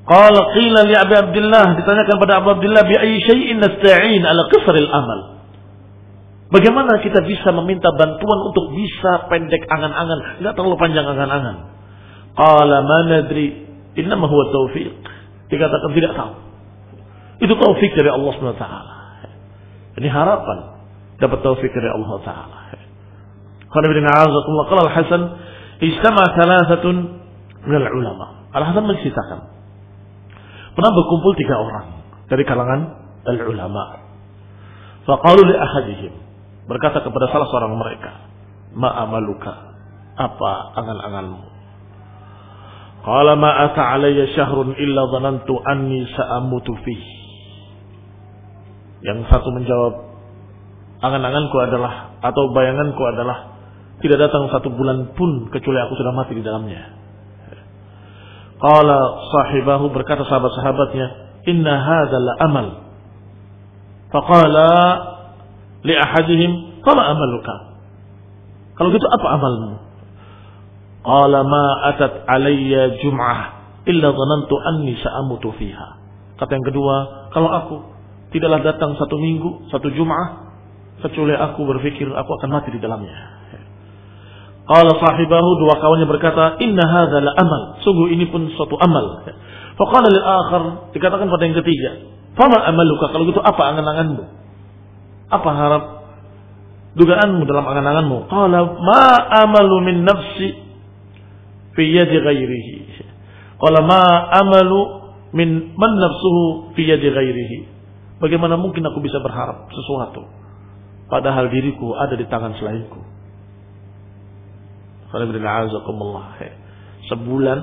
Qala 0.06 0.54
qila 0.54 0.86
li 0.86 0.94
Abi 0.94 1.16
Abdullah 1.18 1.82
ditanyakan 1.82 2.16
pada 2.22 2.34
Abu 2.38 2.54
Abdullah 2.54 2.86
bi 2.86 2.94
ayyi 2.94 3.26
syai'in 3.26 3.58
nasta'in 3.58 4.22
ala 4.22 4.46
qisril 4.54 4.86
amal. 4.94 5.20
Bagaimana 6.54 7.02
kita 7.02 7.26
bisa 7.26 7.50
meminta 7.58 7.90
bantuan 7.90 8.40
untuk 8.54 8.70
bisa 8.78 9.26
pendek 9.34 9.66
angan-angan, 9.66 10.46
enggak 10.46 10.54
terlalu 10.54 10.78
panjang 10.78 11.10
angan-angan. 11.10 11.58
Qala 12.38 12.78
ma 12.86 13.00
nadri 13.10 13.66
innama 13.98 14.30
huwa 14.30 14.54
taufiq. 14.54 14.94
Dikatakan 15.50 15.90
tidak 15.98 16.14
tahu. 16.14 16.34
Itu 17.42 17.54
taufik 17.58 17.92
dari 17.98 18.10
Allah 18.14 18.32
Subhanahu 18.38 18.56
wa 18.56 18.62
taala. 18.62 18.94
Ini 19.98 20.08
harapan 20.14 20.75
dapat 21.20 21.40
taufik 21.42 21.72
dari 21.72 21.90
Allah 21.90 22.12
taala. 22.24 22.58
Qala 23.72 23.86
bin 23.92 24.06
Azakullah 24.08 24.66
qala 24.72 24.82
Al-Hasan 24.88 25.22
istama 25.84 26.24
thalathatun 26.36 26.96
min 27.68 27.76
al-ulama. 27.76 28.48
Al-Hasan 28.56 28.84
menceritakan 28.88 29.40
pernah 30.76 30.92
berkumpul 30.92 31.34
tiga 31.40 31.56
orang 31.60 31.88
dari 32.32 32.44
kalangan 32.48 32.82
al-ulama. 33.28 34.06
Faqalu 35.06 35.42
li 35.46 35.56
ahadihim 35.56 36.14
berkata 36.66 37.04
kepada 37.04 37.30
salah 37.30 37.48
seorang 37.52 37.78
mereka, 37.78 38.12
"Ma 38.74 38.90
amaluka?" 39.06 39.76
Apa 40.16 40.80
angan-anganmu? 40.80 41.56
Qala 43.04 43.36
ma 43.38 43.52
ata 43.70 44.00
syahrun 44.34 44.74
illa 44.80 45.02
dhanantu 45.12 45.60
anni 45.62 46.08
sa'amutu 46.10 46.74
fih. 46.82 47.04
Yang 49.06 49.30
satu 49.30 49.52
menjawab, 49.54 49.94
angan-anganku 51.04 51.58
adalah 51.60 52.20
atau 52.24 52.52
bayanganku 52.56 53.02
adalah 53.04 53.56
tidak 54.04 54.28
datang 54.28 54.52
satu 54.52 54.72
bulan 54.72 55.16
pun 55.16 55.48
kecuali 55.52 55.80
aku 55.80 55.94
sudah 55.96 56.14
mati 56.14 56.36
di 56.36 56.44
dalamnya. 56.44 56.94
Qala 58.60 58.98
sahibahu 59.32 59.92
berkata 59.92 60.24
sahabat-sahabatnya, 60.28 61.08
"Inna 61.48 61.74
hadzal 61.76 62.30
amal." 62.44 62.68
Faqala 64.12 64.72
li 65.84 65.96
ahadihim, 65.96 66.84
"Fama 66.84 67.04
amaluka?" 67.12 67.56
Kalau 68.76 68.92
gitu 68.92 69.08
apa 69.08 69.28
amalmu? 69.40 69.74
Qala 71.04 71.40
ma 71.48 71.66
atat 71.96 72.28
alayya 72.28 73.00
jum'ah 73.00 73.40
illa 73.88 74.08
dhanantu 74.12 74.56
anni 74.60 74.98
sa'amutu 75.00 75.54
fiha. 75.56 75.88
Kata 76.36 76.52
yang 76.52 76.66
kedua, 76.68 76.96
kalau 77.32 77.50
aku 77.54 77.76
tidaklah 78.36 78.60
datang 78.60 79.00
satu 79.00 79.16
minggu, 79.16 79.72
satu 79.72 79.88
Jum'ah, 79.96 80.45
kecuali 81.04 81.36
aku 81.36 81.62
berpikir 81.68 82.08
aku 82.08 82.32
akan 82.40 82.50
mati 82.52 82.70
di 82.72 82.80
dalamnya. 82.80 83.36
Qala 84.66 84.98
sahibahu 84.98 85.50
dua 85.62 85.78
kawannya 85.78 86.08
berkata, 86.10 86.58
"Inna 86.58 86.86
hadza 86.90 87.22
la 87.22 87.38
amal." 87.38 87.78
Sungguh 87.86 88.10
ini 88.10 88.26
pun 88.34 88.50
suatu 88.58 88.74
amal. 88.82 89.30
Faqala 89.78 90.08
lil 90.10 90.26
akhar, 90.26 90.64
dikatakan 90.90 91.30
pada 91.30 91.44
yang 91.46 91.58
ketiga, 91.62 91.90
"Fama 92.34 92.58
amaluka?" 92.66 93.14
Kalau 93.14 93.30
gitu 93.30 93.44
apa 93.46 93.62
angan-anganmu? 93.76 94.24
Apa 95.30 95.50
harap 95.54 95.84
dugaanmu 96.98 97.46
dalam 97.46 97.66
angan-anganmu? 97.70 98.18
Qala 98.26 98.60
ma 98.82 99.06
amalu 99.46 99.76
min 99.86 99.98
nafsi 100.02 100.50
fi 101.78 101.84
yadi 101.86 102.18
ghairihi. 102.18 102.76
Qala 103.62 103.86
ma 103.86 104.02
amalu 104.34 104.80
min 105.30 105.78
man 105.78 105.92
nafsuhu 105.94 106.74
fi 106.74 106.90
yadi 106.90 107.14
ghairihi. 107.14 107.58
Bagaimana 108.18 108.58
mungkin 108.58 108.82
aku 108.82 108.98
bisa 109.04 109.22
berharap 109.22 109.70
sesuatu 109.70 110.45
padahal 111.08 111.50
diriku 111.50 111.94
ada 111.96 112.16
di 112.18 112.26
tangan 112.28 112.54
selainku? 112.58 113.02
Sebulan 117.06 117.60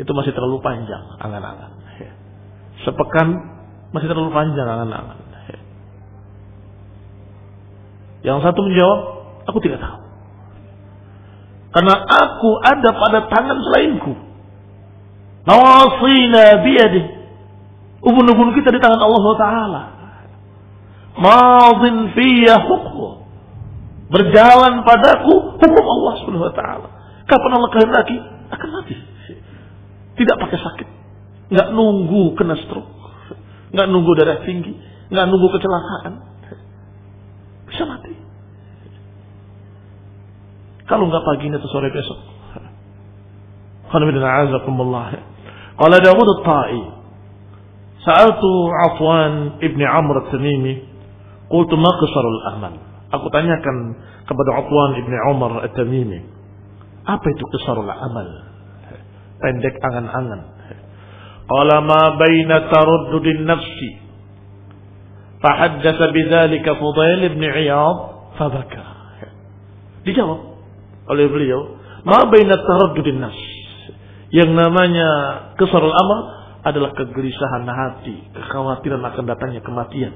itu 0.00 0.10
masih 0.16 0.32
terlalu 0.32 0.58
panjang 0.64 1.04
angan-angan. 1.20 1.70
Sepekan 2.86 3.28
masih 3.92 4.08
terlalu 4.08 4.32
panjang 4.32 4.64
angan-angan. 4.64 5.18
Yang 8.20 8.38
satu 8.44 8.60
menjawab, 8.64 9.00
aku 9.48 9.58
tidak 9.64 9.80
tahu. 9.80 9.98
Karena 11.70 11.94
aku 12.04 12.50
ada 12.60 12.90
pada 12.92 13.18
tangan 13.30 13.58
selainku. 13.64 14.12
Nawasina 15.48 16.60
biyadih. 16.60 17.04
Ubun-ubun 18.00 18.56
kita 18.56 18.72
di 18.72 18.80
tangan 18.80 19.00
Allah 19.00 19.24
Ta'ala. 19.36 19.82
Madin 21.18 22.14
fiyah 22.14 22.60
hukum. 22.62 23.26
Berjalan 24.10 24.82
padaku 24.82 25.58
hukum 25.58 25.72
Allah 25.86 26.12
Subhanahu 26.22 26.46
wa 26.50 26.54
taala. 26.54 26.88
Kapan 27.26 27.50
Allah 27.54 27.70
kehendaki 27.70 28.16
akan 28.50 28.68
mati. 28.74 28.96
Tidak 30.18 30.36
pakai 30.36 30.58
sakit. 30.58 30.88
Nggak 31.50 31.68
nunggu 31.74 32.34
kena 32.34 32.58
stroke. 32.66 32.90
Nggak 33.70 33.86
nunggu 33.86 34.10
darah 34.18 34.42
tinggi. 34.42 34.74
Nggak 35.10 35.26
nunggu 35.30 35.48
kecelakaan. 35.54 36.12
Bisa 37.70 37.82
mati. 37.86 38.14
Kalau 40.90 41.06
nggak 41.06 41.22
pagi 41.22 41.46
ini 41.46 41.54
atau 41.54 41.70
sore 41.70 41.94
besok. 41.94 42.18
Qala 45.80 45.96
Dawud 45.98 46.28
At-Ta'i 46.38 46.82
Sa'altu 48.06 48.50
Afwan 48.86 49.58
ibni 49.58 49.82
Amr 49.82 50.22
At-Tamimi 50.24 50.89
Qultu 51.50 51.74
ma 51.74 51.90
qisarul 51.98 52.40
amal? 52.54 52.74
Aku 53.10 53.26
tanyakan 53.34 53.98
kepada 54.22 54.50
Afwan 54.62 54.94
ibni 55.02 55.18
Umar 55.34 55.66
At-Tamimi 55.66 56.22
Apa 57.02 57.26
itu 57.26 57.44
qisarul 57.58 57.90
amal? 57.90 58.28
Pendek 59.42 59.74
angan-angan. 59.82 60.40
Qala 61.50 61.82
ma 61.82 62.14
baina 62.14 62.70
taruddudin 62.70 63.42
nafsi? 63.50 63.90
Fahaddatha 65.42 66.12
bidhalika 66.14 66.78
Fudail 66.78 67.34
ibn 67.34 67.42
Iyad 67.42 67.98
Fabaka 68.38 69.00
Dijawab 70.06 70.50
oleh 71.10 71.26
beliau, 71.26 71.60
ma 72.06 72.24
baina 72.30 72.54
taraddudin 72.54 73.18
nas. 73.18 73.36
Yang 74.30 74.54
namanya 74.54 75.08
kesarul 75.58 75.90
amal 75.90 76.20
adalah 76.62 76.94
kegelisahan 76.94 77.66
hati, 77.66 78.30
kekhawatiran 78.30 79.02
akan 79.02 79.24
datangnya 79.26 79.60
kematian. 79.64 80.14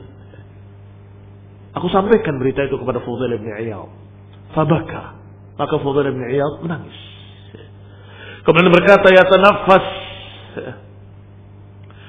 Aku 1.74 1.90
sampaikan 1.90 2.38
berita 2.38 2.62
itu 2.62 2.78
kepada 2.78 3.02
Fudail 3.02 3.34
bin 3.38 3.50
Iyad. 3.50 3.90
Fabaka. 4.54 5.18
Maka 5.58 5.74
Fudail 5.82 6.14
bin 6.14 6.22
Iyad 6.22 6.62
menangis. 6.62 6.94
Kemudian 8.46 8.70
berkata, 8.70 9.10
ya 9.10 9.24
tanafas. 9.26 9.86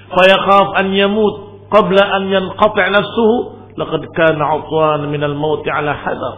Fayakhaf 0.06 0.68
an 0.78 0.94
yamut 0.94 1.66
qabla 1.74 2.04
an 2.06 2.24
yanqati' 2.30 2.94
nafsuhu. 2.94 3.36
Laqad 3.76 4.04
kana 4.16 4.44
'utwan 4.56 5.10
min 5.12 5.20
al-maut 5.20 5.66
'ala 5.68 5.92
hadar. 5.92 6.36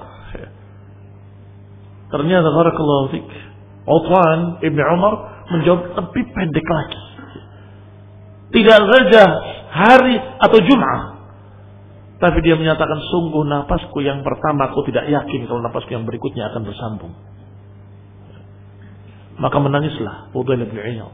Ternyata 2.07 2.47
barakallahu 2.49 3.11
fik. 3.11 3.27
Uthman 3.87 4.63
Ibn 4.63 4.79
Umar 4.95 5.13
menjawab 5.51 5.95
lebih 5.95 6.23
pendek 6.31 6.67
lagi. 6.67 7.01
Tidak 8.47 8.81
saja 8.87 9.23
hari 9.71 10.15
atau 10.39 10.59
Jum'ah. 10.63 11.16
Tapi 12.17 12.37
dia 12.41 12.57
menyatakan 12.57 12.97
sungguh 13.13 13.45
napasku 13.45 14.01
yang 14.01 14.25
pertama 14.25 14.73
aku 14.73 14.81
tidak 14.89 15.05
yakin 15.05 15.45
kalau 15.45 15.61
napasku 15.61 15.93
yang 15.93 16.05
berikutnya 16.09 16.49
akan 16.49 16.61
bersambung. 16.65 17.13
Maka 19.37 19.57
menangislah 19.61 20.33
Fudail 20.33 20.65
bin 20.65 20.81
Iyad. 20.81 21.13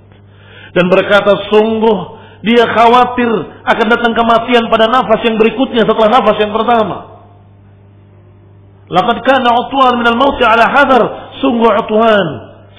Dan 0.71 0.87
berkata 0.87 1.35
sungguh 1.51 1.97
dia 2.43 2.63
khawatir 2.71 3.31
akan 3.67 3.87
datang 3.91 4.15
kematian 4.15 4.71
pada 4.71 4.87
nafas 4.87 5.19
yang 5.27 5.35
berikutnya 5.35 5.83
setelah 5.83 6.09
nafas 6.11 6.37
yang 6.39 6.55
pertama. 6.55 6.97
Laqad 8.87 9.17
kana 9.27 9.49
Utwan 9.59 9.99
minal 9.99 10.15
maut 10.15 10.39
ala 10.39 10.71
hadar. 10.71 11.03
Sungguh 11.43 11.67
Utwan 11.67 12.27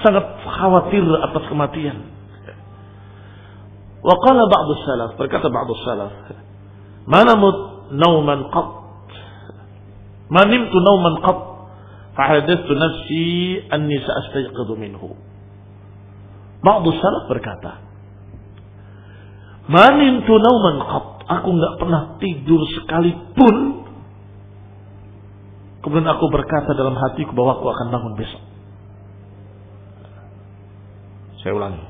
sangat 0.00 0.24
khawatir 0.48 1.04
atas 1.28 1.44
kematian. 1.48 2.08
Wa 4.04 4.16
qala 4.20 4.44
ba'd 4.48 4.68
salaf, 4.84 5.10
berkata 5.16 5.48
ba'd 5.48 5.68
salaf, 5.84 6.12
"Ma 7.08 7.24
namut 7.24 7.73
nauman 7.92 8.48
qat." 8.48 8.68
Ma 10.32 10.42
nimtu 10.48 10.76
nauman 10.80 11.20
qat. 11.20 11.38
Fahadattu 12.14 12.72
nafsi 12.78 13.24
anni 13.74 13.98
sa'astayqidu 13.98 14.72
minhu. 14.78 15.18
Ba'd 16.62 16.84
salaf 16.86 17.24
berkata, 17.26 17.82
"Ma 19.68 19.92
nimtu 19.92 20.32
nauman 20.38 20.78
qat." 20.86 21.06
Aku 21.24 21.56
enggak 21.56 21.80
pernah 21.80 22.20
tidur 22.20 22.60
sekalipun 22.68 23.84
Kemudian 25.84 26.08
aku 26.08 26.32
berkata 26.32 26.72
dalam 26.72 26.96
hatiku 26.96 27.36
bahwa 27.36 27.60
aku 27.60 27.68
akan 27.68 27.86
bangun 27.92 28.14
besok. 28.16 28.40
Saya 31.44 31.52
ulangi. 31.52 31.84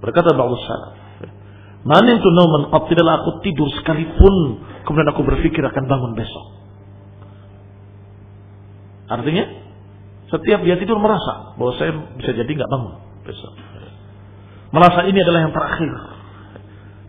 Berkata 0.00 0.32
Bagus 0.32 0.64
Salaf. 0.64 1.03
Manim 1.84 2.16
tu 2.16 2.30
nauman 2.32 2.72
qat 2.72 2.80
oh, 2.80 2.84
tidaklah 2.88 3.14
aku 3.20 3.30
tidur 3.44 3.68
sekalipun 3.76 4.64
kemudian 4.88 5.08
aku 5.12 5.20
berpikir 5.20 5.60
akan 5.60 5.84
bangun 5.84 6.12
besok. 6.16 6.46
Artinya 9.04 9.44
setiap 10.32 10.64
dia 10.64 10.80
tidur 10.80 10.96
merasa 10.96 11.52
bahwa 11.60 11.76
saya 11.76 11.92
bisa 12.16 12.32
jadi 12.32 12.48
nggak 12.48 12.70
bangun 12.72 12.94
besok. 13.28 13.52
Merasa 14.72 15.04
ini 15.12 15.20
adalah 15.20 15.44
yang 15.44 15.52
terakhir. 15.52 15.92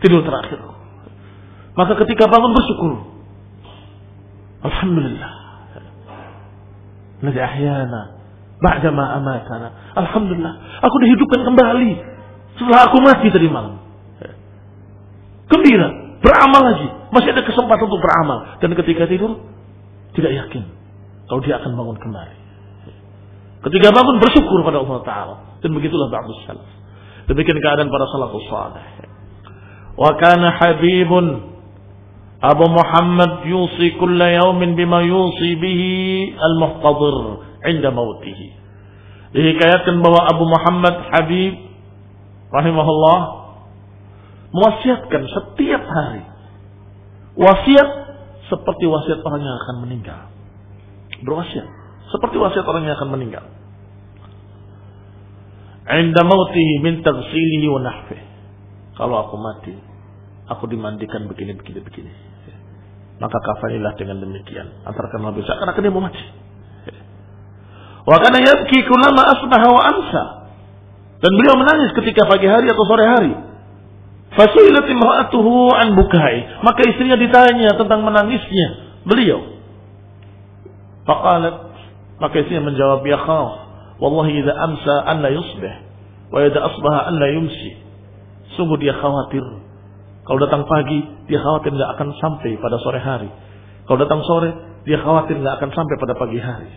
Tidur 0.04 0.22
terakhir. 0.28 0.60
Maka 1.80 1.96
ketika 2.04 2.28
bangun 2.28 2.52
bersyukur. 2.52 2.94
Alhamdulillah. 4.60 5.32
Lagi 7.24 7.40
ahyana. 7.40 8.02
Ba'dama 8.60 9.24
amatana. 9.24 9.68
Alhamdulillah. 9.96 10.84
Aku 10.84 10.96
dihidupkan 11.00 11.48
kembali. 11.48 11.92
Setelah 12.60 12.92
aku 12.92 12.98
mati 13.00 13.32
tadi 13.32 13.48
malam. 13.48 13.85
Gembira, 15.46 15.88
beramal 16.22 16.62
lagi. 16.74 16.88
Masih 17.14 17.30
ada 17.32 17.44
kesempatan 17.46 17.86
untuk 17.86 18.02
beramal. 18.02 18.58
Dan 18.60 18.74
ketika 18.74 19.06
tidur, 19.06 19.40
tidak 20.18 20.32
yakin 20.34 20.64
kalau 21.26 21.42
dia 21.42 21.58
akan 21.62 21.72
bangun 21.74 21.98
kembali. 21.98 22.38
Ketika 23.66 23.88
bangun 23.90 24.18
bersyukur 24.22 24.62
pada 24.62 24.82
Allah 24.82 25.00
Ta'ala. 25.02 25.36
Dan 25.66 25.74
begitulah 25.74 26.14
ba'dus 26.14 26.38
salaf. 26.46 26.70
Demikian 27.26 27.58
keadaan 27.58 27.90
para 27.90 28.06
salafus 28.14 28.46
salih. 28.46 28.86
Wa 29.98 30.14
kana 30.22 30.54
habibun 30.54 31.58
Abu 32.38 32.66
Muhammad 32.70 33.50
yusi 33.50 33.98
kulla 33.98 34.30
yaumin 34.30 34.78
bima 34.78 35.02
yusi 35.02 35.58
bihi 35.58 36.38
al-muhtadir 36.38 37.18
inda 37.74 37.90
mautihi. 37.90 38.54
Dihikayatkan 39.34 40.06
bahwa 40.06 40.30
Abu 40.30 40.46
Muhammad 40.46 40.96
Habib 41.10 41.54
rahimahullah 42.54 43.20
mewasiatkan 44.56 45.22
setiap 45.28 45.84
hari 45.84 46.24
wasiat 47.36 47.90
seperti 48.48 48.86
wasiat 48.88 49.20
orang 49.26 49.42
yang 49.44 49.56
akan 49.68 49.76
meninggal. 49.84 50.20
Berwasiat 51.28 51.68
seperti 52.16 52.36
wasiat 52.40 52.64
orang 52.64 52.88
yang 52.88 52.96
akan 52.96 53.10
meninggal. 53.12 53.46
Inda 55.86 56.22
mautihi 56.26 56.82
min 56.82 57.06
taghsilihi 57.06 57.68
wa 57.70 57.82
nahfih. 57.84 58.22
Kalau 58.96 59.28
aku 59.28 59.36
mati, 59.38 59.76
aku 60.50 60.66
dimandikan 60.72 61.28
begini 61.28 61.54
begini 61.54 61.80
begini. 61.84 62.12
Maka 63.16 63.38
kafanilah 63.40 63.96
dengan 63.96 64.24
demikian. 64.24 64.84
Antarkan 64.84 65.24
bisa 65.36 65.56
karena 65.56 65.72
dia 65.76 65.92
mau 65.94 66.04
mati. 66.04 66.26
Wa 68.06 68.18
kana 68.22 68.38
yabki 68.44 68.86
kullama 68.86 69.24
asbaha 69.34 69.68
wa 69.72 69.82
amsa. 69.82 70.24
Dan 71.24 71.32
beliau 71.32 71.58
menangis 71.58 71.96
ketika 71.96 72.28
pagi 72.28 72.46
hari 72.46 72.70
atau 72.70 72.86
sore 72.86 73.06
hari. 73.08 73.34
Fasuilat 74.36 74.84
imra'atuhu 74.84 75.72
an 75.72 75.96
bukai. 75.96 76.60
Maka 76.60 76.82
istrinya 76.92 77.16
ditanya 77.16 77.72
tentang 77.80 78.04
menangisnya 78.04 79.00
beliau. 79.08 79.40
Faqalat 81.08 81.56
maka 82.20 82.36
istrinya 82.44 82.68
menjawab 82.68 83.04
ya 83.08 83.20
khaf. 83.20 83.52
Wallahi 83.96 84.44
idza 84.44 84.52
amsa 84.52 84.96
an 85.08 85.24
la 85.24 85.32
yusbih 85.32 85.74
wa 86.36 86.44
idza 86.44 86.60
asbaha 86.60 87.08
an 87.08 87.16
la 87.16 87.28
yumsi. 87.32 87.80
Sungguh 88.60 88.76
dia 88.80 88.92
khawatir. 89.00 89.44
Kalau 90.26 90.40
datang 90.42 90.66
pagi, 90.68 91.06
dia 91.30 91.40
khawatir 91.40 91.72
nggak 91.72 91.92
akan 91.96 92.10
sampai 92.18 92.58
pada 92.60 92.76
sore 92.82 93.00
hari. 93.00 93.30
Kalau 93.86 94.00
datang 94.02 94.26
sore, 94.26 94.50
dia 94.84 94.98
khawatir 95.00 95.38
nggak 95.38 95.64
akan 95.64 95.70
sampai 95.70 95.96
pada 96.02 96.14
pagi 96.18 96.40
hari. 96.42 96.72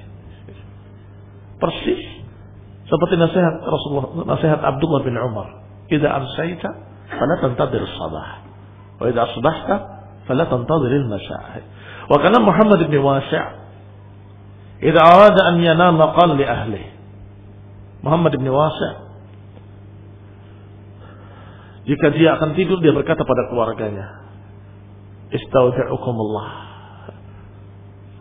Persis 1.58 2.02
seperti 2.88 3.14
nasihat 3.20 3.60
Rasulullah, 3.66 4.24
nasihat 4.24 4.60
Abdullah 4.62 5.00
bin 5.04 5.16
Umar. 5.18 5.48
Idza 5.90 6.08
amsayta 6.08 6.70
fala 7.09 7.35
tantadir 7.41 7.83
sabah. 7.97 8.27
Wa 8.99 9.05
idza 9.09 9.21
asbahta 9.29 9.75
fala 10.29 10.43
tantadir 10.47 10.91
al-masa'. 11.03 11.63
Wa 12.09 12.17
kana 12.19 12.39
Muhammad 12.43 12.85
bin 12.87 12.99
Wasi' 12.99 13.45
idza 14.83 15.01
arada 15.01 15.41
an 15.53 15.55
yanama 15.61 16.13
qala 16.15 16.33
li 16.35 16.45
ahli. 16.45 16.83
Muhammad 18.03 18.35
bin 18.35 18.47
Wasi' 18.49 18.93
jika 21.83 22.15
dia 22.15 22.39
akan 22.39 22.55
tidur 22.55 22.79
dia 22.79 22.95
berkata 22.95 23.27
pada 23.27 23.51
keluarganya, 23.51 24.23
"Istaudi'ukumullah." 25.35 26.49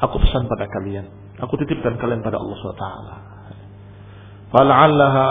Aku 0.03 0.19
pesan 0.19 0.51
pada 0.51 0.67
kalian, 0.67 1.07
aku 1.39 1.55
titipkan 1.63 1.95
kalian 1.95 2.27
pada 2.27 2.43
Allah 2.43 2.59
SWT. 2.59 2.87
فلعلها 4.53 5.29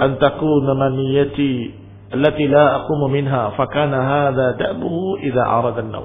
أن 0.00 0.18
تكون 0.18 0.66
allati 2.11 2.45
la 2.47 2.83
aqumu 2.83 3.07
minha 3.07 3.55
fakana 3.55 3.99
hadza 4.03 4.59
da'buhu 4.59 5.19
idza 5.23 5.43
arada 5.43 5.81
an 5.81 5.95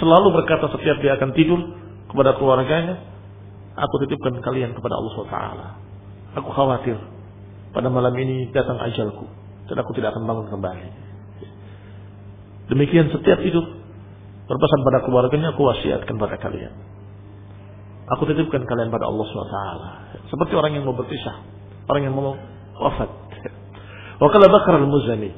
Selalu 0.00 0.28
berkata 0.32 0.72
setiap 0.72 0.96
dia 1.04 1.20
akan 1.20 1.36
tidur 1.36 1.60
kepada 2.08 2.32
keluarganya, 2.40 3.04
aku 3.76 3.94
titipkan 4.06 4.40
kalian 4.40 4.72
kepada 4.72 4.96
Allah 4.96 5.12
SWT. 5.12 5.36
Aku 6.40 6.48
khawatir 6.56 6.96
pada 7.76 7.92
malam 7.92 8.14
ini 8.16 8.48
datang 8.54 8.80
ajalku 8.80 9.28
dan 9.68 9.76
aku 9.76 9.90
tidak 9.92 10.16
akan 10.16 10.24
bangun 10.24 10.46
kembali. 10.48 10.86
Demikian 12.70 13.12
setiap 13.12 13.44
tidur 13.44 13.66
berpesan 14.46 14.80
pada 14.86 14.98
keluarganya 15.04 15.52
aku 15.52 15.68
wasiatkan 15.68 16.16
pada 16.16 16.38
kalian. 16.38 16.74
Aku 18.18 18.26
titipkan 18.26 18.66
kalian 18.66 18.90
pada 18.90 19.06
Allah 19.06 19.26
SWT. 19.26 19.58
Seperti 20.32 20.52
orang 20.58 20.74
yang 20.74 20.84
mau 20.86 20.96
berpisah, 20.98 21.46
orang 21.86 22.02
yang 22.10 22.14
mau 22.14 22.34
wafat. 22.82 23.10
Wakala 24.20 24.52
Bakar 24.52 24.76
al-Muzani. 24.76 25.32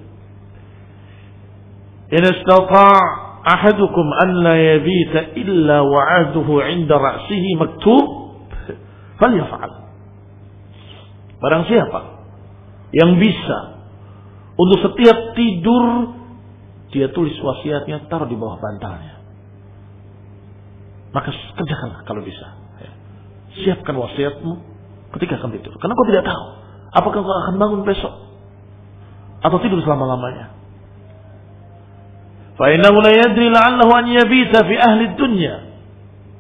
In 2.13 2.23
istata' 2.27 2.99
ahadukum 3.47 4.07
an 4.11 4.31
la 4.43 4.55
yabita 4.59 5.39
illa 5.39 5.87
wa'aduhu 5.87 6.61
inda 6.67 6.99
ra'sihi 6.99 7.51
maktub. 7.63 8.07
Falyafa'al. 9.23 9.73
Barang 11.39 11.65
siapa 11.71 12.01
yang 12.95 13.19
bisa 13.23 13.59
untuk 14.59 14.79
setiap 14.83 15.35
tidur 15.39 16.15
dia 16.93 17.09
tulis 17.09 17.35
wasiatnya 17.41 18.11
taruh 18.11 18.29
di 18.29 18.37
bawah 18.37 18.61
bantalnya. 18.61 19.23
Maka 21.15 21.31
kerjakanlah 21.33 22.03
kalau 22.05 22.21
bisa. 22.27 22.47
Siapkan 23.63 23.95
wasiatmu 23.97 24.53
ketika 25.19 25.39
akan 25.41 25.51
tidur. 25.55 25.73
Karena 25.79 25.93
kau 25.95 26.07
tidak 26.09 26.25
tahu 26.25 26.45
apakah 26.93 27.21
kau 27.25 27.37
akan 27.49 27.55
bangun 27.57 27.83
besok 27.89 28.32
atau 29.43 29.59
tidur 29.59 29.83
selama-lamanya. 29.83 30.55
Fa'innahu 32.57 32.99
la 33.03 33.13
yadri 33.13 33.51
la'allahu 33.51 33.93
an 33.93 34.07
yabita 34.07 34.63
fi 34.63 34.75
ahli 34.79 35.19
dunya. 35.19 35.75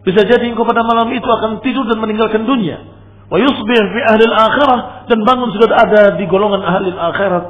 Bisa 0.02 0.22
jadi 0.26 0.50
engkau 0.50 0.66
pada 0.66 0.82
malam 0.86 1.10
itu 1.14 1.26
akan 1.26 1.62
tidur 1.62 1.86
dan 1.86 1.98
meninggalkan 1.98 2.46
dunia. 2.46 2.78
Wa 3.26 3.38
yusbih 3.38 3.80
fi 3.90 4.00
ahli 4.06 4.24
akhirah 4.30 5.08
dan 5.10 5.18
bangun 5.26 5.50
sudah 5.56 5.72
ada 5.72 6.02
di 6.18 6.24
golongan 6.30 6.62
ahli 6.62 6.90
akhirat. 6.94 7.44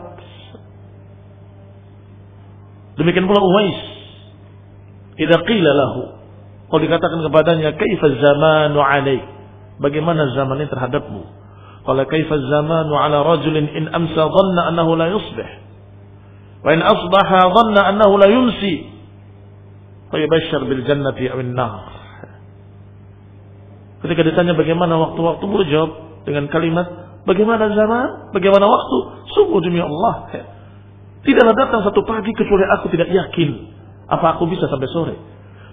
Demikian 3.01 3.24
pula 3.24 3.41
Uwais. 3.41 3.79
Idza 5.16 5.37
qila 5.45 5.70
lahu. 5.73 6.03
Kalau 6.73 6.81
dikatakan 6.81 7.20
kepadanya, 7.20 7.77
"Kaifa 7.77 8.07
zamanu 8.20 8.81
'alaik?" 8.81 9.24
Bagaimana 9.81 10.31
zaman 10.33 10.62
ini 10.62 10.69
terhadapmu? 10.70 11.41
Qala 11.83 12.07
kaifa 12.07 12.35
zamanu 12.39 12.95
ala 12.95 13.27
rajulin 13.27 13.67
in 13.75 13.85
amsa 13.91 14.29
dhanna 14.31 14.71
annahu 14.71 14.95
la 14.95 15.11
yusbih. 15.11 15.49
Wa 16.63 16.71
in 16.75 16.81
asbaha 16.83 17.41
dhanna 17.51 17.81
annahu 17.91 18.15
la 18.23 18.29
yumsi. 18.31 18.87
Fayabashshar 20.15 20.63
bil 20.67 20.83
jannati 20.87 21.27
aw 21.27 21.39
nar. 21.43 21.75
Ketika 24.03 24.23
ditanya 24.27 24.55
bagaimana 24.59 24.99
waktu-waktu 24.99 25.45
berjawab 25.47 25.91
dengan 26.27 26.51
kalimat 26.51 26.87
bagaimana 27.23 27.71
zaman, 27.71 28.35
bagaimana 28.35 28.67
waktu, 28.67 28.97
sungguh 29.31 29.63
demi 29.63 29.79
Allah. 29.79 30.27
Tidaklah 31.23 31.55
datang 31.55 31.87
satu 31.87 32.03
pagi 32.03 32.35
kecuali 32.35 32.67
aku 32.67 32.91
tidak 32.91 33.15
yakin 33.15 33.51
apa 34.11 34.39
aku 34.39 34.51
bisa 34.51 34.67
sampai 34.67 34.91
sore. 34.91 35.15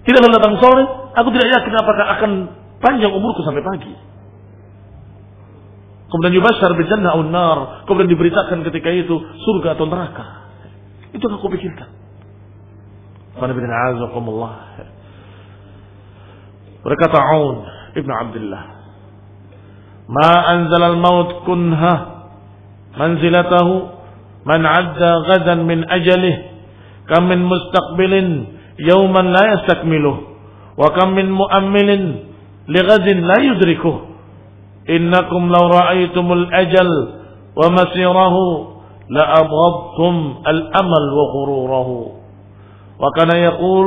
Tidaklah 0.06 0.30
datang 0.30 0.54
sore, 0.62 0.82
aku 1.10 1.28
tidak 1.34 1.48
yakin 1.58 1.74
apakah 1.74 2.06
akan 2.06 2.32
Panjang 2.80 3.12
umurku 3.12 3.44
sampai 3.44 3.60
pagi. 3.60 3.92
Kemudian 6.10 6.34
yubashar 6.34 6.74
bil 6.74 6.90
jannah. 6.90 7.14
Kemudian 7.86 8.10
diberitakan 8.10 8.66
ketika 8.66 8.90
itu 8.90 9.14
surga 9.46 9.78
atau 9.78 9.86
neraka. 9.86 10.26
Itu 11.14 11.22
yang 11.22 11.38
aku 11.38 11.48
pikirkan. 11.54 11.88
Berkata 16.80 17.18
Aun 17.22 17.56
Ibn 17.94 18.10
Abdullah. 18.10 18.62
Ma 20.10 20.30
anzal 20.50 20.82
al-maut 20.82 21.46
kunha 21.46 21.94
manzilatahu 22.98 23.74
man 24.42 24.66
adda 24.66 25.10
gadan 25.30 25.70
min 25.70 25.86
ajalih 25.86 26.50
kam 27.06 27.30
min 27.30 27.46
mustaqbilin 27.46 28.28
yawman 28.82 29.30
la 29.30 29.42
yastakmiluh 29.54 30.16
wa 30.74 30.88
kam 30.98 31.14
min 31.14 31.30
mu'ammilin 31.30 32.04
li 32.66 32.80
gadin 32.82 33.22
la 33.22 33.38
إنكم 34.90 35.42
لو 35.52 35.64
رأيتم 35.66 36.32
الأجل 36.32 36.90
ومسيره 37.56 38.36
لأبغضتم 39.10 40.14
الأمل 40.46 41.04
وغروره. 41.18 41.90
وكان 43.00 43.30
يقول 43.36 43.86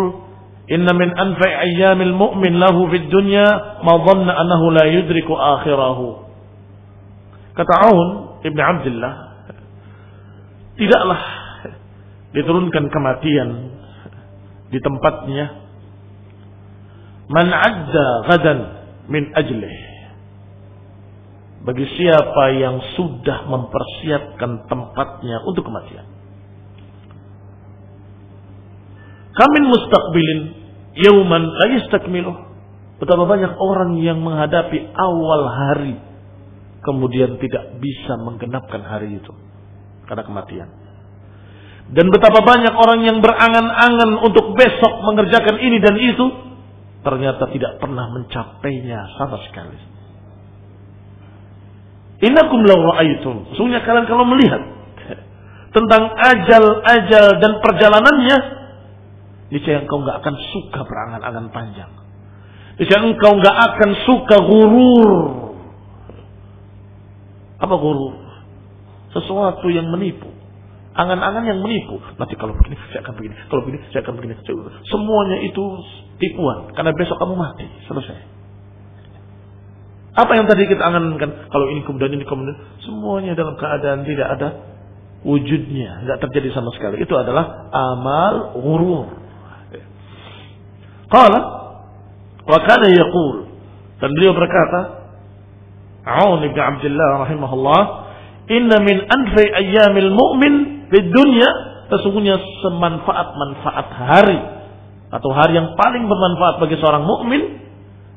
إن 0.72 0.88
من 0.96 1.10
أنفع 1.20 1.62
أيام 1.62 2.02
المؤمن 2.02 2.54
له 2.60 2.76
في 2.90 2.98
الدنيا 2.98 3.48
ما 3.84 3.94
ظن 3.98 4.30
أنه 4.30 4.62
لا 4.72 4.86
يدرك 4.86 5.28
آخره. 5.32 6.00
kata 7.54 7.74
Aun 7.86 8.10
Ibn 8.42 8.60
Abdullah 8.60 9.14
tidaklah 10.74 11.22
diturunkan 12.34 12.90
kematian 12.90 13.50
di 14.74 14.82
tempatnya. 14.82 15.64
man 17.32 17.48
adda 17.50 18.08
gadan 18.28 18.60
min 19.08 19.32
ajlih 19.32 19.93
bagi 21.64 21.88
siapa 21.96 22.44
yang 22.60 22.76
sudah 23.00 23.48
mempersiapkan 23.48 24.68
tempatnya 24.68 25.40
untuk 25.48 25.64
kematian. 25.64 26.06
Kamin 29.34 29.64
mustaqbilin 29.72 30.40
yauman 31.00 31.44
la. 31.48 32.34
Betapa 33.02 33.24
banyak 33.26 33.54
orang 33.58 34.00
yang 34.00 34.22
menghadapi 34.22 34.94
awal 34.94 35.44
hari 35.50 35.98
kemudian 36.84 37.40
tidak 37.40 37.80
bisa 37.80 38.14
menggenapkan 38.22 38.84
hari 38.84 39.18
itu 39.18 39.34
karena 40.06 40.24
kematian. 40.24 40.70
Dan 41.92 42.12
betapa 42.12 42.44
banyak 42.44 42.76
orang 42.76 43.04
yang 43.04 43.18
berangan-angan 43.20 44.24
untuk 44.24 44.56
besok 44.56 44.94
mengerjakan 45.04 45.60
ini 45.60 45.84
dan 45.84 45.96
itu 46.00 46.26
ternyata 47.04 47.52
tidak 47.52 47.80
pernah 47.80 48.08
mencapainya 48.08 49.00
sama 49.20 49.40
sekali. 49.52 49.80
Innakum 52.24 52.64
law 52.64 52.80
ra'aitum. 52.96 53.52
Sesungguhnya 53.52 53.84
kalian 53.84 54.08
kalau 54.08 54.24
melihat 54.24 54.64
tentang 55.76 56.14
ajal-ajal 56.16 57.26
dan 57.42 57.52
perjalanannya, 57.60 58.38
niscaya 59.52 59.84
engkau 59.84 60.00
nggak 60.06 60.24
akan 60.24 60.36
suka 60.56 60.80
berangan-angan 60.88 61.46
panjang. 61.52 61.92
Niscaya 62.80 63.04
engkau 63.04 63.36
nggak 63.36 63.58
akan 63.58 63.90
suka 64.08 64.38
gurur. 64.40 65.12
Apa 67.60 67.76
gurur? 67.76 68.16
Sesuatu 69.12 69.68
yang 69.68 69.92
menipu. 69.92 70.32
Angan-angan 70.94 71.44
yang 71.44 71.60
menipu. 71.60 71.98
Nanti 72.22 72.38
kalau 72.38 72.54
begini, 72.54 72.78
saya 72.94 73.02
akan 73.02 73.18
begini. 73.18 73.36
Kalau 73.50 73.62
begini, 73.66 73.84
saya 73.90 74.06
akan 74.06 74.14
begini. 74.14 74.34
Semuanya 74.88 75.38
itu 75.42 75.64
tipuan. 76.22 76.70
Karena 76.78 76.94
besok 76.94 77.18
kamu 77.18 77.34
mati. 77.34 77.66
Selesai. 77.90 78.43
Apa 80.14 80.32
yang 80.38 80.46
tadi 80.46 80.70
kita 80.70 80.82
angankan? 80.82 81.50
Kalau 81.50 81.66
ini 81.74 81.82
kemudian 81.86 82.14
ini 82.14 82.26
kemudian. 82.26 82.58
Semuanya 82.86 83.34
dalam 83.34 83.58
keadaan 83.58 84.06
tidak 84.06 84.28
ada 84.38 84.50
wujudnya. 85.26 86.06
Tidak 86.06 86.18
terjadi 86.30 86.54
sama 86.54 86.70
sekali. 86.78 87.02
Itu 87.02 87.18
adalah 87.18 87.74
amal 87.74 88.54
ghurur. 88.62 89.10
Qala. 91.10 91.40
Wa 92.46 92.60
kana 92.62 92.88
yaqul. 92.94 93.50
Dan 93.98 94.10
beliau 94.14 94.38
berkata. 94.38 95.02
Aun 96.04 96.46
ibn 96.46 96.60
Abdullah 96.62 97.26
rahimahullah. 97.26 97.82
Inna 98.54 98.78
min 98.84 99.02
anfi 99.02 99.46
ayyamil 99.50 100.12
mu'min 100.14 100.54
di 100.92 101.00
dunia 101.10 101.50
sesungguhnya 101.90 102.38
semanfaat-manfaat 102.62 103.88
hari 103.88 104.40
atau 105.14 105.30
hari 105.32 105.56
yang 105.56 105.78
paling 105.78 106.10
bermanfaat 106.10 106.60
bagi 106.60 106.76
seorang 106.82 107.06
mukmin 107.06 107.63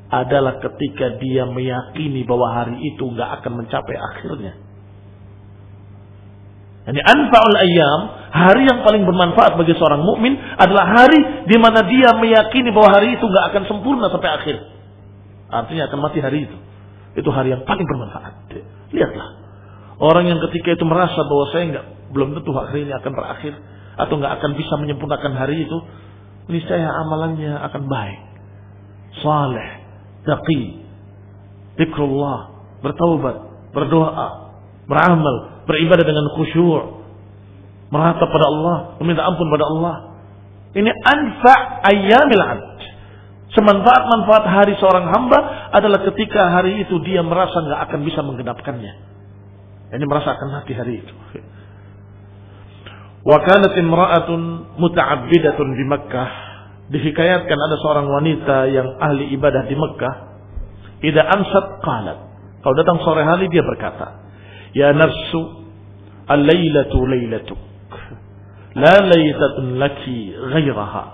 adalah 0.06 0.62
ketika 0.62 1.18
dia 1.18 1.46
meyakini 1.50 2.22
bahwa 2.22 2.54
hari 2.54 2.78
itu 2.94 3.02
nggak 3.02 3.42
akan 3.42 3.52
mencapai 3.64 3.96
akhirnya. 3.98 4.54
Ini 6.86 7.02
anfa'ul 7.02 7.58
ayyam, 7.58 8.00
hari 8.30 8.62
yang 8.62 8.86
paling 8.86 9.02
bermanfaat 9.02 9.58
bagi 9.58 9.74
seorang 9.74 10.06
mukmin 10.06 10.38
adalah 10.38 10.86
hari 10.86 11.18
di 11.50 11.58
mana 11.58 11.82
dia 11.82 12.14
meyakini 12.14 12.70
bahwa 12.70 12.94
hari 12.94 13.18
itu 13.18 13.26
nggak 13.26 13.44
akan 13.50 13.62
sempurna 13.66 14.06
sampai 14.06 14.30
akhir. 14.30 14.56
Artinya 15.50 15.90
akan 15.90 15.98
mati 15.98 16.22
hari 16.22 16.46
itu. 16.46 16.56
Itu 17.18 17.34
hari 17.34 17.50
yang 17.50 17.66
paling 17.66 17.82
bermanfaat. 17.82 18.54
Lihatlah. 18.94 19.28
Orang 19.98 20.30
yang 20.30 20.38
ketika 20.46 20.78
itu 20.78 20.84
merasa 20.86 21.26
bahwa 21.26 21.44
saya 21.50 21.64
nggak 21.74 21.86
belum 22.14 22.38
tentu 22.38 22.54
hari 22.54 22.86
ini 22.86 22.94
akan 22.94 23.12
berakhir 23.18 23.52
atau 23.96 24.14
nggak 24.20 24.32
akan 24.38 24.50
bisa 24.54 24.74
menyempurnakan 24.78 25.32
hari 25.34 25.66
itu, 25.66 25.78
niscaya 26.52 26.86
amalannya 27.02 27.50
akan 27.66 27.82
baik, 27.88 28.20
saleh, 29.24 29.85
taqi, 30.26 30.82
zikrullah, 31.78 32.52
bertaubat, 32.82 33.36
berdoa, 33.72 34.28
beramal, 34.90 35.64
beribadah 35.64 36.04
dengan 36.04 36.26
khusyuk, 36.34 37.06
meratap 37.90 38.28
pada 38.28 38.46
Allah, 38.50 38.76
meminta 39.00 39.22
ampun 39.22 39.46
pada 39.48 39.64
Allah. 39.70 39.94
Ini 40.76 40.90
anfa 40.90 41.54
ayyamil 41.88 42.42
abd. 42.42 42.80
Semanfaat-manfaat 43.56 44.44
hari 44.44 44.74
seorang 44.76 45.08
hamba 45.08 45.70
adalah 45.72 46.04
ketika 46.12 46.50
hari 46.52 46.82
itu 46.84 47.00
dia 47.06 47.24
merasa 47.24 47.56
nggak 47.56 47.80
akan 47.88 48.00
bisa 48.04 48.20
menggenapkannya. 48.20 48.92
Ini 49.96 50.04
merasa 50.04 50.34
akan 50.34 50.48
mati 50.50 50.74
hari 50.76 51.00
itu. 51.00 51.14
Wa 53.26 53.38
kanat 53.42 53.74
imra'atun 53.74 54.40
muta'abbidatun 54.76 55.68
di 55.74 55.84
Mekkah. 55.88 56.30
Dihikayatkan 56.86 57.58
ada 57.58 57.76
seorang 57.82 58.06
wanita 58.06 58.56
yang 58.70 58.88
ahli 59.02 59.34
ibadah 59.34 59.66
di 59.66 59.74
Mekkah. 59.74 60.14
Ida 61.02 61.22
amsat 61.26 61.82
qalat. 61.82 62.18
Kalau 62.62 62.74
datang 62.78 62.98
sore 63.02 63.26
hari 63.26 63.50
dia 63.50 63.62
berkata, 63.66 64.22
Ya 64.70 64.94
nafsu, 64.94 65.66
al-laylatu 66.30 66.98
laylatuk. 67.06 67.58
La 68.78 69.02
laytatun 69.02 69.82
laki 69.82 70.34
ghairaha. 70.34 71.04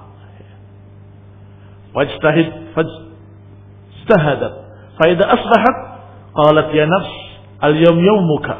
Wajtahid 1.96 2.48
fajtahadat. 2.76 4.54
Faida 5.00 5.24
asbahat, 5.24 5.76
qalat 6.36 6.68
ya 6.76 6.84
nafs, 6.84 7.12
al-yawm 7.64 7.96
yawmuka. 7.96 8.56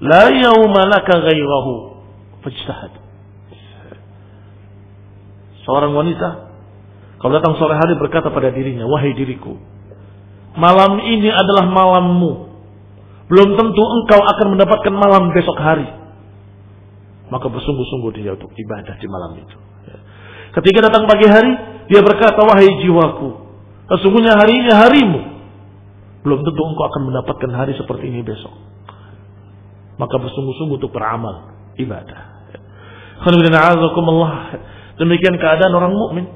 La 0.00 0.30
yawma 0.32 0.86
laka 0.86 1.18
ghairahu 1.28 1.98
Fajtahad. 2.40 3.07
Seorang 5.68 5.92
wanita 5.92 6.48
kalau 7.18 7.34
datang 7.34 7.58
sore 7.58 7.74
hari 7.74 7.98
berkata 7.98 8.30
pada 8.30 8.48
dirinya, 8.54 8.86
"Wahai 8.86 9.10
diriku, 9.12 9.58
malam 10.54 11.02
ini 11.02 11.28
adalah 11.28 11.66
malammu. 11.66 12.32
Belum 13.28 13.48
tentu 13.58 13.82
engkau 13.82 14.22
akan 14.22 14.56
mendapatkan 14.56 14.94
malam 14.94 15.34
besok 15.34 15.58
hari." 15.58 15.84
Maka 17.28 17.52
bersungguh-sungguh 17.52 18.10
dia 18.16 18.32
untuk 18.32 18.48
ibadah 18.54 18.96
di 18.96 19.06
malam 19.10 19.44
itu. 19.44 19.56
Ketika 20.56 20.88
datang 20.88 21.04
pagi 21.04 21.28
hari, 21.28 21.52
dia 21.92 22.00
berkata, 22.00 22.40
"Wahai 22.40 22.80
jiwaku, 22.80 23.28
sesungguhnya 23.92 24.32
hari 24.32 24.64
ini 24.64 24.70
harimu. 24.72 25.20
Belum 26.24 26.40
tentu 26.40 26.62
engkau 26.64 26.84
akan 26.88 27.02
mendapatkan 27.12 27.50
hari 27.52 27.76
seperti 27.76 28.08
ini 28.08 28.24
besok." 28.24 28.54
Maka 30.00 30.16
bersungguh-sungguh 30.16 30.80
untuk 30.80 30.94
beramal 30.94 31.52
ibadah. 31.76 32.40
Demikian 34.98 35.38
keadaan 35.38 35.72
orang 35.74 35.94
mukmin. 35.94 36.26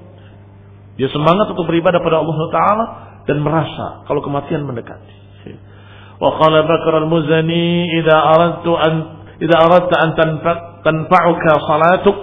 Dia 0.96 1.08
semangat 1.10 1.50
untuk 1.50 1.66
beribadah 1.66 1.98
pada 1.98 2.22
Allah 2.22 2.38
Taala 2.52 2.84
dan 3.26 3.42
merasa 3.42 4.06
kalau 4.06 4.22
kematian 4.22 4.62
mendekati. 4.62 5.22
Wa 6.22 6.38
qala 6.38 6.62
Bakar 6.62 7.02
al-Muzani 7.02 7.98
idza 7.98 8.14
aradtu 8.14 8.70
an 8.78 8.94
idza 9.42 9.56
aradta 9.58 9.96
an 9.98 10.10
tanfa'uka 10.86 11.52
salatuk 11.66 12.18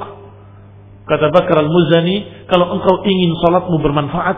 kata 1.03 1.27
Bakar 1.35 1.59
al-Muzani 1.59 2.47
kalau 2.47 2.79
engkau 2.79 3.03
ingin 3.03 3.31
salatmu 3.43 3.75
bermanfaat 3.83 4.37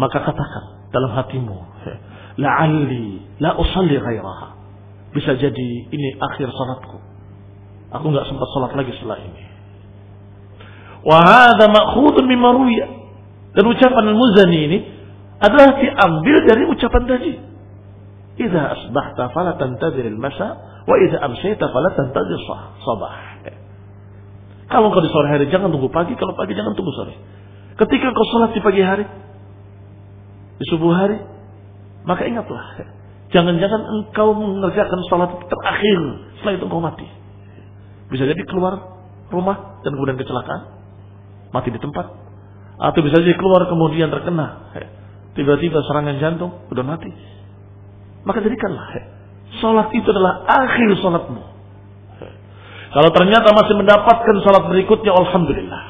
maka 0.00 0.18
katakan 0.24 0.64
dalam 0.88 1.12
hatimu 1.12 1.56
la'alli 2.40 3.36
la 3.44 3.52
usalli 3.60 4.00
ghairaha 4.00 4.56
bisa 5.10 5.34
jadi 5.34 5.68
ini 5.90 6.08
akhir 6.22 6.48
salatku. 6.54 6.98
Aku 7.90 8.06
nggak 8.14 8.30
sempat 8.30 8.48
salat 8.54 8.72
lagi 8.78 8.94
setelah 8.94 9.18
ini. 9.18 9.49
Wahada 11.00 11.66
makhudun 11.68 12.28
mimma 12.28 12.52
Dan 13.56 13.64
ucapan 13.66 14.04
al-Muzani 14.14 14.58
ini 14.68 14.78
adalah 15.40 15.80
diambil 15.80 16.36
dari 16.44 16.62
ucapan 16.68 17.02
tadi. 17.08 17.32
Idza 18.40 18.62
asbahta 18.76 19.32
fala 19.32 19.56
al-masa 19.56 20.48
wa 20.84 20.96
idza 21.00 21.18
amsayta 21.20 21.64
fala 21.68 21.88
sabah. 21.96 23.14
Kalau 24.70 24.94
kau 24.94 25.02
di 25.02 25.10
sore 25.10 25.34
hari 25.34 25.50
jangan 25.50 25.74
tunggu 25.74 25.90
pagi, 25.90 26.14
kalau 26.14 26.38
pagi 26.38 26.54
jangan 26.54 26.78
tunggu 26.78 26.94
sore. 26.94 27.14
Ketika 27.74 28.14
kau 28.14 28.26
sholat 28.30 28.54
di 28.54 28.62
pagi 28.62 28.82
hari, 28.86 29.02
di 30.62 30.64
subuh 30.70 30.94
hari, 30.94 31.18
maka 32.06 32.22
ingatlah 32.22 32.78
Jangan-jangan 33.30 33.82
engkau 33.86 34.34
mengerjakan 34.34 35.00
sholat 35.06 35.30
terakhir 35.46 35.98
setelah 36.38 36.54
itu 36.58 36.64
engkau 36.66 36.82
mati. 36.82 37.06
Bisa 38.10 38.26
jadi 38.26 38.42
keluar 38.42 38.78
rumah 39.30 39.78
dan 39.86 39.94
kemudian 39.94 40.18
kecelakaan. 40.18 40.79
Mati 41.50 41.68
di 41.70 41.80
tempat. 41.82 42.06
Atau 42.80 43.04
bisa 43.04 43.20
jadi 43.20 43.36
keluar 43.36 43.68
kemudian 43.68 44.08
terkena. 44.08 44.72
Tiba-tiba 45.36 45.78
serangan 45.86 46.16
jantung, 46.18 46.64
sudah 46.72 46.82
mati. 46.82 47.12
Maka 48.26 48.42
jadikanlah. 48.42 48.86
Sholat 49.60 49.90
itu 49.94 50.06
adalah 50.10 50.46
akhir 50.46 50.88
sholatmu. 50.98 51.42
Kalau 52.90 53.10
ternyata 53.14 53.54
masih 53.54 53.74
mendapatkan 53.78 54.36
sholat 54.42 54.66
berikutnya, 54.66 55.14
Alhamdulillah. 55.14 55.82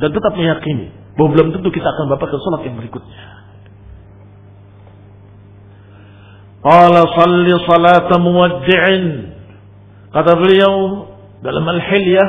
Dan 0.00 0.08
tetap 0.12 0.32
meyakini 0.36 0.92
bahwa 1.16 1.28
belum 1.36 1.48
tentu 1.56 1.68
kita 1.72 1.84
akan 1.84 2.02
mendapatkan 2.08 2.38
sholat 2.40 2.60
yang 2.64 2.76
berikutnya. 2.80 3.20
Qala 6.60 7.00
salli 7.16 7.52
salata 7.64 8.20
muwaddi'in. 8.20 9.04
Kata 10.12 10.32
beliau 10.36 10.72
dalam 11.40 11.64
Al-Hilyah, 11.64 12.28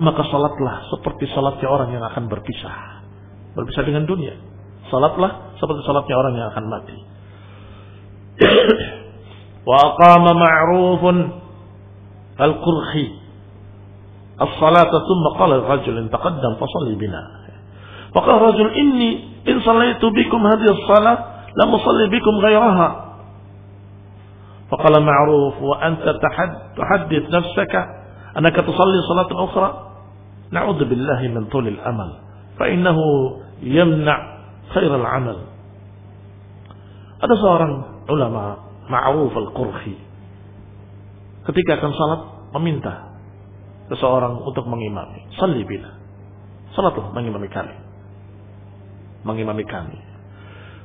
maka 0.00 0.22
salatlah 0.28 0.88
seperti 0.96 1.30
salatnya 1.30 1.68
orang 1.68 1.92
yang 1.92 2.04
akan 2.06 2.26
berpisah. 2.26 3.04
Berpisah 3.52 3.84
dengan 3.84 4.08
dunia. 4.08 4.34
Salatlah 4.88 5.56
seperti 5.60 5.80
salatnya 5.84 6.16
orang 6.16 6.34
yang 6.36 6.48
akan 6.50 6.64
mati. 6.68 6.96
وأقام 9.66 10.24
معروف 10.36 11.02
القرخي 12.40 13.08
الصلاة 14.42 14.90
ثم 14.90 15.38
قال 15.38 15.52
الرجل 15.52 16.08
تقدم 16.10 16.52
فصلي 16.54 16.94
بنا 16.94 17.22
فقال 18.14 18.34
الرجل 18.36 18.68
إني 18.74 19.10
إن 19.48 19.60
صليت 19.60 20.04
بكم 20.04 20.46
هذه 20.46 20.68
الصلاة 20.70 21.18
لم 21.64 21.74
أصلي 21.74 22.08
بكم 22.08 22.34
غيرها 22.42 23.04
فقال 24.70 25.02
معروف 25.02 25.62
وأنت 25.62 26.20
تحدث 26.76 27.30
نفسك 27.30 27.74
أنك 28.38 28.56
تصلي 28.56 28.98
صلاة 29.08 29.44
أخرى 29.44 29.85
نعوذ 30.52 30.80
بالله 30.84 31.20
من 31.32 31.48
طول 31.48 31.68
الأمل 31.68 32.10
فإنه 32.60 32.98
يمنع 33.62 34.16
خير 34.74 34.92
العمل 34.96 35.38
Ada 37.22 37.38
seorang 37.38 38.02
ulama 38.10 38.58
Ma'ruf 38.90 39.30
al-Qurhi 39.30 39.94
ketika 41.46 41.78
akan 41.78 41.92
salat 41.94 42.20
meminta 42.58 43.14
seseorang 43.94 44.42
untuk 44.42 44.66
mengimami. 44.66 45.30
Salli 45.38 45.62
bila. 45.62 45.86
Salatlah 46.74 47.14
mengimami 47.14 47.46
kami. 47.46 47.78
Mengimami 49.22 49.62
kami. 49.70 49.98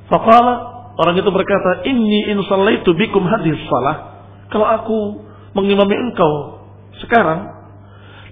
Faqala 0.06 0.54
orang 0.94 1.18
itu 1.18 1.26
berkata, 1.26 1.82
"Inni 1.90 2.30
in 2.30 2.38
sallaitu 2.46 2.94
bikum 2.94 3.26
hadis 3.26 3.58
salah." 3.66 4.22
Kalau 4.54 4.66
aku 4.70 4.98
mengimami 5.58 5.98
engkau 5.98 6.62
sekarang, 7.02 7.51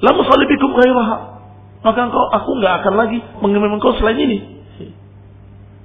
la 0.01 0.11
musalli 0.17 0.45
bikum 0.49 0.73
ghairaha. 0.75 1.17
Maka 1.81 1.99
engkau 2.09 2.23
aku 2.29 2.49
enggak 2.61 2.73
akan 2.85 2.93
lagi 2.93 3.17
mengimami 3.41 3.81
engkau 3.81 3.97
selain 3.97 4.17
ini. 4.17 4.37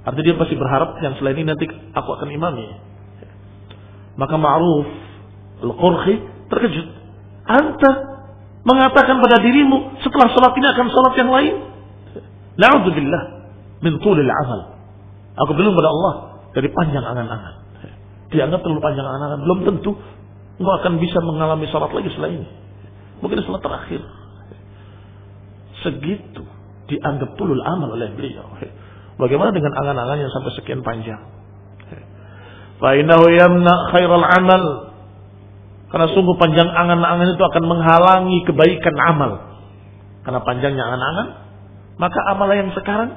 Artinya 0.05 0.23
dia 0.23 0.35
pasti 0.39 0.55
berharap 0.55 1.01
yang 1.03 1.17
selain 1.19 1.35
ini 1.41 1.47
nanti 1.51 1.65
aku 1.67 2.09
akan 2.15 2.29
imami. 2.31 2.63
Maka 4.17 4.35
Ma'ruf 4.39 4.87
Al-Qurhi 5.67 6.15
terkejut. 6.47 6.87
Anta 7.47 7.91
mengatakan 8.63 9.19
pada 9.23 9.41
dirimu 9.41 9.99
setelah 10.05 10.27
sholat 10.31 10.53
ini 10.53 10.67
akan 10.69 10.87
sholat 10.93 11.13
yang 11.17 11.31
lain. 11.33 11.53
Na'udzubillah 12.57 13.21
min 13.81 13.93
tulil 14.01 14.31
amal. 14.31 14.79
Aku 15.37 15.51
bilang 15.53 15.73
pada 15.77 15.89
Allah 15.89 16.13
dari 16.53 16.69
panjang 16.73 17.05
angan-angan. 17.05 17.53
Dianggap 18.33 18.59
terlalu 18.65 18.81
panjang 18.81 19.05
angan-angan. 19.05 19.39
Belum 19.45 19.59
tentu 19.65 19.91
engkau 20.57 20.73
akan 20.81 20.93
bisa 21.01 21.19
mengalami 21.25 21.65
sholat 21.69 21.91
lagi 21.93 22.09
selain 22.13 22.41
ini. 22.41 22.66
Mungkin 23.21 23.41
sholat 23.45 23.61
terakhir. 23.65 24.01
Segitu 25.85 26.43
dianggap 26.87 27.35
tulul 27.35 27.59
amal 27.61 27.93
oleh 27.93 28.13
beliau. 28.13 28.47
Bagaimana 29.17 29.49
dengan 29.51 29.73
angan-angan 29.75 30.17
yang 30.21 30.31
sampai 30.31 30.51
sekian 30.57 30.81
panjang? 30.85 31.19
Fa'inahu 32.77 33.25
yamna 33.33 33.73
khairal 33.93 34.25
amal. 34.25 34.63
Karena 35.87 36.07
sungguh 36.11 36.35
panjang 36.37 36.67
angan-angan 36.67 37.33
itu 37.33 37.43
akan 37.43 37.63
menghalangi 37.65 38.37
kebaikan 38.45 38.95
amal. 39.09 39.31
Karena 40.21 40.43
panjangnya 40.43 40.83
angan-angan, 40.83 41.27
maka 41.97 42.19
amal 42.29 42.51
yang 42.53 42.69
sekarang 42.75 43.15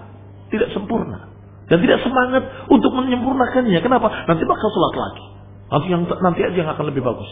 tidak 0.48 0.72
sempurna. 0.72 1.28
Dan 1.70 1.82
tidak 1.86 2.02
semangat 2.02 2.66
untuk 2.66 2.90
menyempurnakannya. 2.96 3.78
Kenapa? 3.78 4.26
Nanti 4.26 4.42
bakal 4.42 4.68
sholat 4.72 4.94
lagi. 4.98 5.24
Nanti 5.70 5.86
yang 5.86 6.02
nanti 6.02 6.40
aja 6.42 6.56
yang 6.66 6.70
akan 6.74 6.84
lebih 6.90 7.02
bagus. 7.06 7.30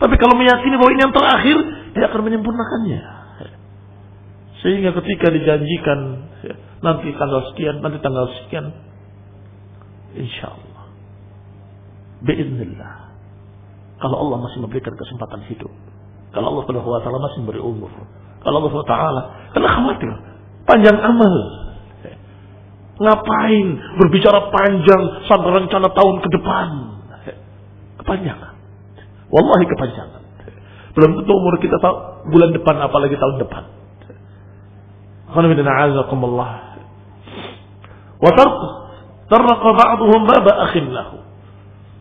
Tapi 0.00 0.14
kalau 0.16 0.34
meyakini 0.40 0.80
bahwa 0.80 0.90
ini 0.96 1.00
yang 1.04 1.14
terakhir, 1.14 1.56
dia 1.92 2.04
akan 2.08 2.20
menyempurnakannya. 2.24 3.00
Sehingga 4.64 4.96
ketika 4.96 5.28
dijanjikan 5.32 5.98
nanti 6.80 7.12
tanggal 7.16 7.52
sekian, 7.52 7.84
nanti 7.84 8.00
tanggal 8.00 8.28
sekian. 8.44 8.72
Insya 10.16 10.56
Allah. 10.56 10.84
Biiznillah. 12.24 12.94
Kalau 14.00 14.16
Allah 14.16 14.36
masih 14.48 14.64
memberikan 14.64 14.96
kesempatan 14.96 15.44
hidup. 15.52 15.72
Kalau 16.32 16.46
Allah 16.56 16.62
Subhanahu 16.64 16.88
wa 16.88 17.00
taala 17.04 17.18
masih 17.20 17.38
memberi 17.44 17.60
umur. 17.60 17.92
Kalau 18.40 18.56
Allah 18.60 18.70
Subhanahu 18.72 18.92
taala 18.92 19.22
karena 19.52 19.68
khawatir 19.68 20.10
panjang 20.64 20.96
amal. 20.96 21.34
Ngapain 23.00 23.66
berbicara 23.96 24.52
panjang 24.52 25.02
sampai 25.24 25.50
rencana 25.56 25.88
tahun 25.88 26.16
ke 26.20 26.28
depan? 26.36 26.68
Kepanjangan. 28.04 28.49
Wallahi 29.30 29.64
kepanjangan. 29.70 30.22
Belum 30.98 31.10
tentu 31.22 31.32
umur 31.32 31.54
kita 31.62 31.78
tahu 31.78 32.26
bulan 32.34 32.50
depan 32.50 32.76
apalagi 32.82 33.14
tahun 33.14 33.38
depan. 33.46 33.62
Alhamdulillah. 35.30 36.50
Wa 38.20 38.30
tarqa 39.30 39.70
ba'duhum 39.70 40.20
baba 40.26 40.52
akhin 40.66 40.90
lahu. 40.90 41.22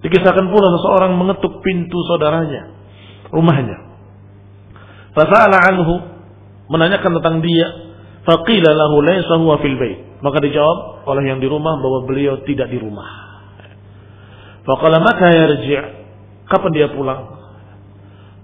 Dikisahkan 0.02 0.46
pula 0.50 0.68
seseorang 0.80 1.12
mengetuk 1.20 1.62
pintu 1.62 2.00
saudaranya, 2.10 2.74
rumahnya. 3.30 3.78
Fasa'ala 5.14 5.58
anhu, 5.70 5.96
menanyakan 6.72 7.20
tentang 7.22 7.38
dia. 7.46 7.68
Faqila 8.26 8.70
lahu 8.74 9.06
laysa 9.06 9.38
huwa 9.38 9.62
fil 9.62 9.78
bait. 9.78 10.00
Maka 10.20 10.44
dijawab 10.44 11.08
oleh 11.08 11.24
yang 11.30 11.40
di 11.40 11.48
rumah 11.48 11.80
bahwa 11.80 12.10
beliau 12.10 12.42
tidak 12.44 12.68
di 12.72 12.80
rumah. 12.82 13.08
Faqala 14.68 15.00
maka 15.00 15.30
yarji' 15.30 15.99
Kapan 16.50 16.72
dia 16.74 16.90
pulang? 16.90 17.38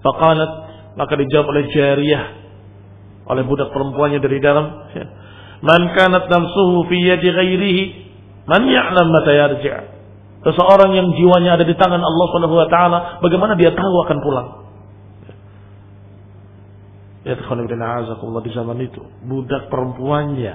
Faqalat 0.00 0.52
maka 0.96 1.12
dijawab 1.18 1.50
oleh 1.52 1.66
jariyah 1.74 2.24
oleh 3.26 3.42
budak 3.42 3.74
perempuannya 3.74 4.22
dari 4.22 4.38
dalam 4.38 4.86
Man 5.64 5.82
kanat 5.96 6.28
nafsuhu 6.28 6.84
fi 6.86 6.96
yadi 7.00 7.32
ghairihi, 7.32 7.82
man 8.44 8.68
ya'lam 8.68 9.08
mata. 9.08 9.32
Seseorang 10.46 10.94
yang 10.94 11.08
jiwanya 11.16 11.56
ada 11.58 11.64
di 11.64 11.74
tangan 11.74 11.98
Allah 11.98 12.24
Subhanahu 12.30 12.54
wa 12.54 12.68
taala, 12.68 12.98
bagaimana 13.24 13.56
dia 13.56 13.72
tahu 13.72 13.94
akan 14.06 14.18
pulang? 14.20 14.48
Ya 17.26 17.34
di 17.34 18.50
zaman 18.54 18.78
itu, 18.78 19.02
budak 19.26 19.66
perempuannya, 19.66 20.54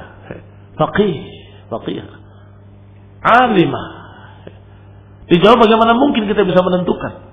faqih, 0.79 1.15
faqih, 1.67 1.99
alimah. 3.19 3.87
Dijawab 5.27 5.59
bagaimana 5.59 5.91
mungkin 5.97 6.31
kita 6.31 6.47
bisa 6.47 6.63
menentukan? 6.63 7.30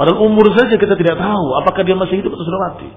Padahal 0.00 0.32
umur 0.32 0.48
saja 0.56 0.80
kita 0.80 0.96
tidak 0.96 1.20
tahu 1.20 1.60
apakah 1.60 1.84
dia 1.84 1.92
masih 1.92 2.24
hidup 2.24 2.32
atau 2.32 2.40
sudah 2.48 2.60
mati. 2.72 2.88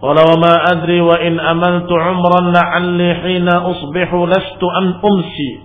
Qala 0.00 0.32
ma 0.40 0.54
adri 0.72 0.96
wa 1.04 1.12
in 1.20 1.36
amaltu 1.36 1.92
umran 1.92 2.56
la'alli 2.56 3.08
hina 3.28 3.68
usbihu 3.68 4.24
lastu 4.24 4.64
am 4.72 5.04
umsi. 5.04 5.60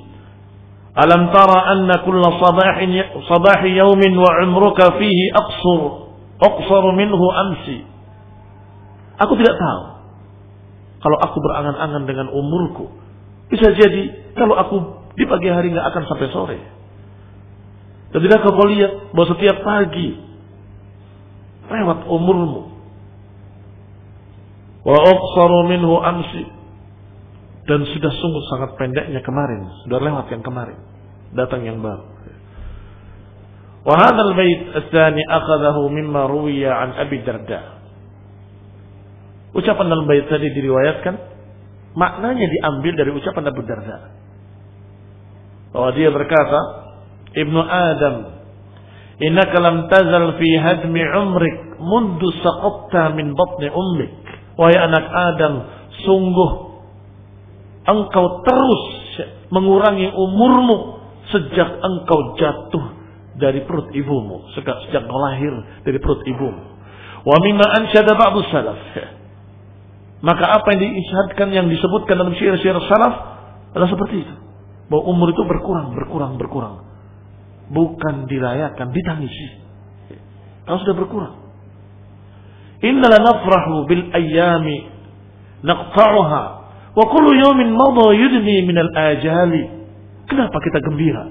Alam 0.92 1.32
tara 1.32 1.72
anna 1.72 2.04
kulla 2.04 2.36
sabahin 2.36 3.00
ya-, 3.00 3.16
sabahi 3.32 3.80
yawmin 3.80 4.12
wa 4.12 4.44
umruka 4.44 5.00
fihi 5.00 5.32
aqsur 5.32 6.12
aqsar 6.44 6.84
minhu 7.00 7.26
amsi. 7.32 7.88
Aku 9.24 9.40
tidak 9.40 9.56
tahu. 9.56 9.82
Kalau 11.00 11.16
aku 11.16 11.40
berangan-angan 11.40 12.04
dengan 12.12 12.28
umurku, 12.28 12.92
bisa 13.48 13.72
jadi 13.72 14.36
kalau 14.36 14.60
aku 14.60 14.76
di 15.16 15.24
pagi 15.24 15.48
hari 15.48 15.72
nggak 15.72 15.88
akan 15.96 16.04
sampai 16.12 16.28
sore. 16.28 16.83
Dan 18.14 18.20
tidak 18.30 18.46
kau 18.46 18.70
lihat 18.70 19.10
bahwa 19.18 19.28
setiap 19.34 19.58
pagi 19.66 20.22
lewat 21.74 22.06
umurmu 22.06 22.74
Wa 24.84 24.98
aqsaru 25.00 25.60
minhu 25.72 25.96
amsi. 26.04 26.44
Dan 27.64 27.88
sudah 27.88 28.12
sungguh 28.12 28.44
sangat 28.52 28.70
pendeknya 28.76 29.24
kemarin. 29.24 29.64
Sudah 29.88 30.04
lewat 30.04 30.28
yang 30.28 30.44
kemarin. 30.44 30.76
Datang 31.32 31.64
yang 31.64 31.80
baru. 31.80 32.04
Wa 33.84 33.96
hadzal 34.00 34.36
bait 34.36 34.60
tsani 34.92 35.24
akhadahu 35.28 35.92
mimma 35.92 36.28
ruwiya 36.28 36.72
an 36.72 36.90
Abi 37.00 37.24
Darda. 37.24 37.84
Ucapan 39.56 39.86
dalam 39.88 40.08
bait 40.08 40.28
tadi 40.28 40.52
diriwayatkan 40.52 41.16
maknanya 41.94 42.48
diambil 42.48 42.94
dari 43.00 43.12
ucapan 43.16 43.44
Abu 43.48 43.62
Darda. 43.64 43.98
Bahwa 45.72 45.90
dia 45.96 46.12
berkata, 46.12 46.60
Ibnu 47.34 47.62
Adam, 47.62 48.16
innaka 49.22 49.58
lam 49.58 49.90
tazal 49.90 50.38
fi 50.38 50.50
hadmi 50.58 51.02
umrik 51.02 51.56
mundu 51.82 52.30
saqatta 52.42 53.14
min 53.18 53.34
batni 53.34 53.70
ummik. 53.70 54.14
Wahai 54.54 54.78
anak 54.78 55.06
Adam, 55.10 55.54
sungguh 56.06 56.52
engkau 57.90 58.46
terus 58.46 58.84
mengurangi 59.50 60.14
umurmu 60.14 61.02
sejak 61.34 61.70
engkau 61.82 62.38
jatuh 62.38 62.86
dari 63.38 63.66
perut 63.66 63.90
ibumu, 63.98 64.46
sejak, 64.54 64.78
sejak 64.88 65.04
lahir 65.10 65.54
dari 65.82 65.98
perut 65.98 66.22
ibumu. 66.26 66.62
Wa 67.24 67.38
mimma 67.40 67.66
ansyada 67.82 68.14
ba'du 68.14 68.46
salaf. 68.52 68.78
Maka 70.24 70.46
apa 70.56 70.68
yang 70.76 70.80
diisyadkan 70.88 71.48
yang 71.52 71.68
disebutkan 71.68 72.16
dalam 72.16 72.32
syair-syair 72.36 72.80
salaf 72.88 73.14
adalah 73.76 73.90
seperti 73.92 74.24
itu. 74.24 74.36
Bahwa 74.88 75.04
umur 75.12 75.34
itu 75.34 75.44
berkurang, 75.44 75.96
berkurang, 75.96 76.40
berkurang. 76.40 76.93
Bukan 77.72 78.28
dirayakan, 78.28 78.92
ditangisi. 78.92 79.48
Kalau 80.68 80.80
sudah 80.84 80.96
berkurang. 80.96 81.36
Inna 82.84 83.08
la 83.08 83.20
nafrahu 83.24 83.88
bil 83.88 84.12
ayyami 84.12 84.92
naqta'uha 85.64 86.44
wa 86.94 87.04
kullu 87.08 87.32
yawmin 87.40 87.72
madha 87.72 88.12
yudni 88.12 88.68
min 88.68 88.76
al 88.76 88.92
ajali 88.92 89.84
Kenapa 90.28 90.56
kita 90.64 90.80
gembira? 90.84 91.24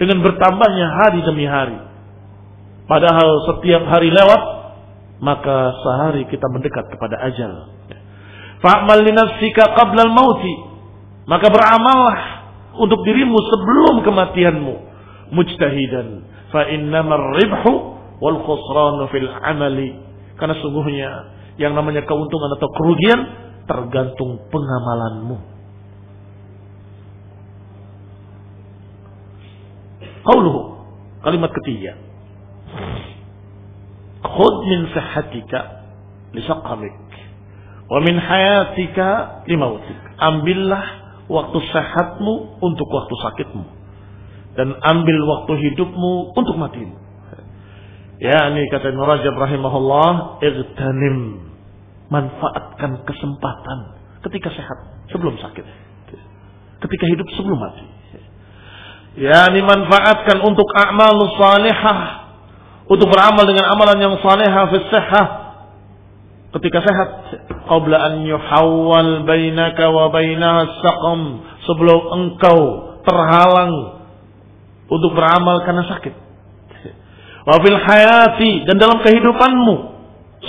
Dengan 0.00 0.24
bertambahnya 0.24 0.86
hari 0.96 1.20
demi 1.24 1.44
hari. 1.44 1.76
Padahal 2.88 3.30
setiap 3.52 3.84
hari 3.84 4.08
lewat, 4.08 4.42
maka 5.20 5.76
sehari 5.76 6.24
kita 6.26 6.48
mendekat 6.48 6.88
kepada 6.88 7.20
ajal. 7.28 7.68
Fa'mal 8.64 9.04
li 9.04 9.12
nafsika 9.12 9.76
qabla 9.76 10.08
al-mauti. 10.08 10.54
Maka 11.28 11.52
beramallah 11.52 12.16
untuk 12.80 13.04
dirimu 13.04 13.36
sebelum 13.36 13.94
kematianmu. 14.08 14.74
Mujtahidan. 15.30 16.26
Fa 16.50 16.66
innamar 16.66 17.22
ribhu 17.38 17.72
wal 18.18 18.38
khusranu 18.42 19.06
fil 19.14 19.30
amali. 19.30 19.94
Karena 20.36 20.54
sungguhnya 20.58 21.10
yang 21.60 21.76
namanya 21.76 22.02
keuntungan 22.08 22.50
atau 22.56 22.68
kerugian 22.74 23.20
tergantung 23.68 24.42
pengamalanmu. 24.50 25.36
Qauluhu 30.24 30.60
kalimat 31.24 31.50
ketiga. 31.62 31.96
Khud 34.20 34.54
min 34.68 34.80
sihhatika 34.92 35.60
li 36.36 36.42
saqamik 36.44 36.96
wa 37.88 37.98
min 38.04 38.14
hayatika 38.20 39.42
li 39.48 39.56
mautik. 39.56 39.96
Ambillah 40.20 40.84
waktu 41.30 41.58
sehatmu 41.72 42.60
untuk 42.60 42.88
waktu 42.90 43.14
sakitmu 43.16 43.79
dan 44.60 44.76
ambil 44.76 45.16
waktu 45.24 45.72
hidupmu 45.72 46.36
untuk 46.36 46.60
matimu. 46.60 46.92
Ya, 48.20 48.52
ini 48.52 48.68
kata 48.68 48.92
Ibn 48.92 49.00
Rajab 49.00 49.32
rahimahullah, 49.32 50.44
igtanim 50.44 51.48
manfaatkan 52.12 53.00
kesempatan 53.08 53.78
ketika 54.28 54.52
sehat 54.52 55.08
sebelum 55.08 55.40
sakit. 55.40 55.64
Ketika 56.84 57.04
hidup 57.08 57.24
sebelum 57.32 57.56
mati. 57.56 57.88
Ya, 59.16 59.48
ini 59.48 59.64
manfaatkan 59.64 60.44
untuk 60.44 60.68
amal 60.76 61.16
salihah 61.40 62.00
untuk 62.92 63.08
beramal 63.08 63.48
dengan 63.48 63.72
amalan 63.72 63.96
yang 64.04 64.14
salehah 64.20 64.68
fi 64.68 64.78
ketika 66.60 66.78
sehat 66.82 67.10
qabla 67.70 67.96
an 68.04 68.26
yuhawwal 68.26 69.22
bainaka 69.24 69.88
wa 69.88 70.12
bainaha 70.12 70.66
saqam 70.82 71.20
sebelum 71.64 72.00
engkau 72.10 72.60
terhalang 73.06 73.99
untuk 74.90 75.14
beramal 75.14 75.62
karena 75.64 75.86
sakit 75.86 76.14
wa 77.46 77.56
fil 77.62 77.78
hayati 77.78 78.68
dan 78.68 78.76
dalam 78.76 79.00
kehidupanmu 79.00 79.76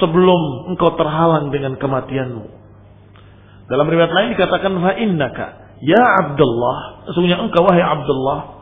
sebelum 0.01 0.73
engkau 0.73 0.97
terhalang 0.97 1.53
dengan 1.53 1.77
kematianmu 1.79 2.45
dalam 3.71 3.87
riwayat 3.87 4.11
lain 4.11 4.35
dikatakan 4.35 4.73
fa 4.81 4.91
innaka 4.99 5.77
ya 5.79 6.01
Abdullah 6.25 7.07
sesungguhnya 7.07 7.39
engkau 7.39 7.63
wahai 7.63 7.85
Abdullah 7.85 8.61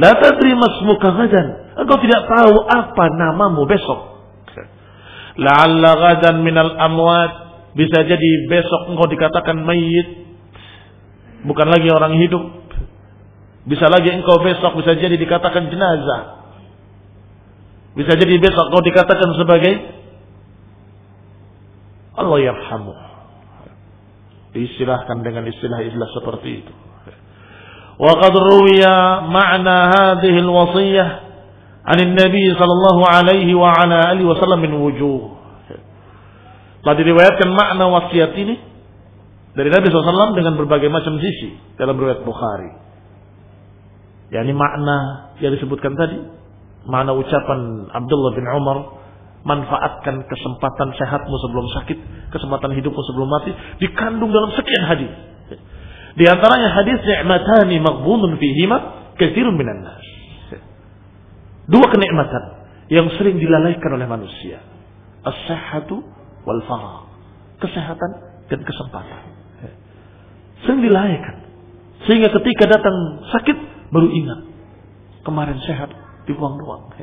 La 0.00 0.16
tadri 0.16 0.56
masmuka 0.56 1.12
gadan. 1.12 1.76
Engkau 1.76 1.98
tidak 2.00 2.24
tahu 2.24 2.54
apa 2.68 3.04
namamu 3.20 3.68
besok. 3.68 4.22
La'alla 5.40 5.92
gadan 5.98 6.40
minal 6.40 6.72
amwat. 6.72 7.52
Bisa 7.76 8.02
jadi 8.02 8.30
besok 8.48 8.96
engkau 8.96 9.06
dikatakan 9.12 9.60
mayit. 9.60 10.30
Bukan 11.44 11.68
lagi 11.68 11.88
orang 11.92 12.16
hidup. 12.16 12.42
Bisa 13.68 13.86
lagi 13.92 14.08
engkau 14.08 14.40
besok 14.40 14.80
bisa 14.80 14.96
jadi 14.96 15.16
dikatakan 15.20 15.68
jenazah. 15.68 16.22
Bisa 17.92 18.16
jadi 18.16 18.34
besok 18.40 18.72
kau 18.72 18.80
dikatakan 18.80 19.30
sebagai 19.36 19.72
Allah 22.16 22.38
yarhamu. 22.40 22.94
Disilahkan 24.50 25.22
dengan 25.22 25.46
istilah-istilah 25.46 26.10
seperti 26.16 26.50
itu. 26.64 26.72
Wa 28.00 28.16
qad 28.16 28.34
ruwiya 28.34 29.28
ma'na 29.28 29.76
hadhihi 29.92 30.40
al-wasiyah 30.40 31.08
'an 31.84 31.98
nabi 32.16 32.48
sallallahu 32.56 33.02
alaihi 33.04 33.52
wa 33.52 33.76
ala 33.76 34.16
alihi 34.16 34.26
wasallam 34.26 34.64
min 34.64 34.72
wujuh. 34.72 35.40
Telah 36.80 36.96
diriwayatkan 36.96 37.48
makna 37.52 37.92
wasiat 37.92 38.32
ini 38.40 38.56
dari 39.52 39.68
Nabi 39.68 39.92
SAW 39.92 40.32
dengan 40.32 40.56
berbagai 40.56 40.88
macam 40.88 41.20
sisi 41.20 41.76
dalam 41.76 42.00
riwayat 42.00 42.24
Bukhari 42.24 42.89
yakni 44.30 44.54
makna 44.54 45.30
yang 45.42 45.54
disebutkan 45.54 45.94
tadi, 45.98 46.18
makna 46.86 47.14
ucapan 47.14 47.90
Abdullah 47.90 48.32
bin 48.34 48.46
Umar, 48.46 48.78
manfaatkan 49.42 50.22
kesempatan 50.26 50.88
sehatmu 50.96 51.34
sebelum 51.48 51.66
sakit, 51.80 51.98
kesempatan 52.30 52.70
hidupmu 52.76 53.00
sebelum 53.10 53.28
mati, 53.28 53.50
dikandung 53.82 54.30
dalam 54.30 54.50
sekian 54.54 54.84
hadis. 54.86 55.12
Di 56.18 56.26
antaranya 56.26 56.74
hadis 56.74 56.98
ni'matani 57.06 57.76
maghbunun 57.78 58.34
fihima 58.36 58.76
katsirun 59.14 59.54
minan 59.54 59.86
nas. 59.86 60.04
Dua 61.70 61.86
kenikmatan 61.86 62.44
yang 62.90 63.06
sering 63.14 63.38
dilalaikan 63.38 63.94
oleh 63.94 64.06
manusia. 64.10 64.58
As-sihhatu 65.22 66.02
wal 66.42 66.62
farah. 66.66 67.06
Kesehatan 67.62 68.10
dan 68.50 68.60
kesempatan. 68.66 69.20
Sering 70.66 70.82
dilalaikan. 70.82 71.46
Sehingga 72.10 72.34
ketika 72.34 72.66
datang 72.66 73.22
sakit 73.30 73.58
baru 73.90 74.08
ingat. 74.10 74.40
Kemarin 75.26 75.58
sehat 75.66 75.92
dibuang-buang. 76.24 76.96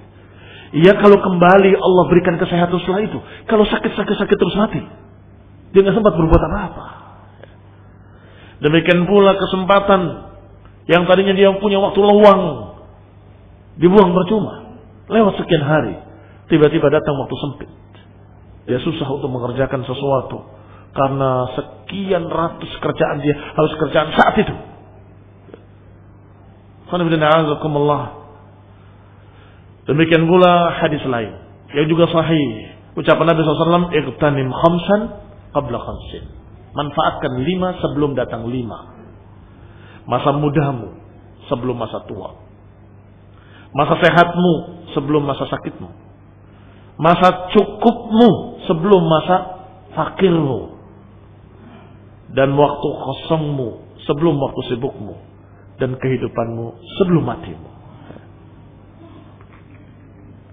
Iya 0.75 0.99
kalau 0.99 1.15
kembali 1.21 1.71
Allah 1.77 2.03
berikan 2.11 2.35
kesehatan 2.35 2.75
setelah 2.83 3.03
itu. 3.05 3.19
Kalau 3.47 3.63
sakit-sakit-sakit 3.63 4.37
terus 4.37 4.55
mati. 4.59 4.81
Dia 5.71 5.79
nggak 5.83 5.95
sempat 5.95 6.13
berbuat 6.15 6.41
apa-apa. 6.41 6.85
Demikian 8.57 9.05
pula 9.05 9.37
kesempatan 9.37 10.01
yang 10.89 11.05
tadinya 11.05 11.35
dia 11.35 11.53
punya 11.61 11.77
waktu 11.77 11.99
luang 12.01 12.41
dibuang 13.77 14.11
percuma. 14.11 14.79
Lewat 15.07 15.39
sekian 15.39 15.63
hari, 15.63 15.95
tiba-tiba 16.51 16.91
datang 16.91 17.15
waktu 17.15 17.35
sempit. 17.39 17.69
Dia 18.67 18.83
susah 18.83 19.07
untuk 19.07 19.31
mengerjakan 19.31 19.87
sesuatu 19.87 20.43
karena 20.91 21.47
sekian 21.55 22.27
ratus 22.27 22.71
kerjaan 22.83 23.23
dia 23.23 23.35
harus 23.55 23.73
kerjaan 23.79 24.11
saat 24.17 24.35
itu. 24.43 24.55
Demikian 29.87 30.23
pula 30.27 30.71
hadis 30.83 31.03
lain 31.07 31.31
yang 31.75 31.87
juga 31.91 32.07
sahih. 32.11 32.75
Ucapan 32.97 33.29
Nabi 33.29 33.39
SAW, 33.43 33.91
"Iqtanim 33.93 34.49
khamsan 34.49 34.99
qabla 35.51 35.77
khamsin." 35.79 36.23
Manfaatkan 36.75 37.43
lima 37.43 37.75
sebelum 37.79 38.13
datang 38.15 38.47
lima. 38.47 38.95
Masa 40.07 40.31
mudamu 40.35 40.95
sebelum 41.51 41.75
masa 41.75 42.03
tua. 42.07 42.35
Masa 43.75 43.99
sehatmu 43.99 44.53
sebelum 44.95 45.27
masa 45.27 45.43
sakitmu. 45.47 45.89
Masa 46.97 47.51
cukupmu 47.53 48.63
sebelum 48.65 49.01
masa 49.05 49.35
fakirmu. 49.93 50.79
Dan 52.31 52.55
waktu 52.55 52.87
kosongmu 52.87 53.99
sebelum 54.07 54.35
waktu 54.39 54.61
sibukmu. 54.73 55.26
Dan 55.77 55.97
kehidupanmu 56.01 56.65
sebelum 56.97 57.23
matimu. 57.25 57.69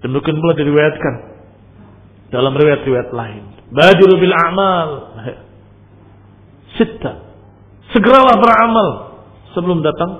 Demikian 0.05 0.37
pula 0.37 0.53
diriwayatkan 0.53 1.15
dalam 2.29 2.53
riwayat-riwayat 2.53 3.09
lain. 3.09 3.43
Badiru 3.73 4.21
bil 4.21 4.35
a'mal. 4.37 4.89
Sita. 6.77 7.13
Segeralah 7.89 8.37
beramal 8.37 8.89
sebelum 9.57 9.81
datang 9.81 10.11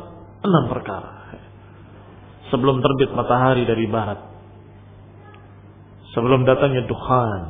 enam 0.42 0.74
perkara. 0.74 1.38
Sebelum 2.50 2.82
terbit 2.82 3.14
matahari 3.14 3.68
dari 3.70 3.86
barat. 3.86 4.22
Sebelum 6.18 6.48
datangnya 6.50 6.88
Tuhan 6.90 7.42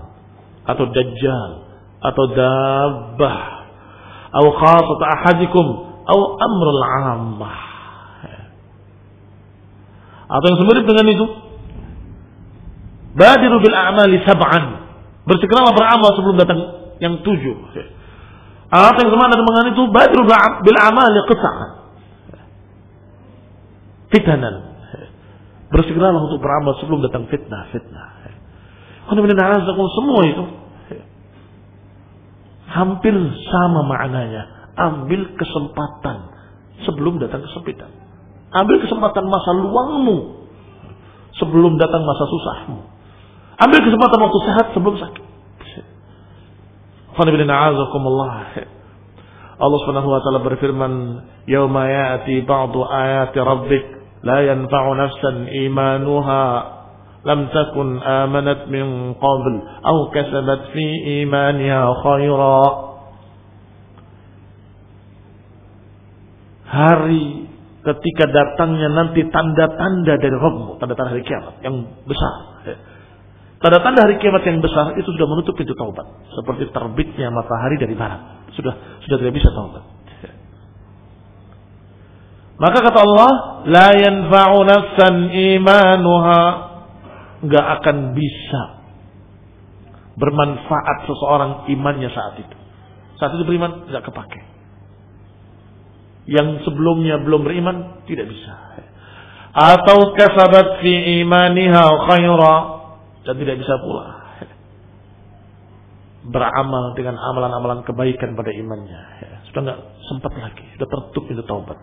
atau 0.66 0.86
dajjal 0.90 1.52
atau 2.02 2.26
dabbah 2.34 3.40
atau 4.34 4.52
khasat 4.60 5.02
ahadikum 5.06 5.95
atau 6.06 6.38
amrul 6.38 6.82
ammah. 6.86 7.58
Atau 10.26 10.46
yang 10.54 10.60
semirip 10.62 10.86
dengan 10.86 11.06
itu. 11.10 11.26
Badiru 13.16 13.58
bil 13.62 13.74
a'mali 13.74 14.22
sab'an. 14.26 14.86
Bersegeralah 15.26 15.74
beramal 15.74 16.10
sebelum 16.14 16.36
datang 16.38 16.60
yang 17.02 17.22
tujuh. 17.26 17.56
Apa 18.70 18.98
yang 19.02 19.12
semana 19.14 19.34
dengan 19.38 19.66
itu 19.72 19.84
badru 19.90 20.26
bil 20.66 20.80
amal 20.82 21.06
qita'an. 21.30 21.70
Fitanan. 24.14 24.56
Bersegeralah 25.74 26.22
untuk 26.30 26.40
beramal 26.42 26.78
sebelum 26.78 27.02
datang 27.02 27.26
fitnah, 27.30 27.74
fitnah. 27.74 28.10
Semua 29.10 30.22
itu 30.26 30.44
hampir 32.70 33.16
sama 33.50 33.86
maknanya. 33.86 34.55
Ambil 34.76 35.36
kesempatan 35.40 36.36
sebelum 36.84 37.20
datang 37.24 37.44
kesempitan. 37.48 37.92
Ambil 38.52 38.84
kesempatan 38.84 39.26
masa 39.28 39.52
luangmu 39.56 40.18
sebelum 41.40 41.76
datang 41.80 42.04
masa 42.04 42.24
susahmu. 42.28 42.80
Ambil 43.60 43.80
kesempatan 43.88 44.20
waktu 44.20 44.40
sehat 44.52 44.66
sebelum 44.76 44.96
sakit. 45.00 45.26
Allah 49.56 49.80
Subhanahu 49.88 50.12
wa 50.12 50.20
taala 50.20 50.44
berfirman, 50.44 50.94
"Yauma 51.48 51.88
ya'ti 51.88 52.44
ba'du 52.44 52.84
ayati 52.84 53.40
rabbik 53.40 53.86
la 54.28 54.44
yanfa'u 54.44 54.90
nafsan 55.00 55.48
imanuha 55.48 56.44
lam 57.24 57.48
takun 57.56 58.04
amanat 58.04 58.68
min 58.68 59.16
qabl 59.16 59.54
aw 59.88 59.98
kasabat 60.12 60.76
fi 60.76 60.86
imaniha 61.24 61.88
khaira." 62.04 62.95
Hari 66.66 67.26
ketika 67.86 68.26
datangnya 68.30 68.90
nanti 68.90 69.22
tanda-tanda 69.30 70.18
dari 70.18 70.34
Rabbmu, 70.34 70.82
tanda-tanda 70.82 71.14
hari 71.14 71.22
kiamat 71.22 71.62
yang 71.62 71.86
besar. 72.10 72.66
Tanda-tanda 73.62 74.10
hari 74.10 74.18
kiamat 74.18 74.42
yang 74.46 74.60
besar 74.62 74.98
itu 74.98 75.06
sudah 75.06 75.28
menutup 75.30 75.54
pintu 75.54 75.78
taubat, 75.78 76.06
seperti 76.34 76.70
terbitnya 76.74 77.30
matahari 77.30 77.78
dari 77.78 77.94
barat 77.94 78.36
sudah 78.56 78.74
sudah 79.04 79.18
tidak 79.20 79.36
bisa 79.36 79.50
taubat. 79.52 79.84
Maka 82.56 82.78
kata 82.80 83.00
Allah, 83.04 83.32
la 83.68 83.88
yanfa'u 84.00 84.58
nafsan 84.64 85.16
imanuha 85.28 86.42
enggak 87.44 87.66
akan 87.84 88.16
bisa 88.16 88.62
bermanfaat 90.16 90.98
seseorang 91.04 91.52
imannya 91.68 92.08
saat 92.16 92.40
itu. 92.40 92.56
Saat 93.20 93.36
itu 93.36 93.44
beriman 93.44 93.92
enggak 93.92 94.08
kepake. 94.08 94.55
Yang 96.26 96.66
sebelumnya 96.66 97.22
belum 97.22 97.46
beriman 97.46 98.06
tidak 98.10 98.30
bisa. 98.30 98.54
Atau 99.56 100.12
kasabat 100.18 100.84
fi 100.84 101.22
imaniha 101.22 101.86
khaira 102.10 102.56
dan 103.24 103.36
tidak 103.40 103.56
bisa 103.62 103.78
pula 103.80 104.26
beramal 106.26 106.98
dengan 106.98 107.16
amalan-amalan 107.22 107.86
kebaikan 107.86 108.34
pada 108.34 108.50
imannya. 108.50 109.02
Ya, 109.22 109.36
sudah 109.50 109.62
nggak 109.62 109.80
sempat 110.10 110.34
lagi, 110.34 110.66
sudah 110.78 110.88
tertutup 110.90 111.24
itu 111.30 111.44
taubat. 111.46 111.78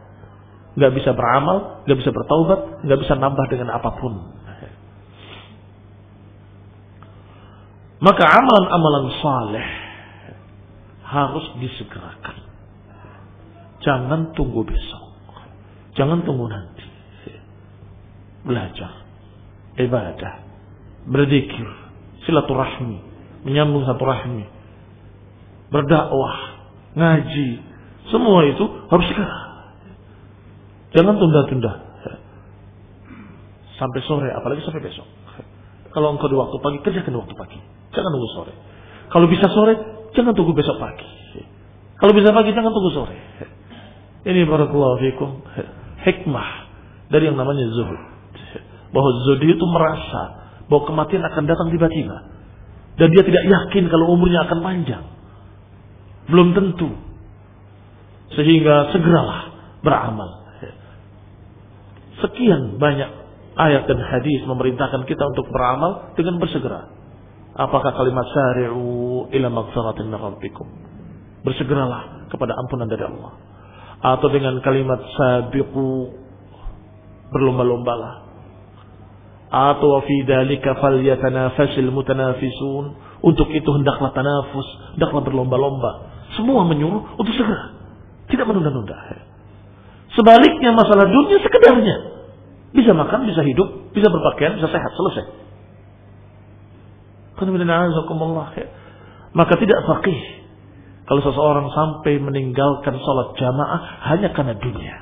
Nggak 0.75 0.93
bisa 0.99 1.11
beramal, 1.15 1.85
nggak 1.87 1.99
bisa 2.03 2.11
bertaubat, 2.11 2.61
nggak 2.83 2.99
bisa 2.99 3.15
nambah 3.15 3.47
dengan 3.47 3.69
apa 3.77 3.91
pun. 4.03 4.15
Maka 8.03 8.25
amalan-amalan 8.27 9.07
saleh 9.23 9.69
harus 11.07 11.47
disegerakan. 11.63 12.42
Jangan 13.83 14.35
tunggu 14.39 14.63
besok. 14.63 15.05
Jangan 15.99 16.23
tunggu 16.23 16.47
nanti. 16.49 16.87
Belajar. 18.47 19.03
Ibadah. 19.79 20.35
Berzikir. 21.07 21.69
Silaturahmi 22.23 23.13
menyambung 23.43 23.83
satu 23.87 24.03
rahmi, 24.07 24.47
berdakwah, 25.71 26.37
ngaji, 26.95 27.49
semua 28.11 28.47
itu 28.47 28.65
harus 28.91 29.07
segera. 29.11 29.39
Jangan 30.95 31.15
tunda-tunda. 31.19 31.73
Sampai 33.81 34.01
sore, 34.07 34.31
apalagi 34.31 34.63
sampai 34.63 34.85
besok. 34.85 35.09
Kalau 35.91 36.15
engkau 36.15 36.31
di 36.31 36.39
waktu 36.39 36.57
pagi, 36.63 36.79
kerjakan 36.87 37.13
di 37.13 37.19
waktu 37.19 37.35
pagi. 37.35 37.59
Jangan 37.93 38.11
tunggu 38.15 38.31
sore. 38.33 38.53
Kalau 39.11 39.27
bisa 39.27 39.47
sore, 39.51 39.75
jangan 40.15 40.33
tunggu 40.33 40.55
besok 40.55 40.79
pagi. 40.79 41.09
Kalau 41.99 42.13
bisa 42.15 42.31
pagi, 42.31 42.55
jangan 42.55 42.71
tunggu 42.71 42.91
sore. 42.95 43.17
Ini 44.23 44.47
barakallahu 44.47 44.97
fikum. 45.03 45.31
Hikmah 46.03 46.49
dari 47.11 47.31
yang 47.31 47.39
namanya 47.39 47.67
zuhud. 47.75 48.01
Bahwa 48.95 49.11
zuhud 49.27 49.43
itu 49.43 49.65
merasa 49.67 50.23
bahwa 50.71 50.83
kematian 50.89 51.23
akan 51.27 51.45
datang 51.45 51.69
tiba-tiba. 51.75 52.17
Dan 52.97 53.09
dia 53.11 53.23
tidak 53.25 53.45
yakin 53.45 53.89
kalau 53.91 54.15
umurnya 54.15 54.47
akan 54.47 54.59
panjang. 54.63 55.05
Belum 56.31 56.55
tentu. 56.55 56.91
Sehingga 58.33 58.95
segeralah 58.95 59.53
beramal. 59.83 60.31
Sekian 62.23 62.79
banyak 62.79 63.11
ayat 63.59 63.85
dan 63.91 63.99
hadis 63.99 64.41
memerintahkan 64.47 65.03
kita 65.05 65.25
untuk 65.35 65.51
beramal 65.51 66.15
dengan 66.15 66.39
bersegera. 66.39 66.89
Apakah 67.53 67.93
kalimat 67.93 68.25
syari'u 68.33 69.29
ila 69.29 69.49
magfiratin 69.53 70.09
min 70.09 70.17
rabbikum? 70.17 70.67
Bersegeralah 71.45 72.31
kepada 72.33 72.57
ampunan 72.57 72.89
dari 72.89 73.05
Allah. 73.05 73.52
Atau 74.03 74.29
dengan 74.35 74.59
kalimat 74.67 74.99
sabiqu 75.15 76.11
berlomba-lombalah 77.31 78.23
atau 79.53 80.01
fi 80.09 80.25
dzalika 80.25 80.81
falyatanafasil 80.81 81.93
mutanafisun. 81.93 83.13
Untuk 83.23 83.47
itu 83.55 83.71
hendaklah 83.71 84.11
tanafus, 84.11 84.67
hendaklah 84.99 85.23
berlomba-lomba. 85.23 86.11
Semua 86.35 86.67
menyuruh 86.67 87.15
untuk 87.15 87.31
segera, 87.39 87.71
tidak 88.27 88.51
menunda-nunda. 88.51 88.99
Sebaliknya 90.17 90.75
masalah 90.75 91.07
dunia 91.07 91.39
sekedarnya. 91.39 91.97
Bisa 92.73 92.97
makan, 92.97 93.29
bisa 93.29 93.45
hidup, 93.45 93.93
bisa 93.95 94.09
berpakaian, 94.09 94.59
bisa 94.59 94.67
sehat, 94.73 94.91
selesai. 94.97 95.25
Maka 99.33 99.55
tidak 99.61 99.79
fakih 99.87 100.42
kalau 101.07 101.21
seseorang 101.21 101.67
sampai 101.73 102.23
meninggalkan 102.23 102.95
sholat 102.99 103.35
jamaah 103.37 103.81
hanya 104.13 104.31
karena 104.33 104.55
dunia. 104.57 104.97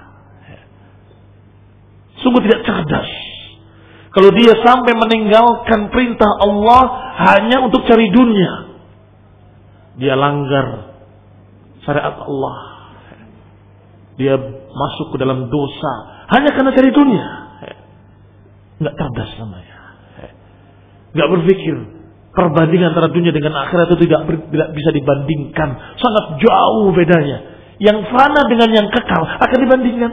Sungguh 2.20 2.40
tidak 2.44 2.64
cerdas 2.68 3.10
kalau 4.10 4.30
dia 4.34 4.58
sampai 4.58 4.92
meninggalkan 4.98 5.86
perintah 5.94 6.30
Allah 6.42 6.82
hanya 7.30 7.62
untuk 7.62 7.86
cari 7.86 8.10
dunia. 8.10 8.74
Dia 10.02 10.18
langgar 10.18 10.98
syariat 11.86 12.18
Allah. 12.18 12.58
Dia 14.18 14.34
masuk 14.70 15.14
ke 15.14 15.16
dalam 15.22 15.46
dosa 15.46 15.92
hanya 16.34 16.50
karena 16.58 16.70
cari 16.74 16.90
dunia. 16.90 17.26
Enggak 18.82 18.94
cerdas 18.98 19.30
namanya. 19.38 19.78
Enggak 21.14 21.28
berpikir 21.30 21.76
perbandingan 22.30 22.94
antara 22.94 23.10
dunia 23.10 23.34
dengan 23.34 23.58
akhirat 23.66 23.90
itu 23.90 24.06
tidak, 24.06 24.20
tidak 24.26 24.68
bisa 24.74 24.90
dibandingkan. 24.94 25.68
Sangat 25.98 26.24
jauh 26.38 26.90
bedanya. 26.94 27.38
Yang 27.80 28.12
fana 28.12 28.44
dengan 28.46 28.70
yang 28.76 28.86
kekal 28.92 29.22
akan 29.24 29.58
dibandingkan. 29.58 30.12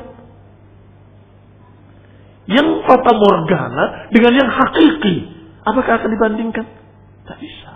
Yang 2.47 2.67
fata 2.87 3.11
morgana 3.11 4.07
dengan 4.09 4.33
yang 4.39 4.49
hakiki. 4.49 5.35
Apakah 5.67 5.99
akan 5.99 6.09
dibandingkan? 6.15 6.63
Tidak 6.63 7.37
bisa. 7.43 7.71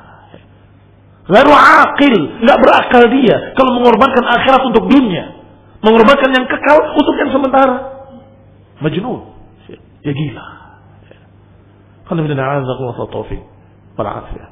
Lalu 1.31 1.51
akil, 1.53 2.15
nggak 2.43 2.59
berakal 2.59 3.03
dia 3.13 3.55
kalau 3.55 3.77
mengorbankan 3.77 4.25
akhirat 4.25 4.61
untuk 4.67 4.89
dunia, 4.89 5.43
mengorbankan 5.79 6.27
yang 6.33 6.43
kekal 6.49 6.77
untuk 6.91 7.15
yang 7.19 7.29
sementara. 7.29 7.77
Majnun, 8.81 9.31
ya 10.01 10.11
gila. 10.11 10.45
Kalau 12.09 12.27
min 12.27 12.35
a'azakum 12.35 12.83
wa 12.89 12.95
والعافية 14.01 14.49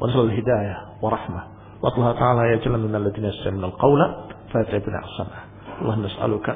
ونسأل 0.00 0.20
الهداية 0.20 0.76
ورحمة 1.02 1.42
وطلها 1.82 2.12
تعالى 2.12 2.52
يجعلنا 2.52 2.76
من 2.76 2.94
الذين 2.94 3.24
يستمعون 3.24 3.64
القول 3.64 4.00
فيتبعون 4.52 4.94
أحسنه. 5.04 5.38
اللهم 5.82 6.02
نسألك 6.02 6.46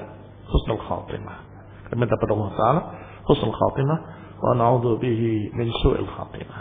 حسن 0.50 0.70
الخاتمة 0.72 1.32
كما 1.90 2.06
تبدأ 2.06 2.34
الله 2.34 2.50
تعالى؟ 2.58 2.82
حسن 3.28 3.46
الخاتمة 3.46 3.96
ونعوذ 4.42 4.98
به 4.98 5.50
من 5.54 5.70
سوء 5.82 5.98
الخاتمة 5.98 6.56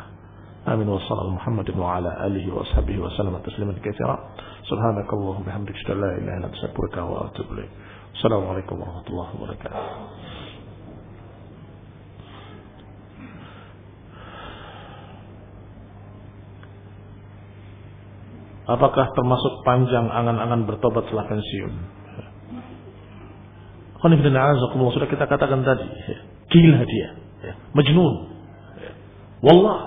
آمين. 0.68 0.90
وصلى 0.90 1.22
الله 1.22 1.36
محمد 1.36 1.78
وعلى 1.78 2.26
آله 2.26 2.56
وصحبه 2.56 3.00
وسلم 3.00 3.38
تسليما 3.38 3.74
كثيرا. 3.74 4.20
سبحانك 4.70 5.14
اللهم 5.14 5.42
وبحمدك 5.42 5.76
أشهد 5.76 5.92
أن 5.92 6.02
لا 6.02 6.18
إله 6.18 6.38
إلا 6.38 6.46
أنت 6.46 6.54
أستغفرك 6.54 6.98
وأتوب 6.98 7.48
إليك. 7.52 7.70
السلام 8.14 8.48
عليكم 8.48 8.76
ورحمة 8.80 9.08
الله 9.10 9.28
وبركاته. 9.42 9.80
Apakah 18.64 19.12
termasuk 19.12 19.60
panjang 19.68 20.08
angan-angan 20.08 20.64
bertobat 20.64 21.04
setelah 21.12 21.28
pensiun? 21.28 21.74
Sudah 24.00 25.08
kita 25.08 25.26
katakan 25.28 25.64
tadi. 25.64 25.88
Gila 26.52 26.80
dia. 26.88 27.10
Majnun. 27.76 28.14
Wallah. 29.44 29.80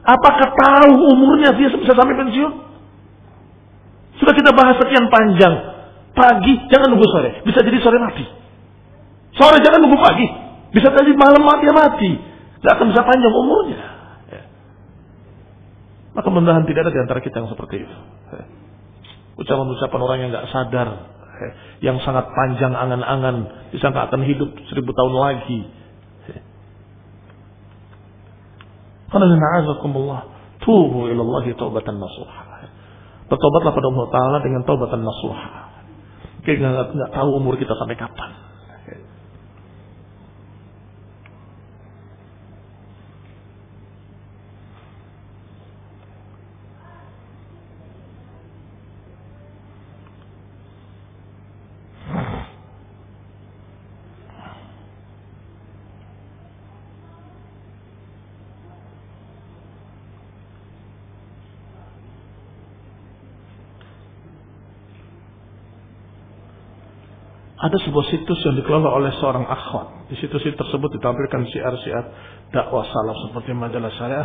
Apakah 0.00 0.48
tahu 0.56 0.98
umurnya 1.14 1.54
dia 1.54 1.70
bisa 1.70 1.94
sampai 1.94 2.16
pensiun? 2.18 2.52
Sudah 4.18 4.34
kita 4.34 4.50
bahas 4.54 4.74
sekian 4.78 5.06
panjang. 5.06 5.54
Pagi 6.10 6.54
jangan 6.70 6.90
nunggu 6.90 7.06
sore. 7.06 7.30
Bisa 7.46 7.62
jadi 7.62 7.78
sore 7.78 8.02
mati. 8.02 8.26
Sore 9.38 9.62
jangan 9.62 9.78
nunggu 9.78 9.98
pagi. 9.98 10.26
Bisa 10.74 10.90
jadi 10.90 11.14
malam 11.14 11.42
mati 11.46 11.70
ya 11.70 11.74
mati. 11.74 12.10
Tidak 12.60 12.72
akan 12.74 12.86
bisa 12.90 13.02
panjang 13.06 13.32
umurnya. 13.32 13.89
Maka 16.10 16.26
mudah 16.26 16.66
tidak 16.66 16.80
ada 16.88 16.92
di 16.92 17.00
antara 17.00 17.20
kita 17.22 17.38
yang 17.38 17.50
seperti 17.50 17.86
itu. 17.86 17.96
Ucapan-ucapan 19.38 20.00
orang 20.02 20.18
yang 20.20 20.30
nggak 20.34 20.48
sadar 20.50 20.88
yang 21.80 21.96
sangat 22.04 22.28
panjang 22.36 22.76
angan-angan 22.76 23.70
disangka 23.72 24.12
akan 24.12 24.20
hidup 24.28 24.50
seribu 24.68 24.92
tahun 24.92 25.14
lagi. 25.16 25.60
Karena 29.10 29.26
na'azakumullah 29.26 30.20
tubu 30.62 31.10
ilallahi 31.10 31.56
taubatan 31.56 31.98
nasuha. 31.98 32.42
Bertobatlah 33.30 33.72
pada 33.74 33.86
Allah 33.86 34.06
Ta'ala 34.10 34.38
dengan 34.42 34.62
taubatan 34.66 35.02
nasuha. 35.02 35.48
Kita 36.42 36.58
nggak 36.66 37.10
tahu 37.14 37.28
umur 37.38 37.54
kita 37.58 37.74
sampai 37.78 37.94
kapan. 37.94 38.49
Ada 67.60 67.76
sebuah 67.76 68.06
situs 68.08 68.40
yang 68.48 68.56
dikelola 68.56 68.88
oleh 68.88 69.12
seorang 69.20 69.44
akhwat. 69.44 70.08
Di 70.08 70.16
situs 70.16 70.40
tersebut 70.40 70.96
ditampilkan 70.96 71.44
syiar-syiar 71.44 72.04
dakwah 72.56 72.88
salaf 72.88 73.20
seperti 73.28 73.52
majalah 73.52 73.92
saya, 74.00 74.20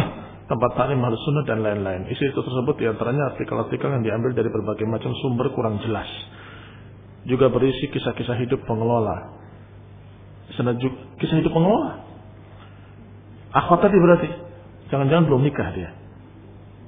tempat 0.50 0.70
taklim 0.80 0.96
mahlus 0.96 1.20
sunnah 1.28 1.44
dan 1.44 1.60
lain-lain. 1.60 2.08
Isi 2.08 2.32
itu 2.32 2.40
tersebut 2.40 2.80
di 2.80 2.88
antaranya 2.88 3.36
artikel-artikel 3.36 3.84
yang 3.84 4.00
diambil 4.00 4.32
dari 4.32 4.48
berbagai 4.48 4.88
macam 4.88 5.12
sumber 5.20 5.52
kurang 5.52 5.76
jelas. 5.84 6.08
Juga 7.28 7.52
berisi 7.52 7.84
kisah-kisah 7.92 8.48
hidup 8.48 8.64
pengelola. 8.64 9.28
Sana 10.56 10.72
juga 10.80 11.20
kisah 11.20 11.36
hidup 11.36 11.52
pengelola. 11.52 12.00
Akhwat 13.60 13.84
tadi 13.84 13.96
berarti. 14.00 14.28
Jangan-jangan 14.88 15.28
belum 15.28 15.44
nikah 15.44 15.68
dia. 15.76 15.92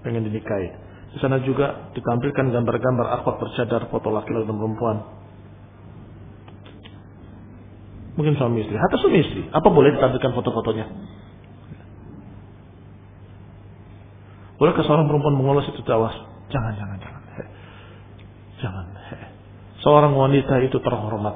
Pengen 0.08 0.24
dinikahi. 0.24 0.72
Di 1.12 1.18
sana 1.20 1.36
juga 1.44 1.92
ditampilkan 1.92 2.48
gambar-gambar 2.48 3.06
akhwat 3.20 3.44
bercadar 3.44 3.92
foto 3.92 4.08
laki-laki 4.08 4.48
dan 4.48 4.56
perempuan 4.56 5.21
Mungkin 8.12 8.36
suami 8.36 8.64
istri. 8.64 8.76
Atau 8.76 8.96
suami 9.00 9.24
istri. 9.24 9.48
Apa 9.48 9.68
boleh 9.72 9.96
ditampilkan 9.96 10.32
foto-fotonya? 10.36 10.86
Bolehkah 14.60 14.84
seorang 14.86 15.10
perempuan 15.10 15.34
mengolos 15.34 15.66
itu 15.72 15.82
dakwah? 15.82 16.12
Jangan, 16.52 16.72
jangan, 16.78 16.98
jangan. 17.02 17.22
Jangan. 18.62 18.86
Seorang 19.82 20.14
wanita 20.14 20.62
itu 20.62 20.78
terhormat. 20.78 21.34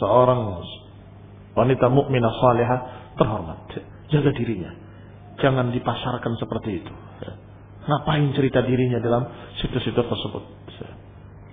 Seorang 0.00 0.64
wanita 1.52 1.86
mukminah 1.92 2.32
salihah 2.40 2.80
terhormat. 3.20 3.68
Jaga 4.08 4.32
dirinya. 4.32 4.72
Jangan 5.44 5.74
dipasarkan 5.76 6.40
seperti 6.40 6.80
itu. 6.80 6.92
Ngapain 7.84 8.32
cerita 8.32 8.64
dirinya 8.64 8.96
dalam 9.00 9.28
situs-situs 9.60 10.08
tersebut? 10.08 10.44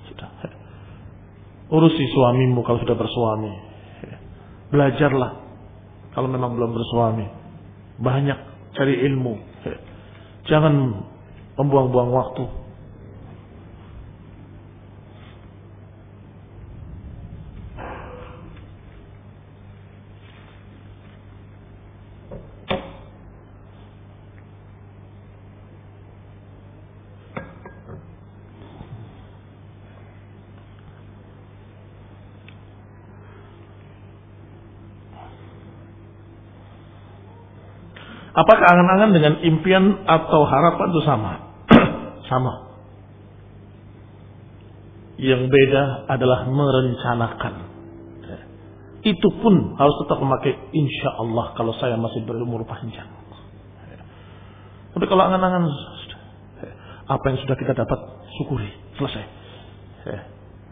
Sudah. 0.07 0.29
Urusi 1.75 2.03
suamimu 2.07 2.63
kalau 2.63 2.79
sudah 2.79 2.95
bersuami. 2.95 3.74
Belajarlah. 4.73 5.31
Kalau 6.15 6.29
memang 6.31 6.55
belum 6.55 6.71
bersuami. 6.71 7.27
Banyak 7.99 8.39
cari 8.75 8.95
ilmu. 9.05 9.35
Jangan 10.45 10.73
membuang-buang 11.59 12.11
waktu. 12.11 12.43
Apakah 38.45 38.61
angan-angan 38.77 39.09
dengan 39.09 39.33
impian 39.41 40.05
atau 40.05 40.45
harapan 40.45 40.87
itu 40.93 41.01
sama? 41.01 41.33
sama. 42.29 42.53
Yang 45.17 45.49
beda 45.49 46.05
adalah 46.13 46.45
merencanakan. 46.45 47.73
Itu 49.01 49.29
pun 49.41 49.73
harus 49.77 49.95
tetap 50.05 50.17
memakai 50.21 50.53
insya 50.77 51.09
Allah 51.21 51.57
kalau 51.57 51.73
saya 51.81 51.97
masih 51.97 52.21
berumur 52.25 52.61
panjang. 52.69 53.09
Tapi 54.93 55.05
kalau 55.09 55.25
angan-angan 55.25 55.65
apa 57.05 57.25
yang 57.29 57.37
sudah 57.41 57.57
kita 57.57 57.73
dapat 57.73 57.99
syukuri 58.37 58.69
selesai. 58.97 59.25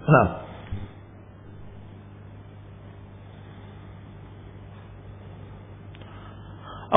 Nah, 0.06 0.26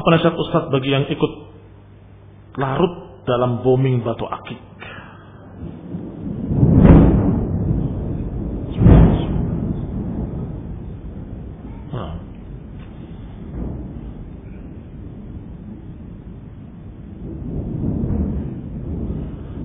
Apa 0.06 0.22
nasihat 0.22 0.38
Ustaz 0.38 0.70
bagi 0.70 0.94
yang 0.94 1.02
ikut 1.10 1.32
larut 2.62 3.26
dalam 3.26 3.58
bombing 3.66 4.06
batu 4.06 4.22
akik? 4.22 4.54
Nah. 11.90 12.14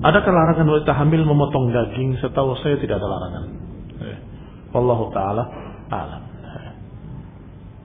Adakah 0.10 0.32
larangan 0.34 0.66
wanita 0.66 0.94
hamil 0.98 1.22
memotong 1.22 1.70
daging? 1.70 2.18
Setahu 2.18 2.58
saya 2.66 2.82
tidak 2.82 2.98
ada 2.98 3.06
larangan. 3.06 3.46
Eh. 4.10 4.18
Wallahu 4.74 5.06
taala 5.14 5.46
alam. 5.94 6.26
Eh. 6.50 6.74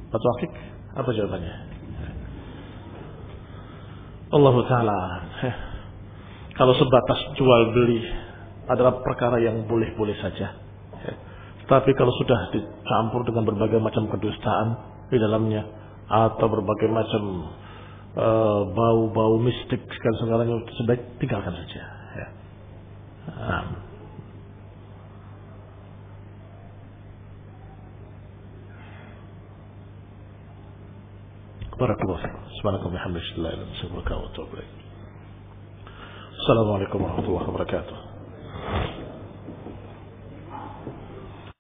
Batu 0.09 0.25
akik 0.41 0.57
apa 0.97 1.13
jawabannya? 1.13 1.66
Allah 4.27 4.55
Ta'ala 4.67 5.01
kalau 6.59 6.75
sebatas 6.75 7.37
jual 7.37 7.63
beli 7.77 8.01
adalah 8.67 8.99
perkara 9.05 9.39
yang 9.39 9.69
boleh-boleh 9.69 10.17
saja. 10.19 10.57
Tapi 11.67 11.91
kalau 11.99 12.15
sudah 12.23 12.55
dicampur 12.55 13.27
dengan 13.27 13.43
berbagai 13.43 13.83
macam 13.83 14.07
kedustaan 14.07 14.69
di 15.11 15.19
dalamnya 15.19 15.67
atau 16.07 16.47
berbagai 16.47 16.87
macam 16.87 17.23
uh, 18.15 18.61
bau-bau 18.71 19.43
mistik 19.43 19.83
segala 19.99 20.17
segalanya 20.23 20.63
sebaik 20.79 21.03
tinggalkan 21.19 21.59
saja. 21.59 21.83
Ya. 22.15 22.29
Um. 23.27 23.67
Fikum. 32.57 32.63
Subhanakallah 32.63 32.93
bihamdika 32.93 33.43
la 33.43 33.49
ilaha 33.53 33.57
illa 33.57 33.63
anta 33.63 33.75
astaghfiruka 33.77 34.17
wa 34.17 34.27
atubu 34.31 34.57
ilaik. 34.57 34.73
Assalamualaikum 36.37 36.99
warahmatullahi 37.03 37.47
wabarakatuh. 37.49 38.16